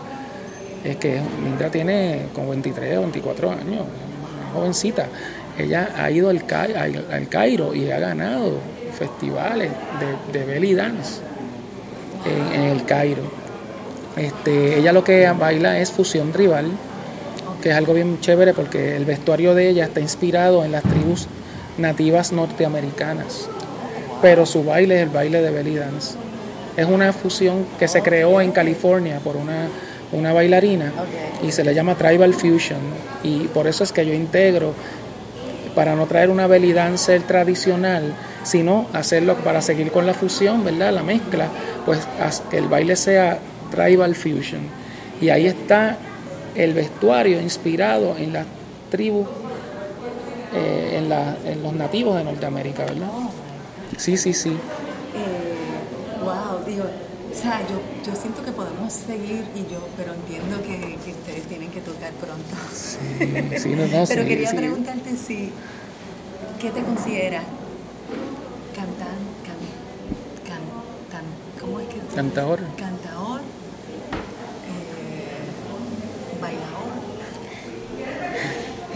es 0.86 0.98
que 0.98 1.18
Indra 1.18 1.70
tiene 1.70 2.28
como 2.34 2.50
23 2.50 2.98
o 2.98 3.02
24 3.02 3.52
años, 3.52 3.66
una 3.66 4.52
jovencita. 4.54 5.08
Ella 5.58 5.90
ha 5.98 6.12
ido 6.12 6.30
al, 6.30 6.44
al, 7.12 7.28
Cairo 7.28 7.74
y 7.74 7.90
ha 7.92 8.00
ganado 8.00 8.60
festivales 8.98 9.72
de, 10.32 10.46
belly 10.46 10.74
dance 10.74 11.22
en, 12.26 12.62
el 12.64 12.86
Cairo. 12.86 13.24
Este, 14.16 14.80
ella 14.80 14.94
lo 14.94 15.04
que 15.04 15.30
baila 15.38 15.80
es 15.80 15.92
fusión 15.92 16.32
tribal, 16.32 16.72
que 17.62 17.70
es 17.70 17.76
algo 17.76 17.94
bien 17.94 18.20
chévere 18.22 18.54
porque 18.54 18.96
el 18.96 19.06
vestuario 19.06 19.54
de 19.54 19.70
ella 19.70 19.86
está 19.86 20.00
inspirado 20.00 20.64
en 20.64 20.72
las 20.72 20.84
tribus 20.84 21.28
nativas 21.78 22.32
norteamericanas, 22.32 23.50
pero 24.22 24.46
su 24.46 24.64
baile 24.64 24.96
es 24.96 25.04
el 25.04 25.10
baile 25.10 25.42
de 25.42 25.52
belly 25.52 25.76
dance. 25.76 26.18
Es 26.78 26.86
una 26.86 27.14
fusión 27.14 27.66
que 27.80 27.88
se 27.88 28.02
creó 28.02 28.42
en 28.42 28.52
California 28.52 29.20
por 29.24 29.38
una 29.38 29.68
una 30.12 30.34
bailarina 30.34 30.92
y 31.44 31.52
se 31.52 31.64
le 31.64 31.74
llama 31.74 31.96
Tribal 31.96 32.34
Fusion. 32.34 32.80
Y 33.24 33.48
por 33.48 33.68
eso 33.68 33.84
es 33.84 33.92
que 33.92 34.06
yo 34.06 34.14
integro, 34.14 34.74
para 35.76 35.96
no 35.96 36.06
traer 36.08 36.30
una 36.30 36.48
belly 36.48 36.74
dancer 36.74 37.22
tradicional, 37.24 38.16
sino 38.44 38.88
hacerlo 38.94 39.36
para 39.36 39.62
seguir 39.62 39.92
con 39.92 40.08
la 40.08 40.14
fusión, 40.14 40.64
¿verdad? 40.64 40.94
La 40.94 41.04
mezcla, 41.04 41.50
pues 41.86 42.00
que 42.50 42.58
el 42.58 42.68
baile 42.68 42.96
sea 42.96 43.40
Tribal 43.70 44.16
Fusion. 44.16 44.62
Y 45.22 45.30
ahí 45.30 45.48
está 45.48 45.98
el 46.56 46.74
vestuario 46.74 47.42
inspirado 47.42 48.16
en 48.18 48.34
las 48.34 48.46
tribus, 48.90 49.28
eh, 50.54 50.96
en, 50.98 51.10
la, 51.10 51.36
en, 51.46 51.62
los 51.62 51.74
nativos 51.74 52.18
de 52.18 52.24
Norteamérica, 52.24 52.86
¿verdad? 52.86 53.10
Sí, 53.98 54.18
sí, 54.18 54.34
sí. 54.34 54.50
Eh, 54.50 56.24
wow, 56.24 56.66
digo, 56.66 56.86
o 57.36 57.38
sea, 57.38 57.60
yo, 57.68 57.82
yo 58.06 58.16
siento 58.16 58.44
que 58.44 58.52
podemos 58.54 58.94
seguir 58.94 59.44
y 59.56 59.72
yo, 59.72 59.80
pero 59.98 60.14
entiendo 60.14 60.58
que, 60.62 60.96
que 61.04 61.12
ustedes 61.12 61.44
tienen 61.48 61.70
que 61.70 61.82
tocar 61.82 62.12
pronto. 62.14 62.56
Sí, 62.74 63.60
sí, 63.60 63.70
no, 63.76 63.86
no, 64.00 64.06
Pero 64.08 64.24
sí, 64.24 64.28
quería 64.28 64.50
sí. 64.52 64.56
preguntarte 64.56 65.18
si, 65.18 65.52
¿qué 66.62 66.72
te 66.72 66.82
consideras? 66.82 67.44
Cantan, 68.74 69.20
can, 69.44 70.62
can, 71.12 71.26
¿cómo 71.60 71.80
es 71.82 71.88
que? 71.88 72.00
Cantador. 72.16 72.60
Cantador, 72.78 73.42
eh, 73.42 73.44
bailador, 76.42 76.96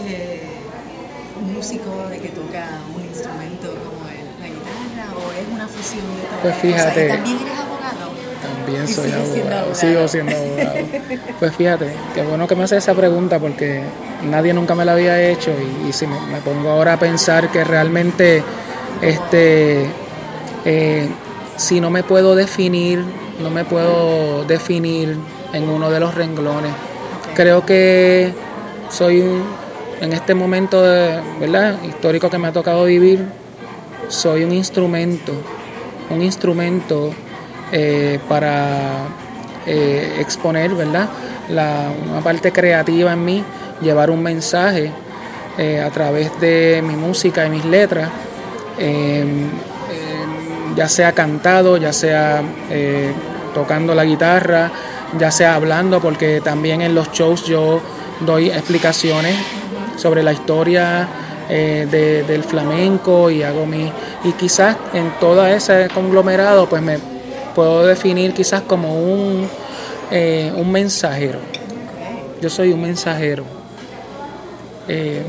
eh, 0.08 0.48
músico 1.54 2.08
de 2.08 2.18
que 2.18 2.28
toca 2.28 2.66
un 2.96 3.04
instrumento 3.04 3.68
como 3.68 4.08
el, 4.08 4.24
la 4.40 4.48
guitarra 4.48 5.12
o 5.14 5.32
es 5.32 5.46
una 5.52 5.68
fusión 5.68 6.06
de 6.16 6.22
todo. 6.22 6.40
Pues 6.42 6.56
fíjate. 6.56 7.08
¿También 7.08 7.36
eres 7.36 7.48
abogado? 7.52 7.59
También 8.64 8.88
soy 8.88 9.12
abogado. 9.12 9.74
sigo 9.74 10.08
siendo 10.08 10.36
abogado. 10.36 10.74
Pues 11.38 11.56
fíjate, 11.56 11.92
qué 12.14 12.22
bueno 12.22 12.46
que 12.46 12.54
me 12.54 12.64
haces 12.64 12.78
esa 12.78 12.94
pregunta 12.94 13.38
porque 13.38 13.82
nadie 14.24 14.52
nunca 14.52 14.74
me 14.74 14.84
la 14.84 14.92
había 14.92 15.20
hecho 15.22 15.50
y, 15.50 15.88
y 15.88 15.92
si 15.92 16.06
me, 16.06 16.20
me, 16.26 16.38
pongo 16.40 16.70
ahora 16.70 16.94
a 16.94 16.98
pensar 16.98 17.50
que 17.50 17.64
realmente 17.64 18.42
este 19.00 19.86
eh, 20.64 21.08
si 21.56 21.80
no 21.80 21.90
me 21.90 22.02
puedo 22.02 22.34
definir, 22.34 23.04
no 23.42 23.50
me 23.50 23.64
puedo 23.64 24.44
definir 24.44 25.16
en 25.52 25.68
uno 25.68 25.90
de 25.90 26.00
los 26.00 26.14
renglones. 26.14 26.72
Creo 27.34 27.64
que 27.64 28.32
soy 28.90 29.22
en 30.00 30.12
este 30.12 30.34
momento 30.34 30.82
de, 30.82 31.20
¿verdad? 31.38 31.82
histórico 31.82 32.30
que 32.30 32.38
me 32.38 32.48
ha 32.48 32.52
tocado 32.52 32.84
vivir, 32.84 33.26
soy 34.08 34.44
un 34.44 34.52
instrumento, 34.52 35.32
un 36.08 36.22
instrumento 36.22 37.10
eh, 37.72 38.18
para 38.28 39.06
eh, 39.66 40.16
exponer, 40.18 40.74
¿verdad? 40.74 41.08
La, 41.48 41.88
una 42.10 42.20
parte 42.20 42.52
creativa 42.52 43.12
en 43.12 43.24
mí, 43.24 43.44
llevar 43.80 44.10
un 44.10 44.22
mensaje 44.22 44.90
eh, 45.58 45.80
a 45.80 45.90
través 45.90 46.38
de 46.40 46.82
mi 46.86 46.96
música 46.96 47.46
y 47.46 47.50
mis 47.50 47.64
letras, 47.64 48.10
ya 50.74 50.88
sea 50.88 51.12
cantado, 51.12 51.76
ya 51.76 51.92
sea 51.92 52.42
tocando 53.52 53.94
la 53.94 54.04
guitarra, 54.04 54.70
ya 55.18 55.30
sea 55.30 55.56
hablando, 55.56 56.00
porque 56.00 56.40
también 56.40 56.80
en 56.80 56.94
los 56.94 57.12
shows 57.12 57.44
yo 57.44 57.80
doy 58.20 58.50
explicaciones 58.50 59.36
sobre 59.96 60.22
la 60.22 60.32
historia 60.32 61.08
eh, 61.52 62.24
del 62.26 62.44
flamenco 62.44 63.28
y 63.28 63.42
hago 63.42 63.66
mi 63.66 63.90
y 64.22 64.32
quizás 64.38 64.76
en 64.94 65.10
todo 65.18 65.44
ese 65.44 65.88
conglomerado 65.92 66.68
pues 66.68 66.80
me 66.80 66.96
puedo 67.60 67.86
definir 67.86 68.32
quizás 68.32 68.62
como 68.62 68.94
un, 68.94 69.46
eh, 70.10 70.50
un 70.56 70.72
mensajero 70.72 71.40
yo 72.40 72.48
soy 72.48 72.72
un 72.72 72.80
mensajero 72.80 73.44
eh, 74.88 75.22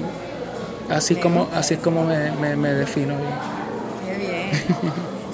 así 0.90 1.18
como 1.18 1.50
así 1.54 1.76
como 1.76 2.06
me, 2.06 2.56
me, 2.56 2.70
defino 2.70 3.16
yo. 3.16 4.06
Qué 4.06 4.18
bien. 4.18 4.50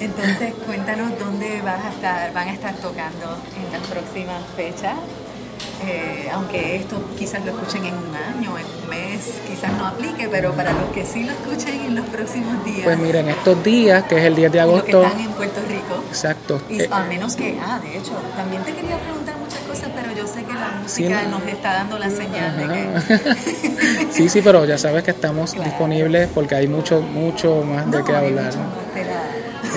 Entonces 0.00 0.54
cuéntanos 0.66 1.16
dónde 1.20 1.62
vas 1.62 1.84
a 1.84 1.90
estar, 1.90 2.32
van 2.34 2.48
a 2.48 2.52
estar 2.52 2.74
tocando 2.74 3.26
en 3.56 3.72
las 3.72 3.88
próximas 3.88 4.42
fechas. 4.56 4.96
Eh, 5.86 6.28
aunque 6.32 6.76
esto 6.76 7.00
quizás 7.16 7.44
lo 7.44 7.52
escuchen 7.52 7.84
en 7.84 7.94
un 7.94 8.14
año, 8.14 8.58
en 8.58 8.66
un 8.66 8.88
mes, 8.90 9.40
quizás 9.48 9.72
no 9.74 9.86
aplique, 9.86 10.28
pero 10.28 10.52
para 10.52 10.72
los 10.72 10.90
que 10.92 11.06
sí 11.06 11.22
lo 11.22 11.32
escuchen 11.32 11.80
en 11.82 11.94
los 11.94 12.06
próximos 12.06 12.64
días. 12.64 12.82
Pues 12.82 12.98
miren, 12.98 13.28
estos 13.28 13.62
días, 13.62 14.02
que 14.04 14.18
es 14.18 14.24
el 14.24 14.34
10 14.34 14.52
de 14.52 14.60
agosto. 14.60 15.00
que 15.00 15.06
están 15.06 15.20
en 15.20 15.30
Puerto 15.30 15.60
Rico. 15.68 16.02
Exacto. 16.08 16.60
Y 16.68 16.82
a 16.90 17.04
menos 17.04 17.36
que, 17.36 17.58
ah, 17.62 17.78
de 17.80 17.96
hecho, 17.96 18.12
también 18.36 18.62
te 18.64 18.74
quería 18.74 18.98
preguntar 18.98 19.36
muchas 19.36 19.60
cosas, 19.60 19.90
pero 19.94 20.12
yo 20.12 20.26
sé 20.26 20.42
que 20.42 20.52
la 20.52 20.80
música 20.82 21.22
nos 21.22 21.42
está 21.44 21.74
dando 21.74 21.98
la 21.98 22.10
señal 22.10 22.56
de 22.56 22.66
que. 22.66 24.06
sí, 24.12 24.28
sí, 24.28 24.40
pero 24.42 24.64
ya 24.64 24.78
sabes 24.78 25.04
que 25.04 25.12
estamos 25.12 25.52
disponibles 25.52 26.28
porque 26.34 26.56
hay 26.56 26.66
mucho, 26.66 27.00
mucho 27.00 27.62
más 27.62 27.88
de 27.88 28.02
qué 28.02 28.16
hablar. 28.16 28.52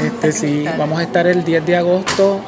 Este, 0.03 0.31
sí, 0.31 0.65
vamos 0.77 0.99
a 0.99 1.03
estar 1.03 1.27
el 1.27 1.43
10 1.43 1.63
de 1.63 1.77
agosto 1.77 2.41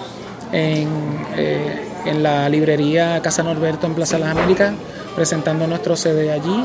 en. 0.51 0.89
Eh, 1.38 1.89
en 2.05 2.23
la 2.23 2.49
librería 2.49 3.21
Casa 3.21 3.43
Norberto 3.43 3.88
en 3.88 3.93
Plaza 3.93 4.17
las 4.19 4.30
Américas, 4.30 4.73
presentando 5.15 5.67
nuestro 5.67 5.95
CD 5.95 6.31
allí. 6.31 6.63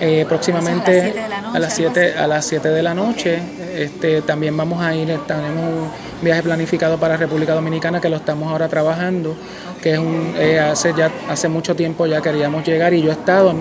Eh, 0.00 0.26
próximamente 0.28 1.14
a 1.52 1.58
las 1.60 1.72
7 1.76 2.14
a 2.18 2.26
las 2.26 2.44
7 2.46 2.68
de 2.68 2.82
la 2.82 2.94
noche 2.94 3.38
este, 3.76 4.22
también 4.22 4.56
vamos 4.56 4.82
a 4.82 4.92
ir 4.92 5.06
tenemos 5.24 5.62
un 5.62 5.88
viaje 6.20 6.42
planificado 6.42 6.98
para 6.98 7.16
República 7.16 7.54
Dominicana 7.54 8.00
que 8.00 8.08
lo 8.08 8.16
estamos 8.16 8.50
ahora 8.50 8.66
trabajando 8.66 9.36
que 9.80 9.92
es 9.92 9.98
un 10.00 10.34
eh, 10.36 10.58
hace 10.58 10.94
ya 10.94 11.12
hace 11.28 11.48
mucho 11.48 11.76
tiempo 11.76 12.06
ya 12.06 12.20
queríamos 12.20 12.66
llegar 12.66 12.92
y 12.92 13.02
yo 13.02 13.10
he 13.10 13.12
estado 13.12 13.54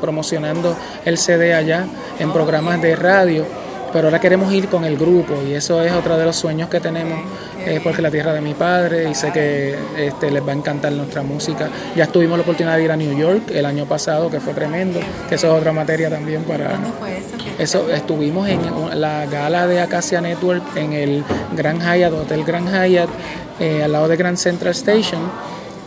promocionando 0.00 0.76
el 1.04 1.18
CD 1.18 1.52
allá 1.52 1.84
en 2.20 2.32
programas 2.32 2.80
de 2.80 2.94
radio 2.94 3.44
pero 3.92 4.06
ahora 4.06 4.20
queremos 4.20 4.52
ir 4.52 4.68
con 4.68 4.84
el 4.84 4.96
grupo 4.96 5.34
y 5.48 5.54
eso 5.54 5.82
es 5.82 5.92
otro 5.92 6.16
de 6.16 6.26
los 6.26 6.36
sueños 6.36 6.68
que 6.68 6.78
tenemos 6.78 7.18
es 7.66 7.80
porque 7.80 8.02
la 8.02 8.10
tierra 8.10 8.32
de 8.32 8.40
mi 8.40 8.54
padre 8.54 9.08
y 9.10 9.14
sé 9.14 9.32
que 9.32 9.76
este, 9.96 10.30
les 10.30 10.46
va 10.46 10.52
a 10.52 10.54
encantar 10.54 10.92
nuestra 10.92 11.22
música. 11.22 11.68
Ya 11.96 12.06
tuvimos 12.06 12.38
la 12.38 12.42
oportunidad 12.42 12.76
de 12.76 12.84
ir 12.84 12.90
a 12.90 12.96
New 12.96 13.16
York 13.16 13.50
el 13.52 13.66
año 13.66 13.86
pasado, 13.86 14.30
que 14.30 14.40
fue 14.40 14.54
tremendo, 14.54 15.00
que 15.28 15.34
eso 15.34 15.48
es 15.48 15.60
otra 15.60 15.72
materia 15.72 16.08
también 16.10 16.42
para... 16.44 16.68
¿Cuándo 16.68 16.92
fue 16.98 17.18
eso? 17.18 17.30
Eso, 17.58 17.90
estuvimos 17.90 18.48
en 18.48 18.60
la 19.00 19.26
gala 19.26 19.66
de 19.66 19.80
Acacia 19.80 20.20
Network 20.20 20.62
en 20.76 20.92
el 20.92 21.24
Grand 21.54 21.82
Hyatt, 21.82 22.12
Hotel 22.12 22.44
Grand 22.44 22.68
Hyatt, 22.68 23.10
eh, 23.58 23.82
al 23.82 23.92
lado 23.92 24.08
de 24.08 24.16
Grand 24.16 24.38
Central 24.38 24.72
Station, 24.72 25.20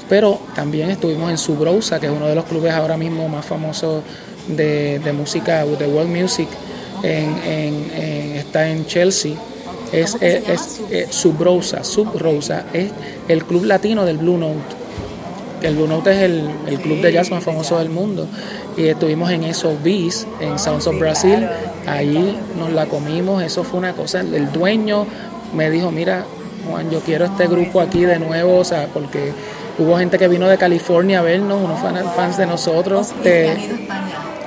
pero 0.08 0.40
también 0.56 0.92
estuvimos 0.92 1.32
en 1.32 1.38
Subrosa, 1.38 2.00
que 2.00 2.06
es 2.06 2.12
uno 2.12 2.28
de 2.28 2.36
los 2.36 2.46
clubes 2.46 2.72
ahora 2.74 2.98
mismo 2.98 3.28
más 3.28 3.46
famosos 3.46 4.04
de, 4.48 5.00
de 5.00 5.14
música, 5.14 5.66
de 5.66 5.88
world 5.88 6.16
music, 6.16 6.48
en, 7.02 7.36
en, 7.44 8.36
está 8.36 8.70
en 8.70 8.86
Chelsea 8.86 9.34
es, 9.94 10.16
es, 10.16 10.50
es, 10.50 10.82
eh, 10.90 11.08
Subrosa, 11.10 11.84
Subrosa, 11.84 12.66
es 12.74 12.92
el 13.28 13.46
club 13.46 13.66
latino 13.66 14.06
del 14.06 14.18
Blue 14.18 14.38
Note. 14.38 14.84
El 15.62 15.76
Blue 15.76 15.88
Note 15.88 16.12
es 16.12 16.20
el, 16.20 16.50
el 16.68 16.80
club 16.80 17.00
de 17.02 17.14
jazz 17.14 17.32
más 17.32 17.44
famoso 17.44 17.78
del 17.78 17.90
mundo. 17.90 18.28
Y 18.76 18.88
estuvimos 18.88 19.32
en 19.32 19.44
esos 19.44 19.82
Bees, 19.82 20.28
en 20.42 20.60
Sounds 20.60 20.88
of 20.88 21.00
Brasil. 21.00 21.48
Ahí 21.88 22.38
nos 22.58 22.72
la 22.72 22.88
comimos, 22.88 23.42
eso 23.44 23.64
fue 23.64 23.80
una 23.80 23.94
cosa. 23.94 24.22
El 24.22 24.52
dueño 24.52 25.06
me 25.56 25.70
dijo: 25.70 25.92
Mira, 25.92 26.26
Juan, 26.70 26.90
yo 26.90 27.00
quiero 27.00 27.26
este 27.26 27.48
grupo 27.48 27.80
aquí 27.80 28.04
de 28.04 28.20
nuevo, 28.20 28.58
o 28.58 28.66
sea, 28.66 28.88
porque 28.94 29.32
hubo 29.78 29.98
gente 29.98 30.18
que 30.18 30.28
vino 30.28 30.48
de 30.48 30.58
California 30.58 31.20
a 31.20 31.22
vernos, 31.22 31.62
unos 31.62 31.80
fans 32.16 32.38
de 32.38 32.46
nosotros. 32.46 33.14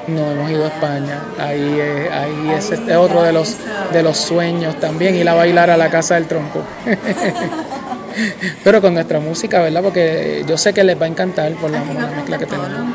No, 0.09 0.31
hemos 0.31 0.51
ido 0.51 0.65
a 0.65 0.69
España. 0.69 1.23
Ahí, 1.39 1.81
es, 1.81 2.12
ahí 2.12 2.51
es 2.57 2.70
este 2.70 2.97
otro 2.97 3.23
de 3.23 3.33
los, 3.33 3.57
de 3.93 4.03
los 4.03 4.16
sueños 4.16 4.78
también, 4.78 5.15
ir 5.16 5.28
a 5.28 5.35
bailar 5.35 5.70
a 5.70 5.77
la 5.77 5.91
casa 5.91 6.15
del 6.15 6.27
tronco. 6.27 6.62
Pero 8.65 8.81
con 8.81 8.95
nuestra 8.95 9.20
música, 9.20 9.61
¿verdad? 9.61 9.83
Porque 9.83 10.45
yo 10.47 10.57
sé 10.57 10.73
que 10.73 10.85
les 10.85 11.01
va 11.01 11.05
a 11.05 11.09
encantar 11.09 11.53
por 11.55 11.70
la, 11.70 11.81
mezcla 11.81 12.39
que 12.39 12.47
tenemos. 12.47 12.95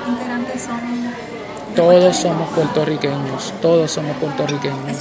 Todos 1.76 2.18
somos 2.18 2.50
puertorriqueños, 2.50 3.54
todos 3.62 3.92
somos 3.92 4.16
puertorriqueños. 4.18 4.98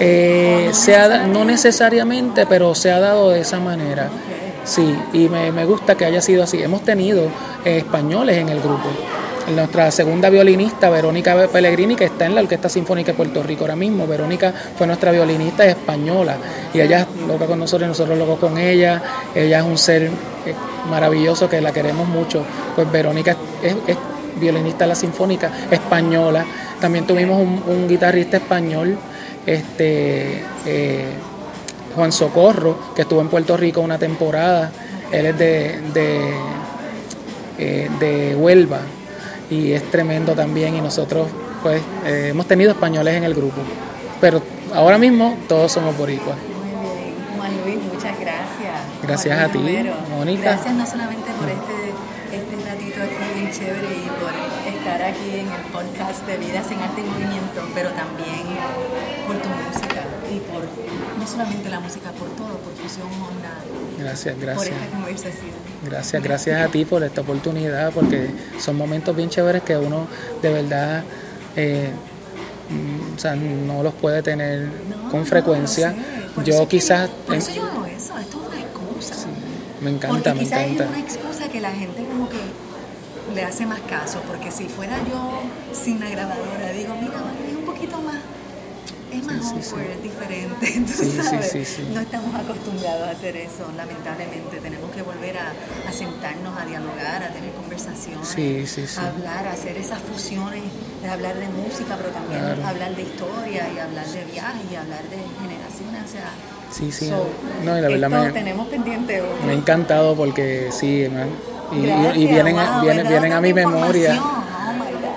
Eh, 0.00 0.70
se 0.72 0.96
ha, 0.96 1.26
no 1.26 1.44
necesariamente, 1.44 2.46
pero 2.46 2.74
se 2.74 2.90
ha 2.90 3.00
dado 3.00 3.30
de 3.30 3.40
esa 3.40 3.60
manera. 3.60 4.08
Sí, 4.64 4.96
y 5.12 5.28
me, 5.28 5.50
me 5.50 5.64
gusta 5.64 5.96
que 5.96 6.04
haya 6.04 6.20
sido 6.20 6.44
así. 6.44 6.62
Hemos 6.62 6.82
tenido 6.82 7.24
eh, 7.64 7.78
españoles 7.78 8.38
en 8.38 8.48
el 8.48 8.60
grupo 8.60 8.88
nuestra 9.54 9.90
segunda 9.90 10.30
violinista, 10.30 10.90
Verónica 10.90 11.48
Pellegrini, 11.48 11.96
que 11.96 12.04
está 12.04 12.26
en 12.26 12.34
la 12.34 12.42
Orquesta 12.42 12.68
Sinfónica 12.68 13.12
de 13.12 13.16
Puerto 13.16 13.42
Rico 13.42 13.64
ahora 13.64 13.76
mismo. 13.76 14.06
Verónica 14.06 14.52
fue 14.76 14.86
nuestra 14.86 15.10
violinista 15.10 15.64
española 15.64 16.36
y 16.72 16.80
ella 16.80 17.06
loca 17.26 17.46
con 17.46 17.58
nosotros 17.58 17.86
y 17.86 17.88
nosotros 17.88 18.18
locos 18.18 18.38
con 18.38 18.58
ella. 18.58 19.02
Ella 19.34 19.58
es 19.58 19.64
un 19.64 19.78
ser 19.78 20.02
eh, 20.04 20.54
maravilloso 20.90 21.48
que 21.48 21.60
la 21.60 21.72
queremos 21.72 22.06
mucho. 22.08 22.44
Pues 22.74 22.90
Verónica 22.90 23.36
es, 23.62 23.74
violinista 24.40 24.84
de 24.84 24.88
la 24.88 24.94
Sinfónica 24.94 25.50
española. 25.70 26.44
También 26.80 27.06
tuvimos 27.06 27.40
un, 27.40 27.88
guitarrista 27.88 28.36
español, 28.36 28.96
este 29.46 30.44
eh, 30.64 31.06
Juan 31.96 32.12
Socorro, 32.12 32.94
que 32.94 33.02
estuvo 33.02 33.20
en 33.20 33.28
Puerto 33.28 33.56
Rico 33.56 33.80
una 33.80 33.98
temporada. 33.98 34.70
Él 35.10 35.26
es 35.26 35.38
de, 35.38 35.80
de, 35.92 36.34
eh, 37.58 37.90
de 37.98 38.36
Huelva, 38.36 38.80
y 39.50 39.72
es 39.72 39.90
tremendo 39.90 40.34
también 40.34 40.76
y 40.76 40.80
nosotros 40.80 41.28
pues 41.62 41.82
eh, 42.04 42.28
hemos 42.30 42.46
tenido 42.46 42.70
españoles 42.70 43.14
en 43.14 43.24
el 43.24 43.34
grupo, 43.34 43.60
pero 44.20 44.42
ahora 44.74 44.98
mismo 44.98 45.36
todos 45.48 45.72
somos 45.72 45.96
boricuas. 45.96 46.36
Muy 46.36 46.70
bien, 46.70 47.14
Juan 47.36 47.52
Luis, 47.64 47.78
muchas 47.92 48.18
gracias. 48.20 48.74
Gracias 49.02 49.38
a 49.38 49.48
ti, 49.48 49.58
Mónica. 50.10 50.42
Gracias 50.42 50.74
no 50.74 50.86
solamente 50.86 51.30
por 51.32 51.48
este, 51.48 52.36
este 52.36 52.70
ratito 52.70 53.02
aquí 53.02 53.38
bien 53.40 53.50
chévere 53.50 53.94
y 53.96 54.08
por 54.20 54.72
estar 54.72 55.02
aquí 55.02 55.40
en 55.40 55.46
el 55.46 55.62
podcast 55.72 56.26
de 56.26 56.36
Vidas 56.36 56.70
en 56.70 56.80
Arte 56.80 57.00
y 57.00 57.04
Movimiento, 57.04 57.62
pero 57.74 57.90
también 57.90 58.44
por 59.26 59.36
tu 59.36 59.48
música 59.48 59.87
y 60.30 60.40
por 60.40 60.62
no 61.18 61.26
solamente 61.26 61.68
la 61.68 61.80
música, 61.80 62.10
por 62.12 62.28
todo, 62.30 62.58
por 62.58 62.72
Fusión 62.74 63.08
Honda. 63.08 63.54
Gracias, 63.98 64.38
gracias. 64.38 64.68
Por 64.68 64.76
esta 64.76 64.96
conversación. 64.96 65.50
Gracias, 65.84 66.22
gracias 66.22 66.60
a 66.60 66.70
ti 66.70 66.84
por 66.84 67.02
esta 67.02 67.20
oportunidad, 67.20 67.92
porque 67.92 68.30
son 68.58 68.76
momentos 68.76 69.14
bien 69.14 69.30
chéveres 69.30 69.62
que 69.62 69.76
uno 69.76 70.06
de 70.42 70.52
verdad 70.52 71.04
eh, 71.56 71.90
mm, 72.70 73.16
o 73.16 73.18
sea, 73.18 73.34
no 73.34 73.82
los 73.82 73.94
puede 73.94 74.22
tener 74.22 74.70
con 75.10 75.26
frecuencia. 75.26 75.94
yo 76.44 76.68
quizás... 76.68 77.10
Por 77.26 77.34
eso 77.34 77.52
yo 77.52 77.64
hago 77.64 77.84
eso, 77.86 78.16
esto 78.18 78.40
es 78.40 78.48
una 78.48 78.60
excusa. 78.60 79.14
Sí, 79.14 79.28
me 79.80 79.90
encanta, 79.90 80.34
me 80.34 80.40
quizás 80.40 80.60
es 80.60 80.80
una 80.80 80.98
excusa 80.98 81.48
que 81.48 81.60
la 81.60 81.72
gente 81.72 82.04
como 82.04 82.28
que 82.28 82.38
le 83.34 83.44
hace 83.44 83.66
más 83.66 83.80
caso, 83.80 84.20
porque 84.26 84.50
si 84.50 84.68
fuera 84.68 84.98
yo 85.08 85.42
sin 85.72 86.00
la 86.00 86.08
grabadora, 86.10 86.72
digo, 86.72 86.94
mira, 87.00 87.14
es 87.48 87.56
un 87.56 87.64
poquito 87.64 88.00
más 88.00 88.16
es 89.18 89.26
más 89.26 89.64
sí, 89.64 89.74
es 89.76 90.02
diferente, 90.02 90.82
tú 90.86 91.22
sabes. 91.22 91.78
No 91.92 92.00
estamos 92.00 92.34
acostumbrados 92.34 93.08
a 93.08 93.10
hacer 93.10 93.36
eso, 93.36 93.70
lamentablemente. 93.76 94.58
Tenemos 94.62 94.90
que 94.90 95.02
volver 95.02 95.36
a, 95.38 95.92
sentarnos, 95.92 96.58
a 96.58 96.64
dialogar, 96.64 97.22
a 97.22 97.28
tener 97.28 97.52
conversaciones, 97.52 98.98
a 98.98 99.08
hablar, 99.08 99.48
a 99.48 99.52
hacer 99.52 99.76
esas 99.76 100.00
fusiones, 100.00 100.62
de 101.02 101.08
hablar 101.08 101.36
de 101.36 101.48
música, 101.48 101.96
pero 101.96 102.10
también 102.10 102.64
hablar 102.64 102.94
de 102.94 103.02
historia 103.02 103.68
y 103.74 103.78
hablar 103.78 104.06
de 104.06 104.24
viajes 104.24 104.62
y 104.70 104.74
hablar 104.76 105.02
de 105.04 105.18
generaciones. 105.40 106.04
O 106.04 106.12
sea, 106.12 106.30
sí, 106.70 106.92
sí. 106.92 107.10
no, 107.64 107.78
y 107.78 107.80
la 107.80 107.88
verdad 107.88 108.08
me, 108.08 108.32
tenemos 108.32 108.68
pendiente 108.68 109.22
Me 109.44 109.52
ha 109.52 109.54
encantado 109.54 110.14
porque 110.16 110.70
sí, 110.72 111.06
y, 111.70 111.76
y, 111.76 112.26
vienen, 112.26 112.56
vienen, 112.82 113.08
vienen 113.08 113.32
a 113.32 113.40
mi 113.40 113.52
memoria 113.52 114.20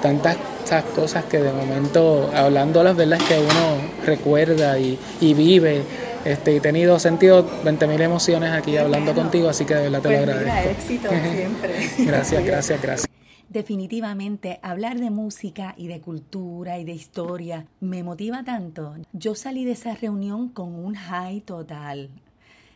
tantas 0.02 0.38
cosas 0.96 1.26
que 1.26 1.40
de 1.40 1.52
momento, 1.52 2.30
hablando 2.34 2.84
las 2.84 2.96
verdad 2.96 3.20
es 3.22 3.28
que 3.28 3.40
uno 3.40 4.06
recuerda 4.06 4.80
y, 4.80 4.98
vive. 5.20 5.84
Este, 6.24 6.54
y 6.54 6.58
he 6.58 6.62
tenido 6.62 7.00
sentido 7.00 7.44
20.000 7.64 8.02
emociones 8.02 8.52
aquí 8.52 8.78
hablando 8.78 9.14
contigo, 9.14 9.50
así 9.50 9.66
que 9.66 9.74
de 9.74 9.90
verdad 9.90 10.02
te 10.02 10.10
lo 10.10 10.24
pues 10.24 10.38
agradezco. 10.38 10.70
éxito 10.70 11.10
siempre. 11.34 11.90
gracias, 12.06 12.46
gracias, 12.46 12.82
gracias. 12.82 13.12
Definitivamente, 13.50 14.60
hablar 14.64 15.00
de 15.00 15.10
música 15.10 15.74
y 15.76 15.88
de 15.88 16.00
cultura 16.00 16.80
y 16.80 16.86
de 16.86 16.94
historia 16.94 17.66
me 17.82 18.02
motiva 18.02 18.44
tanto. 18.46 18.96
Yo 19.12 19.36
salí 19.36 19.66
de 19.66 19.72
esa 19.72 19.94
reunión 19.94 20.48
con 20.50 20.74
un 20.74 20.96
high 20.96 21.42
total. 21.42 22.12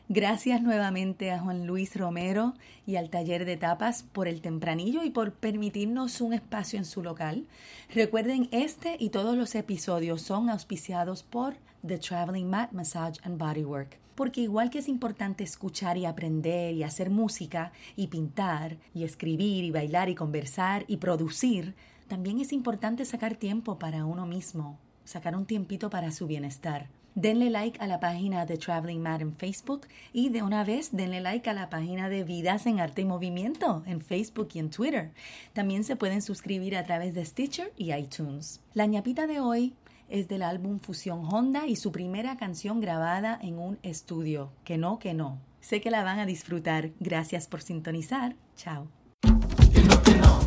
Gracias 0.08 0.62
nuevamente 0.62 1.32
a 1.32 1.40
Juan 1.40 1.66
Luis 1.66 1.96
Romero 1.96 2.54
y 2.86 2.98
al 2.98 3.10
taller 3.10 3.44
de 3.44 3.58
tapas 3.58 4.04
por 4.04 4.28
el 4.28 4.40
tempranillo 4.40 5.04
y 5.04 5.10
por 5.10 5.34
permitirnos 5.34 6.22
un 6.22 6.34
espacio 6.34 6.78
en 6.78 6.86
su 6.86 7.02
local. 7.02 7.48
Recuerden, 7.92 8.48
este 8.52 8.98
y 9.00 9.10
todos 9.10 9.36
los 9.36 9.56
episodios 9.56 10.22
son 10.22 10.52
auspiciados 10.52 11.24
por 11.24 11.56
The 11.84 11.98
Traveling 11.98 12.48
Mat 12.48 12.72
Massage 12.72 13.20
and 13.24 13.40
Bodywork. 13.40 13.98
Porque 14.14 14.42
igual 14.42 14.70
que 14.70 14.78
es 14.78 14.90
importante 14.90 15.44
escuchar 15.44 15.98
y 15.98 16.06
aprender 16.06 16.76
y 16.76 16.84
hacer 16.84 17.10
música 17.10 17.72
y 17.96 18.06
pintar 18.06 18.78
y 18.94 19.06
escribir 19.06 19.64
y 19.64 19.72
bailar 19.72 20.10
y 20.10 20.16
conversar 20.16 20.86
y 20.88 20.98
producir, 20.98 21.74
también 22.08 22.40
es 22.40 22.54
importante 22.54 23.06
sacar 23.06 23.34
tiempo 23.34 23.80
para 23.80 24.06
uno 24.06 24.28
mismo, 24.28 24.78
sacar 25.04 25.36
un 25.36 25.48
tiempito 25.48 25.90
para 25.90 26.12
su 26.12 26.28
bienestar. 26.28 26.90
Denle 27.16 27.50
like 27.50 27.82
a 27.82 27.88
la 27.88 28.02
página 28.02 28.46
de 28.46 28.58
Traveling 28.58 29.02
Mad 29.02 29.22
en 29.22 29.34
Facebook 29.34 29.88
y 30.12 30.28
de 30.28 30.44
una 30.44 30.66
vez 30.66 30.90
denle 30.92 31.22
like 31.22 31.50
a 31.50 31.54
la 31.54 31.70
página 31.70 32.10
de 32.10 32.26
Vidas 32.26 32.66
en 32.66 32.82
Arte 32.82 33.04
y 33.04 33.06
Movimiento 33.06 33.84
en 33.88 34.02
Facebook 34.02 34.50
y 34.54 34.60
en 34.60 34.70
Twitter. 34.70 35.12
También 35.54 35.86
se 35.86 35.96
pueden 35.96 36.22
suscribir 36.22 36.76
a 36.76 36.84
través 36.84 37.14
de 37.14 37.24
Stitcher 37.24 37.72
y 37.78 37.94
iTunes. 37.94 38.60
La 38.74 38.86
ñapita 38.86 39.28
de 39.28 39.40
hoy 39.40 39.76
es 40.10 40.28
del 40.28 40.44
álbum 40.44 40.82
Fusión 40.82 41.24
Honda 41.34 41.68
y 41.68 41.78
su 41.78 41.94
primera 41.94 42.36
canción 42.36 42.82
grabada 42.82 43.40
en 43.42 43.60
un 43.60 43.80
estudio. 43.82 44.52
Que 44.66 44.78
no, 44.78 45.00
que 45.00 45.14
no. 45.14 45.40
Sé 45.62 45.80
que 45.80 45.92
la 45.92 46.04
van 46.04 46.20
a 46.20 46.26
disfrutar. 46.26 46.90
Gracias 47.00 47.48
por 47.48 47.62
sintonizar. 47.62 48.36
Chao. 48.58 48.90
Que 49.22 49.82
no, 49.84 50.04
que 50.04 50.16
no. 50.16 50.40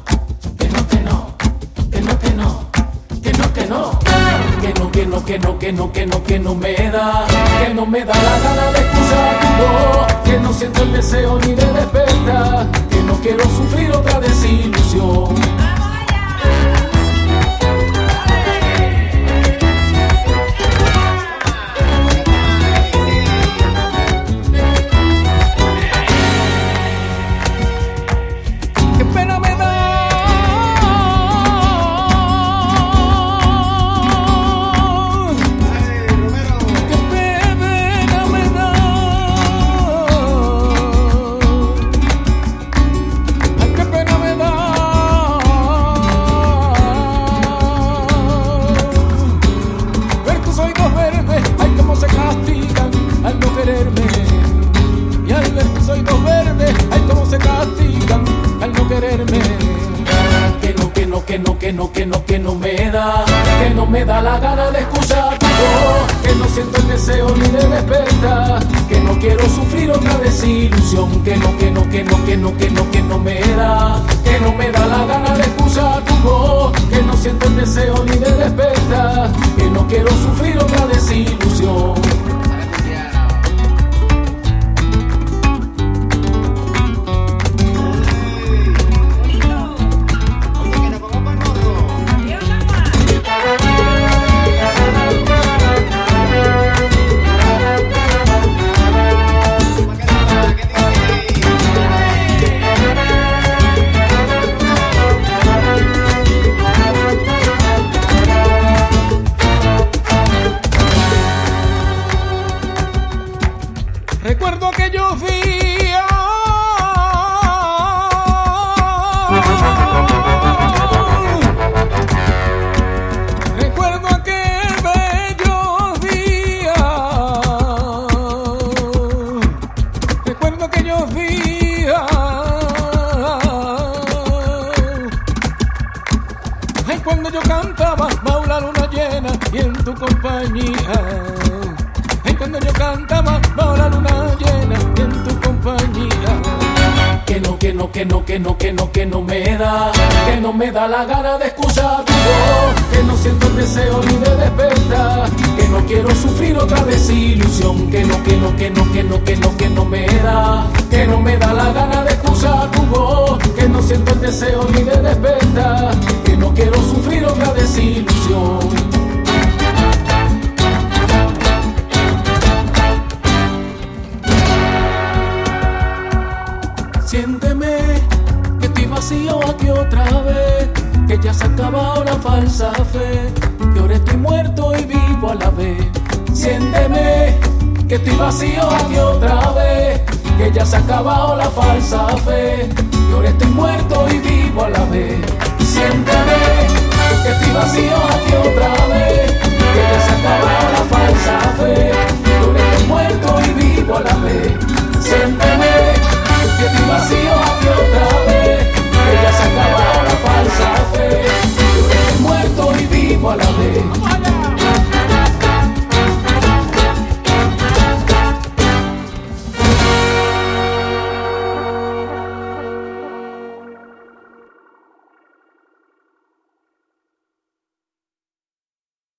Que 0.59 0.69
no, 0.69 0.87
que 0.87 1.01
no. 1.01 1.37
Que 1.91 2.01
no, 2.03 2.19
que 2.19 2.31
no. 2.35 2.71
Que 3.23 3.33
no, 3.33 3.53
que 3.55 3.67
no 3.67 4.28
que 4.61 4.75
no, 4.75 4.91
que 4.91 5.07
no, 5.07 5.25
que 5.25 5.39
no, 5.39 5.59
que 5.59 5.73
no, 5.73 5.93
que 5.93 6.07
no, 6.07 6.23
que 6.23 6.39
no 6.39 6.55
me 6.55 6.75
da, 6.91 7.27
que 7.65 7.75
no 7.75 7.87
me 7.87 8.05
da 8.05 8.15
la 8.15 8.39
gana 8.41 8.73
de 8.73 8.79
excusar 8.81 10.19
que 10.25 10.39
no 10.39 10.53
siento 10.53 10.83
el 10.83 10.93
deseo 10.93 11.39
ni 11.39 11.55
de 11.55 11.73
despertar, 11.73 12.67
que 12.91 13.03
no 13.03 13.15
quiero 13.23 13.45
sufrir 13.45 13.91
otra 13.93 14.21
desilusión. 14.21 15.35
La 73.57 73.99